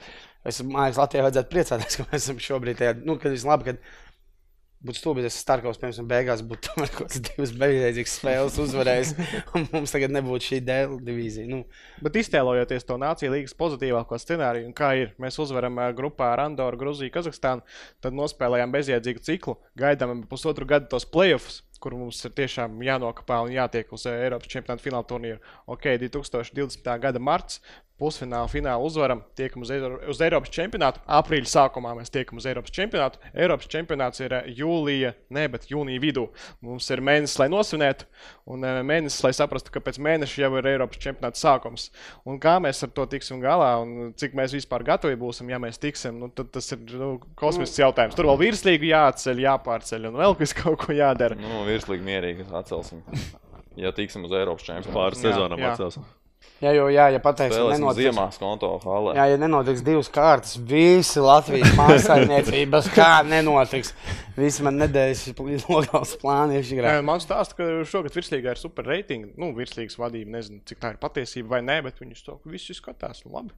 es 0.44 0.58
domāju, 0.60 0.96
ka 0.96 1.04
Latvijai 1.04 1.24
vajadzētu 1.28 1.52
priecāties, 1.54 1.96
ka 2.00 2.08
mēs 2.10 2.26
esam 2.26 2.42
šobrīd 2.42 2.82
tajā. 2.82 2.96
Nu, 3.06 3.16
kad 3.22 3.32
viss 3.32 3.46
labi, 3.48 3.70
kad 3.70 4.03
būtu 4.84 5.00
stulbi, 5.00 5.24
ja 5.24 5.32
Starkovs, 5.32 5.78
piemēram, 5.80 6.08
beigās 6.10 6.42
būtu 6.44 6.68
tomēr 6.68 6.92
kaut 6.92 7.08
kādas 7.08 7.22
divas 7.24 7.52
beigās 7.58 8.14
spēles 8.14 8.58
uzvarējis, 8.64 9.12
un 9.56 9.66
mums 9.72 9.94
tagad 9.94 10.14
nebūtu 10.14 10.48
šī 10.50 10.60
D 10.64 10.78
divīzija. 11.08 11.48
Nu, 11.50 11.62
Bet 12.04 12.18
iztēlojoties 12.20 12.86
to 12.88 12.98
nāciju 13.00 13.32
līnijas 13.32 13.56
pozitīvāko 13.58 14.18
scenāriju, 14.20 14.68
un 14.68 14.76
kā 14.76 14.92
ir, 15.00 15.14
mēs 15.22 15.40
uzvaram 15.42 15.80
grupā 15.96 16.32
ar 16.34 16.44
Andoru, 16.46 16.80
Grūziju, 16.80 17.12
Kazahstānu, 17.14 17.64
tad 18.04 18.16
nospēlējām 18.18 18.74
bezjēdzīgu 18.74 19.24
ciklu, 19.24 19.56
gaidām 19.80 20.26
pusotru 20.28 20.68
gadu 20.68 20.90
tos 20.92 21.08
playoffs, 21.08 21.62
kur 21.84 21.96
mums 22.00 22.22
ir 22.24 22.32
tiešām 22.40 22.80
jānokāpā 22.86 23.42
un 23.44 23.52
jātiek 23.52 23.92
uz 23.92 24.08
Eiropas 24.08 24.48
čempionāta 24.48 24.86
fināla 24.86 25.04
turnīru. 25.08 25.42
Ok, 25.68 25.90
2020. 26.00 26.94
gada 27.04 27.20
marts. 27.20 27.60
Pusfināla, 27.94 28.48
fināla 28.50 28.82
uzvaram, 28.82 29.20
tiekam 29.38 29.62
uz, 29.62 29.70
Eiro, 29.70 30.00
uz 30.10 30.18
Eiropas 30.24 30.50
čempionātu. 30.50 30.98
Aprīļa 31.14 31.46
sākumā 31.46 31.92
mēs 31.94 32.10
tiekam 32.10 32.40
uz 32.40 32.46
Eiropas 32.50 32.74
čempionātu. 32.74 33.20
Eiropas 33.38 33.68
čempionāts 33.70 34.18
ir 34.24 34.32
ā, 34.34 34.40
jūlija, 34.50 35.12
ne, 35.30 35.44
bet 35.52 35.68
jūnija 35.70 36.02
vidū. 36.02 36.24
Mums 36.66 36.90
ir 36.90 36.98
mēnesis, 37.06 37.36
lai 37.38 37.46
nosvinētu, 37.52 38.08
un 38.50 38.66
ā, 38.66 38.72
mēnesis, 38.82 39.20
lai 39.22 39.30
saprastu, 39.38 39.70
ka 39.70 39.78
pēc 39.86 40.00
mēneša 40.02 40.42
jau 40.42 40.50
ir 40.58 40.68
Eiropas 40.72 40.98
čempionāta 41.04 41.38
sākums. 41.38 41.84
Un 42.26 42.40
kā 42.42 42.56
mēs 42.64 42.82
ar 42.82 42.90
to 42.98 43.06
tiksim 43.14 43.38
galā, 43.44 43.70
un 43.84 44.10
cik 44.18 44.34
mēs 44.34 44.56
vispār 44.58 44.82
gatavi 44.90 45.14
būsim, 45.20 45.54
ja 45.54 45.62
mēs 45.62 45.78
tiksim, 45.78 46.18
nu, 46.18 46.32
tad 46.34 46.50
tas 46.58 46.74
ir 46.74 46.82
nu, 46.98 47.12
kosmisks 47.38 47.78
jautājums. 47.78 48.18
Tur 48.18 48.26
vēl 48.32 48.42
virslīgi 48.42 48.90
jāatceļ, 48.90 49.44
jāpārceļ, 49.46 50.10
un 50.10 50.18
vēl 50.18 50.34
kas 50.42 50.56
kaut 50.58 50.80
ko 50.82 50.98
jādara. 50.98 51.38
Nu, 51.38 51.62
virslīgi 51.74 52.06
mierīgi 52.10 52.48
atcelsim. 52.54 53.02
Ja 53.76 53.90
tiksim 53.94 54.24
uz 54.26 54.32
Eiropas 54.38 54.62
čempionātu. 54.68 54.94
Pāris 54.94 55.18
Jā, 55.24 55.32
sezonām 55.32 55.58
jā. 55.58 55.72
atcelsim. 55.74 56.04
jā, 56.62 56.70
jo, 56.76 56.84
jā, 56.94 57.08
ja 57.10 57.18
pateiksim, 57.24 57.56
Spēlēsim 57.58 57.82
nenotiks. 57.82 58.04
ziemā 58.06 58.26
konto 58.38 58.68
halē. 58.84 59.14
Jā, 59.18 59.24
ja 59.32 59.38
nenotiks 59.42 59.82
divas 59.86 60.10
kārtas, 60.14 60.52
visi 60.70 61.22
Latvijas 61.24 61.72
māksliniecības 61.80 62.90
kā 62.94 63.08
nenotiks. 63.26 63.90
Visi 64.36 64.62
man 64.66 64.78
nedēļas 64.82 65.24
nogals 65.70 66.14
plāni 66.22 66.60
ir 66.60 66.64
šī 66.66 66.78
Man 67.06 67.22
stāsta, 67.22 67.54
ka 67.58 67.66
šogad 67.86 68.14
virslīgā 68.18 68.54
ir 68.54 68.60
super 68.62 68.86
reitingi. 68.90 69.32
Nu, 69.38 69.50
virslīgas 69.58 69.98
vadība, 69.98 70.36
nezinu, 70.38 70.62
cik 70.66 70.80
tā 70.82 70.94
ir 70.94 71.00
patiesība 71.02 71.56
vai 71.56 71.62
nē, 71.66 71.80
bet 71.88 71.98
viņi 72.02 72.18
to 72.26 72.38
visu 72.50 72.74
skatās. 72.78 73.24
Nu, 73.26 73.34
labi. 73.36 73.54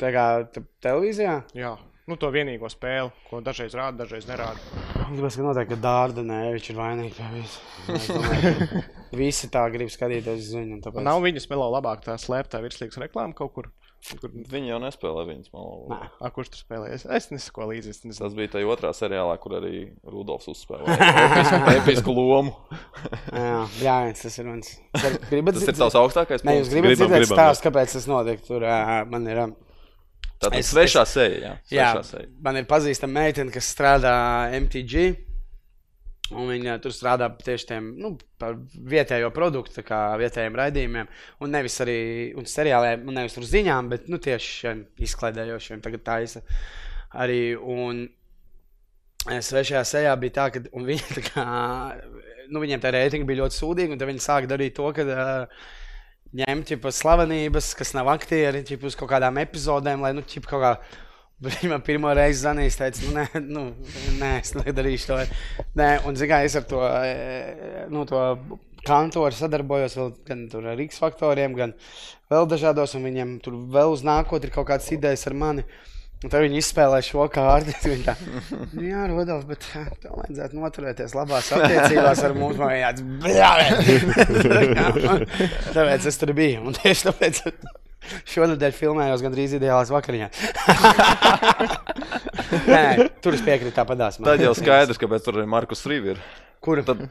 Tā 0.00 0.12
kā 0.12 0.28
te- 0.52 0.64
televīzijā. 0.84 1.42
Jā, 1.56 1.74
nu, 2.10 2.18
to 2.20 2.28
vienīgo 2.34 2.68
spēli, 2.72 3.12
ko 3.30 3.40
dažreiz 3.44 3.74
rāda, 3.76 4.04
dažreiz 4.04 4.26
nerāda. 4.28 4.60
Gribas, 5.10 5.38
ka 5.38 5.46
noteikti, 5.46 5.74
ka 5.74 5.80
Dārda 5.84 6.24
Nevičs 6.26 6.72
ir 6.72 6.76
vainīgs 6.78 7.16
pie 7.20 7.94
ka 8.74 8.82
Visi 9.14 9.48
tā 9.52 9.64
grib 9.72 9.92
skatīties 9.92 10.42
uz 10.48 10.52
viņu. 10.58 10.82
Tāpēc... 10.84 11.06
Nav 11.06 11.22
viņas 11.24 11.48
melo 11.52 11.70
labāk 11.72 12.04
tā 12.04 12.18
slēptā 12.20 12.60
virslīgas 12.64 13.00
reklāma 13.04 13.36
kaut 13.36 13.52
kur. 13.54 13.68
kur 14.20 14.32
Viņi 14.50 14.72
jau 14.72 14.80
nespēlē 14.82 15.24
viņas 15.28 15.52
malā. 15.54 15.76
Nē. 15.94 16.08
a, 16.18 16.30
kurš 16.34 16.50
tur 16.52 16.62
spēlējas? 16.64 17.06
Es 17.18 17.30
nesako 17.32 17.68
līdzi. 17.70 17.94
Es 17.94 18.02
nezinu. 18.04 18.20
Tas 18.20 18.36
bija 18.36 18.52
tajā 18.56 18.70
otrā 18.74 18.90
seriālā, 18.96 19.36
kur 19.40 19.56
arī 19.60 19.84
Rudolfs 20.02 20.50
uzspēlēja 20.52 21.10
episku, 21.28 21.60
episku 21.78 22.16
lomu. 22.16 22.56
Jā, 23.44 23.60
jā, 23.80 23.98
viens 24.08 24.24
tas 24.26 24.40
ir 24.40 24.50
mans. 24.50 24.74
Gribat 25.30 25.56
Tas 25.60 25.68
ir 25.70 25.78
tavs 25.78 25.96
augstākais 26.00 26.44
Nē, 26.46 26.58
jūs 26.60 26.72
gribat 26.74 26.98
dzirdēt 26.98 27.30
stāstu, 27.30 27.68
kāpēc 27.68 27.96
tas 27.96 28.10
notika. 28.10 28.44
Tur 28.50 28.66
man 29.12 29.30
ir. 29.30 29.46
Tātad 30.44 30.58
Es- 30.60 30.72
svešā 30.72 31.04
seja. 31.08 31.38
Jā, 31.40 31.52
Jā, 31.72 31.90
svešā 31.94 32.04
seja. 32.10 32.28
man 32.44 32.56
ir 32.60 32.66
pazīstama 32.70 33.20
meitene, 33.24 33.52
kas 33.54 33.68
strādā 33.74 34.14
MTG. 34.60 35.04
Un 36.34 36.48
viņa 36.48 36.78
tur 36.80 36.90
strādā 36.96 37.26
tieši 37.36 37.66
tiem 37.68 37.90
nu, 38.00 38.14
par 38.40 38.54
vietējo 38.88 39.28
produktu, 39.36 39.82
kā 39.84 39.98
vietējiem 40.18 40.56
raidījumiem. 40.56 41.10
Un 41.44 41.52
nevis 41.52 41.76
arī 41.84 41.96
un 42.40 42.48
seriāliem, 42.48 43.04
un 43.06 43.18
nevis 43.20 43.36
tur 43.36 43.44
ziņām, 43.44 43.90
bet 43.92 44.08
nu, 44.08 44.16
tieši 44.18 44.54
šiem 44.62 44.80
izklaidējošiem 45.04 45.82
tagad 45.84 46.02
taisa. 46.06 46.40
Arī 47.12 47.54
un 47.60 48.06
eh, 48.08 49.40
svešajā 49.44 49.84
sejā 49.84 50.16
bija 50.24 50.36
tā, 50.40 50.48
ka 50.56 50.64
viņi, 50.72 51.04
tā 51.20 51.26
kā, 51.28 51.44
nu, 52.48 52.64
viņiem 52.64 52.80
tā 52.82 52.94
reitinga 52.96 53.28
bija 53.28 53.42
ļoti 53.44 53.60
sūdīga, 53.60 53.92
un 53.92 54.08
viņi 54.14 54.24
sāka 54.24 54.48
darīt 54.50 54.74
to, 54.80 54.88
ka 54.96 55.04
uh, 55.04 55.68
ņemt 56.34 56.70
ķipa, 56.72 56.92
slavenības, 56.94 57.72
kas 57.78 57.94
nav 57.94 58.10
aktieri, 58.14 58.64
ķipa, 58.66 58.90
uz 58.90 58.98
kaut 58.98 59.10
kādām 59.12 59.38
epizodēm, 59.42 60.02
lai 60.04 60.12
nu, 60.16 60.24
ķipa, 60.26 60.50
kaut 60.50 60.64
kā 60.64 60.72
viņa 61.44 61.80
pirmo 61.86 62.12
reizi 62.16 62.42
zvanīja, 62.42 62.76
teica, 62.80 63.06
nu, 63.06 63.14
nē, 63.18 63.42
nu, 63.44 63.64
nē, 64.20 64.30
es 64.40 64.54
nedarīšu 64.58 65.10
to. 65.10 65.18
Nē, 65.78 65.88
un 66.08 66.18
zināmā 66.18 66.40
mērā 66.40 66.50
es 66.50 66.58
ar 66.58 66.66
to, 66.70 66.82
e, 66.84 67.86
nu, 67.92 68.04
to 68.08 68.22
kantoru 68.84 69.34
sadarbojos 69.34 69.96
vēl 69.98 70.12
gan 70.28 70.44
ar 70.60 70.78
Rīgas 70.78 71.00
faktoriem, 71.00 71.56
gan 71.56 71.74
vēl 72.32 72.48
dažādos, 72.50 72.94
un 72.98 73.06
viņiem 73.08 73.36
tur 73.44 73.56
vēl 73.74 73.94
uz 73.94 74.04
nākotnē 74.06 74.50
ir 74.50 74.54
kaut 74.54 74.68
kādas 74.70 74.90
idejas 74.94 75.26
ar 75.30 75.36
mani. 75.38 75.64
Un 76.24 76.30
tad 76.32 76.40
viņi 76.40 76.56
izspēlē 76.62 77.00
šo 77.04 77.26
kārtu. 77.32 77.74
Tā, 78.06 78.14
nu, 78.72 78.84
jā, 78.86 79.02
Rudolf, 79.10 79.44
bet 79.50 79.66
ā, 79.76 79.82
tev 80.00 80.14
vajadzētu 80.22 80.56
noturēties 80.56 81.12
labās 81.18 81.50
attiecībās 81.52 82.22
ar 82.24 82.36
mums. 82.38 82.56
Man 82.60 82.72
jāatzīst, 82.78 84.06
Tāpēc 85.76 86.06
es 86.08 86.20
tur 86.20 86.32
biju. 86.36 86.62
Un 86.70 86.76
tieši 86.78 87.10
tāpēc 87.10 87.42
šonadēļ 88.34 88.72
filmējos 88.76 89.24
gandrīz 89.24 89.56
ideālās 89.58 89.92
vakariņā. 89.92 90.30
nē, 92.68 92.84
tur 93.24 93.36
es 93.36 93.44
piekrītu 93.44 93.74
tāpatās. 93.76 94.18
Tad 94.22 94.42
jau 94.44 94.54
skaidrs, 94.56 95.00
kāpēc 95.00 95.24
tur 95.26 95.40
arī 95.40 95.48
Markus 95.50 95.84
Rīvi 95.88 96.14
ir. 96.14 96.22
Kur? 96.64 96.80
Tad 96.88 97.04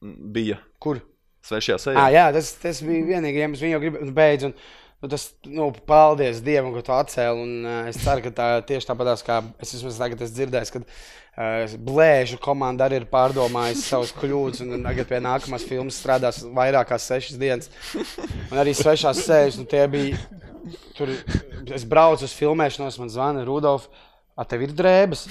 bija 0.00 0.60
Kur? 0.82 1.00
svešajā 1.48 1.78
sejā. 1.80 1.96
jā, 2.12 2.26
tas, 2.36 2.52
tas 2.60 2.82
bija 2.84 3.06
vienīgais 3.14 3.46
iemesls. 3.46 3.64
Viņa 3.64 3.72
jau 3.78 3.82
gribēja 3.86 4.12
beigt. 4.16 4.64
Un, 5.00 5.08
nu, 5.08 5.16
tas, 5.16 5.34
nu, 5.48 5.70
paldies 5.88 6.42
Dievam, 6.44 6.74
ka 6.74 6.82
tu 6.84 6.92
atcēli. 6.92 7.40
Un, 7.40 7.52
uh, 7.64 7.86
es 7.88 7.96
ceru, 8.02 8.20
ka 8.26 8.32
tā 8.36 8.48
tieši 8.68 8.90
tāpatās, 8.90 9.22
kā 9.24 9.38
es 9.56 9.72
vismaz 9.72 9.96
tagad 9.96 10.20
esmu 10.26 10.36
dzirdējis, 10.36 10.72
kad 10.74 10.84
uh, 10.84 11.72
Blēžu 11.88 12.36
komanda 12.44 12.84
arī 12.84 12.98
ir 13.00 13.06
pārdomājusi 13.08 13.86
savus 13.86 14.12
kļūdas. 14.18 14.60
Un 14.66 14.84
tagad 14.84 15.08
pie 15.08 15.22
nākamās 15.24 15.64
filmas 15.64 15.96
strādās 16.02 16.42
vairāk 16.44 16.92
kā 16.92 17.00
sešas 17.00 17.40
dienas. 17.40 17.72
Un 18.50 18.60
arī 18.60 18.76
svešās 18.76 19.24
sēdes, 19.24 19.56
nu, 19.62 19.64
bija. 19.88 20.20
Tur 20.98 21.08
es 21.72 21.88
braucu 21.88 22.28
uz 22.28 22.36
filmēšanos, 22.36 23.00
man 23.00 23.08
zvana 23.08 23.48
Rudolf. 23.48 23.88
A, 24.36 24.44
tev 24.44 24.66
ir 24.66 24.76
drēbes. 24.76 25.24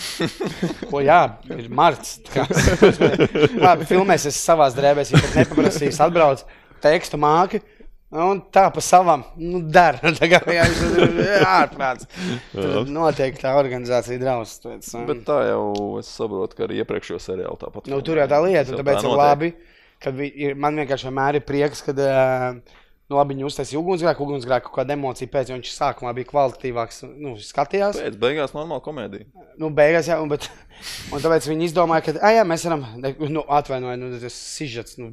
Ko 0.90 1.04
jā, 1.06 1.22
ir 1.54 1.70
marts. 1.70 2.18
Labi, 3.66 3.86
filmēsies 3.90 4.38
savā 4.38 4.68
drēbēs, 4.74 5.14
ja 5.14 5.22
nepaprasīs, 5.38 6.02
atbrauc 6.02 6.42
tekstu 6.82 7.22
māki. 7.22 7.62
Un 8.10 8.39
tā 8.49 8.64
pa 8.74 8.82
savam, 8.82 9.22
nu, 9.38 9.62
dara. 9.70 10.12
Tā 10.18 10.30
kā 10.32 10.39
vienkārši 10.47 10.89
ir 11.05 11.45
ārprāts. 11.45 12.10
Tur 12.55 12.89
notiek 12.89 13.38
tā 13.38 13.53
organizācija 13.60 14.22
drausmas. 14.22 14.89
Bet 15.10 15.24
tā 15.28 15.43
jau 15.51 15.70
es 16.02 16.10
saprotu, 16.10 16.57
ka 16.57 16.65
arī 16.65 16.81
iepriekšējo 16.81 17.22
seriālu 17.22 17.60
tāpat. 17.61 17.90
Nu, 17.91 18.02
tur 18.06 18.22
jau 18.23 18.30
tā 18.31 18.41
lieta, 18.48 18.73
tāpēc 18.73 19.03
tā 19.03 19.06
ir 19.06 19.22
labi. 19.23 19.53
Kad 19.99 20.19
ir, 20.23 20.53
man 20.56 20.80
vienkārši 20.80 21.10
vienmēr 21.10 21.38
ir 21.38 21.44
prieks, 21.44 21.81
kad 21.84 21.98
uh, 21.99 22.77
Nu, 23.10 23.18
labi, 23.18 23.34
viņi 23.34 23.48
uztaisīja 23.48 23.80
ugunsgrēku, 23.81 24.22
ugunsgrēku 24.22 24.72
kāda 24.76 24.94
emocija 24.94 25.31
pēc, 25.34 25.49
jo 25.49 25.56
viņš 25.57 25.69
sākumā 25.73 26.11
bija 26.14 26.30
kvalitatīvāks. 26.30 26.99
Nu, 27.18 27.31
skatījās. 27.41 27.98
Pēc 27.98 28.19
beigās 28.22 28.53
normāla 28.53 28.84
komēdija. 28.86 29.26
Nu, 29.57 29.72
beigās, 29.73 30.11
jā, 30.11 30.19
un, 30.22 30.30
bet, 30.30 30.45
un 31.14 31.23
tāpēc 31.23 31.48
viņi 31.49 31.72
izdomāja, 31.72 32.06
ka, 32.06 32.14
ah, 32.22 32.36
jā, 32.38 32.44
mēs 32.45 32.68
varam, 32.69 32.86
nu, 33.34 33.41
atvainojiet, 33.57 34.03
nu, 34.03 34.11
tas 34.22 34.38
sižets, 34.38 34.99
nu. 35.02 35.10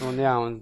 Un, 0.00 0.16
jā, 0.16 0.32
un 0.40 0.54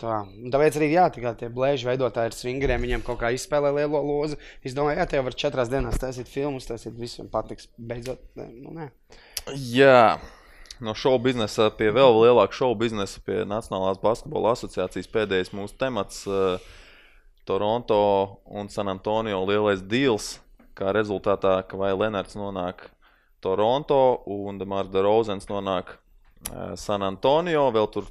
tā. 0.00 0.16
Un 0.26 0.50
tāpēc 0.50 0.76
arī 0.80 0.88
jā, 0.90 1.04
tā 1.14 1.32
tie 1.38 1.48
blēži 1.54 1.86
veidotāji 1.86 2.32
ar 2.32 2.34
swingeriem, 2.34 2.82
viņiem 2.82 3.04
kaut 3.06 3.20
kā 3.20 3.30
izspēlē 3.30 3.70
lielo 3.76 4.00
lozu. 4.02 4.38
Es 4.66 4.74
domāju, 4.74 4.98
jā, 4.98 5.06
tie 5.12 5.20
var 5.22 5.36
četrās 5.38 5.70
dienās 5.70 6.00
taisīt 6.02 6.30
filmus, 6.30 6.66
taisīt 6.66 6.96
visiem 6.98 7.28
patiks. 7.30 7.68
Beidzot, 7.78 8.24
nu, 8.34 8.74
nē. 8.74 8.88
Jā, 9.54 10.18
no 10.82 10.96
šovu 10.98 11.20
biznesa 11.28 11.68
pie 11.78 11.92
vēl 11.94 12.18
lielāka 12.24 12.58
šovu 12.58 12.80
biznesa, 12.82 13.22
pie 13.22 13.44
Nacionālās 13.48 14.02
basketbola 14.02 14.56
asociācijas 14.56 15.10
pēdējais 15.14 15.54
mūsu 15.54 15.78
temats 15.78 16.24
uh,- 16.26 16.58
Toronto 17.46 18.00
un 18.50 18.70
San 18.70 18.90
Antonio 18.90 19.44
lielais 19.46 19.82
deals. 19.82 20.40
Kā 20.74 20.90
rezultātā, 20.94 21.60
ka 21.68 21.78
vai 21.78 21.92
Lenards 21.94 22.34
nonāk 22.34 22.88
Toronto 23.44 24.22
un 24.26 24.58
Demārs 24.58 24.90
Derozens 24.90 25.46
nonāk 25.50 25.94
uh, 25.94 26.74
San 26.80 27.06
Antonio, 27.06 27.68
vēl 27.74 27.90
tur 27.94 28.10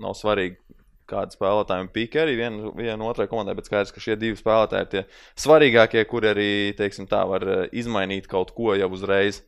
nav 0.00 0.16
svarīgi. 0.18 0.60
Kāda 1.04 1.36
spēlētāja 1.36 1.84
pīka 1.92 2.22
arī 2.22 2.38
viena, 2.38 2.70
viena 2.72 3.04
otrai 3.04 3.26
komandai, 3.28 3.52
bet 3.58 3.66
skaidrs, 3.68 3.90
ka 3.92 4.00
šie 4.00 4.14
divi 4.16 4.38
spēlētāji 4.38 4.86
ir 4.86 4.92
tie 4.94 5.02
svarīgākie, 5.42 6.00
kur 6.08 6.24
arī 6.30 6.72
teiksim, 6.78 7.04
tā, 7.10 7.20
var 7.28 7.44
eh, 7.44 7.66
izmainīt 7.76 8.24
kaut 8.30 8.54
ko 8.56 8.72
jau 8.72 8.88
uzreiz 8.96 9.42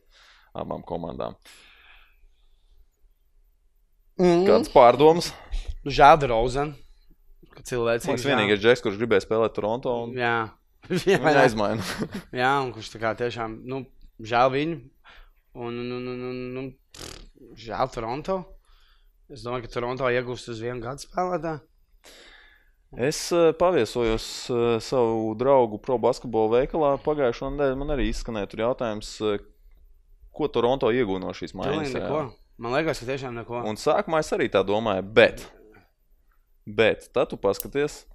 abām 0.53 0.85
komandām. 0.85 1.33
Mm. 4.21 4.45
Kāds 4.45 4.69
pārdoms? 4.73 5.31
Nu, 5.81 5.93
žēl, 5.93 6.21
Rozen. 6.29 6.75
Cilvēks 7.57 8.05
Tas 8.05 8.25
vienīgais 8.29 8.61
džeks, 8.61 8.83
kurš 8.85 9.01
gribēja 9.01 9.25
spēlēt 9.25 9.55
Toronto. 9.57 9.95
Un... 10.05 10.13
Jā, 10.13 10.51
Viņa 10.91 11.33
aizmaina. 11.43 11.83
jā, 12.41 12.51
un 12.63 12.71
kurš 12.75 12.93
tā 12.93 13.01
kā 13.01 13.13
tiešām, 13.19 13.59
nu, 13.67 13.81
žēl 14.23 14.53
viņu. 14.53 14.77
Un, 15.57 15.79
un, 15.81 15.89
un, 15.97 16.07
un, 16.13 16.21
un, 16.29 16.59
un 16.61 16.69
pff, 16.93 17.17
žēl 17.59 17.91
Toronto. 17.93 18.39
Es 19.27 19.43
domāju, 19.43 19.65
ka 19.65 19.73
Toronto 19.73 20.07
iegūst 20.07 20.53
uz 20.53 20.61
vienu 20.63 20.79
gadu 20.83 21.03
spēlētāju. 21.03 21.59
Es 23.03 23.19
uh, 23.35 23.49
paviesojos 23.59 24.25
uh, 24.47 24.59
savu 24.79 25.33
draugu 25.35 25.79
pro 25.83 25.97
basketbola 25.99 26.61
veikalā 26.61 26.93
pagājušā 27.03 27.49
nedēļā. 27.51 27.75
Man 27.81 27.91
arī 27.97 28.05
izskanēja 28.07 28.47
tur 28.53 28.63
jautājums, 28.63 29.09
uh, 29.19 29.41
ko 30.31 30.47
Toronto 30.47 30.93
iegūta 30.95 31.25
no 31.25 31.33
šīs 31.35 31.51
jā. 31.57 32.21
Man 32.57 32.73
liekas, 32.77 33.03
ka 33.03 33.09
tiešām 33.11 33.35
neko. 33.41 33.65
Un 33.67 33.77
sākumā 33.77 34.23
es 34.23 34.31
arī 34.33 34.47
tā 34.53 34.63
domāju, 34.65 35.03
bet, 35.19 35.43
bet 36.63 37.09
tad 37.13 37.33
tu 37.33 37.37
paskaties, 37.41 38.05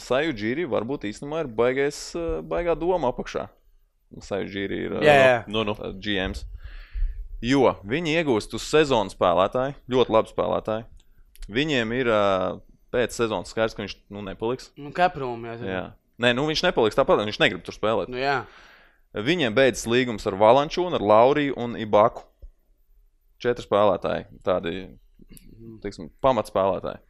Saju 0.00 0.36
Džīri 0.36 0.68
varbūt 0.68 1.08
īstenībā 1.08 1.42
ir 1.42 1.48
baigais, 1.52 1.96
baigā 2.48 2.76
doma 2.78 3.10
apakšā. 3.12 3.48
Saju 4.24 4.46
Džīri 4.48 4.78
ir 4.86 4.94
Jā, 5.04 5.16
jā. 5.16 5.34
Nu. 5.48 5.64
tā 5.68 5.90
GMs. 5.96 6.44
Jo 7.42 7.76
viņi 7.82 8.16
iegūst 8.20 8.54
uz 8.54 8.64
sezonas 8.70 9.16
spēlētāju, 9.16 9.74
ļoti 9.90 10.14
labi 10.14 10.30
spēlētāju. 10.30 10.84
Viņiem 11.52 11.94
ir 11.96 12.10
uh, 12.12 12.60
pēc 12.94 13.16
sezonas 13.16 13.50
skaidrs, 13.50 13.74
ka 13.74 13.82
viņš 13.82 13.96
nu, 14.14 14.22
nepaliks. 14.26 14.70
Nu, 14.78 14.92
Kaprūm, 14.94 15.48
jā. 15.50 15.56
Jā. 15.66 15.84
Nē, 16.22 16.30
nu, 16.38 16.46
viņš 16.46 16.62
nepaliks 16.68 16.98
tāpat, 16.98 17.24
viņš 17.26 17.40
negrib 17.42 17.64
tur 17.66 17.74
spēlēt. 17.74 18.12
Nu, 18.12 18.20
jā. 18.20 18.42
Viņiem 19.12 19.56
beidzas 19.56 19.88
līgums 19.90 20.24
ar 20.30 20.38
Valančūnu, 20.40 20.96
ar 20.96 21.04
Lauriju 21.04 21.56
un 21.60 21.74
Ibaku. 21.80 22.24
Četri 23.42 23.64
spēlētāji, 23.66 24.28
tādi 24.46 24.74
teiksim, 25.82 26.12
pamatspēlētāji. 26.22 27.02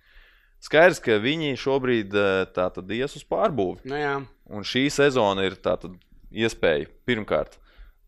Skaidrs, 0.62 1.00
ka 1.02 1.18
viņi 1.20 1.58
šobrīd 1.58 2.14
tātad 2.56 2.90
ies 2.94 3.18
uz 3.18 3.26
pārbūvi. 3.28 3.82
Nu, 3.90 3.98
jā. 3.98 4.14
Un 4.48 4.64
šī 4.66 4.86
sezona 4.94 5.44
ir 5.44 5.58
tātad 5.60 5.98
iespēja 6.32 6.88
pirmkārt 7.04 7.58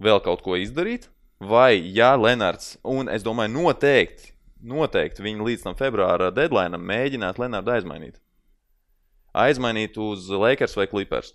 vēl 0.02 0.22
kaut 0.24 0.42
ko 0.46 0.56
izdarīt, 0.58 1.10
vai 1.48 1.78
ja 1.94 2.14
Lenards, 2.16 2.76
un 2.84 3.08
es 3.12 3.24
domāju, 3.26 3.52
noteikti, 3.54 4.32
noteikti 4.64 5.24
viņi 5.24 5.48
līdz 5.48 5.66
tam 5.66 5.78
februāra 5.78 6.30
deadline 6.34 6.78
mēģināt 6.80 7.40
Lenardu 7.42 7.74
aizmainīt. 7.74 8.20
Aizmainīt 9.34 9.96
uz 9.98 10.28
Lakers 10.30 10.76
vai 10.78 10.86
Clippers. 10.90 11.32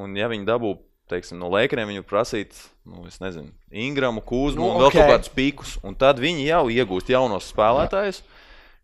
Un 0.00 0.16
ja 0.16 0.26
viņi 0.30 0.46
dabū, 0.48 0.72
teiksim, 1.10 1.36
no 1.38 1.50
Lakeriem, 1.52 1.90
viņu 1.92 2.04
prasīt, 2.08 2.56
nu, 2.88 3.04
es 3.06 3.20
nezinu, 3.22 3.52
Ingramu, 3.70 4.22
Kūzmu 4.24 4.62
Nu, 4.62 4.70
un 4.72 4.80
vēl 4.82 4.94
kaut 4.94 5.10
kādus 5.12 5.30
pīkus, 5.34 5.76
un 5.84 5.94
tad 6.00 6.18
viņi 6.22 6.48
jau 6.48 6.64
iegūst 6.72 7.12
jaunos 7.12 7.50
spēlētājus, 7.52 8.22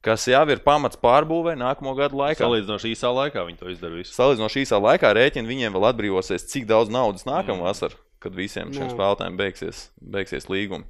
kas 0.05 0.29
jau 0.29 0.43
ir 0.53 0.61
pamats 0.65 1.01
pārbūvē 1.01 1.57
nākamo 1.59 1.97
gadu 1.99 2.21
laikā. 2.21 2.45
Salīdzinoši 2.45 2.93
īsā 2.93 3.11
laikā 3.17 3.47
viņi 3.49 3.59
to 3.63 3.73
izdara. 3.73 3.97
Visu. 3.97 4.13
Salīdzinoši 4.15 4.63
īsā 4.67 4.79
laikā 4.85 5.11
rēķina 5.17 5.49
viņiem 5.49 5.75
vēl 5.79 5.89
atbrīvosies, 5.91 6.47
cik 6.53 6.69
daudz 6.69 6.93
naudas 6.93 7.27
nākamā 7.29 7.59
Mm. 7.59 7.67
vasarā, 7.73 7.97
kad 8.21 8.37
visiem 8.37 8.73
šiem 8.75 8.91
spēlētājiem 8.93 9.39
beigsies, 9.41 9.87
beigsies 10.01 10.49
līgumi. 10.51 10.87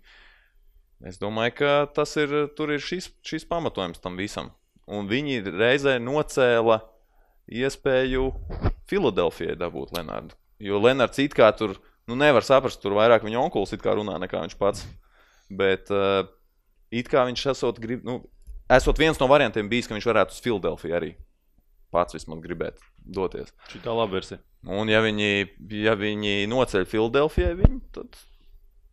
Es 1.06 1.16
domāju, 1.20 1.54
ka 1.62 1.74
tas 1.96 2.12
ir, 2.20 2.32
ir 2.50 2.82
šis, 2.84 3.08
šis 3.24 3.46
pamatojums 3.48 4.02
tam 4.02 4.18
visam. 4.20 4.50
Un 4.90 5.06
viņi 5.08 5.40
reizē 5.46 5.96
nocēla 6.02 6.80
iespēju 7.50 8.26
Filadelfijai 8.90 9.56
dabūt 9.58 9.94
Lenārdu. 9.96 10.36
Jo 10.60 10.80
Lenārds 10.82 11.22
it 11.22 11.34
kā 11.36 11.48
tur 11.56 11.78
nu, 12.10 12.18
nevar 12.18 12.44
saprast, 12.44 12.82
tur 12.82 12.98
vairāk 12.98 13.24
viņa 13.24 13.40
onkulis 13.46 13.72
it 13.72 13.82
kā 13.84 13.94
runā 13.96 14.18
nekā 14.20 14.42
viņš 14.44 14.58
pats. 14.60 14.84
Bet 15.50 15.88
uh, 15.94 16.26
it 16.92 17.08
kā 17.10 17.24
viņš 17.30 17.46
esot, 17.54 17.80
grib, 17.82 18.04
nu, 18.06 18.20
esot 18.70 19.00
viens 19.00 19.18
no 19.22 19.30
variantiem 19.30 19.70
bijis, 19.70 19.88
ka 19.88 19.96
viņš 19.96 20.10
varētu 20.10 20.36
uz 20.36 20.44
Filadelfiju 20.44 20.98
arī 20.98 21.14
pats 21.94 22.16
vismaz 22.16 22.40
gribēt 22.44 22.80
doties. 23.04 23.52
Šī 23.72 23.82
tā 23.84 23.94
laba 23.96 24.18
versija. 24.18 24.40
Un, 24.68 24.90
ja 24.92 25.00
viņi, 25.04 25.30
ja 25.80 25.96
viņi 25.96 26.44
noceļ 26.50 26.84
Filadelfijai, 26.88 27.54
viņu, 27.62 27.80
tad 27.96 28.18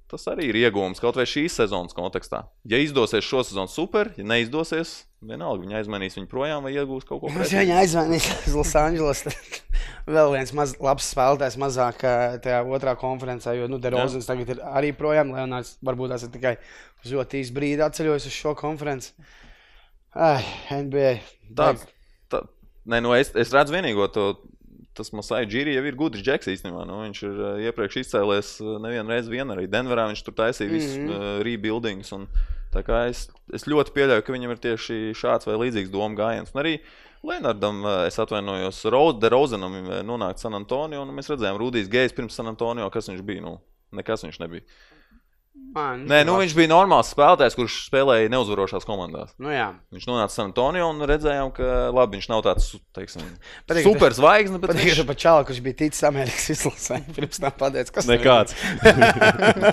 tas 0.08 0.24
arī 0.32 0.48
ir 0.48 0.58
iegūms 0.62 1.02
kaut 1.04 1.18
vai 1.20 1.26
šīs 1.28 1.58
sezonas 1.60 1.96
kontekstā. 1.96 2.46
Ja 2.72 2.80
izdosies 2.80 3.26
šo 3.28 3.42
sezonu, 3.44 3.68
super, 3.68 4.14
ja 4.16 4.24
neizdosies, 4.24 5.02
vienalga 5.20 5.66
viņi 5.66 5.76
aizmanīs 5.82 6.16
viņu 6.16 6.30
projām 6.32 6.64
vai 6.64 6.72
iegūs 6.78 7.08
kaut 7.08 7.26
ko 7.26 7.32
Mums 7.32 7.50
pretī. 7.50 7.66
viņa 7.66 7.82
aizvanīs 7.82 8.30
uz 8.48 8.56
Losandželos. 8.56 9.26
Vēl 10.08 10.32
viens 10.38 10.54
maz, 10.56 10.78
labs 10.80 11.10
spēlētājs 11.12 11.60
mazāk 11.60 12.06
tajā 12.46 12.62
otrā 12.64 12.96
konferencē, 13.00 13.58
jo 13.60 13.68
nu, 13.68 13.82
Derozens 13.84 14.30
tagad 14.30 14.54
ir 14.56 14.64
arī 14.64 14.94
projām. 14.96 15.36
Leonārds 15.36 15.76
varbūt 15.84 16.16
tas 16.16 16.24
ir 16.24 16.32
tikai 16.32 16.56
uz 17.04 17.12
ļoti 17.12 17.44
īsu 17.44 17.58
brīdi 17.60 17.84
atceļojis 17.84 18.30
uz 18.32 18.40
šo 18.40 18.56
konferenci. 18.56 19.12
Ai, 20.16 20.40
NBA. 20.72 21.18
Tāds, 21.52 21.84
tā, 21.84 21.97
nē, 22.92 23.02
nu 23.04 23.16
es, 23.18 23.34
es 23.36 23.54
redzu 23.56 23.76
vienīgo 23.76 24.08
to. 24.14 24.30
Tas 24.98 25.12
Masai 25.14 25.44
Džiri 25.46 25.76
jau 25.76 25.84
ir 25.86 25.94
gudrs 25.94 26.24
džeks 26.26 26.50
īstenībā. 26.50 26.82
Nu, 26.90 27.04
viņš 27.04 27.20
ir 27.28 27.36
uh, 27.38 27.60
iepriekš 27.68 28.00
izcēlies 28.02 28.48
uh, 28.64 28.80
nevienu 28.82 29.14
reizi 29.14 29.30
vien 29.30 29.54
arī 29.54 29.68
Denverā. 29.70 30.08
Viņš 30.10 30.24
tur 30.26 30.34
taisīja 30.40 30.72
visus 30.72 30.96
mm. 30.98 31.04
-hmm. 31.06 31.20
uh, 31.20 31.44
rebuildings. 31.46 32.10
Un, 32.18 32.26
es, 33.06 33.28
es 33.54 33.68
ļoti 33.70 33.94
pieļauju, 33.94 34.24
ka 34.26 34.34
viņam 34.34 34.56
ir 34.56 34.64
tieši 34.64 34.98
šāds 35.14 35.46
vai 35.46 35.60
līdzīgs 35.62 35.94
domu 35.94 36.18
gājiens. 36.18 36.50
Un 36.56 36.64
arī 36.64 36.74
Lenardam, 37.28 37.86
es 38.08 38.18
atvainojos, 38.22 38.82
Rozenam 38.90 39.78
nonākt 40.06 40.42
San 40.42 40.58
Antonio. 40.58 41.04
Un 41.06 41.14
mēs 41.14 41.30
redzējām, 41.30 41.62
Rudijs 41.62 41.94
Gejs 41.94 42.18
pirms 42.18 42.34
San 42.34 42.50
Antonio, 42.50 42.90
kas 42.90 43.10
viņš 43.12 43.22
bija. 43.22 43.46
Nu, 43.46 43.60
nekas 43.94 44.26
viņš 44.26 44.42
nebija. 44.42 44.66
Man, 45.76 46.06
Nē, 46.08 46.22
nu, 46.26 46.38
viņš 46.40 46.54
bija 46.56 46.70
normāls 46.72 47.10
spēlētājs, 47.12 47.56
kurš 47.58 47.74
spēlēja 47.90 48.30
neuzvarošās 48.32 48.86
komandās. 48.88 49.34
Nu, 49.42 49.50
jā. 49.52 49.66
Viņš 49.94 50.06
nonāca 50.08 50.32
San 50.34 50.48
Antonio 50.50 50.88
un 50.90 51.02
redzējām, 51.10 51.50
ka 51.54 51.68
labi, 51.94 52.16
viņš 52.18 52.28
nav 52.32 52.42
tāds 52.46 52.70
teiksim, 52.96 53.26
Patīk, 53.68 53.84
ka- 53.84 53.92
super 53.92 54.16
zvaigznes, 54.16 54.62
bet 54.64 54.74
viņš 54.80 55.02
pat 55.10 55.20
čāla, 55.22 55.44
kurš 55.50 55.60
bija 55.66 55.78
ticis 55.84 56.06
Amerikas 56.08 56.48
izlasē, 56.56 57.02
pirms 57.18 57.42
tam 57.44 57.52
pateica, 57.60 57.94
kas 57.98 58.08
Nekāds. 58.10 58.56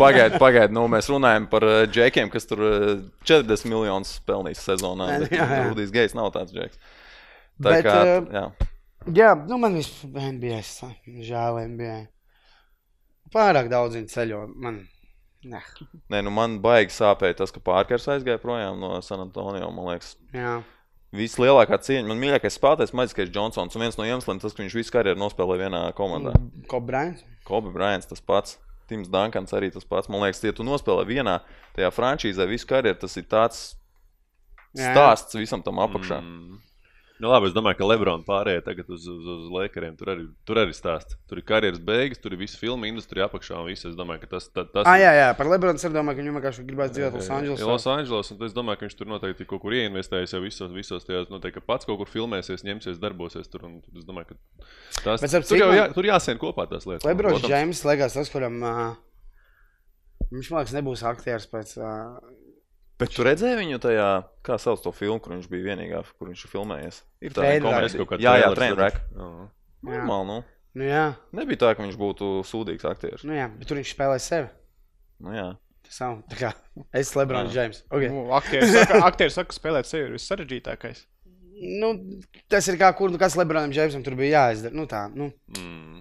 pagaidi, 0.01 0.39
pagaidi. 0.45 0.75
Nu, 0.77 0.87
mēs 0.93 1.09
runājam 1.12 1.47
par 1.53 1.66
džekiem, 1.89 2.33
kas 2.35 2.49
tur 2.51 2.65
uh, 2.66 2.95
40 3.29 3.69
miljonus 3.71 4.16
pelnījis 4.29 4.65
sezonā. 4.73 5.09
Nē, 5.15 5.29
jā, 5.31 5.47
jā. 5.47 5.61
Rudijs 5.71 5.93
Gejs 5.95 6.16
nav 6.19 6.33
tāds 6.35 6.53
džeks. 6.57 6.81
Tā 7.62 7.71
Bet, 7.71 7.87
kā, 7.87 7.95
eh, 8.03 8.33
jā. 8.35 8.45
Jā, 9.15 9.31
nu 9.47 9.61
man 9.62 9.77
vispār 9.79 10.31
NBA, 10.33 10.59
sa- 10.66 10.91
žēl 11.07 11.62
NBA. 11.69 12.01
Pārāk 13.35 13.69
daudz 13.73 13.97
viņa 13.99 14.11
ceļo. 14.12 14.43
Man, 14.62 14.83
ne. 15.49 15.61
Nē, 16.12 16.23
nu 16.27 16.33
man 16.35 16.59
baigi 16.65 16.95
sāpēja 16.95 17.41
tas, 17.43 17.53
ka 17.55 17.62
Pārkars 17.65 18.09
aizgāja 18.12 18.41
projām 18.43 18.81
no 18.81 18.97
San 19.05 19.23
Antonio. 19.25 19.71
Man 19.75 19.93
liekas, 19.93 20.15
Jā. 20.35 20.57
vislielākā 21.15 21.79
cieņa. 21.87 22.09
Man 22.11 22.21
mīļākais 22.23 22.59
spēlētājs 22.59 22.95
Maģiskais 22.97 23.31
Džonsons. 23.35 23.77
Un 23.77 23.87
viens 23.87 23.99
no 24.01 24.09
iemesliem 24.09 24.41
tas, 24.43 24.57
ka 24.57 24.65
viņš 24.65 24.77
visu 24.81 24.95
karjeru 24.95 25.21
nospēlēja 25.21 25.69
vienā 25.69 25.85
komandā. 25.99 26.35
Ko 26.71 26.81
Brains? 26.81 27.25
Kobe 27.45 27.73
Bryants 27.75 28.09
tas 28.09 28.23
pats. 28.25 28.59
Tims 28.89 29.09
Dankans 29.09 29.55
arī 29.57 29.71
tas 29.73 29.85
pats. 29.89 30.11
Man 30.12 30.21
liekas, 30.25 30.43
ja 30.45 30.53
tu 30.57 30.65
nospēlē 30.66 31.07
vienā 31.09 31.39
tajā 31.77 31.89
frančīzē 31.95 32.45
visu 32.49 32.69
karjeru, 32.69 32.99
tas 33.01 33.16
ir 33.16 33.25
tāds 33.31 33.61
Jā. 34.77 34.93
stāsts 34.93 35.37
visam 35.39 35.62
tam 35.65 35.81
apakšā. 35.85 36.21
Mm. 36.21 36.59
Nu, 37.23 37.28
labi, 37.31 37.47
es 37.47 37.55
domāju, 37.55 37.78
ka 37.78 37.86
Lebrons 37.86 38.24
pārējai 38.27 38.62
tagad 38.66 38.89
uz, 38.91 39.05
uz, 39.07 39.27
uz 39.31 39.51
Lakeriem. 39.55 39.93
Tur 39.95 40.09
arī, 40.11 40.24
tur 40.49 40.59
arī 40.59 40.73
stāsta. 40.74 41.15
Tur 41.31 41.39
ir 41.39 41.45
karjeras 41.47 41.78
beigas, 41.78 42.19
tur 42.19 42.35
ir 42.35 42.41
visa 42.41 42.59
filmu 42.59 42.89
industrija 42.89 43.28
apakšā 43.28 43.61
un 43.61 43.69
viss. 43.69 43.86
Es 43.86 43.95
domāju, 43.95 44.24
ka 44.24 44.32
tas, 44.32 44.49
ta, 44.51 44.65
tas 44.66 44.89
Ah, 44.91 44.97
jā, 44.99 45.12
jā, 45.15 45.28
par 45.39 45.47
Lebronu 45.53 45.78
es 45.78 45.86
domāju, 45.95 46.19
ka 46.19 46.24
viņam 46.24 46.41
vienkārši 46.41 46.65
gribēs 46.66 46.91
dzīvot 46.97 47.15
Los 47.20 47.31
Ir 47.31 47.36
Angelesā. 47.36 47.69
Los 47.70 47.86
Angeles, 47.95 48.32
un 48.35 48.43
es 48.49 48.57
domāju, 48.59 48.81
ka 48.81 48.89
viņš 48.89 48.99
tur 48.99 49.12
noteikti 49.12 49.47
kaut 49.47 49.62
kur 49.62 49.78
ieinvestējas 49.78 50.35
jau 50.35 50.43
visos, 50.43 50.74
visos 50.74 51.07
tajos. 51.07 51.31
Noteikti, 51.31 51.61
ka 51.62 51.66
pats 51.70 51.86
kaut 51.86 52.03
kur 52.03 52.11
filmēsies, 52.11 52.66
ņemsies, 52.66 52.99
darbosies 52.99 53.47
tur. 53.53 53.69
un 53.70 53.78
Es 53.95 54.09
domāju, 54.11 54.35
ka 54.35 54.66
tas 55.07 55.23
starp 55.23 55.47
tur 55.47 55.62
jau 55.62 55.70
jā, 55.70 55.86
tur 55.95 56.11
jāsien 56.11 56.43
kopā 56.43 56.66
tās 56.66 56.89
lietas. 56.91 57.07
Lebrons. 57.07 57.47
Džeims 57.47 57.86
liekas 57.86 58.19
tas, 58.19 58.32
kuram 58.35 58.59
uh, 58.59 58.97
viņš, 60.35 60.51
man 60.51 60.65
liekas, 60.65 60.74
nebūs 60.81 61.07
aktieris 61.07 61.47
pēc. 61.47 61.78
Uh, 61.78 62.34
Bet 62.99 63.11
tu 63.11 63.25
redzēji 63.27 63.57
viņu 63.59 63.79
tajā, 63.83 64.09
kā 64.47 64.55
sauc 64.62 64.83
to 64.85 64.93
filmu, 64.95 65.19
kur 65.23 65.33
viņš 65.35 65.49
bija 65.51 65.65
vienīgā, 65.73 66.03
kur 66.19 66.29
viņš 66.31 66.45
ir 66.47 66.51
filmējies. 66.53 67.01
Ir 67.27 67.33
tā 67.35 67.43
kā 67.43 67.49
Jā, 68.23 68.35
jā. 68.39 68.51
Jā. 69.19 69.99
Normāli, 69.99 70.27
nu. 70.31 70.37
nu, 70.79 70.85
jā, 70.87 71.03
Nebija 71.35 71.61
tā, 71.65 71.73
ka 71.75 71.83
viņš 71.85 71.97
būtu 72.01 72.29
sūdīgs 72.49 72.87
aktieris. 72.89 73.25
nu, 73.27 73.35
jā, 73.37 73.49
bet 73.59 73.69
tur 73.69 73.81
viņš 73.81 73.91
spēlē 73.97 74.21
sevi. 74.23 74.47
Nu, 75.21 75.35
jā. 75.35 75.49
Nav 76.01 76.23
tā 76.31 76.39
kā 76.39 76.53
es 76.97 77.09
esmu 77.11 77.21
Lebrons. 77.21 77.51
Džeims. 77.53 77.83
Okay. 77.91 78.09
Nu, 78.15 78.23
Aktieris 78.39 78.73
saka, 78.73 79.03
aktieris 79.11 79.35
saka, 79.37 79.51
ka 79.53 79.59
spēlēt 79.59 79.91
sevi 79.91 80.07
ir 80.09 80.15
vissarežģītākais. 80.16 81.03
Nu, 81.83 81.91
tas 82.51 82.66
ir 82.71 82.79
kā, 82.81 82.89
kur, 82.99 83.12
nu, 83.12 83.19
kas 83.21 83.37
Lebronam 83.39 83.71
Džeimsam 83.75 84.03
tur 84.07 84.16
bija 84.19 84.41
jāizdara. 84.47 84.75
Nu, 84.75 84.87
tā, 84.91 85.05
nu, 85.15 85.29
Mm. 85.55 86.01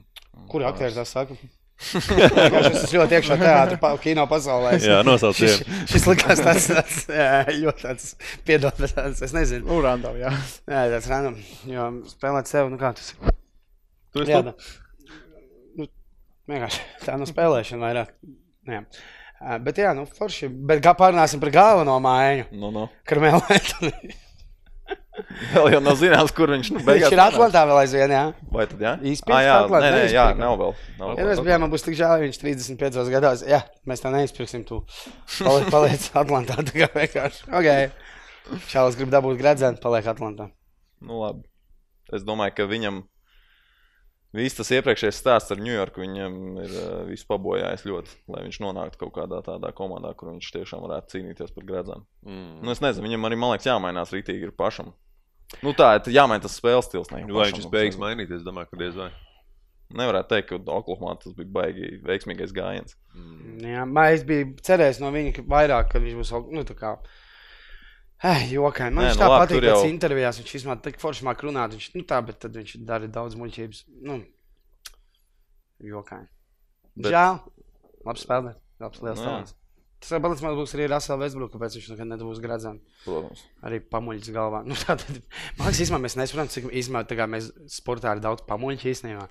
kur 0.50 0.64
aktieris 0.66 0.96
tas 0.98 1.12
saka? 1.14 1.36
Esmu 1.84 3.00
ļoti 3.00 3.18
iekšā 3.18 3.36
teātrī, 3.42 3.78
pa, 3.82 3.90
kino 4.02 4.24
pasaulē. 4.30 4.76
Jā, 4.82 5.00
nosauc 5.06 5.36
Šis, 5.36 5.58
vienu. 5.64 5.80
šis 5.92 6.06
likās 6.08 6.42
tāds, 6.46 6.68
tāds 6.70 7.00
jā, 7.10 7.28
ļoti 7.60 7.84
tāds, 7.88 8.06
piedod, 8.48 8.78
bet 8.80 8.94
tāds, 8.96 9.24
es 9.26 9.34
nezinu. 9.36 9.66
Nu, 9.68 9.80
random, 9.84 10.16
jā. 10.22 10.32
Jā, 10.70 10.84
tāds 10.94 11.10
random, 11.12 11.36
jo 11.70 11.88
spēlēt 12.14 12.52
sev, 12.52 12.70
nu 12.72 12.80
kā 12.82 12.94
tas 12.96 13.12
ir. 13.16 13.34
Tu 14.14 14.24
esi 14.24 14.32
Jā, 14.36 14.44
tā. 14.46 14.54
Nu, 15.80 15.90
vienkārši 16.54 16.84
tā 17.08 17.18
no 17.20 17.28
spēlēšana 17.30 17.88
vairāk. 17.90 18.14
Nu, 18.24 18.78
Jā. 18.78 18.84
Bet 19.66 19.76
jā, 19.82 19.90
nu, 19.98 20.06
forši. 20.08 20.48
Bet 20.70 20.80
kā 20.86 20.94
pārnāsim 20.96 21.42
par 21.44 21.52
galveno 21.52 21.98
mājiņu, 22.06 22.46
Nu, 22.62 22.70
nu. 22.72 22.86
Karmēlā 23.10 23.42
Antoni. 23.58 24.14
Vēl 25.54 25.68
jau 25.76 25.80
nav 25.86 25.98
zināms, 26.00 26.32
kur 26.34 26.50
viņš 26.50 26.70
nu, 26.74 26.80
Viņš 26.80 26.88
beigās 26.88 27.12
ir 27.14 27.20
nonāks. 27.20 27.36
Atlantā 27.36 27.62
vēl 27.70 27.80
aizvien, 27.84 28.14
jā. 28.16 28.22
Vai 28.54 28.66
tad, 28.72 28.80
jā? 28.82 28.94
Īsti 29.12 29.30
Ah, 29.36 29.42
jā, 29.46 29.54
Atlantā 29.68 29.92
nē, 29.92 30.00
nē, 30.00 30.08
jā, 30.14 30.26
nav 30.40 30.56
vēl. 30.58 30.74
Nav 30.98 31.12
Ja 31.14 31.20
vēl. 31.20 31.30
mēs 31.30 31.42
bijām, 31.46 31.62
man 31.66 31.74
būs 31.76 31.86
tik 31.86 31.98
žēl, 32.00 32.16
viņš 32.26 32.42
35 32.42 33.14
gados. 33.14 33.44
Jā, 33.46 33.62
mēs 33.86 34.02
tā 34.02 34.10
neizpirksim. 34.16 34.66
Tu 34.66 34.82
paliec, 35.46 35.70
paliec 35.70 36.10
Atlantā. 36.24 36.58
Tā 36.66 36.74
kā 36.82 36.90
vienkārši. 36.98 37.46
Ok. 37.54 38.60
Čālis 38.74 38.98
grib 39.00 39.14
dabūt 39.14 39.38
gredzenu, 39.40 39.78
paliek 39.84 40.10
Atlantā. 40.10 40.50
Nu, 41.06 41.22
labi. 41.22 41.46
Es 42.14 42.26
domāju, 42.26 42.58
ka 42.58 42.66
viņam 42.70 43.04
viss 44.34 44.58
tas 44.58 44.72
iepriekšējais 44.74 45.20
stāsts 45.22 45.54
ar 45.54 45.62
Ņujorku 45.62 46.02
viņam 46.02 46.36
ir 46.64 46.72
uh, 46.74 46.90
viss 47.06 47.26
pabojājis 47.30 47.86
ļoti, 47.86 48.16
lai 48.34 48.42
viņš 48.48 48.58
nonāktu 48.66 48.98
kaut 49.06 49.14
kādā 49.20 49.44
tādā 49.46 49.70
komandā, 49.78 50.10
kur 50.18 50.32
viņš 50.34 50.50
tiešām 50.58 50.82
varētu 50.88 51.14
cīnīties 51.14 51.54
par 51.54 51.68
gredzenu. 51.70 52.06
Mm. 52.26 52.56
Nu, 52.66 52.74
es 52.74 52.82
nezinu, 52.82 53.06
viņam 53.08 53.30
arī, 53.30 53.38
man 53.40 53.54
liekas, 53.54 53.70
jāmainās 53.70 54.14
rītīgi 54.16 54.50
ir 54.50 54.56
pašam. 54.58 54.90
Nu, 55.64 55.74
tā 55.78 55.92
ir 56.00 56.14
jāmaina 56.16 56.42
tas 56.42 56.56
spēles 56.60 56.88
stils. 56.90 57.12
Ne, 57.14 57.24
Nu, 57.28 57.36
Vai 57.38 57.52
viņš 57.52 57.68
spējīgs 57.68 57.98
nu, 58.00 58.06
mainīties? 58.06 58.40
Es 58.42 58.46
domāju, 58.48 58.72
ka 58.72 58.80
diez 58.82 58.96
vai. 58.98 59.12
Nevarētu 59.94 60.32
teikt, 60.32 60.48
ka 60.50 60.58
Oklahomā 60.74 61.14
tas 61.22 61.36
bija 61.38 61.52
baigi 61.54 62.00
veiksmīgais 62.02 62.54
gājiens. 62.56 62.96
Mm. 63.14 63.60
Jā, 63.62 63.84
es 64.16 64.24
biju 64.26 64.56
cerējis 64.66 65.00
no 65.04 65.12
viņa 65.14 65.36
ka 65.36 65.44
vairāk, 65.54 65.92
ka 65.92 66.02
viņš 66.02 66.16
būs 66.18 66.32
nu, 66.56 66.64
tā 66.66 66.74
kā. 66.80 66.96
Eh, 68.24 68.48
jokaini. 68.56 68.96
Man 68.96 69.04
Nē, 69.04 69.10
viņš 69.12 69.20
nu 69.20 69.22
tā 69.22 69.30
labi, 69.30 69.44
patīk 69.44 69.68
jau- 69.68 69.90
intervijās. 69.92 70.40
Viņš 70.40 70.54
vismaz 70.56 70.82
tik 70.82 70.98
forši 70.98 71.26
māk 71.28 71.42
runāt. 71.44 71.76
Viņš, 71.76 71.90
nu 71.96 72.04
tā, 72.08 72.22
bet 72.26 72.40
tad 72.40 72.56
viņš 72.56 72.78
dara 72.88 73.08
daudz 73.08 73.36
muļķības. 73.36 73.84
Nu, 74.02 74.24
jokaini. 75.84 76.28
Bet- 76.96 77.12
Žēl. 77.12 77.40
Labs 78.06 78.26
spēlē. 78.26 78.56
Labs 78.80 79.02
liels 79.02 79.20
Nu, 79.20 79.26
talants. 79.26 79.54
Tas 80.04 80.20
paliks, 80.20 80.42
man 80.44 80.58
būs 80.58 80.74
arī 80.76 80.90
Rasela 80.92 81.16
Vesbruka, 81.22 81.56
kāpēc 81.56 81.78
viņš 81.78 81.86
nekad 81.94 82.10
nebūs 82.12 82.42
gradzens. 82.44 82.82
Protams. 83.06 83.44
Arī 83.64 83.80
pamuļķis 83.88 84.34
galvā. 84.36 84.60
Nu, 84.68 84.76
tā, 84.76 84.98
tad, 85.00 85.22
man 85.56 85.70
liekas, 85.70 85.80
īstenībā 85.86 86.02
mēs 86.04 86.18
nesaprotam, 86.20 86.50
cik 86.52 86.68
īstenībā 86.76 87.06
tā 87.08 87.16
kā 87.20 87.28
mēs 87.32 87.48
sportā 87.72 88.18
ir 88.18 88.24
daudz 88.26 88.44
pamuļķi 88.50 88.92
īstenībā. 88.92 89.28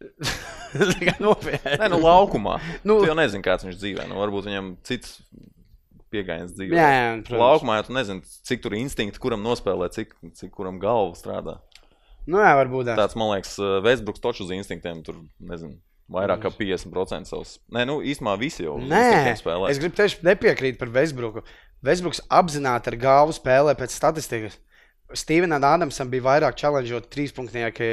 Tā 0.00 0.98
kā 1.02 1.16
nopietni. 1.20 1.74
Nē, 1.82 1.88
nu, 1.92 1.98
laukumā. 2.04 2.60
Nu- 2.86 3.00
tu 3.02 3.10
jau 3.10 3.16
nezini, 3.18 3.42
kāds 3.44 3.66
viņš 3.66 3.80
dzīvē. 3.80 4.06
Nu, 4.08 4.20
varbūt 4.22 4.46
viņam 4.46 4.70
cits 4.86 5.18
pieejams 6.14 6.54
dzīvē. 6.54 6.78
Jā, 6.78 6.86
jā, 6.94 7.10
protams. 7.26 7.42
Laukumā 7.42 7.80
jau 7.80 7.88
tu 7.90 7.96
nezini, 7.98 8.24
cik 8.48 8.62
tur 8.64 8.78
instinkti, 8.78 9.20
kuram 9.22 9.42
nospēlē, 9.44 9.90
cik, 9.94 10.14
cik 10.38 10.54
kuram 10.54 10.78
galva 10.82 11.18
strādā. 11.18 11.58
Nu, 12.30 12.38
jā, 12.42 12.54
varbūt. 12.58 12.92
Jā. 12.92 12.96
Tāds, 12.98 13.16
man 13.18 13.34
liekas, 13.34 13.56
Vēsbruks 13.84 14.22
toču 14.22 14.46
uz 14.46 14.54
instinktiem 14.54 15.02
tur, 15.06 15.18
nezinu, 15.42 15.78
vairāk 16.10 16.42
kā 16.44 16.52
50% 16.54 17.30
savus. 17.30 17.56
Nē, 17.72 17.84
nu, 17.88 18.00
īstenībā 18.02 18.36
visi 18.40 18.64
jau 18.64 18.78
spēlē. 19.40 19.70
es 19.70 19.80
gribu 19.82 19.98
teikt, 19.98 20.24
nepiekrīt 20.26 20.80
par 20.80 20.90
Vesbruku. 20.94 21.44
Vesbruks 21.86 22.20
apzināti 22.28 22.92
ar 22.92 22.98
galvu 23.00 23.36
spēlē 23.36 23.76
pēc 23.78 23.94
statistikas. 23.94 24.58
Stevenam 25.16 25.64
Ādamsam 25.66 26.10
bija 26.10 26.26
vairāk 26.26 26.58
challengeot 26.60 27.08
trīspunktnieki 27.10 27.86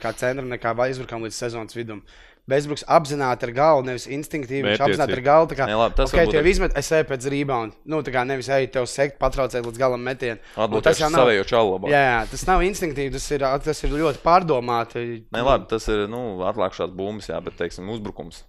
kā 0.00 0.12
centram 0.16 0.48
nekā 0.48 0.72
Vesbrukam 0.78 1.26
līdz 1.26 1.40
sezonas 1.42 1.76
vidum. 1.76 2.00
Vesbruks 2.44 2.82
apzināti 2.92 3.46
ar 3.46 3.52
galvu, 3.56 3.86
nevis 3.86 4.04
instinktīvi. 4.12 4.66
Viņš 4.66 4.82
apzināti 4.84 5.14
ar 5.16 5.22
galvu. 5.24 5.46
tā 5.48 5.56
Kā, 5.56 5.66
Nē, 5.70 5.76
labi, 5.80 5.94
tas 5.96 6.12
okay, 6.12 6.26
tev 6.28 6.44
ir- 6.44 6.50
izmet, 6.52 6.74
es 6.76 6.90
eju 6.92 7.06
pēc 7.08 7.28
rebound. 7.32 7.72
Nu, 7.88 8.02
tā 8.04 8.12
kā 8.12 8.24
nevis 8.28 8.50
eju 8.52 8.68
tev 8.74 8.84
sekt, 8.90 9.18
patraucēt 9.18 9.64
līdz 9.64 9.78
galam. 9.80 10.04
Un 10.04 10.12
Atbūties 10.12 10.82
tas 10.82 11.00
jau 11.00 11.08
nav. 11.08 11.24
savējo 11.24 11.46
čalu 11.48 11.72
labāk. 11.78 11.88
Jā, 11.94 12.02
jā, 12.04 12.18
tas 12.30 12.46
nav 12.46 12.60
instinktīvi, 12.60 13.12
tas 13.16 13.30
ir, 13.32 13.38
tas 13.64 13.84
ir 13.84 13.90
ļoti 13.96 14.20
pārdomāti. 14.20 15.24
Nē, 15.32 15.40
labi, 15.42 15.66
tas 15.72 15.88
ir, 15.88 16.04
nu, 16.06 16.40
atlākšās 16.44 16.92
bumbas, 16.92 17.30
jā, 17.32 17.40
bet, 17.42 17.56
teiksim, 17.56 17.88
uzbrukums. 17.88 18.44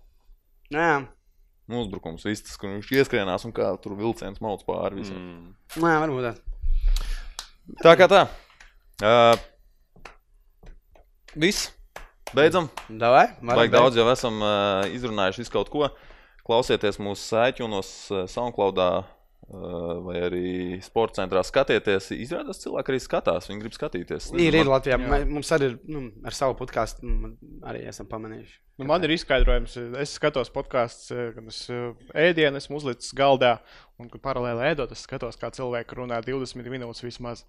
Nu, 0.71 0.79
Jā, 0.79 1.07
Nu, 1.67 1.79
uzbrukums, 1.81 2.21
viss 2.27 2.43
tas, 2.45 2.57
kur 2.61 2.69
viņš 2.69 2.91
ieskrienās 2.93 3.45
un 3.47 3.51
kā 3.51 3.71
tur 3.81 3.95
vilciens 3.97 4.37
mauc 4.43 4.61
pāri 4.67 4.99
visam. 4.99 5.15
Mm. 5.17 5.55
Nu, 5.81 5.87
jā 5.87 5.97
varbūt. 6.03 6.35
tā. 6.35 6.35
Tā 7.81 7.95
kā 7.97 8.05
tā. 8.11 8.19
Uh, 9.01 9.33
viss. 11.35 11.71
Beidzam. 12.35 12.69
Davai, 12.89 13.27
Vajag 13.41 13.59
beigt. 13.61 13.73
daudz 13.77 13.97
jau 13.99 14.07
esam 14.11 14.41
uh, 14.43 14.85
izrunājuši 14.95 15.43
visu 15.45 15.53
kaut 15.55 15.69
ko. 15.73 15.89
Klausieties 16.45 16.99
mūsu 17.01 17.23
sēķunos, 17.31 17.91
uh, 18.13 18.23
SoundCloudā 18.29 18.89
uh, 19.01 19.05
vai 20.05 20.17
arī 20.27 20.43
sporta 20.85 21.21
centrā 21.21 21.41
skatieties. 21.47 22.11
Izrādās, 22.17 22.59
cilvēki 22.61 22.93
arī 22.93 22.99
skatās. 23.01 23.47
Viņi 23.49 23.63
grib 23.63 23.77
skatīties. 23.77 24.29
Ir, 24.35 24.51
ir 24.51 24.59
Man- 24.65 24.73
Latvijā. 24.75 24.99
Jā. 25.01 25.21
Mums 25.31 25.51
arī 25.55 25.71
ir 25.71 25.79
nu, 25.89 26.03
ar 26.27 26.35
savu 26.37 26.57
podkāstu 26.59 27.07
nu, 27.07 27.33
arī 27.65 27.85
esam 27.89 28.09
pamanījuši. 28.11 28.57
Nu, 28.81 28.89
man 28.89 29.03
ir 29.07 29.13
izskaidrojums, 29.15 29.77
es 30.03 30.17
skatos 30.19 30.49
podkāstus, 30.51 31.07
kad 31.37 31.45
es 31.47 31.61
eh, 31.71 31.93
ēdienu 32.27 32.59
esmu 32.59 32.75
uzlicis 32.81 33.13
galdā, 33.15 33.53
un 34.03 34.09
kad 34.11 34.19
paralēli 34.25 34.65
ēdot, 34.73 34.91
es 34.91 35.05
skatos, 35.07 35.37
kā 35.39 35.47
cilvēki 35.55 35.95
runā 36.01 36.17
20 36.25 36.67
minūtes 36.73 37.05
vismaz. 37.05 37.45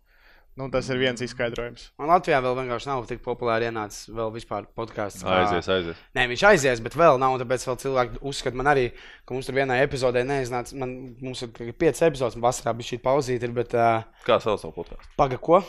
Nu, 0.57 0.71
tas 0.73 0.87
ir 0.89 0.97
viens 0.97 1.21
izskaidrojums. 1.21 1.91
Man 2.01 2.09
Latvijā 2.09 2.39
vēl 2.41 2.55
vienkārši 2.57 2.89
nav 2.89 3.03
tik 3.11 3.19
populāri 3.25 3.67
ienācis 3.69 4.07
vēl 4.09 4.31
vispār 4.33 4.65
podkāsts. 4.79 5.21
kā- 5.21 5.35
Aizies, 5.43 5.67
aizies. 5.69 5.99
Nē, 6.17 6.23
viņš 6.31 6.45
aizies, 6.49 6.81
bet 6.81 6.95
vēl 6.97 7.19
nav. 7.21 7.35
Tāpēc 7.43 7.67
vēl 7.69 7.77
cilvēki 7.83 8.21
uzskata, 8.25 8.57
man 8.57 8.71
arī, 8.73 8.87
ka 9.27 9.35
mums 9.37 9.45
tur 9.51 9.55
vienā 9.59 9.77
epizodē 9.85 10.23
neiznāca. 10.25 10.73
Man, 10.81 11.17
mums 11.21 11.43
ir 11.45 11.49
tikai 11.53 11.75
piecas 11.77 12.01
epizodes, 12.09 12.37
un 12.37 12.43
vasarā 12.47 12.73
bija 12.79 12.89
šī 12.95 12.99
pauzīte, 13.05 13.43
ir, 13.45 13.53
bet 13.53 13.75
uh, 13.77 14.07
Kā 14.25 14.41
sauc 14.41 14.63
savu 14.65 14.73
podkāstu? 14.79 15.13
paga 15.21 15.37
ko? 15.37 15.61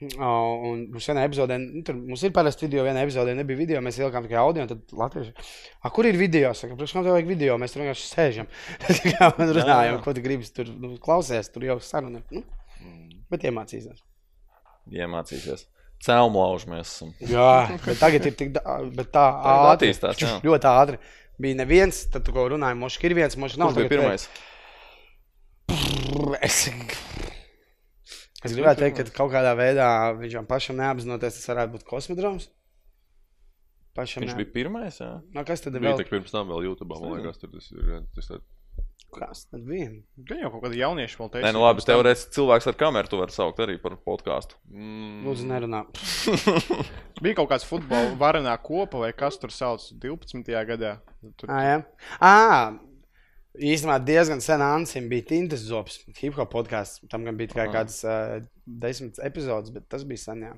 Uh, 0.00 0.22
un 0.64 0.86
mums 0.94 1.08
vienā 1.10 1.26
epizodē, 1.28 1.58
nu, 1.60 1.82
tur 1.84 1.94
mums 1.98 2.22
ir 2.24 2.30
parasti 2.32 2.64
video, 2.68 2.84
vienā 2.86 3.02
epizodē 3.04 3.34
nebija 3.36 3.58
video, 3.58 3.80
mēs 3.84 3.98
ielikām 4.00 4.24
tikai 4.24 4.38
audio, 4.40 4.62
un 4.62 4.68
tad 4.70 4.94
latvieši. 4.96 5.34
A, 5.82 5.90
kur 5.90 6.06
ir 6.08 6.16
video? 6.16 6.54
Saka, 6.54 6.76
priekš 6.78 6.94
kam 6.96 7.02
tev 7.04 7.12
vajag 7.18 7.26
video? 7.28 7.58
Mēs 7.60 7.74
tur 7.74 7.82
vienkārši 7.82 8.06
sēžam. 8.14 8.46
Tā 8.86 8.94
kā 9.10 9.28
runājam, 9.36 9.98
ko 10.06 10.14
tu 10.14 10.22
gribi 10.24 10.46
tur 10.54 10.70
nu, 10.70 10.94
klausies, 11.02 11.50
tur 11.52 11.66
jau 11.66 11.76
saruna. 11.84 12.22
Nu, 12.30 12.44
bet 13.28 13.42
iemācīsies. 13.50 14.00
Iemācīsies. 14.88 15.66
Cēlmlauži 16.00 16.70
mēs 16.72 16.88
esam. 16.88 17.10
Jā, 17.20 17.48
bet 17.84 17.98
tagad 18.00 18.24
ir 18.30 18.32
tik 18.38 18.54
da- 18.56 18.78
bet 18.96 19.10
tā 19.12 19.24
ātri. 19.28 19.90
attīstās, 19.90 20.16
jā. 20.22 20.38
Ļoti 20.48 20.70
ātri. 20.70 21.00
Bija 21.40 21.58
neviens, 21.60 22.06
tad 22.12 22.24
ko 22.32 22.46
runāji, 22.52 22.76
mošs 22.80 23.00
ir 23.04 23.14
viens, 23.16 23.36
mošs 23.40 23.58
nav. 23.60 23.74
Kurš 23.74 23.84
bija 23.84 23.92
pirmais? 23.98 24.24
te- 24.28 24.46
Es, 26.42 26.56
es 28.44 28.54
gribētu 28.56 28.80
teikt, 28.82 28.98
ka 29.10 29.14
kaut 29.20 29.30
kādā 29.34 29.52
veidā 29.58 29.86
viņam 30.18 30.46
pašam 30.48 30.78
neapzinoties, 30.80 31.36
tas 31.38 31.50
varētu 31.52 31.74
būt 31.76 31.84
kosmodroms. 31.88 32.48
Pašam 33.96 34.24
Viņš 34.24 34.32
ne... 34.34 34.38
bija 34.40 34.52
pirmais. 34.54 34.98
Jā. 35.02 35.10
No, 35.34 35.44
kas 35.46 35.62
tad 35.64 35.74
Bija 35.76 35.92
vēl? 35.92 36.00
tā 36.00 36.06
pirms 36.10 36.32
tam 36.34 36.48
vēl 36.50 36.64
YouTube, 36.68 36.96
man 36.96 37.18
liekas, 37.20 37.40
tur 37.42 37.50
tas 37.54 37.66
ir. 37.74 38.02
Tas 38.16 38.30
tā... 38.30 38.38
Kas 39.10 39.46
tad 39.50 39.64
bija? 39.66 39.88
Gan 40.28 40.42
jau 40.44 40.50
kaut 40.52 40.62
kādi 40.66 40.78
jaunieši 40.78 41.18
vēl 41.18 41.30
teica. 41.32 41.46
Nē, 41.46 41.54
nu 41.56 41.62
labi, 41.64 41.82
teorētiski 41.86 42.34
cilvēks 42.36 42.68
ar 42.70 42.76
kameru 42.78 43.10
tu 43.10 43.18
vari 43.18 43.34
saukt 43.34 43.62
arī 43.64 43.74
par 43.82 43.96
podkāstu. 44.06 44.58
Mm. 44.70 45.24
Lūdzu, 45.26 45.48
nerunā. 45.50 45.80
Bija 47.24 47.38
kaut 47.40 47.50
kāds 47.50 47.66
futbola 47.66 48.14
varenā 48.20 48.54
kopa 48.62 49.02
vai 49.02 49.10
kas 49.16 49.40
tur 49.40 49.50
sauc 49.54 49.88
12. 50.04 50.46
gadā. 50.70 50.94
Tur... 51.40 51.50
Ā, 51.50 51.58
jā. 51.66 51.76
Ā, 52.22 52.36
īstenībā 53.58 53.98
diezgan 54.06 54.42
sen 54.44 54.62
Ansim 54.64 55.10
bija 55.10 55.26
Tintas 55.32 55.66
zops, 55.66 56.00
hip 56.20 56.38
hop 56.38 56.52
podkāsts. 56.54 57.02
Tam 57.10 57.26
gan 57.26 57.38
bija 57.40 57.52
tikai 57.54 57.66
Aha. 57.66 57.80
kāds 57.80 58.00
uh, 58.06 58.40
desmit 58.64 59.18
epizodes, 59.26 59.74
bet 59.74 59.88
tas 59.90 60.06
bija 60.06 60.28
sen, 60.28 60.46
jā. 60.48 60.56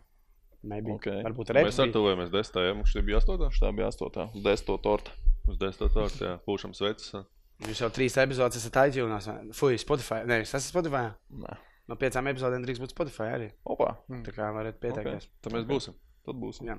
Maybe. 0.62 0.94
Ok. 0.94 1.08
Varbūt 1.24 1.56
Mēs 1.56 1.80
arī 1.80 1.90
ar 1.90 1.94
to 1.96 2.04
vēlamies 2.04 2.30
desmitā, 2.30 2.68
mums 2.76 2.92
šī 2.92 3.02
bija 3.06 3.18
astotā. 3.18 3.48
Tā 3.56 3.72
bija 3.74 3.88
astotā, 3.90 4.28
desto 4.44 4.76
torta. 4.82 5.14
Uz 5.50 5.58
desmitā 5.58 5.88
tādu, 5.90 6.20
jā, 6.22 6.36
pūšam 6.46 6.76
sveces. 6.76 7.24
Jūs 7.68 7.80
jau 7.84 7.90
trīs 7.94 8.16
epizodes 8.18 8.58
esat 8.58 8.78
iTunes, 8.88 9.26
vai- 9.28 9.52
Fui, 9.54 9.76
Spotify. 9.78 10.22
Nē, 10.26 10.40
jūs 10.42 10.54
esat 10.54 10.70
Spotify. 10.72 11.12
Nē. 11.30 11.56
No 11.88 11.96
piecām 11.98 12.26
epizodēm 12.30 12.64
drīkst 12.64 12.82
būt 12.82 12.94
Spotify 12.94 13.28
arī. 13.36 13.50
Opā. 13.66 13.96
Tā 14.26 14.32
kā 14.34 14.48
varat 14.54 14.80
pieteikties. 14.80 15.28
Tad 15.42 15.52
mēs 15.52 15.66
būsim. 15.66 15.94
Tad 16.26 16.34
būs. 16.38 16.60
Jā. 16.62 16.78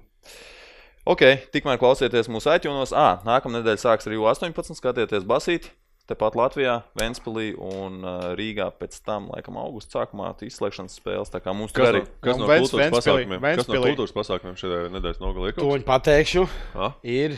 Ok, 1.06 1.20
tikmēr 1.52 1.78
klausieties 1.82 2.30
mūsu 2.32 2.52
iTunes. 2.56 2.94
Ah, 2.96 3.20
nākamā 3.28 3.60
nedēļa 3.60 3.82
sāks 3.84 4.08
arī 4.08 4.20
18. 4.24 4.76
Skatieties 4.80 5.26
basīt. 5.28 5.72
Tepat 6.08 6.36
Latvijā, 6.36 6.84
Ventspīlī 7.00 7.54
un 7.58 8.02
Rīgā 8.36 8.66
pēc 8.76 8.98
tam, 9.06 9.30
laikam, 9.32 9.56
augusta 9.56 10.02
sākumā 10.02 10.34
izslēgšanas 10.44 10.98
spēles. 11.00 11.32
Tā 11.32 11.40
kā 11.40 11.54
mums 11.56 11.72
tur 11.72 11.86
Kas 11.86 11.94
arī 11.94 12.02
no, 12.04 12.10
kas 12.26 12.38
no 12.42 12.48
kultūras 12.50 12.92
pasākumiem? 12.92 13.40
Kas 13.56 13.68
no 13.70 13.80
kultūras 13.86 14.12
pasākumiem 14.18 14.58
šajā 14.60 14.82
nedēļas 14.92 15.22
nogalē? 15.24 15.54
To 15.56 15.70
viņi 15.72 15.88
pateikšu. 15.88 16.44
Ah, 16.76 16.98
Ir, 17.08 17.38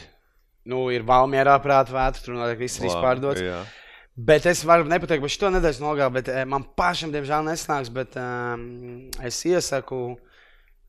nu, 0.70 0.86
ir 0.94 1.06
Valmierā 1.08 1.56
prāta 1.64 1.94
vētra, 1.96 2.24
tur 2.24 2.38
notiek 2.38 2.62
viss 2.62 2.82
ir 2.82 2.90
izpārdots. 2.90 3.42
Jā. 3.44 3.64
Bet 4.16 4.46
es 4.48 4.62
varu 4.64 4.88
nepateikt 4.88 5.24
par 5.26 5.34
šo 5.34 5.50
nedēļas 5.52 5.82
nogalu, 5.84 6.16
bet 6.16 6.30
eh, 6.32 6.46
man 6.48 6.64
pašam, 6.80 7.12
diemžēl, 7.12 7.44
nesnāks. 7.50 7.92
Bet 7.94 8.16
um, 8.20 8.64
es 9.28 9.42
iesaku, 9.48 10.00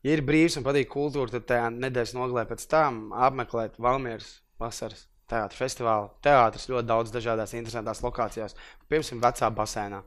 ja 0.07 0.15
ir 0.15 0.23
brīvs 0.27 0.61
un 0.61 0.67
patīk 0.67 0.93
kultūra, 0.93 1.33
tad 1.35 1.49
tajā 1.51 1.69
nedēļas 1.75 2.15
nogalē 2.15 2.47
pēc 2.47 2.69
tam 2.71 3.09
apmeklēt 3.27 3.81
Valmieras 3.83 4.37
vasaras 4.63 5.09
teātris 5.27 5.59
festivālu. 5.59 6.13
Teātris 6.23 6.69
ļoti 6.71 6.87
daudz 6.87 7.15
dažādās 7.15 7.57
interesantās 7.59 8.03
lokācijās. 8.05 8.55
Piemēram, 8.87 9.25
vecā 9.27 9.51
basēnā. 9.59 10.05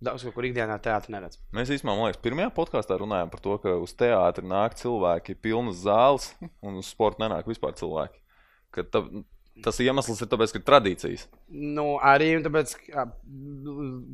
Daudz, 0.00 0.24
kur 0.32 0.46
ikdienā 0.48 0.78
teātrī 0.80 1.12
neredz. 1.12 1.36
Mēs 1.52 1.70
īstenībā, 1.70 1.92
man 1.92 2.08
liekas, 2.08 2.22
pirmajā 2.24 2.50
podkāstā 2.56 2.96
runājām 3.02 3.30
par 3.30 3.42
to, 3.44 3.56
ka 3.60 3.74
uz 3.78 3.92
teātri 4.00 4.48
nāk 4.48 4.74
cilvēki, 4.80 5.36
pilnas 5.44 5.82
zāles, 5.84 6.30
un 6.64 6.80
uz 6.80 6.88
sporta 6.88 7.20
nenāk 7.22 7.46
vispār 7.50 7.76
cilvēki. 7.76 8.16
Ka 8.70 8.82
ta, 8.86 9.00
tas 9.64 9.80
iemesls 9.82 10.20
ir 10.22 10.28
tāpēc, 10.30 10.52
ka 10.54 10.60
ir 10.60 10.66
tradīcijas. 10.68 11.24
Nu, 11.50 11.96
arī 12.06 12.28
tāpēc, 12.44 12.74
ka 12.92 13.06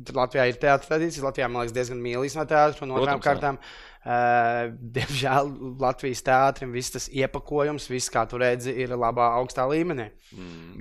tur 0.07 0.17
Latvijā 0.17 0.47
ir 0.49 0.57
teātris 0.61 0.89
tradīcijas. 0.89 1.23
Latvijā, 1.27 1.49
man 1.51 1.61
liekas, 1.63 1.75
diezgan 1.77 2.01
mīlīgs 2.03 2.35
no 2.39 2.45
teātris. 2.49 2.81
Un 2.83 2.95
otrām 2.97 3.21
kārtām, 3.23 3.59
uh, 3.61 4.71
diemžēl 4.97 5.51
Latvijas 5.83 6.23
teātrim 6.27 6.73
viss 6.75 6.91
tas 6.95 7.05
iepakojums, 7.13 7.85
viss, 7.91 8.09
kā 8.13 8.25
tu 8.29 8.39
redzi, 8.41 8.73
ir 8.83 8.95
labā, 8.97 9.29
augstā 9.41 9.67
līmenī. 9.69 10.09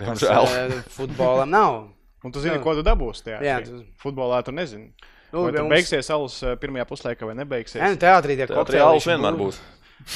Kas, 0.01 0.25
Diemžēl. 0.25 0.49
eh, 0.63 0.81
futbolam 0.97 1.53
nav. 1.53 1.77
Un 2.25 2.33
tu 2.35 2.41
zini, 2.43 2.57
Jā. 2.57 2.63
ko 2.65 2.75
tu 2.75 2.83
dabūsi 2.83 3.23
tajā? 3.29 3.43
Jā, 3.45 3.59
tu- 3.67 3.85
futbolā 4.03 4.41
tu 4.43 4.51
nezini. 4.57 4.89
Nu, 5.33 5.43
Vai 5.45 5.53
tur 5.53 5.63
mums- 5.67 5.75
beigsies 5.75 6.09
alus 6.11 6.43
eh, 6.43 6.57
pirmajā 6.57 6.87
puslaikā 6.89 7.27
vai 7.29 7.35
nebeigsies? 7.35 7.83
Nē, 7.83 7.91
nu, 7.93 7.97
teātrī 8.01 8.37
tie 8.39 8.47
Teātrī 8.47 8.81
alus 8.81 9.05
vienmēr 9.07 9.37
būs. 9.37 9.59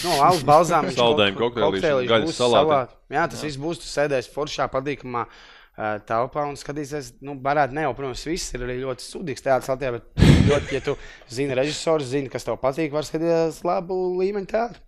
Nu, 0.04 0.10
alus 0.22 0.42
balzām. 0.46 0.86
viņš 0.88 0.98
Saldējumi, 1.02 1.36
kok- 1.38 1.54
kokteilīši, 1.56 1.80
kokteilīši 1.82 2.10
gaļas 2.12 2.36
salāti. 2.38 2.98
Jā, 3.16 3.24
tas 3.32 3.42
viss 3.46 3.58
būs. 3.60 3.80
Tu 3.82 3.88
sēdēsi 3.90 4.30
foršā, 4.34 4.68
patīkamā 4.70 5.24
uh, 5.26 5.96
telpā 6.06 6.44
un 6.48 6.54
skatīsies. 6.60 7.14
Nu, 7.26 7.34
varētu 7.42 7.74
ne 7.76 7.86
jau, 7.88 7.94
protams, 7.98 8.22
viss 8.30 8.54
ir 8.54 8.66
arī 8.68 8.78
ļoti 8.84 9.06
sudīgs 9.06 9.42
teātris 9.46 9.72
Latvijā, 9.72 9.96
bet 9.98 10.28
ļoti, 10.50 10.76
ja 10.78 10.82
tu 10.86 10.94
zini 11.32 11.58
režisors, 11.58 12.06
zini, 12.12 12.30
kas 12.32 12.46
tev 12.46 12.60
patīk, 12.62 12.94
var 12.94 13.08
skatīties 13.08 13.64
labu 13.66 13.98
līmeņu 14.22 14.50
teātru. 14.54 14.86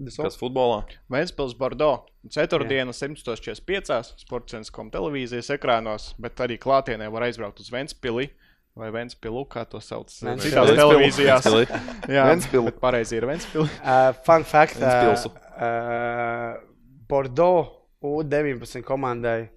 Kas 0.00 0.38
futbolā? 0.40 0.78
Vēnspils 1.12 1.52
Bordeaux. 1.60 2.06
Ceturtdiena, 2.32 2.94
17.45. 2.96 4.14
Sports.com 4.22 4.88
televīzijas 4.92 5.50
ekrānos, 5.52 6.14
bet 6.20 6.40
arī 6.40 6.56
klātienē 6.60 7.10
var 7.12 7.26
aizbraukt 7.28 7.60
uz 7.60 7.68
Vēnspili. 7.72 8.30
Vai 8.78 8.88
Vēnspilu, 8.94 9.42
kā 9.50 9.64
to 9.68 9.80
sauc? 9.82 10.12
Citās 10.14 10.70
televīzijās. 10.78 11.46
Jā, 12.08 12.24
Ventspilu. 12.30 12.68
bet 12.70 12.78
Pareizi 12.80 13.16
ir 13.18 13.26
Vēnspili. 13.28 13.66
Uh, 13.82 14.12
fun 14.26 14.44
fact. 14.46 14.76
Uh, 14.78 14.86
Ventspilsu. 14.86 15.32
uh, 15.58 16.60
Bordeaux 17.10 17.72
U19 18.02 18.84
komandai. 18.86 19.48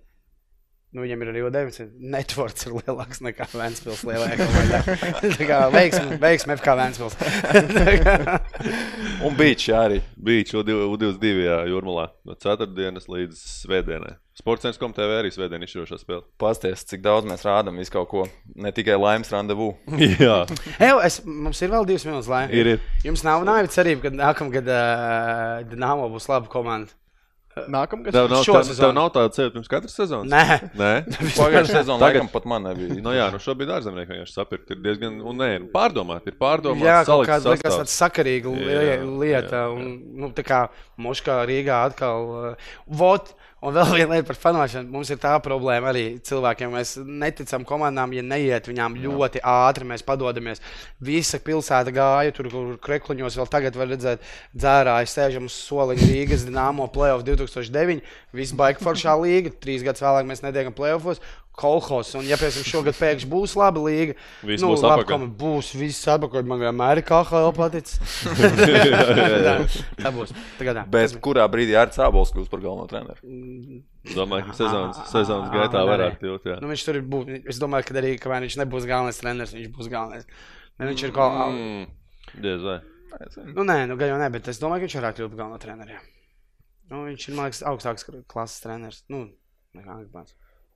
Nu, 0.93 1.01
viņam 1.01 1.23
ir 1.25 1.29
arī 1.31 1.41
U19. 1.47 1.95
Networks 2.13 2.67
ir 2.67 2.75
lielāks 2.77 3.21
nekā 3.25 3.47
Vēnspils. 3.49 4.03
Tā 5.39 5.47
kā 5.49 5.61
veiksme, 5.73 6.19
veiksme 6.21 6.57
FK 6.59 6.75
Vēnspils. 6.77 7.15
Un 9.25 9.33
beidž 9.39 9.71
arī. 9.73 10.03
Bija 10.13 10.61
U22 10.61 11.33
jā, 11.47 11.57
jūrmalā 11.71 12.11
no 12.29 12.37
ceturtdienas 12.37 13.09
līdz 13.09 13.41
svētdienai. 13.63 14.19
Sports.com 14.37 14.93
TV 14.93 15.17
arī 15.17 15.33
svētdien 15.33 15.65
izšķirošā 15.65 15.97
spēle. 16.01 16.23
Pasties, 16.41 16.85
cik 16.89 17.01
daudz 17.05 17.25
mēs 17.29 17.45
rādām 17.45 17.77
visu 17.81 17.93
kaut 17.93 18.09
ko. 18.13 18.23
Ne 18.53 18.69
tikai 18.73 18.95
laimes 18.97 19.29
randevu. 19.33 19.71
jā, 20.25 20.39
Ew, 20.77 21.01
es, 21.05 21.19
mums 21.25 21.61
ir 21.65 21.73
vēl 21.73 21.89
divas 21.89 22.05
minūtes 22.05 22.29
laika. 22.29 22.53
ir. 22.53 22.75
ir. 22.75 22.89
Jums 23.05 23.25
nav 23.25 23.45
naiva 23.49 23.69
cerība, 23.73 24.07
ka 24.07 24.13
nākamgad 24.13 24.69
uh, 24.73 25.61
Dienāmo 25.69 26.09
būs 26.13 26.29
laba 26.29 26.49
komanda. 26.53 26.93
Nākamgad. 27.69 28.11
Tev 28.15 28.29
nav, 28.31 28.41
tev, 28.47 28.69
tev 28.79 28.93
nav 28.97 29.09
tāda 29.13 29.29
cerība 29.35 29.53
pirms 29.59 29.69
katras 29.69 29.93
sezonas? 29.93 30.31
Nē, 30.33 30.71
Nē? 30.79 30.91
Pagājušajā 31.37 31.83
sezonā 31.83 31.99
Tagad- 32.01 32.31
pat 32.33 32.47
man 32.49 32.63
nebija. 32.65 32.97
Nu 33.05 33.13
jā, 33.13 33.27
nu 33.33 33.37
šobrīd 33.43 33.69
ārzemnieki 33.75 34.09
vienkārši 34.15 34.33
sapirkt. 34.33 34.71
Ir 34.73 34.81
diezgan, 34.81 35.19
un 35.21 35.37
nē, 35.37 35.49
nu 35.61 35.69
pārdomāt, 35.75 36.25
ir 36.31 36.37
pārdomāt. 36.39 36.81
Jā, 36.87 36.97
kaut 37.05 37.27
kāda 37.29 37.53
liekas, 37.53 37.77
tāda 37.77 37.93
sakarīga 37.93 38.49
Jā, 38.57 38.65
li- 38.65 38.89
jā, 38.89 38.97
lieta. 39.21 39.61
jā. 39.61 39.69
Un, 39.77 39.93
nu, 40.23 40.31
tā 40.33 40.43
kā 40.47 40.63
Moskā, 40.97 41.37
Rīgā 41.49 41.83
atkal. 41.91 42.29
Uh, 42.33 42.55
vot, 42.87 43.33
un 43.63 43.75
vēl 43.75 43.93
viena 43.95 44.17
lieta 44.17 44.27
par 44.27 44.39
fanošanu. 44.39 44.91
Mums 44.91 45.11
ir 45.13 45.19
tā 45.23 45.33
problēma 45.43 45.91
arī 45.93 46.03
cilvēkiem. 46.25 46.73
Mēs 46.75 46.95
neticam 46.99 47.65
komandām, 47.67 48.15
ja 48.15 48.23
neiet 48.25 48.67
viņām 48.69 48.97
ļoti 49.03 49.43
ātri, 49.47 49.87
mēs 49.87 50.03
padodamies. 50.07 50.61
Visa 51.03 51.39
pilsēta 51.43 51.93
gāja 51.95 52.35
tur, 52.35 52.49
kur 52.51 52.73
krekluņos 52.83 53.39
vēl 53.39 53.51
tagad 53.53 53.79
var 53.79 53.91
redzēt 53.93 54.25
dzērāju, 54.55 55.11
sēžam 55.13 55.47
uz 55.47 55.55
soliņa 55.69 56.09
Rīgas 56.09 56.47
Dienāmo 56.47 56.89
playoff 56.91 57.25
2009. 57.27 58.03
Viss 58.35 58.57
baigi 58.57 58.83
foršā 58.83 59.15
līga. 59.21 59.53
Trīs 59.63 59.85
gadus 59.85 60.03
vēlāk 60.03 60.27
mēs 60.27 60.43
netiekam 60.43 60.75
playoffos. 60.75 61.23
Kolhos, 61.53 62.15
un, 62.17 62.25
ja 62.25 62.33
tam 62.41 62.49
šogad 62.65 62.95
pēkšņi 62.97 63.27
būs 63.29 63.51
laba 63.59 63.81
līga, 63.85 64.15
Viss 64.41 64.63
nu, 64.63 64.71
būs 64.71 64.81
labi, 64.81 65.05
komanda 65.05 65.35
būs 65.37 65.67
viss 65.77 66.07
atpakaļ. 66.09 66.47
Man 66.49 66.63
vienmēr 66.63 67.01
ir 67.03 67.05
KHL 67.05 67.51
paticis. 67.53 67.99
tā 70.03 70.11
būs. 70.15 70.33
Tagad, 70.57 70.79
tā. 70.79 70.85
Bet 70.95 71.13
kurā 71.23 71.45
brīdī 71.53 71.77
ar 71.77 71.91
Cēbols 71.93 72.33
kļūs 72.33 72.49
par 72.49 72.63
galveno 72.63 72.87
treneru? 72.89 73.21
Domāju, 74.15 74.47
ka 74.49 74.57
sezonas, 74.57 75.03
sezonas 75.11 75.53
gaitā 75.53 75.83
varētu 75.87 76.25
būt. 76.25 76.49
jā. 76.49 76.57
Nu, 76.63 76.71
viņš 76.73 76.87
tur 76.87 76.99
ir. 76.99 77.05
Bū... 77.13 77.21
Es 77.45 77.61
domāju, 77.61 77.87
ka 77.87 77.99
arī 78.01 78.15
ka 78.21 78.33
viņš 78.33 78.57
nebūs 78.63 78.89
galvenais 78.89 79.21
treneris. 79.21 79.53
Viņš 79.53 79.69
būs 79.77 79.91
galvenais. 79.93 80.25
Ne, 80.79 80.89
viņš 80.89 81.05
ir 81.05 81.13
kaut 81.13 81.37
kādā. 81.37 81.53
Mm, 81.53 81.85
Diez 82.43 82.65
vai. 82.65 82.79
Nu, 83.53 83.61
nē, 83.61 83.83
nu, 83.91 83.97
gan 83.99 84.15
jau 84.15 84.17
ne, 84.19 84.29
bet 84.33 84.49
es 84.49 84.57
domāju, 84.61 84.83
ka 84.83 84.89
viņš 84.89 84.99
varētu 84.99 85.21
kļūt 85.21 85.35
par 85.35 85.43
galveno 85.43 85.61
treneri. 85.61 85.99
jā. 85.99 86.01
Nu, 86.89 87.05
viņš 87.07 87.27
ir, 87.29 87.35
man 87.37 87.47
liekas, 87.47 87.61
augstāks 87.69 88.09
klases 88.29 88.63
treneris. 88.65 89.03
Nu, 89.13 89.27
nekā 89.77 89.99
Angļu 89.99 90.25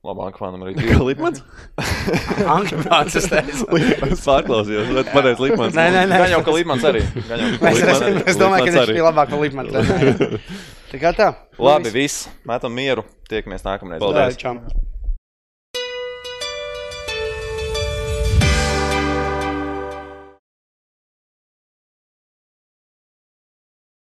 Labāk, 0.06 0.36
Vanam 0.38 0.62
arī 0.62 0.76
Kā 0.78 1.00
Lipmans? 1.02 1.40
Teicu. 3.32 3.64
Es 4.06 4.22
pārklausījos, 4.22 4.92
bet 4.94 5.10
pareizi 5.10 5.42
Lipmans. 5.42 5.74
Nē, 5.74 5.88
nē, 5.94 6.04
nē. 6.06 6.20
Gan 6.22 6.34
jau, 6.36 6.42
ka 6.46 6.54
Līmans 6.54 6.86
arī. 6.86 7.02
Jau, 7.02 7.24
ka 7.26 7.72
Es, 7.72 7.82
es, 7.82 8.20
es 8.34 8.38
domāju, 8.38 8.68
ka 8.68 8.76
viņš 8.76 8.92
bija 8.94 9.08
labāk 9.08 9.32
par 9.34 9.42
Lipmanu. 9.42 10.38
Tā 10.92 11.00
kā 11.02 11.12
tā. 11.18 11.32
Labi, 11.58 11.90
viss. 11.94 12.28
Metam 12.48 12.78
mieru. 12.78 13.02
Tiekamies 13.28 13.66
nākamreiz. 13.66 13.98
Paldies. 14.04 14.38
Čau. 14.38 14.54